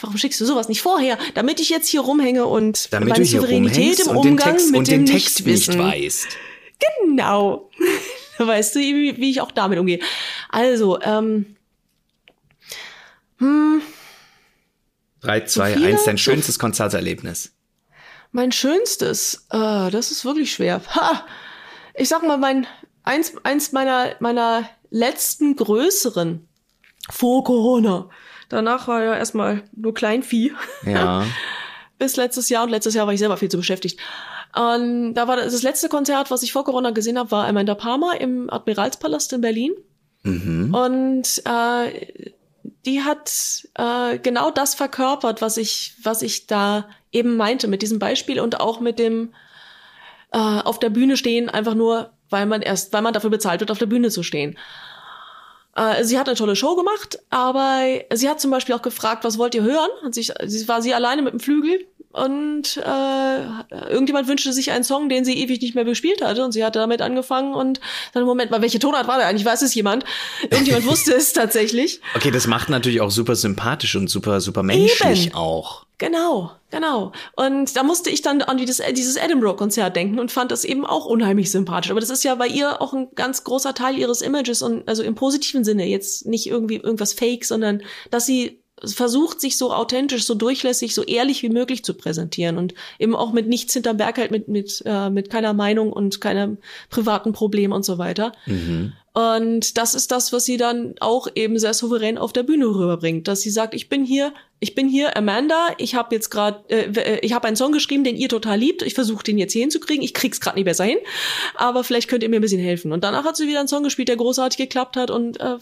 Warum 0.00 0.18
schickst 0.18 0.40
du 0.40 0.44
sowas 0.44 0.68
nicht 0.68 0.82
vorher? 0.82 1.18
Damit 1.34 1.60
ich 1.60 1.70
jetzt 1.70 1.88
hier 1.88 2.00
rumhänge 2.02 2.46
und 2.46 2.92
Damit 2.92 3.08
meine 3.08 3.24
Souveränität 3.24 3.98
im 4.00 4.16
Umgang 4.16 4.56
Text, 4.56 4.70
mit 4.70 4.88
dem 4.88 5.06
Text 5.06 5.46
nicht 5.46 5.76
weißt. 5.78 6.28
Genau. 7.06 7.70
weißt 8.38 8.74
du, 8.74 8.80
wie, 8.80 9.16
wie 9.16 9.30
ich 9.30 9.40
auch 9.40 9.50
damit 9.50 9.78
umgehe. 9.78 10.00
Also, 10.50 11.00
ähm, 11.00 11.56
Drei, 15.20 15.40
zwei, 15.42 15.72
viele? 15.74 15.88
eins, 15.88 16.04
dein 16.04 16.16
So- 16.16 16.22
schönstes 16.24 16.58
Konzerterlebnis. 16.58 17.52
Mein 18.32 18.52
schönstes, 18.52 19.46
äh, 19.50 19.90
das 19.90 20.10
ist 20.10 20.24
wirklich 20.24 20.52
schwer. 20.52 20.82
Ha! 20.94 21.24
Ich 21.94 22.08
sag 22.08 22.22
mal, 22.22 22.36
mein 22.36 22.66
eins, 23.02 23.32
eins 23.44 23.72
meiner 23.72 24.14
meiner 24.20 24.68
letzten 24.90 25.56
größeren 25.56 26.46
vor 27.08 27.44
Corona. 27.44 28.10
Danach 28.48 28.88
war 28.88 29.02
ja 29.02 29.16
erstmal 29.16 29.62
nur 29.74 29.94
Kleinvieh 29.94 30.52
Ja. 30.84 31.24
bis 31.98 32.16
letztes 32.16 32.48
Jahr 32.48 32.64
und 32.64 32.70
letztes 32.70 32.94
Jahr 32.94 33.06
war 33.06 33.14
ich 33.14 33.20
selber 33.20 33.36
viel 33.36 33.48
zu 33.48 33.56
beschäftigt. 33.56 33.98
Ähm, 34.56 35.14
da 35.14 35.28
war 35.28 35.36
das, 35.36 35.52
das 35.52 35.62
letzte 35.62 35.88
Konzert, 35.88 36.30
was 36.30 36.42
ich 36.42 36.52
vor 36.52 36.64
Corona 36.64 36.90
gesehen 36.90 37.18
habe, 37.18 37.30
war 37.30 37.44
einmal 37.44 37.62
in 37.62 37.66
der 37.66 37.74
Parma 37.74 38.12
im 38.12 38.50
Admiralspalast 38.50 39.32
in 39.32 39.40
Berlin. 39.40 39.72
Mhm. 40.22 40.74
Und 40.74 41.42
äh, 41.44 42.06
die 42.84 43.02
hat 43.02 43.66
äh, 43.74 44.18
genau 44.18 44.50
das 44.50 44.74
verkörpert, 44.74 45.42
was 45.42 45.56
ich, 45.56 45.94
was 46.02 46.22
ich 46.22 46.46
da 46.46 46.88
eben 47.12 47.36
meinte 47.36 47.68
mit 47.68 47.82
diesem 47.82 47.98
Beispiel 47.98 48.40
und 48.40 48.60
auch 48.60 48.80
mit 48.80 48.98
dem 48.98 49.34
äh, 50.32 50.38
auf 50.38 50.78
der 50.78 50.90
Bühne 50.90 51.16
stehen, 51.16 51.48
einfach 51.48 51.74
nur, 51.74 52.12
weil 52.30 52.46
man 52.46 52.62
erst, 52.62 52.92
weil 52.92 53.02
man 53.02 53.12
dafür 53.12 53.30
bezahlt 53.30 53.60
wird, 53.60 53.70
auf 53.70 53.78
der 53.78 53.86
Bühne 53.86 54.10
zu 54.10 54.22
stehen. 54.22 54.56
Äh, 55.76 56.04
sie 56.04 56.18
hat 56.18 56.28
eine 56.28 56.36
tolle 56.36 56.56
Show 56.56 56.74
gemacht, 56.74 57.18
aber 57.30 57.82
sie 58.14 58.28
hat 58.28 58.40
zum 58.40 58.50
Beispiel 58.50 58.74
auch 58.74 58.82
gefragt, 58.82 59.24
was 59.24 59.38
wollt 59.38 59.54
ihr 59.54 59.62
hören? 59.62 59.90
Hat 60.02 60.14
sich, 60.14 60.32
sie 60.44 60.66
war 60.68 60.82
sie 60.82 60.94
alleine 60.94 61.22
mit 61.22 61.32
dem 61.32 61.40
Flügel 61.40 61.86
und 62.16 62.78
äh, 62.78 63.90
irgendjemand 63.90 64.28
wünschte 64.28 64.52
sich 64.52 64.70
einen 64.70 64.84
Song, 64.84 65.08
den 65.08 65.24
sie 65.24 65.38
ewig 65.38 65.60
nicht 65.60 65.74
mehr 65.74 65.84
gespielt 65.84 66.22
hatte 66.22 66.44
und 66.44 66.52
sie 66.52 66.64
hatte 66.64 66.78
damit 66.78 67.02
angefangen 67.02 67.54
und 67.54 67.80
dann 68.12 68.24
Moment 68.24 68.50
mal, 68.50 68.62
welche 68.62 68.78
Tonart 68.78 69.06
war 69.06 69.18
der 69.18 69.26
eigentlich? 69.26 69.44
Weiß 69.44 69.62
es 69.62 69.74
jemand? 69.74 70.04
Irgendjemand 70.42 70.86
wusste 70.86 71.14
es 71.14 71.32
tatsächlich. 71.32 72.00
Okay, 72.14 72.30
das 72.30 72.46
macht 72.46 72.68
natürlich 72.70 73.00
auch 73.00 73.10
super 73.10 73.36
sympathisch 73.36 73.96
und 73.96 74.08
super 74.08 74.40
super 74.40 74.62
menschlich 74.62 75.26
Eben. 75.26 75.34
auch. 75.34 75.86
Genau, 75.98 76.52
genau. 76.70 77.12
Und 77.36 77.74
da 77.74 77.82
musste 77.82 78.10
ich 78.10 78.20
dann 78.20 78.42
an 78.42 78.58
dieses, 78.58 78.82
dieses 78.92 79.16
Edinburgh-Konzert 79.16 79.96
denken 79.96 80.18
und 80.18 80.30
fand 80.30 80.50
das 80.50 80.64
eben 80.64 80.84
auch 80.84 81.06
unheimlich 81.06 81.50
sympathisch. 81.50 81.90
Aber 81.90 82.00
das 82.00 82.10
ist 82.10 82.22
ja 82.22 82.34
bei 82.34 82.46
ihr 82.46 82.82
auch 82.82 82.92
ein 82.92 83.08
ganz 83.14 83.44
großer 83.44 83.72
Teil 83.72 83.96
ihres 83.96 84.20
Images 84.20 84.60
und 84.60 84.86
also 84.86 85.02
im 85.02 85.14
positiven 85.14 85.64
Sinne 85.64 85.86
jetzt 85.86 86.26
nicht 86.26 86.48
irgendwie 86.48 86.76
irgendwas 86.76 87.14
Fake, 87.14 87.46
sondern 87.46 87.82
dass 88.10 88.26
sie 88.26 88.60
versucht, 88.84 89.40
sich 89.40 89.56
so 89.56 89.72
authentisch, 89.72 90.24
so 90.24 90.34
durchlässig, 90.34 90.94
so 90.94 91.02
ehrlich 91.02 91.42
wie 91.42 91.48
möglich 91.48 91.84
zu 91.84 91.94
präsentieren 91.94 92.58
und 92.58 92.74
eben 92.98 93.16
auch 93.16 93.32
mit 93.32 93.48
nichts 93.48 93.72
hinterm 93.72 93.96
Berg 93.96 94.18
halt, 94.18 94.30
mit, 94.30 94.48
mit, 94.48 94.82
äh, 94.84 95.08
mit 95.08 95.30
keiner 95.30 95.54
Meinung 95.54 95.92
und 95.92 96.20
keinem 96.20 96.58
privaten 96.90 97.32
Problem 97.32 97.72
und 97.72 97.84
so 97.84 97.96
weiter. 97.96 98.32
Mhm. 98.44 98.92
Und 99.14 99.78
das 99.78 99.94
ist 99.94 100.12
das, 100.12 100.30
was 100.34 100.44
sie 100.44 100.58
dann 100.58 100.94
auch 101.00 101.26
eben 101.34 101.58
sehr 101.58 101.72
souverän 101.72 102.18
auf 102.18 102.34
der 102.34 102.42
Bühne 102.42 102.66
rüberbringt, 102.66 103.26
dass 103.28 103.40
sie 103.40 103.48
sagt, 103.48 103.72
ich 103.72 103.88
bin 103.88 104.04
hier, 104.04 104.34
ich 104.60 104.74
bin 104.74 104.88
hier 104.88 105.16
Amanda, 105.16 105.68
ich 105.78 105.94
habe 105.94 106.14
jetzt 106.14 106.28
gerade, 106.28 106.62
äh, 106.68 107.20
ich 107.20 107.32
habe 107.32 107.46
einen 107.46 107.56
Song 107.56 107.72
geschrieben, 107.72 108.04
den 108.04 108.16
ihr 108.16 108.28
total 108.28 108.58
liebt, 108.58 108.82
ich 108.82 108.92
versuche 108.92 109.24
den 109.24 109.38
jetzt 109.38 109.54
hier 109.54 109.62
hinzukriegen, 109.62 110.04
ich 110.04 110.12
krieg's 110.12 110.38
gerade 110.38 110.56
nicht 110.56 110.66
besser 110.66 110.84
hin, 110.84 110.98
aber 111.54 111.82
vielleicht 111.82 112.08
könnt 112.08 112.24
ihr 112.24 112.28
mir 112.28 112.40
ein 112.40 112.42
bisschen 112.42 112.60
helfen. 112.60 112.92
Und 112.92 113.04
danach 113.04 113.24
hat 113.24 113.38
sie 113.38 113.48
wieder 113.48 113.60
einen 113.60 113.68
Song 113.68 113.84
gespielt, 113.84 114.08
der 114.08 114.16
großartig 114.16 114.58
geklappt 114.58 114.98
hat 114.98 115.10
und 115.10 115.40
äh, 115.40 115.56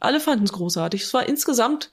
alle 0.00 0.20
fanden 0.20 0.44
es 0.44 0.52
großartig. 0.52 1.02
Es 1.02 1.14
war 1.14 1.28
insgesamt, 1.28 1.90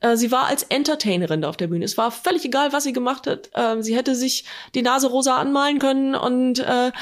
äh, 0.00 0.16
sie 0.16 0.30
war 0.30 0.46
als 0.46 0.64
Entertainerin 0.64 1.42
da 1.42 1.48
auf 1.48 1.56
der 1.56 1.68
Bühne. 1.68 1.84
Es 1.84 1.98
war 1.98 2.10
völlig 2.10 2.44
egal, 2.44 2.72
was 2.72 2.84
sie 2.84 2.92
gemacht 2.92 3.26
hat. 3.26 3.50
Äh, 3.54 3.82
sie 3.82 3.96
hätte 3.96 4.14
sich 4.14 4.44
die 4.74 4.82
Nase 4.82 5.08
rosa 5.08 5.36
anmalen 5.36 5.78
können 5.78 6.14
und 6.14 6.60
äh, 6.60 6.92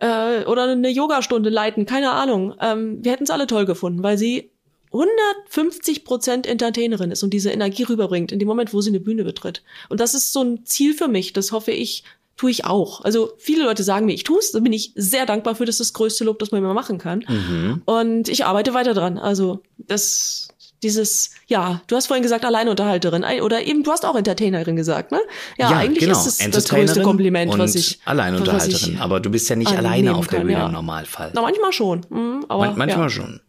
äh, 0.00 0.44
oder 0.44 0.64
eine 0.64 0.90
Yogastunde 0.90 1.50
leiten, 1.50 1.86
keine 1.86 2.10
Ahnung. 2.10 2.54
Ähm, 2.60 3.04
wir 3.04 3.12
hätten 3.12 3.24
es 3.24 3.30
alle 3.30 3.46
toll 3.46 3.66
gefunden, 3.66 4.02
weil 4.02 4.18
sie 4.18 4.50
150 4.92 6.04
Prozent 6.04 6.46
Entertainerin 6.46 7.12
ist 7.12 7.22
und 7.22 7.30
diese 7.30 7.50
Energie 7.50 7.84
rüberbringt 7.84 8.32
in 8.32 8.40
dem 8.40 8.48
Moment, 8.48 8.74
wo 8.74 8.80
sie 8.80 8.90
eine 8.90 8.98
Bühne 8.98 9.22
betritt. 9.22 9.62
Und 9.88 10.00
das 10.00 10.14
ist 10.14 10.32
so 10.32 10.42
ein 10.42 10.64
Ziel 10.66 10.94
für 10.94 11.06
mich. 11.06 11.32
Das 11.32 11.52
hoffe 11.52 11.70
ich, 11.70 12.02
tue 12.40 12.50
ich 12.50 12.64
auch. 12.64 13.02
Also 13.02 13.32
viele 13.36 13.64
Leute 13.64 13.82
sagen 13.82 14.06
mir, 14.06 14.14
ich 14.14 14.24
tue 14.24 14.38
es. 14.38 14.50
Da 14.50 14.60
bin 14.60 14.72
ich 14.72 14.92
sehr 14.94 15.26
dankbar 15.26 15.54
für. 15.56 15.66
Das 15.66 15.74
ist 15.74 15.80
das 15.80 15.92
größte 15.92 16.24
Lob, 16.24 16.38
das 16.38 16.52
man 16.52 16.62
immer 16.62 16.72
machen 16.72 16.96
kann. 16.96 17.22
Mhm. 17.28 17.82
Und 17.84 18.30
ich 18.30 18.46
arbeite 18.46 18.72
weiter 18.72 18.94
dran. 18.94 19.18
Also 19.18 19.62
das, 19.76 20.48
dieses, 20.82 21.32
ja, 21.48 21.82
du 21.86 21.96
hast 21.96 22.06
vorhin 22.06 22.22
gesagt 22.22 22.46
Alleinunterhalterin 22.46 23.24
ein- 23.24 23.42
oder 23.42 23.62
eben 23.62 23.82
du 23.82 23.92
hast 23.92 24.06
auch 24.06 24.16
Entertainerin 24.16 24.74
gesagt, 24.74 25.12
ne? 25.12 25.20
Ja, 25.58 25.68
eigentlich 25.68 26.08
ist 26.08 26.24
es 26.24 26.38
das 26.38 26.64
größte 26.64 27.02
Kompliment, 27.02 27.58
was 27.58 27.74
ich 27.74 28.00
Alleinunterhalterin. 28.06 28.72
was 28.72 28.88
ich 28.88 28.98
aber 28.98 29.20
du 29.20 29.28
bist 29.28 29.50
ja 29.50 29.56
nicht 29.56 29.76
alleine 29.76 30.14
auf 30.14 30.26
der 30.28 30.38
kann, 30.38 30.46
Bühne 30.46 30.60
ja. 30.60 30.66
im 30.66 30.72
Normalfall. 30.72 31.32
Na, 31.34 31.42
manchmal 31.42 31.74
schon. 31.74 32.06
Mhm, 32.08 32.46
aber 32.48 32.68
Man, 32.68 32.78
manchmal 32.78 33.04
ja. 33.04 33.10
schon. 33.10 33.40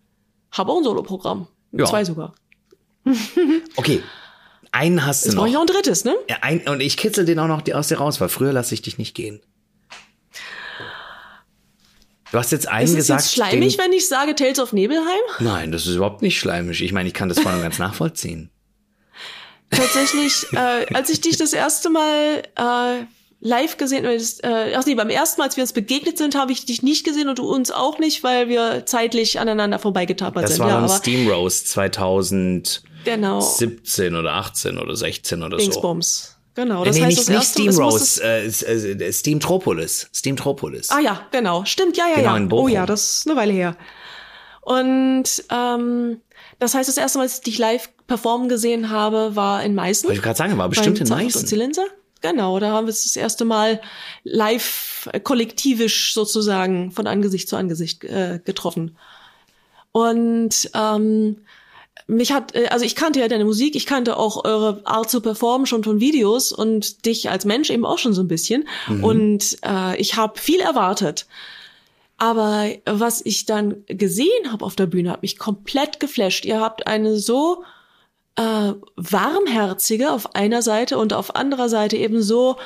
Habe 0.52 0.70
auch 0.70 0.80
ein 0.80 0.84
Soloprogramm. 0.84 1.48
Ja. 1.72 1.86
Zwei 1.86 2.04
sogar. 2.04 2.34
Okay, 3.78 4.04
einen 4.72 5.06
hast 5.06 5.26
Jetzt 5.26 5.34
du 5.34 5.38
brauche 5.38 5.48
ich 5.48 5.54
noch. 5.54 5.66
noch 5.66 5.70
ein 5.70 5.76
drittes, 5.76 6.06
ne? 6.06 6.16
Ja, 6.30 6.38
ein, 6.42 6.62
und 6.68 6.82
ich 6.82 6.98
kitzel 6.98 7.26
den 7.26 7.40
auch 7.40 7.48
noch 7.48 7.64
aus 7.74 7.88
dir 7.88 7.98
raus, 7.98 8.22
weil 8.22 8.30
früher 8.30 8.54
lasse 8.54 8.74
ich 8.74 8.82
dich 8.82 8.98
nicht 8.98 9.14
gehen. 9.16 9.42
Du 12.32 12.38
hast 12.38 12.52
jetzt 12.54 12.68
einen 12.70 12.86
Ist 12.86 12.92
es 12.92 12.96
gesagt. 12.98 13.22
jetzt 13.24 13.34
schleimig, 13.34 13.76
den, 13.76 13.86
wenn 13.86 13.94
ich 13.94 14.08
sage 14.08 14.34
Tales 14.36 14.60
of 14.60 14.72
Nebelheim? 14.72 15.04
Nein, 15.40 15.72
das 15.74 15.86
ist 15.86 15.96
überhaupt 15.96 16.22
nicht 16.22 16.40
schleimig. 16.40 16.82
Ich 16.82 16.94
meine, 16.94 17.08
ich 17.10 17.14
kann 17.14 17.28
das 17.28 17.40
voll 17.40 17.54
und 17.54 17.62
ganz 17.62 17.78
nachvollziehen. 17.78 18.50
Tatsächlich, 19.70 20.46
äh, 20.54 20.86
als 20.94 21.10
ich 21.10 21.20
dich 21.20 21.36
das 21.36 21.52
erste 21.52 21.90
Mal 21.90 22.44
äh, 22.56 23.04
live 23.42 23.76
gesehen, 23.76 24.06
äh, 24.06 24.18
das, 24.18 24.40
äh, 24.40 24.74
ach 24.78 24.86
nee, 24.86 24.96
beim 24.96 25.10
ersten 25.10 25.42
Mal, 25.42 25.46
als 25.48 25.58
wir 25.58 25.64
uns 25.64 25.74
begegnet 25.74 26.18
sind, 26.18 26.36
habe 26.36 26.54
ich 26.54 26.66
dich 26.66 26.82
nicht 26.84 27.06
gesehen 27.06 27.28
und 27.28 27.38
du 27.38 27.50
uns 27.50 27.70
auch 27.70 28.00
nicht, 28.00 28.24
weil 28.24 28.48
wir 28.48 28.86
zeitlich 28.86 29.38
aneinander 29.42 29.80
vorbeigetappert 29.80 30.44
Das 30.44 30.52
sind. 30.52 30.62
war 30.62 30.70
ja, 30.70 30.80
beim 30.80 30.88
Steam 30.90 31.28
Roast 31.30 31.68
2017 31.70 32.84
genau, 33.04 33.40
oder 33.40 34.34
18 34.34 34.78
oder 34.78 34.96
16 34.96 35.44
oder 35.44 35.58
so. 35.58 35.64
Dingsbums. 35.64 36.38
Genau, 36.54 36.84
das 36.84 36.98
nee, 36.98 37.04
heißt, 37.04 37.10
nicht, 37.10 37.20
das 37.22 37.28
nicht 37.30 37.38
erste 37.38 37.52
Steam 37.54 37.70
es 37.70 37.78
muss 37.80 37.94
Roast, 37.94 38.22
äh, 38.22 38.44
es- 38.46 38.64
äh, 38.64 39.14
Steamtropolis. 39.14 40.10
Steamtropolis. 40.14 40.90
Ah 40.90 41.00
ja, 41.00 41.26
genau. 41.32 41.64
Stimmt, 41.66 41.96
ja, 41.98 42.08
ja, 42.10 42.16
Genau, 42.16 42.32
ja. 42.32 42.38
in 42.38 42.50
Bochum. 42.50 42.66
Oh 42.66 42.68
ja, 42.68 42.86
das 42.86 43.18
ist 43.18 43.28
eine 43.30 43.38
Weile 43.40 43.54
her. 43.54 43.78
Und 44.62 45.24
ähm, 45.50 46.22
das 46.60 46.74
heißt, 46.76 46.90
das 46.90 46.98
erste 46.98 47.18
Mal, 47.18 47.24
als 47.24 47.36
ich 47.36 47.42
dich 47.42 47.58
live 47.58 47.90
performen 48.06 48.50
gesehen 48.50 48.90
habe, 48.90 49.36
war 49.36 49.64
in 49.64 49.74
Meißen. 49.76 50.08
Wollte 50.08 50.18
ich 50.20 50.24
gerade 50.24 50.38
sagen, 50.38 50.58
war 50.58 50.70
bestimmt 50.70 51.00
in 51.00 51.08
Meißen. 51.08 51.48
Zylinser. 51.48 51.86
Genau, 52.22 52.60
da 52.60 52.70
haben 52.72 52.86
wir 52.86 52.92
es 52.92 53.04
das 53.04 53.16
erste 53.16 53.46
Mal 53.46 53.82
live, 54.24 55.10
äh, 55.12 55.20
kollektivisch 55.20 56.14
sozusagen 56.14 56.92
von 56.92 57.08
Angesicht 57.08 57.50
zu 57.50 57.56
Angesicht 57.56 58.04
äh, 58.04 58.40
getroffen. 58.44 58.96
Und 59.92 60.70
ähm, 60.76 61.38
mich 62.08 62.32
hat, 62.32 62.56
äh, 62.56 62.68
also 62.68 62.86
ich 62.86 62.96
kannte 62.96 63.20
ja 63.20 63.28
deine 63.28 63.46
Musik, 63.46 63.76
ich 63.76 63.86
kannte 63.86 64.18
auch 64.18 64.44
eure 64.44 64.82
Art 64.86 65.10
zu 65.10 65.22
performen 65.22 65.66
schon 65.66 65.84
von 65.84 66.00
Videos 66.00 66.52
und 66.52 67.06
dich 67.06 67.30
als 67.30 67.46
Mensch 67.46 67.70
eben 67.70 67.86
auch 67.86 67.98
schon 67.98 68.14
so 68.14 68.22
ein 68.22 68.28
bisschen. 68.28 68.68
Und 69.02 69.58
äh, 69.66 70.00
ich 70.00 70.16
habe 70.16 70.40
viel 70.40 70.60
erwartet. 70.60 71.28
Aber 72.18 72.70
was 72.86 73.26
ich 73.26 73.46
dann 73.46 73.84
gesehen 73.88 74.52
habe 74.52 74.64
auf 74.64 74.76
der 74.76 74.86
Bühne, 74.86 75.10
hat 75.10 75.24
mich 75.24 75.40
komplett 75.40 76.00
geflasht. 76.00 76.46
Ihr 76.46 76.60
habt 76.62 76.86
eine 76.86 77.18
so 77.18 77.64
äh, 78.36 78.74
warmherzige 78.96 80.12
auf 80.12 80.36
einer 80.36 80.62
Seite 80.62 81.00
und 81.00 81.14
auf 81.14 81.36
anderer 81.36 81.68
Seite 81.68 81.98
eben 81.98 82.22
so 82.22 82.58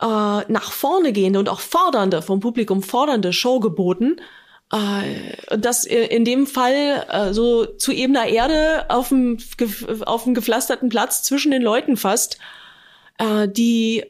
äh, 0.00 0.06
nach 0.06 0.72
vorne 0.72 1.12
gehende 1.12 1.38
und 1.38 1.48
auch 1.48 1.60
fordernde, 1.60 2.20
vom 2.20 2.40
Publikum 2.40 2.82
fordernde 2.82 3.32
Show 3.32 3.60
geboten. 3.60 4.16
Äh, 4.72 5.56
das 5.58 5.84
in 5.84 6.24
dem 6.24 6.46
Fall 6.46 7.06
äh, 7.10 7.32
so 7.34 7.66
zu 7.66 7.92
ebener 7.92 8.26
Erde 8.26 8.86
auf 8.88 9.10
dem, 9.10 9.38
auf 10.06 10.24
dem 10.24 10.34
gepflasterten 10.34 10.88
Platz 10.88 11.22
zwischen 11.22 11.50
den 11.50 11.62
Leuten 11.62 11.96
fast, 11.96 12.38
äh, 13.18 13.48
die 13.48 14.04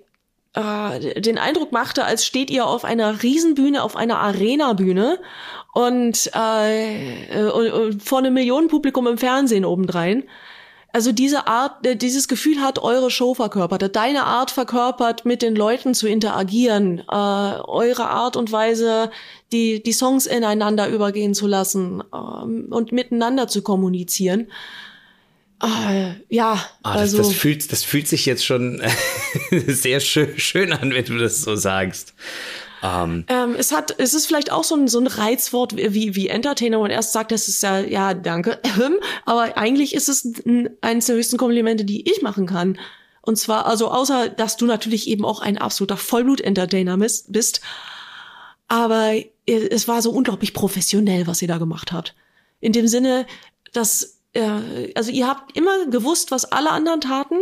den 0.54 1.38
Eindruck 1.38 1.72
machte, 1.72 2.04
als 2.04 2.26
steht 2.26 2.50
ihr 2.50 2.66
auf 2.66 2.84
einer 2.84 3.22
Riesenbühne, 3.22 3.82
auf 3.82 3.96
einer 3.96 4.18
Arena-Bühne 4.18 5.18
und, 5.72 6.30
und, 6.34 7.72
und 7.72 8.02
vor 8.02 8.18
einem 8.18 8.34
Millionenpublikum 8.34 9.06
im 9.06 9.16
Fernsehen 9.16 9.64
obendrein. 9.64 10.24
Also 10.94 11.10
diese 11.10 11.46
Art, 11.46 11.86
äh, 11.86 11.96
dieses 11.96 12.28
Gefühl 12.28 12.60
hat 12.60 12.78
eure 12.78 13.10
Show 13.10 13.34
verkörpert, 13.34 13.82
hat 13.82 13.96
deine 13.96 14.24
Art 14.24 14.50
verkörpert, 14.50 15.24
mit 15.24 15.40
den 15.40 15.56
Leuten 15.56 15.94
zu 15.94 16.06
interagieren, 16.06 16.98
äh, 16.98 17.04
eure 17.14 18.08
Art 18.08 18.36
und 18.36 18.52
Weise, 18.52 19.10
die, 19.52 19.82
die 19.82 19.92
Songs 19.92 20.26
ineinander 20.26 20.88
übergehen 20.88 21.34
zu 21.34 21.46
lassen 21.46 22.02
ähm, 22.14 22.66
und 22.70 22.92
miteinander 22.92 23.48
zu 23.48 23.62
kommunizieren. 23.62 24.48
Äh, 25.62 26.14
ja, 26.28 26.62
Ah, 26.82 26.94
das, 26.94 27.00
also 27.00 27.18
das, 27.18 27.32
fühlt, 27.32 27.72
das 27.72 27.84
fühlt 27.84 28.08
sich 28.08 28.26
jetzt 28.26 28.44
schon 28.44 28.82
sehr 29.50 30.00
schön, 30.00 30.38
schön 30.38 30.72
an, 30.72 30.92
wenn 30.92 31.04
du 31.06 31.16
das 31.16 31.40
so 31.40 31.56
sagst. 31.56 32.14
Ähm, 32.82 33.24
Ähm, 33.28 33.54
es 33.56 33.72
hat, 33.72 33.94
es 33.98 34.12
ist 34.12 34.26
vielleicht 34.26 34.50
auch 34.50 34.64
so 34.64 34.74
ein, 34.74 34.88
so 34.88 34.98
ein 34.98 35.06
Reizwort 35.06 35.76
wie, 35.76 36.16
wie 36.16 36.28
Entertainer, 36.28 36.78
wo 36.78 36.82
man 36.82 36.90
erst 36.90 37.12
sagt, 37.12 37.30
das 37.30 37.48
ist 37.48 37.62
ja, 37.62 37.78
ja, 37.78 38.12
danke, 38.14 38.60
aber 39.24 39.56
eigentlich 39.56 39.94
ist 39.94 40.08
es 40.08 40.24
ein, 40.24 40.70
eines 40.80 41.06
der 41.06 41.16
höchsten 41.16 41.36
Komplimente, 41.36 41.84
die 41.84 42.10
ich 42.10 42.22
machen 42.22 42.46
kann. 42.46 42.78
Und 43.20 43.36
zwar, 43.36 43.66
also 43.66 43.88
außer, 43.88 44.28
dass 44.28 44.56
du 44.56 44.66
natürlich 44.66 45.06
eben 45.06 45.24
auch 45.24 45.40
ein 45.40 45.58
absoluter 45.58 45.96
Vollblut-Entertainer 45.96 46.96
bist, 46.98 47.32
bist, 47.32 47.60
aber 48.66 49.12
es 49.46 49.86
war 49.86 50.02
so 50.02 50.10
unglaublich 50.10 50.52
professionell, 50.52 51.26
was 51.26 51.40
ihr 51.40 51.48
da 51.48 51.58
gemacht 51.58 51.92
habt. 51.92 52.14
In 52.60 52.72
dem 52.72 52.88
Sinne, 52.88 53.26
dass, 53.72 54.18
äh, 54.32 54.92
also 54.94 55.12
ihr 55.12 55.28
habt 55.28 55.56
immer 55.56 55.86
gewusst, 55.86 56.30
was 56.30 56.50
alle 56.50 56.70
anderen 56.70 57.00
taten, 57.00 57.36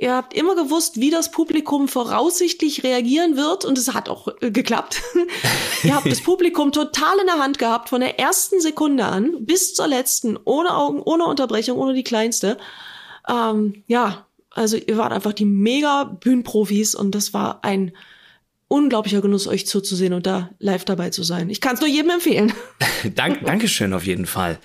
Ihr 0.00 0.12
habt 0.12 0.34
immer 0.34 0.56
gewusst, 0.56 0.98
wie 0.98 1.10
das 1.10 1.30
Publikum 1.30 1.86
voraussichtlich 1.86 2.82
reagieren 2.82 3.36
wird 3.36 3.64
und 3.64 3.78
es 3.78 3.94
hat 3.94 4.08
auch 4.08 4.28
äh, 4.40 4.50
geklappt. 4.50 5.00
Ihr 5.84 5.94
habt 5.94 6.10
das 6.10 6.20
Publikum 6.20 6.72
total 6.72 7.18
in 7.20 7.26
der 7.26 7.38
Hand 7.38 7.58
gehabt, 7.58 7.90
von 7.90 8.00
der 8.00 8.18
ersten 8.18 8.60
Sekunde 8.60 9.04
an 9.04 9.44
bis 9.44 9.72
zur 9.72 9.86
letzten, 9.86 10.36
ohne 10.44 10.76
Augen, 10.76 11.00
ohne 11.00 11.26
Unterbrechung, 11.26 11.78
ohne 11.78 11.94
die 11.94 12.02
kleinste. 12.02 12.58
Ähm, 13.28 13.84
ja, 13.86 14.26
also 14.50 14.76
ihr 14.76 14.98
wart 14.98 15.12
einfach 15.12 15.32
die 15.32 15.44
mega 15.44 16.04
Bühnenprofis 16.04 16.94
und 16.94 17.14
das 17.14 17.32
war 17.32 17.60
ein 17.62 17.92
unglaublicher 18.74 19.20
Genuss, 19.20 19.46
euch 19.46 19.66
zuzusehen 19.66 20.12
und 20.12 20.26
da 20.26 20.50
live 20.58 20.84
dabei 20.84 21.10
zu 21.10 21.22
sein. 21.22 21.48
Ich 21.48 21.60
kann 21.60 21.74
es 21.74 21.80
nur 21.80 21.88
jedem 21.88 22.10
empfehlen. 22.10 22.52
dank, 23.14 23.44
Dankeschön 23.46 23.92
auf 23.94 24.04
jeden 24.04 24.26
Fall. 24.26 24.58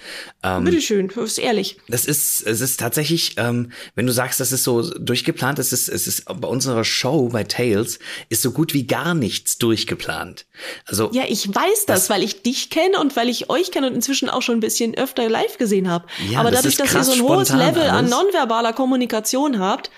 Ähm, 0.44 0.64
Bitteschön, 0.64 1.10
das 1.16 1.32
ist 1.32 1.38
ehrlich. 1.38 1.78
Das 1.88 2.06
ist, 2.06 2.42
es 2.42 2.60
ist 2.62 2.80
tatsächlich, 2.80 3.36
ähm, 3.38 3.72
wenn 3.96 4.08
du 4.08 4.12
sagst, 4.12 4.40
das 4.40 4.52
ist 4.52 4.64
so 4.64 4.82
durchgeplant, 4.82 5.60
es 5.60 5.72
ist, 5.72 5.88
es 5.90 6.08
ist 6.08 6.26
bei 6.26 6.48
unserer 6.48 6.84
Show 6.84 7.30
bei 7.32 7.44
Tales 7.44 8.00
ist 8.30 8.42
so 8.42 8.52
gut 8.52 8.74
wie 8.74 8.88
gar 8.88 9.14
nichts 9.14 9.58
durchgeplant. 9.60 10.46
Also 10.86 11.12
Ja, 11.14 11.24
ich 11.28 11.48
weiß 11.54 11.86
das, 11.86 12.10
weil 12.10 12.24
ich 12.24 12.42
dich 12.42 12.70
kenne 12.70 13.00
und 13.00 13.16
weil 13.16 13.30
ich 13.30 13.50
euch 13.50 13.70
kenne 13.72 13.88
und 13.88 13.94
inzwischen 13.94 14.30
auch 14.30 14.42
schon 14.42 14.58
ein 14.58 14.62
bisschen 14.62 14.96
öfter 14.96 15.30
live 15.30 15.58
gesehen 15.60 15.90
habe. 15.90 16.08
Ja, 16.32 16.40
Aber 16.40 16.50
das 16.52 16.62
dadurch, 16.64 16.80
ist 16.80 16.96
dass 16.96 16.96
ihr 16.96 17.04
so 17.04 17.12
ein 17.14 17.22
hohes 17.30 17.50
Level 17.50 17.84
an 17.84 18.06
alles. 18.06 18.12
nonverbaler 18.12 18.74
Kommunikation 18.74 19.60
habt, 19.60 19.92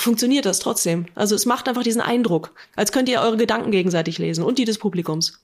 funktioniert 0.00 0.46
das 0.46 0.58
trotzdem. 0.58 1.06
Also 1.14 1.34
es 1.34 1.46
macht 1.46 1.68
einfach 1.68 1.82
diesen 1.82 2.00
Eindruck, 2.00 2.54
als 2.76 2.92
könnt 2.92 3.08
ihr 3.08 3.20
eure 3.20 3.36
Gedanken 3.36 3.70
gegenseitig 3.70 4.18
lesen 4.18 4.44
und 4.44 4.58
die 4.58 4.64
des 4.64 4.78
Publikums. 4.78 5.40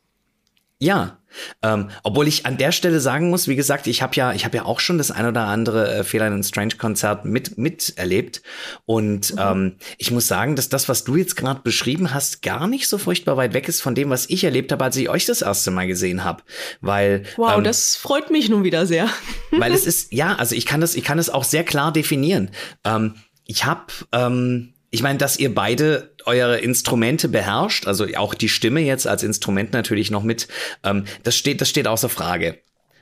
Ja, 0.78 1.18
ähm, 1.62 1.88
obwohl 2.02 2.28
ich 2.28 2.44
an 2.44 2.58
der 2.58 2.70
Stelle 2.70 3.00
sagen 3.00 3.30
muss, 3.30 3.48
wie 3.48 3.56
gesagt, 3.56 3.86
ich 3.86 4.02
habe 4.02 4.14
ja, 4.14 4.34
ich 4.34 4.44
habe 4.44 4.58
ja 4.58 4.64
auch 4.66 4.78
schon 4.78 4.98
das 4.98 5.10
ein 5.10 5.26
oder 5.26 5.46
andere 5.46 5.90
äh, 5.90 6.04
Fehler 6.04 6.26
in 6.26 6.34
einem 6.34 6.42
Strange-Konzert 6.42 7.24
mit 7.24 7.56
miterlebt 7.56 8.42
und 8.84 9.32
mhm. 9.32 9.40
ähm, 9.40 9.76
ich 9.96 10.10
muss 10.10 10.28
sagen, 10.28 10.54
dass 10.54 10.68
das, 10.68 10.86
was 10.90 11.04
du 11.04 11.16
jetzt 11.16 11.34
gerade 11.34 11.60
beschrieben 11.62 12.12
hast, 12.12 12.42
gar 12.42 12.66
nicht 12.66 12.88
so 12.88 12.98
furchtbar 12.98 13.38
weit 13.38 13.54
weg 13.54 13.68
ist 13.68 13.80
von 13.80 13.94
dem, 13.94 14.10
was 14.10 14.28
ich 14.28 14.44
erlebt 14.44 14.70
habe, 14.70 14.84
als 14.84 14.96
ich 14.96 15.08
euch 15.08 15.24
das 15.24 15.40
erste 15.40 15.70
Mal 15.70 15.86
gesehen 15.86 16.24
habe, 16.24 16.42
weil 16.82 17.24
wow, 17.36 17.56
ähm, 17.56 17.64
das 17.64 17.96
freut 17.96 18.30
mich 18.30 18.50
nun 18.50 18.62
wieder 18.62 18.86
sehr, 18.86 19.08
weil 19.52 19.72
es 19.72 19.86
ist 19.86 20.12
ja, 20.12 20.34
also 20.34 20.54
ich 20.54 20.66
kann 20.66 20.82
das, 20.82 20.94
ich 20.94 21.04
kann 21.04 21.16
das 21.16 21.30
auch 21.30 21.44
sehr 21.44 21.64
klar 21.64 21.90
definieren. 21.90 22.50
Ähm, 22.84 23.14
ich 23.46 23.64
habe 23.64 23.86
ähm, 24.12 24.74
ich 24.90 25.02
meine, 25.02 25.18
dass 25.18 25.38
ihr 25.38 25.54
beide 25.54 26.14
eure 26.24 26.58
Instrumente 26.58 27.28
beherrscht, 27.28 27.86
also 27.86 28.06
auch 28.16 28.34
die 28.34 28.48
Stimme 28.48 28.80
jetzt 28.80 29.06
als 29.06 29.22
Instrument 29.22 29.72
natürlich 29.72 30.10
noch 30.10 30.22
mit, 30.22 30.48
ähm, 30.84 31.04
das 31.22 31.36
steht, 31.36 31.60
das 31.60 31.68
steht 31.68 31.86
außer 31.86 32.08
Frage. 32.08 32.58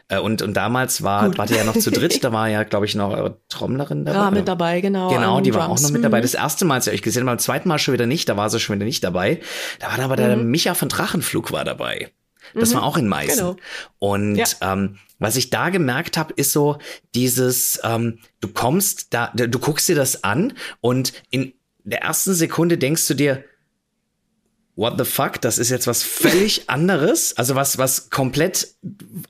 Äh, 0.08 0.18
und, 0.18 0.42
und 0.42 0.54
damals 0.54 1.02
war, 1.02 1.36
wart 1.38 1.50
ihr 1.50 1.58
ja 1.58 1.64
noch 1.64 1.78
zu 1.78 1.90
dritt, 1.90 2.24
da 2.24 2.32
war 2.32 2.48
ja, 2.48 2.62
glaube 2.64 2.86
ich, 2.86 2.94
noch 2.94 3.10
eure 3.10 3.38
Trommlerin 3.48 4.04
dabei. 4.04 4.18
Ja, 4.18 4.30
mit 4.30 4.48
dabei, 4.48 4.80
genau. 4.80 5.08
Genau, 5.08 5.40
die 5.40 5.54
war 5.54 5.68
auch 5.68 5.80
noch 5.80 5.90
mit 5.90 6.04
dabei. 6.04 6.20
Das 6.20 6.34
erste 6.34 6.64
Mal, 6.64 6.74
als 6.74 6.86
ihr 6.86 6.92
euch 6.92 7.02
gesehen 7.02 7.22
habt, 7.22 7.28
beim 7.28 7.38
zweiten 7.38 7.68
Mal 7.68 7.78
schon 7.78 7.94
wieder 7.94 8.06
nicht, 8.06 8.28
da 8.28 8.36
war 8.36 8.50
sie 8.50 8.60
schon 8.60 8.76
wieder 8.76 8.86
nicht 8.86 9.04
dabei. 9.04 9.40
Da 9.78 9.96
war 9.96 10.04
aber 10.04 10.16
der 10.16 10.36
mhm. 10.36 10.50
Micha 10.50 10.74
von 10.74 10.88
Drachenflug 10.88 11.52
war 11.52 11.64
dabei. 11.64 12.10
Das 12.54 12.70
mhm, 12.70 12.74
war 12.76 12.82
auch 12.82 12.96
in 12.96 13.08
Meißen. 13.08 13.38
Genau. 13.38 13.56
Und 13.98 14.36
ja. 14.36 14.46
ähm, 14.60 14.98
was 15.24 15.36
ich 15.36 15.48
da 15.48 15.70
gemerkt 15.70 16.18
habe, 16.18 16.34
ist 16.36 16.52
so 16.52 16.76
dieses, 17.14 17.80
ähm, 17.82 18.18
du 18.40 18.48
kommst 18.48 19.14
da, 19.14 19.32
du 19.34 19.58
guckst 19.58 19.88
dir 19.88 19.96
das 19.96 20.22
an 20.22 20.52
und 20.82 21.14
in 21.30 21.54
der 21.82 22.02
ersten 22.02 22.34
Sekunde 22.34 22.76
denkst 22.76 23.08
du 23.08 23.14
dir, 23.14 23.42
what 24.76 24.98
the 24.98 25.04
fuck, 25.04 25.40
das 25.40 25.56
ist 25.56 25.70
jetzt 25.70 25.86
was 25.86 26.02
völlig 26.02 26.64
anderes, 26.68 27.38
also 27.38 27.54
was, 27.54 27.78
was 27.78 28.10
komplett 28.10 28.74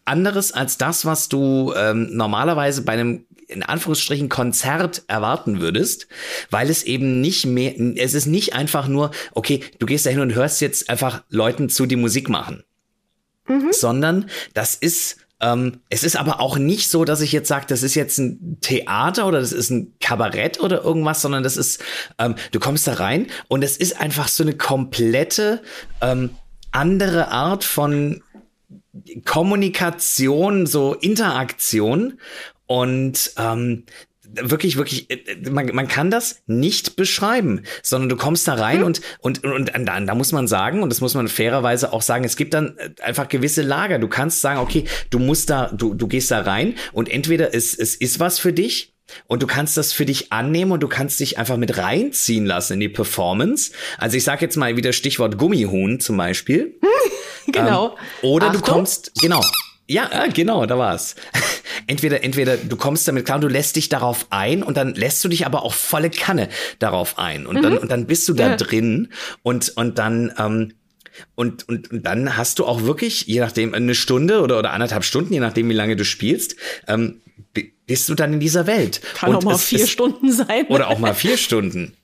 anderes 0.04 0.50
als 0.50 0.78
das, 0.78 1.04
was 1.04 1.28
du 1.28 1.72
ähm, 1.76 2.08
normalerweise 2.10 2.82
bei 2.82 2.94
einem 2.94 3.26
in 3.46 3.62
Anführungsstrichen 3.62 4.28
Konzert 4.28 5.04
erwarten 5.06 5.60
würdest, 5.60 6.08
weil 6.50 6.70
es 6.70 6.82
eben 6.82 7.20
nicht 7.20 7.46
mehr, 7.46 7.78
es 7.96 8.14
ist 8.14 8.26
nicht 8.26 8.54
einfach 8.54 8.88
nur, 8.88 9.12
okay, 9.32 9.60
du 9.78 9.86
gehst 9.86 10.06
da 10.06 10.10
hin 10.10 10.18
und 10.18 10.34
hörst 10.34 10.60
jetzt 10.60 10.90
einfach 10.90 11.22
Leuten 11.28 11.68
zu, 11.68 11.86
die 11.86 11.94
Musik 11.94 12.28
machen, 12.28 12.64
mhm. 13.46 13.68
sondern 13.70 14.28
das 14.54 14.74
ist 14.74 15.18
ähm, 15.44 15.80
es 15.90 16.04
ist 16.04 16.16
aber 16.16 16.40
auch 16.40 16.56
nicht 16.56 16.88
so, 16.88 17.04
dass 17.04 17.20
ich 17.20 17.30
jetzt 17.30 17.48
sage, 17.48 17.66
das 17.68 17.82
ist 17.82 17.94
jetzt 17.94 18.16
ein 18.16 18.56
Theater 18.62 19.26
oder 19.26 19.40
das 19.40 19.52
ist 19.52 19.68
ein 19.68 19.92
Kabarett 20.00 20.58
oder 20.58 20.82
irgendwas, 20.82 21.20
sondern 21.20 21.42
das 21.42 21.58
ist, 21.58 21.84
ähm, 22.18 22.34
du 22.52 22.60
kommst 22.60 22.86
da 22.86 22.94
rein 22.94 23.26
und 23.48 23.62
es 23.62 23.76
ist 23.76 24.00
einfach 24.00 24.28
so 24.28 24.42
eine 24.42 24.56
komplette 24.56 25.60
ähm, 26.00 26.30
andere 26.72 27.28
Art 27.28 27.62
von 27.62 28.22
Kommunikation, 29.26 30.64
so 30.64 30.94
Interaktion. 30.94 32.18
Und 32.66 33.32
ähm, 33.36 33.84
wirklich, 34.40 34.76
wirklich, 34.76 35.10
äh, 35.10 35.50
man, 35.50 35.66
man 35.74 35.88
kann 35.88 36.10
das 36.10 36.42
nicht 36.46 36.96
beschreiben, 36.96 37.62
sondern 37.82 38.08
du 38.08 38.16
kommst 38.16 38.48
da 38.48 38.54
rein 38.54 38.78
mhm. 38.80 38.84
und, 38.84 39.00
und, 39.20 39.44
und, 39.44 39.74
und 39.74 39.86
dann, 39.86 40.06
da 40.06 40.14
muss 40.14 40.32
man 40.32 40.48
sagen, 40.48 40.82
und 40.82 40.90
das 40.90 41.00
muss 41.00 41.14
man 41.14 41.28
fairerweise 41.28 41.92
auch 41.92 42.02
sagen, 42.02 42.24
es 42.24 42.36
gibt 42.36 42.54
dann 42.54 42.76
äh, 42.78 42.90
einfach 43.02 43.28
gewisse 43.28 43.62
Lager. 43.62 43.98
Du 43.98 44.08
kannst 44.08 44.40
sagen, 44.40 44.60
okay, 44.60 44.84
du 45.10 45.18
musst 45.18 45.50
da, 45.50 45.70
du, 45.72 45.94
du 45.94 46.06
gehst 46.06 46.30
da 46.30 46.40
rein 46.40 46.74
und 46.92 47.08
entweder 47.08 47.54
es, 47.54 47.74
es 47.74 47.94
ist 47.94 48.20
was 48.20 48.38
für 48.38 48.52
dich, 48.52 48.94
und 49.26 49.42
du 49.42 49.46
kannst 49.46 49.76
das 49.76 49.92
für 49.92 50.06
dich 50.06 50.32
annehmen 50.32 50.72
und 50.72 50.82
du 50.82 50.88
kannst 50.88 51.20
dich 51.20 51.38
einfach 51.38 51.56
mit 51.56 51.76
reinziehen 51.76 52.46
lassen 52.46 52.74
in 52.74 52.80
die 52.80 52.88
Performance. 52.88 53.72
Also 53.98 54.16
ich 54.16 54.24
sage 54.24 54.44
jetzt 54.44 54.56
mal 54.56 54.76
wieder 54.76 54.92
Stichwort 54.92 55.36
Gummihuhn 55.38 56.00
zum 56.00 56.16
Beispiel. 56.16 56.80
genau. 57.46 57.90
Ähm, 58.22 58.30
oder 58.30 58.46
Achtung. 58.46 58.62
du 58.62 58.72
kommst, 58.72 59.12
genau, 59.20 59.42
ja, 59.88 60.26
genau, 60.32 60.66
da 60.66 60.78
war's. 60.78 61.16
Entweder, 61.86 62.22
entweder 62.22 62.56
du 62.56 62.76
kommst 62.76 63.06
damit 63.08 63.26
klar 63.26 63.36
und 63.36 63.42
du 63.42 63.48
lässt 63.48 63.76
dich 63.76 63.90
darauf 63.90 64.28
ein 64.30 64.62
und 64.62 64.76
dann 64.76 64.94
lässt 64.94 65.22
du 65.22 65.28
dich 65.28 65.44
aber 65.44 65.64
auch 65.64 65.74
volle 65.74 66.08
Kanne 66.08 66.48
darauf 66.78 67.18
ein 67.18 67.46
und 67.46 67.56
mhm. 67.56 67.62
dann 67.62 67.78
und 67.78 67.90
dann 67.90 68.06
bist 68.06 68.26
du 68.28 68.32
da 68.32 68.50
ja. 68.50 68.56
drin 68.56 69.08
und 69.42 69.70
und 69.76 69.98
dann 69.98 70.32
ähm, 70.38 70.72
und, 71.34 71.68
und, 71.68 71.90
und 71.90 72.02
dann 72.06 72.36
hast 72.36 72.58
du 72.58 72.64
auch 72.64 72.82
wirklich, 72.82 73.26
je 73.26 73.40
nachdem, 73.40 73.74
eine 73.74 73.94
Stunde 73.94 74.40
oder, 74.40 74.58
oder 74.58 74.72
anderthalb 74.72 75.04
Stunden, 75.04 75.32
je 75.32 75.40
nachdem, 75.40 75.68
wie 75.68 75.74
lange 75.74 75.96
du 75.96 76.04
spielst, 76.04 76.56
ähm, 76.88 77.20
bist 77.86 78.08
du 78.08 78.14
dann 78.14 78.32
in 78.32 78.40
dieser 78.40 78.66
Welt. 78.66 79.00
Kann 79.14 79.30
und 79.30 79.36
auch 79.36 79.42
mal 79.42 79.54
es, 79.54 79.64
vier 79.64 79.84
es, 79.84 79.90
Stunden 79.90 80.32
sein. 80.32 80.66
Oder 80.68 80.88
auch 80.88 80.98
mal 80.98 81.14
vier 81.14 81.36
Stunden. 81.36 81.96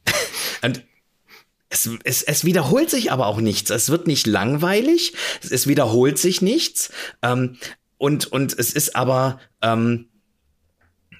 Es, 1.71 1.89
es, 2.05 2.23
es 2.23 2.45
wiederholt 2.45 2.91
sich 2.91 3.13
aber 3.13 3.27
auch 3.27 3.41
nichts. 3.41 3.71
Es 3.71 3.91
wird 3.91 4.07
nicht 4.07 4.27
langweilig, 4.27 5.15
es, 5.43 5.51
es 5.51 5.67
wiederholt 5.67 6.19
sich 6.19 6.43
nichts. 6.43 6.91
Ähm, 7.23 7.57
und, 7.97 8.27
und 8.33 8.59
es 8.59 8.73
ist 8.73 8.97
aber, 8.97 9.41
ähm, 9.63 10.09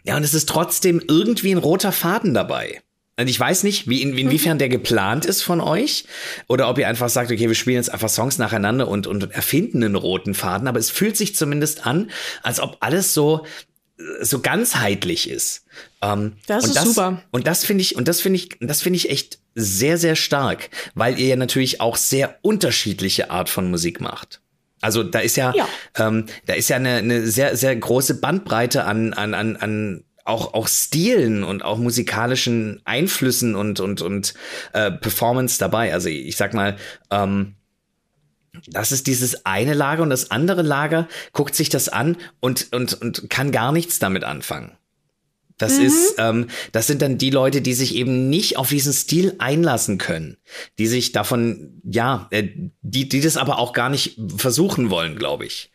ja, 0.05 0.17
und 0.17 0.25
es 0.25 0.35
ist 0.35 0.49
trotzdem 0.49 1.03
irgendwie 1.07 1.53
ein 1.53 1.59
roter 1.59 1.93
Faden 1.93 2.35
dabei. 2.35 2.83
Und 3.17 3.29
ich 3.29 3.39
weiß 3.39 3.65
nicht, 3.65 3.87
wie 3.87 4.01
in, 4.01 4.17
inwiefern 4.17 4.59
der 4.59 4.71
geplant 4.71 5.27
ist 5.27 5.43
von 5.43 5.61
euch 5.61 6.07
oder 6.49 6.71
ob 6.71 6.79
ihr 6.79 6.89
einfach 6.89 7.11
sagt, 7.11 7.31
okay, 7.31 7.49
wir 7.49 7.55
spielen 7.55 7.77
jetzt 7.77 7.93
einfach 7.93 8.09
Songs 8.09 8.39
nacheinander 8.39 8.89
und, 8.89 9.07
und 9.07 9.31
erfinden 9.33 9.85
einen 9.85 9.95
roten 9.95 10.33
Faden, 10.33 10.67
aber 10.67 10.79
es 10.79 10.91
fühlt 10.91 11.19
sich 11.19 11.37
zumindest 11.37 11.87
an, 11.87 12.11
als 12.43 12.61
ob 12.61 12.79
alles 12.81 13.13
so 13.13 13.45
so 14.23 14.41
ganzheitlich 14.41 15.29
ist. 15.29 15.65
Ähm, 16.03 16.37
das 16.47 16.65
ist 16.65 16.77
das, 16.77 16.85
super. 16.85 17.23
Und 17.31 17.47
das 17.47 17.65
finde 17.65 17.83
ich, 17.83 17.97
und 17.97 18.09
das 18.09 18.21
finde 18.21 18.39
ich, 18.39 18.49
das 18.61 18.81
finde 18.83 18.97
ich 18.97 19.11
echt 19.11 19.40
sehr, 19.55 19.99
sehr 19.99 20.17
stark, 20.17 20.71
weil 20.95 21.19
ihr 21.19 21.29
ja 21.29 21.37
natürlich 21.37 21.81
auch 21.81 21.97
sehr 21.97 22.39
unterschiedliche 22.43 23.31
Art 23.31 23.49
von 23.49 23.71
Musik 23.71 24.01
macht. 24.01 24.41
Also 24.81 25.03
da 25.03 25.19
ist 25.21 25.37
ja, 25.37 25.53
ja. 25.55 25.69
Ähm, 25.97 26.27
da 26.47 26.55
ist 26.55 26.71
ja 26.71 26.77
eine, 26.77 26.97
eine 26.97 27.27
sehr, 27.27 27.57
sehr 27.57 27.75
große 27.77 28.21
Bandbreite 28.21 28.85
an, 28.85 29.13
an, 29.13 29.35
an, 29.35 29.57
an 29.57 30.05
auch, 30.25 30.55
auch 30.55 30.69
Stilen 30.69 31.45
und 31.45 31.65
auch 31.65 31.79
musikalischen 31.79 32.81
Einflüssen 32.85 33.55
und, 33.55 33.81
und, 33.81 34.01
und 34.01 34.35
äh, 34.73 34.91
Performance 34.91 35.59
dabei. 35.59 35.93
Also 35.93 36.09
ich 36.09 36.37
sag 36.37 36.55
mal, 36.55 36.77
ähm, 37.11 37.57
das 38.67 38.93
ist 38.93 39.07
dieses 39.07 39.47
eine 39.47 39.75
Lager 39.75 40.03
und 40.03 40.11
das 40.11 40.31
andere 40.31 40.63
Lager 40.63 41.09
guckt 41.33 41.55
sich 41.55 41.69
das 41.69 41.89
an 41.89 42.17
und, 42.41 42.73
und, 42.73 43.01
und 43.01 43.31
kann 43.31 43.53
gar 43.53 43.73
nichts 43.73 43.99
damit 43.99 44.25
anfangen. 44.25 44.73
Das 45.61 45.79
mhm. 45.79 45.85
ist, 45.85 46.15
ähm, 46.19 46.47
das 46.73 46.87
sind 46.87 47.03
dann 47.03 47.19
die 47.19 47.31
Leute, 47.31 47.61
die 47.61 47.75
sich 47.75 47.95
eben 47.95 48.29
nicht 48.31 48.57
auf 48.57 48.71
diesen 48.71 48.93
Stil 48.93 49.35
einlassen 49.39 49.99
können, 49.99 50.39
die 50.79 50.87
sich 50.87 51.13
davon, 51.13 51.81
ja, 51.85 52.29
äh, 52.31 52.49
die, 52.81 53.09
die 53.09 53.21
das 53.21 53.37
aber 53.37 53.59
auch 53.59 53.73
gar 53.73 53.91
nicht 53.91 54.19
versuchen 54.37 54.91
wollen, 54.91 55.17
glaube 55.17 55.45
ich. 55.45 55.71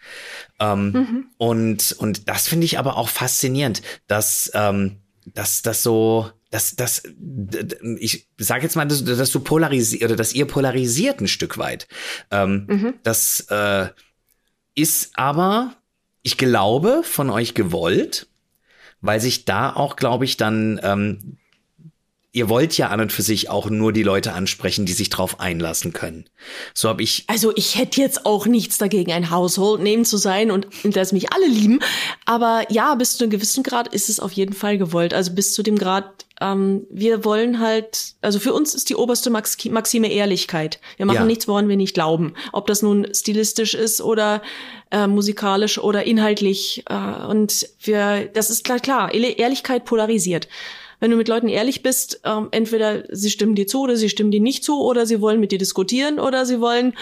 Ähm, 0.59 0.91
mhm. 0.91 1.25
Und 1.38 1.95
und 1.99 2.27
das 2.27 2.47
finde 2.47 2.65
ich 2.65 2.79
aber 2.79 2.97
auch 2.97 3.09
faszinierend, 3.09 3.81
dass 4.07 4.51
ähm, 4.55 4.97
dass 5.25 5.61
das 5.61 5.83
so 5.83 6.31
dass, 6.49 6.75
dass 6.75 7.03
ich 7.99 8.27
sage 8.38 8.63
jetzt 8.63 8.75
mal, 8.75 8.86
dass, 8.86 9.03
dass 9.03 9.31
du 9.31 9.39
polarisiert 9.41 10.03
oder 10.03 10.15
dass 10.15 10.33
ihr 10.33 10.45
polarisiert 10.45 11.19
ein 11.19 11.27
Stück 11.27 11.57
weit. 11.57 11.88
Ähm, 12.31 12.65
mhm. 12.67 12.93
Das 13.03 13.47
äh, 13.49 13.89
ist 14.73 15.11
aber, 15.15 15.75
ich 16.21 16.38
glaube, 16.38 17.01
von 17.03 17.29
euch 17.29 17.55
gewollt, 17.55 18.27
weil 19.05 19.19
sich 19.19 19.45
da 19.45 19.73
auch, 19.73 19.95
glaube 19.95 20.25
ich, 20.25 20.37
dann 20.37 20.79
ähm, 20.83 21.37
ihr 22.35 22.49
wollt 22.49 22.77
ja 22.77 22.89
an 22.89 22.99
und 22.99 23.13
für 23.13 23.21
sich 23.21 23.49
auch 23.49 23.69
nur 23.69 23.93
die 23.93 24.03
Leute 24.03 24.33
ansprechen, 24.33 24.85
die 24.85 24.91
sich 24.91 25.09
drauf 25.09 25.39
einlassen 25.39 25.93
können. 25.93 26.25
So 26.73 26.89
habe 26.89 27.01
ich. 27.01 27.23
Also 27.27 27.53
ich 27.55 27.77
hätte 27.77 28.01
jetzt 28.01 28.25
auch 28.25 28.45
nichts 28.45 28.77
dagegen, 28.77 29.13
ein 29.13 29.31
Household 29.31 29.81
Name 29.81 30.03
zu 30.03 30.17
sein 30.17 30.51
und 30.51 30.67
dass 30.83 31.13
mich 31.13 31.31
alle 31.31 31.47
lieben. 31.47 31.79
Aber 32.25 32.65
ja, 32.69 32.93
bis 32.95 33.15
zu 33.15 33.23
einem 33.23 33.31
gewissen 33.31 33.63
Grad 33.63 33.87
ist 33.87 34.09
es 34.09 34.19
auf 34.19 34.33
jeden 34.33 34.53
Fall 34.53 34.77
gewollt. 34.77 35.13
Also 35.13 35.31
bis 35.31 35.53
zu 35.53 35.63
dem 35.63 35.77
Grad, 35.77 36.25
ähm, 36.41 36.85
wir 36.89 37.23
wollen 37.23 37.61
halt, 37.61 38.15
also 38.19 38.39
für 38.39 38.53
uns 38.53 38.75
ist 38.75 38.89
die 38.89 38.95
oberste 38.95 39.29
Max 39.29 39.57
Maxime 39.63 40.11
Ehrlichkeit. 40.11 40.81
Wir 40.97 41.05
machen 41.05 41.15
ja. 41.15 41.25
nichts, 41.25 41.47
woran 41.47 41.69
wir 41.69 41.77
nicht 41.77 41.93
glauben. 41.93 42.33
Ob 42.51 42.67
das 42.67 42.82
nun 42.82 43.07
stilistisch 43.13 43.75
ist 43.75 44.01
oder 44.01 44.41
äh, 44.96 45.08
musikalisch 45.08 45.78
oder 45.78 46.05
inhaltlich. 46.05 46.84
Äh, 46.89 47.26
und 47.28 47.67
wir, 47.82 48.30
das 48.34 48.50
ist 48.50 48.63
klar, 48.63 48.80
klar, 48.80 49.13
Ehrlichkeit 49.13 49.84
polarisiert 49.86 50.47
wenn 51.00 51.12
du 51.12 51.17
mit 51.17 51.28
Leuten 51.28 51.50
ehrlich 51.50 51.84
bist, 51.84 52.22
ähm, 52.24 52.47
entweder 52.51 53.04
sie 53.09 53.30
stimmen 53.30 53.54
dir 53.54 53.67
zu 53.67 53.82
oder 53.82 53.97
sie 53.97 54.09
stimmen 54.09 54.32
dir 54.32 54.42
nicht 54.42 54.63
zu 54.63 54.82
oder 54.82 55.05
sie 55.05 55.22
wollen 55.22 55.39
mit 55.39 55.51
dir 55.51 55.58
diskutieren 55.58 56.20
oder 56.20 56.46
sie 56.46 56.62
wollen 56.62 56.93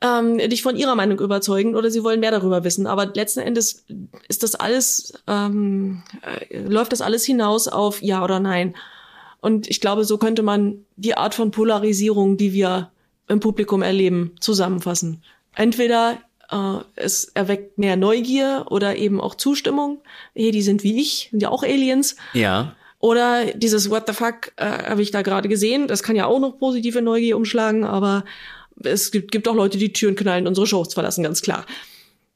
ähm, 0.00 0.38
dich 0.38 0.62
von 0.62 0.76
ihrer 0.76 0.94
Meinung 0.94 1.18
überzeugen 1.20 1.74
oder 1.74 1.90
sie 1.90 2.04
wollen 2.04 2.20
mehr 2.20 2.30
darüber 2.30 2.64
wissen. 2.64 2.86
Aber 2.86 3.06
letzten 3.06 3.40
Endes 3.40 3.84
ist 4.28 4.42
das 4.42 4.54
alles, 4.54 5.12
ähm, 5.26 6.02
äh, 6.22 6.60
läuft 6.60 6.92
das 6.92 7.00
alles 7.00 7.24
hinaus 7.24 7.68
auf 7.68 8.00
Ja 8.02 8.22
oder 8.22 8.40
Nein. 8.40 8.76
Und 9.40 9.68
ich 9.68 9.80
glaube, 9.80 10.04
so 10.04 10.18
könnte 10.18 10.42
man 10.42 10.84
die 10.96 11.16
Art 11.16 11.34
von 11.34 11.50
Polarisierung, 11.50 12.36
die 12.36 12.52
wir 12.52 12.90
im 13.28 13.40
Publikum 13.40 13.82
erleben, 13.82 14.34
zusammenfassen. 14.40 15.22
Entweder 15.54 16.18
äh, 16.50 16.78
es 16.94 17.24
erweckt 17.34 17.78
mehr 17.78 17.96
Neugier 17.96 18.66
oder 18.70 18.96
eben 18.96 19.20
auch 19.20 19.34
Zustimmung. 19.34 20.00
Hey, 20.34 20.50
die 20.50 20.62
sind 20.62 20.82
wie 20.82 21.00
ich, 21.00 21.28
sind 21.30 21.42
ja 21.42 21.50
auch 21.50 21.62
Aliens. 21.62 22.16
Ja. 22.32 22.74
Oder 22.98 23.46
dieses 23.54 23.90
What 23.90 24.04
the 24.06 24.12
fuck 24.12 24.52
äh, 24.56 24.64
habe 24.64 25.02
ich 25.02 25.10
da 25.10 25.22
gerade 25.22 25.48
gesehen. 25.48 25.86
Das 25.86 26.02
kann 26.02 26.16
ja 26.16 26.26
auch 26.26 26.40
noch 26.40 26.58
positive 26.58 27.02
Neugier 27.02 27.36
umschlagen, 27.36 27.84
aber 27.84 28.24
es 28.82 29.10
gibt, 29.10 29.32
gibt 29.32 29.48
auch 29.48 29.54
Leute, 29.54 29.78
die 29.78 29.92
Türen 29.92 30.16
knallen, 30.16 30.46
unsere 30.46 30.66
Shows 30.66 30.94
verlassen, 30.94 31.22
ganz 31.22 31.42
klar. 31.42 31.66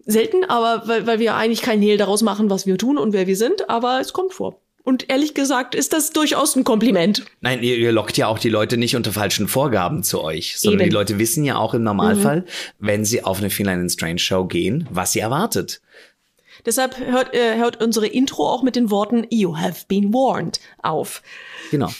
Selten, 0.06 0.44
aber 0.44 0.88
weil, 0.88 1.06
weil 1.06 1.18
wir 1.18 1.34
eigentlich 1.34 1.62
keinen 1.62 1.82
Hehl 1.82 1.96
daraus 1.96 2.22
machen, 2.22 2.50
was 2.50 2.66
wir 2.66 2.78
tun 2.78 2.98
und 2.98 3.12
wer 3.12 3.26
wir 3.26 3.36
sind, 3.36 3.68
aber 3.68 4.00
es 4.00 4.12
kommt 4.12 4.32
vor. 4.32 4.60
Und 4.82 5.10
ehrlich 5.10 5.34
gesagt 5.34 5.74
ist 5.74 5.92
das 5.92 6.10
durchaus 6.10 6.56
ein 6.56 6.64
Kompliment. 6.64 7.24
Nein, 7.40 7.62
ihr, 7.62 7.76
ihr 7.76 7.92
lockt 7.92 8.16
ja 8.16 8.28
auch 8.28 8.38
die 8.38 8.48
Leute 8.48 8.76
nicht 8.76 8.96
unter 8.96 9.12
falschen 9.12 9.46
Vorgaben 9.46 10.02
zu 10.02 10.22
euch, 10.22 10.58
sondern 10.58 10.80
Eben. 10.80 10.90
die 10.90 10.94
Leute 10.94 11.18
wissen 11.18 11.44
ja 11.44 11.56
auch 11.56 11.74
im 11.74 11.82
Normalfall, 11.82 12.46
wenn 12.78 13.04
sie 13.04 13.22
auf 13.22 13.38
eine 13.38 13.50
Feline 13.50 13.82
and 13.82 13.92
Strange 13.92 14.18
Show 14.18 14.46
gehen, 14.46 14.88
was 14.90 15.12
sie 15.12 15.20
erwartet. 15.20 15.80
Deshalb 16.66 16.98
hört, 16.98 17.34
äh, 17.34 17.56
hört 17.56 17.82
unsere 17.82 18.06
Intro 18.06 18.48
auch 18.48 18.62
mit 18.62 18.76
den 18.76 18.90
Worten 18.90 19.26
You 19.30 19.56
have 19.56 19.84
been 19.88 20.12
warned 20.12 20.60
auf. 20.82 21.22
Genau. 21.70 21.90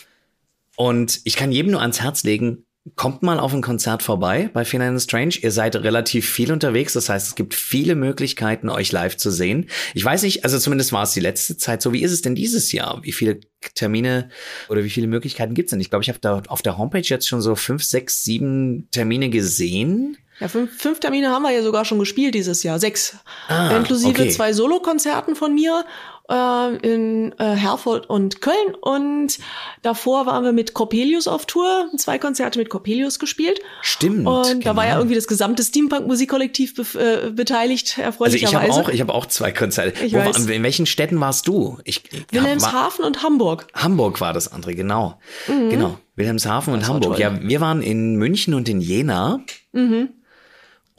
Und 0.76 1.20
ich 1.24 1.36
kann 1.36 1.52
jedem 1.52 1.72
nur 1.72 1.80
ans 1.80 2.00
Herz 2.00 2.24
legen, 2.24 2.64
kommt 2.96 3.22
mal 3.22 3.38
auf 3.38 3.52
ein 3.52 3.60
Konzert 3.60 4.02
vorbei 4.02 4.48
bei 4.52 4.64
Feline 4.64 4.90
and 4.90 5.02
Strange. 5.02 5.34
Ihr 5.42 5.52
seid 5.52 5.76
relativ 5.76 6.28
viel 6.28 6.50
unterwegs, 6.50 6.94
das 6.94 7.08
heißt, 7.08 7.28
es 7.28 7.34
gibt 7.34 7.54
viele 7.54 7.94
Möglichkeiten, 7.94 8.70
euch 8.70 8.90
live 8.90 9.16
zu 9.16 9.30
sehen. 9.30 9.68
Ich 9.94 10.04
weiß 10.04 10.22
nicht, 10.22 10.44
also 10.44 10.58
zumindest 10.58 10.92
war 10.92 11.02
es 11.02 11.12
die 11.12 11.20
letzte 11.20 11.56
Zeit 11.58 11.82
so. 11.82 11.92
Wie 11.92 12.02
ist 12.02 12.12
es 12.12 12.22
denn 12.22 12.34
dieses 12.34 12.72
Jahr? 12.72 13.00
Wie 13.02 13.12
viele 13.12 13.40
Termine 13.74 14.30
oder 14.68 14.82
wie 14.82 14.90
viele 14.90 15.06
Möglichkeiten 15.08 15.54
gibt 15.54 15.68
es 15.68 15.70
denn? 15.70 15.80
Ich 15.80 15.90
glaube, 15.90 16.02
ich 16.02 16.08
habe 16.08 16.20
da 16.20 16.42
auf 16.48 16.62
der 16.62 16.78
Homepage 16.78 17.00
jetzt 17.00 17.28
schon 17.28 17.42
so 17.42 17.54
fünf, 17.54 17.84
sechs, 17.84 18.24
sieben 18.24 18.88
Termine 18.90 19.28
gesehen. 19.28 20.16
Ja, 20.40 20.48
fünf, 20.48 20.74
fünf 20.80 21.00
Termine 21.00 21.28
haben 21.28 21.42
wir 21.42 21.50
ja 21.50 21.62
sogar 21.62 21.84
schon 21.84 21.98
gespielt 21.98 22.34
dieses 22.34 22.62
Jahr. 22.62 22.78
Sechs. 22.78 23.14
Ah, 23.48 23.76
Inklusive 23.76 24.22
okay. 24.22 24.30
zwei 24.30 24.54
Solokonzerten 24.54 25.36
von 25.36 25.54
mir 25.54 25.84
äh, 26.30 26.76
in 26.86 27.32
äh, 27.38 27.44
Herford 27.56 28.08
und 28.08 28.40
Köln. 28.40 28.74
Und 28.80 29.38
davor 29.82 30.26
waren 30.26 30.44
wir 30.44 30.52
mit 30.52 30.72
Coppelius 30.74 31.28
auf 31.28 31.44
Tour. 31.46 31.90
Zwei 31.96 32.18
Konzerte 32.18 32.58
mit 32.58 32.70
Coppelius 32.70 33.18
gespielt. 33.18 33.60
Stimmt. 33.82 34.26
Und 34.26 34.64
da 34.64 34.76
war 34.76 34.84
ja 34.84 34.90
genau. 34.90 35.00
irgendwie 35.00 35.16
das 35.16 35.26
gesamte 35.26 35.62
Steampunk-Musikkollektiv 35.62 36.74
be 36.74 36.82
äh, 37.26 37.30
beteiligt, 37.30 37.94
Also 37.98 38.02
erfreulicherweise. 38.02 38.66
ich 38.66 38.76
habe 38.76 38.86
auch, 38.86 38.88
ich 38.88 39.00
habe 39.00 39.14
auch 39.14 39.26
zwei 39.26 39.52
Konzerte. 39.52 40.04
Ich 40.04 40.12
Wo, 40.14 40.18
weiß. 40.18 40.46
in 40.46 40.62
welchen 40.62 40.86
Städten 40.86 41.20
warst 41.20 41.48
du? 41.48 41.78
Ich, 41.84 42.02
ich 42.12 42.20
war, 42.20 42.42
Wilhelmshaven 42.42 43.04
und 43.04 43.22
Hamburg. 43.22 43.66
Hamburg 43.74 44.20
war 44.20 44.32
das 44.32 44.52
andere, 44.52 44.74
genau. 44.74 45.18
Genau. 45.46 45.98
Wilhelmshaven 46.16 46.72
und 46.74 46.80
Mhm. 46.80 46.82
war 46.82 46.94
Hamburg. 46.94 47.12
toll. 47.16 47.20
Ja, 47.20 47.38
wir 47.42 47.60
waren 47.60 47.82
in 47.82 48.16
München 48.16 48.54
und 48.54 48.68
in 48.68 48.80
Jena. 48.80 49.40
Mhm. 49.72 50.10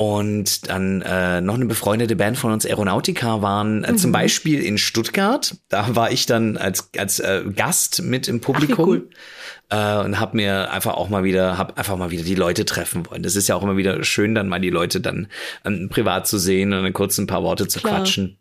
Und 0.01 0.67
dann 0.67 1.03
äh, 1.03 1.41
noch 1.41 1.53
eine 1.53 1.65
befreundete 1.67 2.15
Band 2.15 2.35
von 2.35 2.51
uns, 2.51 2.65
Aeronautica, 2.65 3.43
waren 3.43 3.83
äh, 3.83 3.91
Mhm. 3.91 3.97
zum 3.99 4.11
Beispiel 4.11 4.59
in 4.63 4.79
Stuttgart. 4.79 5.55
Da 5.69 5.95
war 5.95 6.11
ich 6.11 6.25
dann 6.25 6.57
als, 6.57 6.89
als 6.97 7.19
äh, 7.19 7.43
Gast 7.55 8.01
mit 8.01 8.27
im 8.27 8.41
Publikum. 8.41 8.79
cool. 8.89 9.09
Äh, 9.69 9.97
und 9.99 10.19
hab 10.19 10.33
mir 10.33 10.71
einfach 10.71 10.95
auch 10.95 11.09
mal 11.09 11.23
wieder, 11.23 11.59
hab 11.59 11.77
einfach 11.77 11.97
mal 11.97 12.09
wieder 12.09 12.23
die 12.23 12.33
Leute 12.33 12.65
treffen 12.65 13.07
wollen. 13.11 13.21
Das 13.21 13.35
ist 13.35 13.47
ja 13.47 13.55
auch 13.55 13.61
immer 13.61 13.77
wieder 13.77 14.03
schön, 14.03 14.33
dann 14.33 14.47
mal 14.49 14.59
die 14.59 14.71
Leute 14.71 15.01
dann 15.01 15.27
ähm, 15.65 15.87
privat 15.89 16.25
zu 16.25 16.39
sehen 16.39 16.73
und 16.73 16.81
dann 16.81 16.93
kurz 16.93 17.19
ein 17.19 17.27
paar 17.27 17.43
Worte 17.43 17.67
zu 17.67 17.79
Klar. 17.79 17.97
quatschen. 17.99 18.39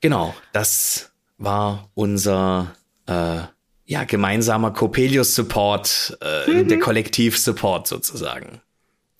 Genau, 0.00 0.34
das 0.52 1.12
war 1.38 1.90
unser 1.94 2.74
äh, 3.06 3.38
ja, 3.86 4.02
gemeinsamer 4.04 4.72
Coppelius-Support, 4.72 6.18
äh, 6.22 6.50
Mhm. 6.50 6.68
der 6.68 6.80
Kollektiv-Support 6.80 7.86
sozusagen. 7.86 8.60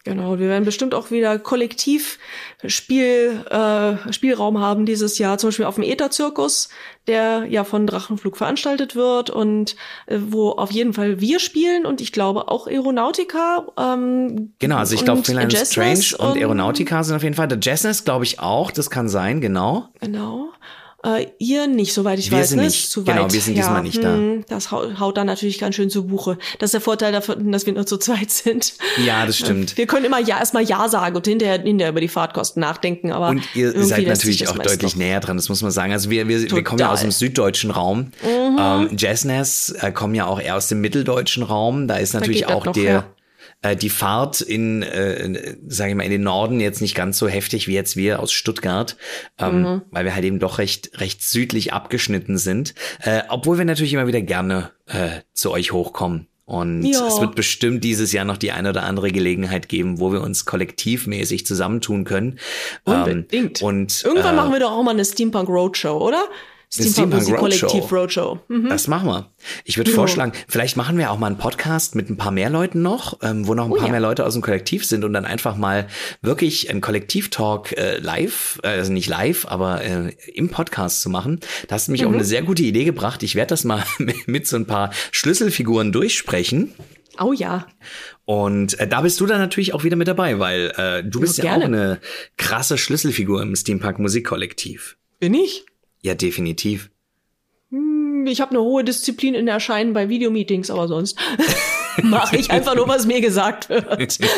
Genau, 0.09 0.39
wir 0.39 0.49
werden 0.49 0.65
bestimmt 0.65 0.95
auch 0.95 1.11
wieder 1.11 1.39
kollektiv 1.39 2.19
Spiel, 2.65 3.45
äh, 3.51 4.11
Spielraum 4.11 4.59
haben 4.59 4.87
dieses 4.87 5.19
Jahr, 5.19 5.37
zum 5.37 5.49
Beispiel 5.49 5.67
auf 5.67 5.75
dem 5.75 5.85
Äther-Zirkus, 5.85 6.71
der 7.07 7.45
ja 7.45 7.63
von 7.63 7.87
Drachenflug 7.87 8.39
veranstaltet 8.39 8.97
wird 8.97 9.29
und 9.29 9.77
äh, 10.07 10.19
wo 10.19 10.53
auf 10.53 10.71
jeden 10.71 10.95
Fall 10.95 11.21
wir 11.21 11.41
spielen 11.41 11.85
und 11.85 12.01
ich 12.01 12.13
glaube 12.13 12.49
auch 12.49 12.67
Aeronautica. 12.69 13.67
Ähm, 13.79 14.55
Genau, 14.59 14.77
also 14.77 14.95
ich 14.95 15.05
glaube, 15.05 15.19
und 15.19 15.27
Finland 15.27 15.55
Strange 15.55 16.17
und 16.17 16.39
Aeronautica 16.39 17.05
sind 17.05 17.17
auf 17.17 17.23
jeden 17.23 17.35
Fall. 17.35 17.49
Der 17.49 17.59
Jazzness 17.61 18.05
glaube 18.05 18.25
ich 18.25 18.41
auch, 18.41 18.71
das 18.71 18.89
kann 18.89 19.11
sein, 19.11 19.43
genau. 19.43 19.89
Genau. 20.01 20.49
Äh, 21.05 21.27
ihr 21.39 21.69
nicht, 21.69 21.95
soweit 21.95 22.19
ich 22.19 22.33
Wir 22.33 22.39
weiß. 22.39 22.49
sind 22.49 22.59
ne? 22.59 22.65
nicht. 22.65 22.85
Ist 22.85 22.91
zu 22.91 23.05
Genau, 23.05 23.25
weit. 23.25 23.33
wir 23.33 23.41
sind 23.41 23.57
diesmal 23.57 23.83
nicht 23.83 24.03
da. 24.03 24.15
hm, 24.15 24.45
Das 24.49 24.73
haut, 24.73 25.17
dann 25.17 25.29
natürlich 25.29 25.59
ganz 25.61 25.77
schön 25.77 25.91
zu 25.91 26.07
Buche. 26.09 26.39
Das 26.59 26.69
ist 26.69 26.73
der 26.75 26.81
Vorteil 26.81 27.13
davon, 27.13 27.53
dass 27.53 27.67
wir 27.67 27.73
nur 27.73 27.87
zu 27.87 27.99
zweit 27.99 28.31
sind. 28.33 28.75
Ja, 29.07 29.25
das 29.25 29.39
stimmt. 29.39 29.77
Wir 29.77 29.87
können 29.87 30.05
immer 30.07 30.19
ja 30.19 30.39
erstmal 30.41 30.65
Ja 30.65 30.89
sagen 30.89 31.15
und 31.15 31.25
hinterher, 31.25 31.61
hinterher 31.63 31.93
über 31.93 32.01
die 32.01 32.09
Fahrtkosten 32.09 32.61
nachdenken, 32.61 33.13
aber 33.13 33.29
Und 33.29 33.45
ihr 33.55 33.71
seid 33.85 34.09
natürlich 34.09 34.49
auch 34.49 34.59
deutlich 34.59 34.95
noch. 34.95 34.99
näher 34.99 35.21
dran, 35.21 35.37
das 35.37 35.49
muss 35.49 35.63
man 35.63 35.71
sagen. 35.71 35.93
Also 35.93 36.11
wir, 36.11 36.27
wir, 36.27 36.51
wir 36.51 36.65
kommen 36.65 36.81
ja. 36.81 36.87
Mhm. 36.89 36.93
aus 36.93 37.01
dem 37.03 37.11
süddeutschen 37.13 37.71
Raum. 37.71 38.11
Ähm, 38.27 38.89
Jazzness 38.97 39.71
äh, 39.81 39.93
kommen 39.93 40.17
ja 40.17 40.27
auch 40.27 40.41
eher 40.41 40.57
aus 40.57 40.67
dem 40.67 40.81
mitteldeutschen 40.81 41.45
Raum. 41.45 41.87
Da 41.87 41.97
ist 41.99 42.13
natürlich 42.13 42.43
das 42.43 42.51
auch 42.53 42.65
noch, 42.65 42.73
der 42.73 42.83
ja. 42.93 43.05
Äh, 43.63 43.75
die 43.77 43.91
Fahrt 43.91 44.41
in, 44.41 44.83
äh, 44.83 45.57
sage 45.67 45.91
ich 45.91 45.97
mal, 45.97 46.05
in 46.05 46.11
den 46.11 46.23
Norden 46.23 46.61
jetzt 46.61 46.81
nicht 46.81 46.95
ganz 46.95 47.19
so 47.19 47.27
heftig 47.29 47.67
wie 47.69 47.75
jetzt 47.75 47.97
wir 47.97 48.21
aus 48.21 48.33
Stuttgart, 48.33 48.97
ähm, 49.39 49.63
Mhm. 49.63 49.83
weil 49.91 50.05
wir 50.05 50.15
halt 50.15 50.25
eben 50.25 50.39
doch 50.39 50.59
recht 50.59 51.01
recht 51.01 51.23
südlich 51.23 51.73
abgeschnitten 51.73 52.39
sind. 52.39 52.75
Äh, 53.01 53.23
obwohl 53.29 53.59
wir 53.59 53.65
natürlich 53.65 53.93
immer 53.93 54.07
wieder 54.07 54.21
gerne 54.23 54.71
äh, 54.87 55.21
zu 55.35 55.51
euch 55.51 55.73
hochkommen. 55.73 56.29
Und 56.45 56.83
Ja. 56.85 57.07
es 57.07 57.21
wird 57.21 57.35
bestimmt 57.35 57.85
dieses 57.85 58.13
Jahr 58.13 58.25
noch 58.25 58.39
die 58.39 58.53
eine 58.53 58.71
oder 58.71 58.85
andere 58.85 59.13
Gelegenheit 59.13 59.69
geben, 59.69 60.01
wo 60.01 60.13
wir 60.13 60.23
uns 60.23 60.47
kollektivmäßig 60.47 61.45
zusammentun 61.45 62.05
können. 62.05 62.39
Unbedingt. 62.85 63.61
Ähm, 63.61 63.67
und 63.67 64.03
Irgendwann 64.03 64.33
äh, 64.33 64.37
machen 64.37 64.53
wir 64.53 64.61
doch 64.61 64.73
auch 64.73 64.83
mal 64.83 64.93
eine 64.93 65.05
Steampunk 65.05 65.47
Roadshow, 65.49 65.99
oder? 65.99 66.25
Steampunk 66.71 66.93
Steampunk 66.93 67.23
Musik 67.23 67.35
Roadshow. 67.41 67.67
Kollektiv 67.69 67.93
Roadshow. 67.93 68.39
Mhm. 68.49 68.69
Das 68.69 68.89
machen 68.89 69.09
wir. 69.09 69.31
Ich 69.65 69.79
würde 69.79 69.91
Ja. 69.91 69.95
vorschlagen, 69.97 70.33
vielleicht 70.49 70.77
machen 70.77 70.99
wir 70.99 71.11
auch 71.11 71.19
mal 71.19 71.29
einen 71.29 71.39
Podcast 71.39 71.95
mit 71.95 72.11
ein 72.11 72.17
paar 72.19 72.31
mehr 72.31 72.51
Leuten 72.51 72.83
noch, 72.83 73.19
ähm, 73.23 73.47
wo 73.47 73.55
noch 73.55 73.65
ein 73.65 73.73
Oh 73.73 73.77
paar 73.77 73.87
ja. 73.87 73.93
mehr 73.93 74.01
Leute 74.01 74.27
aus 74.27 74.35
dem 74.35 74.43
Kollektiv 74.43 74.85
sind 74.85 75.03
und 75.05 75.15
dann 75.15 75.25
einfach 75.25 75.57
mal 75.57 75.87
wirklich 76.21 76.69
einen 76.69 76.81
Kollektiv-Talk 76.83 77.73
äh, 77.73 77.99
live, 78.01 78.61
äh, 78.63 78.69
also 78.69 78.93
nicht 78.93 79.09
live, 79.09 79.47
aber 79.47 79.83
äh, 79.83 80.13
im 80.35 80.51
Podcast 80.51 81.01
zu 81.01 81.09
machen. 81.09 81.41
Da 81.69 81.77
hast 81.77 81.89
du 81.89 81.93
mich 81.93 82.05
auf 82.05 82.11
Mhm. 82.11 82.17
eine 82.19 82.25
sehr 82.25 82.43
gute 82.43 82.63
Idee 82.63 82.85
gebracht. 82.85 83.23
Ich 83.23 83.35
werde 83.35 83.49
das 83.51 83.65
mal 83.65 83.83
mit, 84.27 84.47
so 84.47 84.57
ein 84.57 84.67
paar 84.67 84.91
Schlüsselfiguren 85.11 85.91
durchsprechen. 85.93 86.75
Oh 87.19 87.33
ja. 87.33 87.67
Und 88.27 88.79
äh, 88.79 88.87
da 88.87 89.01
bist 89.01 89.19
du 89.21 89.27
dann 89.27 89.39
natürlich 89.39 89.73
auch 89.75 89.85
wieder 89.85 89.97
mit 89.97 90.07
dabei, 90.07 90.39
weil 90.39 90.73
äh, 90.77 91.03
du 91.03 91.19
bist 91.21 91.39
ja, 91.39 91.45
gerne. 91.45 91.65
auch 91.65 91.69
eine 91.69 92.01
krasse 92.37 92.77
Schlüsselfigur 92.79 93.41
im 93.43 93.57
Steampunk 93.57 93.99
Musikkollektiv. 93.99 94.97
Bin 95.19 95.33
ich? 95.35 95.65
Ja, 96.09 96.15
definitiv. 96.15 96.91
Hm, 97.71 98.27
Ich 98.27 98.41
habe 98.41 98.53
eine 98.53 98.61
hohe 98.63 98.83
Disziplin 98.83 99.35
in 99.35 99.47
Erscheinen 99.47 99.93
bei 99.93 100.09
Videomeetings, 100.09 100.71
aber 100.71 100.89
sonst 100.89 101.19
mache 102.03 102.37
ich 102.39 102.51
einfach 102.51 102.75
nur, 102.75 102.89
was 102.89 103.05
mir 103.07 103.21
gesagt 103.21 103.69
wird. 103.69 104.19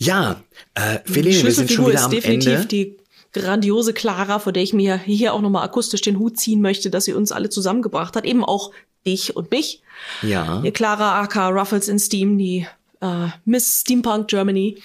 Ja, 0.00 0.42
äh, 0.74 1.00
Feline, 1.04 1.42
wir 1.42 1.52
sind 1.52 1.70
schon 1.72 1.86
Schlüsselfigur 1.86 1.86
wieder 1.88 1.98
ist 1.98 2.04
am 2.04 2.10
definitiv 2.12 2.52
Ende. 2.52 2.66
die 2.66 2.96
grandiose 3.32 3.92
Clara, 3.92 4.38
vor 4.38 4.52
der 4.52 4.62
ich 4.62 4.72
mir 4.72 4.96
hier 4.96 5.34
auch 5.34 5.40
nochmal 5.40 5.64
akustisch 5.64 6.00
den 6.02 6.18
Hut 6.20 6.38
ziehen 6.38 6.60
möchte, 6.60 6.88
dass 6.90 7.04
sie 7.04 7.14
uns 7.14 7.32
alle 7.32 7.48
zusammengebracht 7.50 8.14
hat. 8.14 8.24
Eben 8.24 8.44
auch 8.44 8.70
dich 9.06 9.34
und 9.34 9.50
mich. 9.50 9.82
Ja. 10.22 10.62
Ihr 10.62 10.72
Clara 10.72 11.20
aka 11.20 11.48
Ruffles 11.48 11.88
in 11.88 11.98
Steam, 11.98 12.38
die 12.38 12.66
äh, 13.00 13.26
Miss 13.44 13.80
Steampunk 13.80 14.28
Germany. 14.28 14.80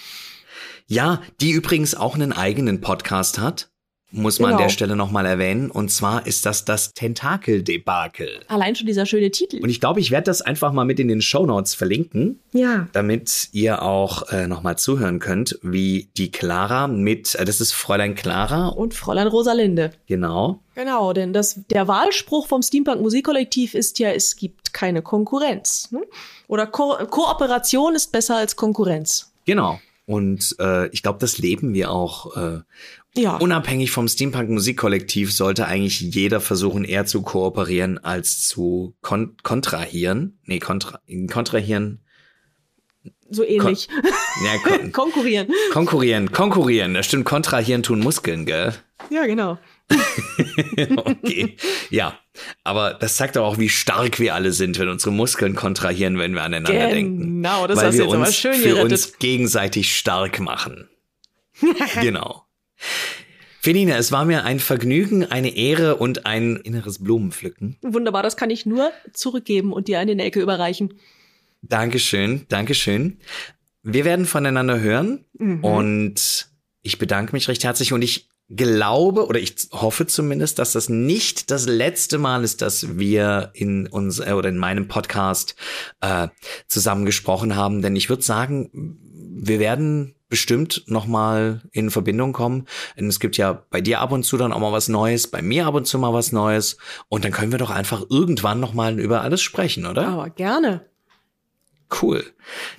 Ja, 0.88 1.22
die 1.42 1.52
übrigens 1.52 1.94
auch 1.94 2.16
einen 2.16 2.34
eigenen 2.34 2.82
Podcast 2.82 3.38
hat. 3.38 3.70
Muss 4.16 4.40
man 4.40 4.52
an 4.52 4.58
Genau. 4.58 4.68
der 4.68 4.74
Stelle 4.74 4.96
nochmal 4.96 5.26
erwähnen. 5.26 5.72
Und 5.72 5.90
zwar 5.90 6.28
ist 6.28 6.46
das 6.46 6.66
das 6.66 6.94
Tentakel-Debakel. 6.94 8.42
Allein 8.48 8.76
schon 8.76 8.88
dieser 8.88 9.06
schöne 9.06 9.32
Titel. 9.32 9.60
Und 9.62 9.70
ich 9.70 9.80
glaube, 9.80 10.00
ich 10.00 10.12
werde 10.12 10.26
das 10.26 10.42
einfach 10.42 10.72
mal 10.72 10.86
mit 10.86 11.00
in 11.00 11.08
den 11.08 11.22
Shownotes 11.22 11.74
verlinken, 11.74 12.40
ja. 12.52 12.88
damit 12.94 13.50
ihr 13.54 13.82
auch 13.82 14.30
äh, 14.32 14.48
nochmal 14.48 14.78
zuhören 14.78 15.20
könnt, 15.20 15.58
wie 15.64 16.10
die 16.18 16.32
Clara 16.32 16.88
mit, 16.88 17.36
äh, 17.36 17.46
das 17.46 17.60
ist 17.60 17.74
Fräulein 17.74 18.16
Clara, 18.16 18.68
Und 18.68 18.94
Fräulein 18.94 19.28
Rosalinde. 19.28 19.92
genau. 20.08 20.60
Genau, 20.76 21.14
denn 21.14 21.34
das, 21.34 21.60
der 21.70 21.88
Wahlspruch 21.88 22.48
vom 22.48 22.64
Steampunk 22.64 23.00
Musikkollektiv 23.00 23.76
ist 23.76 24.00
ja, 24.00 24.10
es 24.12 24.36
gibt 24.36 24.74
keine 24.74 25.04
Konkurrenz. 25.04 25.92
Ne? 25.92 26.02
Oder 26.48 26.66
Ko 26.66 26.98
Kooperation 27.12 27.94
ist 27.94 28.12
besser 28.12 28.38
als 28.38 28.56
Konkurrenz. 28.56 29.32
Genau. 29.46 29.80
Und 30.08 30.56
äh, 30.60 30.88
ich 30.88 31.04
glaube, 31.04 31.20
das 31.20 31.38
leben 31.38 31.74
wir 31.76 31.92
auch. 31.92 32.36
Äh, 32.36 32.60
Ja. 33.16 33.38
unabhängig 33.38 33.92
vom 33.92 34.08
Steampunk 34.08 34.50
Musikkollektiv 34.50 35.32
sollte 35.34 35.68
eigentlich 35.68 36.00
jeder 36.02 36.42
versuchen, 36.42 36.84
eher 36.84 37.06
zu 37.06 37.22
kooperieren 37.22 37.98
als 38.00 38.48
zu 38.48 38.96
kon 39.02 39.38
kontrahieren. 39.44 40.40
Nee, 40.46 40.60
kontra 40.60 41.00
kontrahieren. 41.30 42.00
so 43.30 43.44
ähnlich. 43.44 43.88
Ja, 44.44 44.58
kon 44.64 44.92
Konkurrieren. 44.92 45.48
konkurrieren, 45.72 46.32
konkurrieren. 46.32 46.94
Das 46.96 47.06
stimmt, 47.06 47.26
kontrahieren 47.26 47.84
tun 47.84 48.00
Muskeln, 48.00 48.46
gell? 48.48 48.74
Ja, 49.10 49.26
genau. 49.26 49.58
Okay. 50.96 51.56
Ja. 51.90 52.18
Aber 52.64 52.94
das 52.96 53.16
zeigt 53.18 53.36
doch 53.36 53.46
auch, 53.46 53.60
wie 53.60 53.70
stark 53.70 54.20
wir 54.20 54.34
alle 54.34 54.52
sind, 54.54 54.80
wenn 54.80 54.90
unsere 54.90 55.12
Muskeln 55.12 55.56
kontrahieren, 55.56 56.18
wenn 56.18 56.34
wir 56.34 56.42
aneinander 56.42 56.88
denken. 56.90 57.20
Genau, 57.20 57.68
das 57.68 57.78
Weil 57.78 57.88
hast 57.88 57.94
du 57.96 58.00
wir 58.00 58.06
jetzt 58.06 58.16
aber 58.16 58.32
schön 58.32 58.54
für 58.56 58.70
gerettet. 58.70 58.92
uns 58.92 59.18
gegenseitig 59.20 59.96
stark 59.96 60.40
machen. 60.40 60.90
genau. 62.02 62.43
Feline, 63.62 63.96
es 63.96 64.12
war 64.12 64.26
mir 64.26 64.44
ein 64.44 64.60
Vergnügen, 64.60 65.26
eine 65.26 65.56
Ehre 65.56 65.96
und 65.96 66.26
ein 66.26 66.58
inneres 66.58 67.02
Blumenpflücken. 67.02 67.78
Wunderbar, 67.82 68.22
das 68.22 68.36
kann 68.36 68.50
ich 68.50 68.66
nur 68.66 68.92
zurückgeben 69.14 69.72
und 69.72 69.88
dir 69.88 70.00
eine 70.00 70.22
Ecke 70.22 70.42
überreichen. 70.42 70.96
Dankeschön, 71.62 72.46
Dankeschön. 72.50 73.20
Wir 73.82 74.04
werden 74.04 74.26
voneinander 74.26 74.82
hören 74.82 75.24
mhm. 75.38 75.64
und 75.64 76.50
ich 76.82 76.98
bedanke 76.98 77.32
mich 77.32 77.48
recht 77.48 77.64
herzlich 77.64 77.94
und 77.94 78.02
ich 78.02 78.28
glaube 78.50 79.28
oder 79.28 79.40
ich 79.40 79.56
hoffe 79.72 80.08
zumindest, 80.08 80.60
dass 80.60 80.74
das 80.74 80.90
nicht 80.90 81.50
das 81.50 81.66
letzte 81.66 82.18
Mal 82.18 82.44
ist, 82.44 82.62
dass 82.62 82.98
wir 82.98 83.52
in 83.54 83.88
uns 83.88 84.20
äh, 84.20 84.34
oder 84.34 84.50
in 84.50 84.58
meinem 84.58 84.88
Podcast 84.88 85.56
äh, 86.02 86.28
zusammen 86.68 87.06
gesprochen 87.06 87.56
haben, 87.56 87.82
denn 87.82 87.96
ich 87.96 88.10
würde 88.10 88.24
sagen, 88.24 88.70
wir 88.74 89.60
werden 89.60 90.16
bestimmt 90.34 90.82
noch 90.88 91.06
mal 91.06 91.62
in 91.74 91.92
Verbindung 91.92 92.34
kommen. 92.34 92.66
Denn 92.98 93.08
es 93.08 93.20
gibt 93.20 93.38
ja 93.38 93.54
bei 93.70 93.82
dir 93.82 94.00
ab 94.00 94.12
und 94.12 94.24
zu 94.24 94.36
dann 94.36 94.52
auch 94.52 94.60
mal 94.60 94.72
was 94.72 94.88
Neues, 94.88 95.28
bei 95.28 95.44
mir 95.44 95.68
ab 95.68 95.76
und 95.76 95.86
zu 95.86 96.00
mal 96.00 96.12
was 96.12 96.32
Neues 96.32 96.78
und 97.08 97.24
dann 97.24 97.32
können 97.32 97.52
wir 97.52 97.60
doch 97.60 97.70
einfach 97.70 98.02
irgendwann 98.10 98.60
noch 98.60 98.74
mal 98.74 99.00
über 99.00 99.22
alles 99.22 99.44
sprechen, 99.44 99.86
oder? 99.86 100.08
Aber 100.08 100.32
gerne. 100.32 100.90
Cool. 102.02 102.26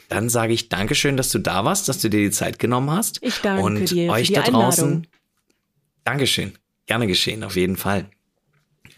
Dann 0.09 0.29
sage 0.31 0.53
ich 0.53 0.69
Dankeschön, 0.69 1.17
dass 1.17 1.31
du 1.31 1.39
da 1.39 1.65
warst, 1.65 1.89
dass 1.89 2.01
du 2.01 2.11
dir 2.11 2.23
die 2.23 2.33
Zeit 2.33 2.59
genommen 2.59 2.91
hast. 2.91 3.21
Ich 3.23 3.41
danke 3.41 3.63
und 3.63 3.89
dir 3.89 4.11
euch 4.11 4.27
für 4.27 4.33
die 4.33 4.41
da 4.41 4.43
draußen. 4.43 4.85
Einladung. 4.85 5.07
Dankeschön. 6.03 6.59
Gerne 6.87 7.07
geschehen, 7.07 7.45
auf 7.45 7.55
jeden 7.55 7.77
Fall. 7.77 8.11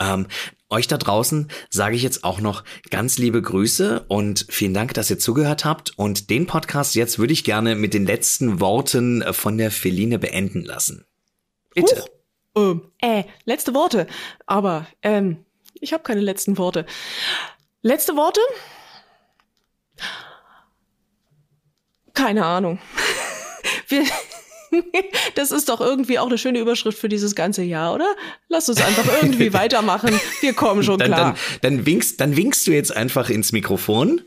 Ähm, 0.01 0.28
euch 0.69 0.89
da 0.89 0.99
draußen 0.99 1.51
sage 1.71 1.97
ich 1.97 2.03
jetzt 2.03 2.25
auch 2.25 2.41
noch 2.41 2.65
ganz 2.91 3.19
liebe 3.19 3.41
Grüße 3.41 4.05
und 4.09 4.47
vielen 4.49 4.75
Dank, 4.75 4.95
dass 4.95 5.11
ihr 5.11 5.19
zugehört 5.19 5.65
habt. 5.65 5.97
Und 5.97 6.31
den 6.31 6.47
Podcast 6.47 6.95
jetzt 6.95 7.19
würde 7.19 7.33
ich 7.33 7.45
gerne 7.45 7.75
mit 7.75 7.95
den 7.95 8.07
letzten 8.07 8.61
Worten 8.61 9.25
von 9.33 9.59
der 9.59 9.71
Feline 9.71 10.19
beenden 10.19 10.65
lassen. 10.65 11.07
Bitte. 11.75 12.03
Huch. 12.03 12.09
Ähm, 12.57 12.91
äh, 13.01 13.25
letzte 13.45 13.75
Worte. 13.75 14.07
Aber 14.47 14.87
ähm, 15.03 15.45
ich 15.75 15.93
habe 15.93 16.03
keine 16.03 16.23
letzten 16.23 16.59
Worte. 16.59 16.87
Letzte 17.83 18.17
Worte? 18.17 18.41
Keine 22.15 22.45
Ahnung. 22.45 22.79
Wir, 23.89 24.05
das 25.35 25.53
ist 25.53 25.69
doch 25.69 25.81
irgendwie 25.81 26.19
auch 26.19 26.27
eine 26.27 26.39
schöne 26.39 26.59
Überschrift 26.59 26.98
für 26.98 27.09
dieses 27.09 27.35
ganze 27.35 27.62
Jahr, 27.62 27.94
oder? 27.94 28.07
Lass 28.48 28.69
uns 28.69 28.81
einfach 28.82 29.23
irgendwie 29.23 29.53
weitermachen. 29.53 30.19
Wir 30.40 30.53
kommen 30.53 30.82
schon 30.82 30.98
Dann, 30.98 31.12
klar. 31.12 31.36
dann, 31.61 31.77
dann, 31.77 31.86
winkst, 31.86 32.20
dann 32.20 32.36
winkst 32.36 32.66
du 32.66 32.73
jetzt 32.73 32.97
einfach 32.97 33.31
ins 33.31 33.53
Mikrofon. 33.53 34.23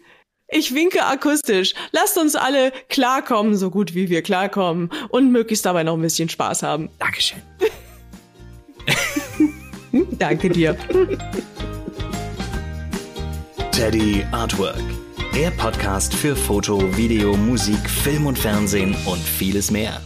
Ich 0.51 0.73
winke 0.73 1.05
akustisch. 1.05 1.76
Lasst 1.91 2.17
uns 2.17 2.35
alle 2.35 2.71
klarkommen, 2.89 3.55
so 3.55 3.69
gut 3.69 3.93
wie 3.93 4.09
wir 4.09 4.23
klarkommen. 4.23 4.89
Und 5.09 5.31
möglichst 5.31 5.65
dabei 5.65 5.84
noch 5.84 5.93
ein 5.93 6.01
bisschen 6.01 6.27
Spaß 6.27 6.63
haben. 6.63 6.89
Dankeschön. 6.97 7.39
Danke 10.17 10.49
dir. 10.49 10.76
Teddy 13.71 14.26
Artwork. 14.31 14.81
Der 15.35 15.51
Podcast 15.51 16.13
für 16.13 16.35
Foto, 16.35 16.97
Video, 16.97 17.38
Musik, 17.38 17.88
Film 17.88 18.26
und 18.26 18.38
Fernsehen 18.38 18.95
und 19.05 19.21
vieles 19.21 19.69
mehr. 19.69 20.01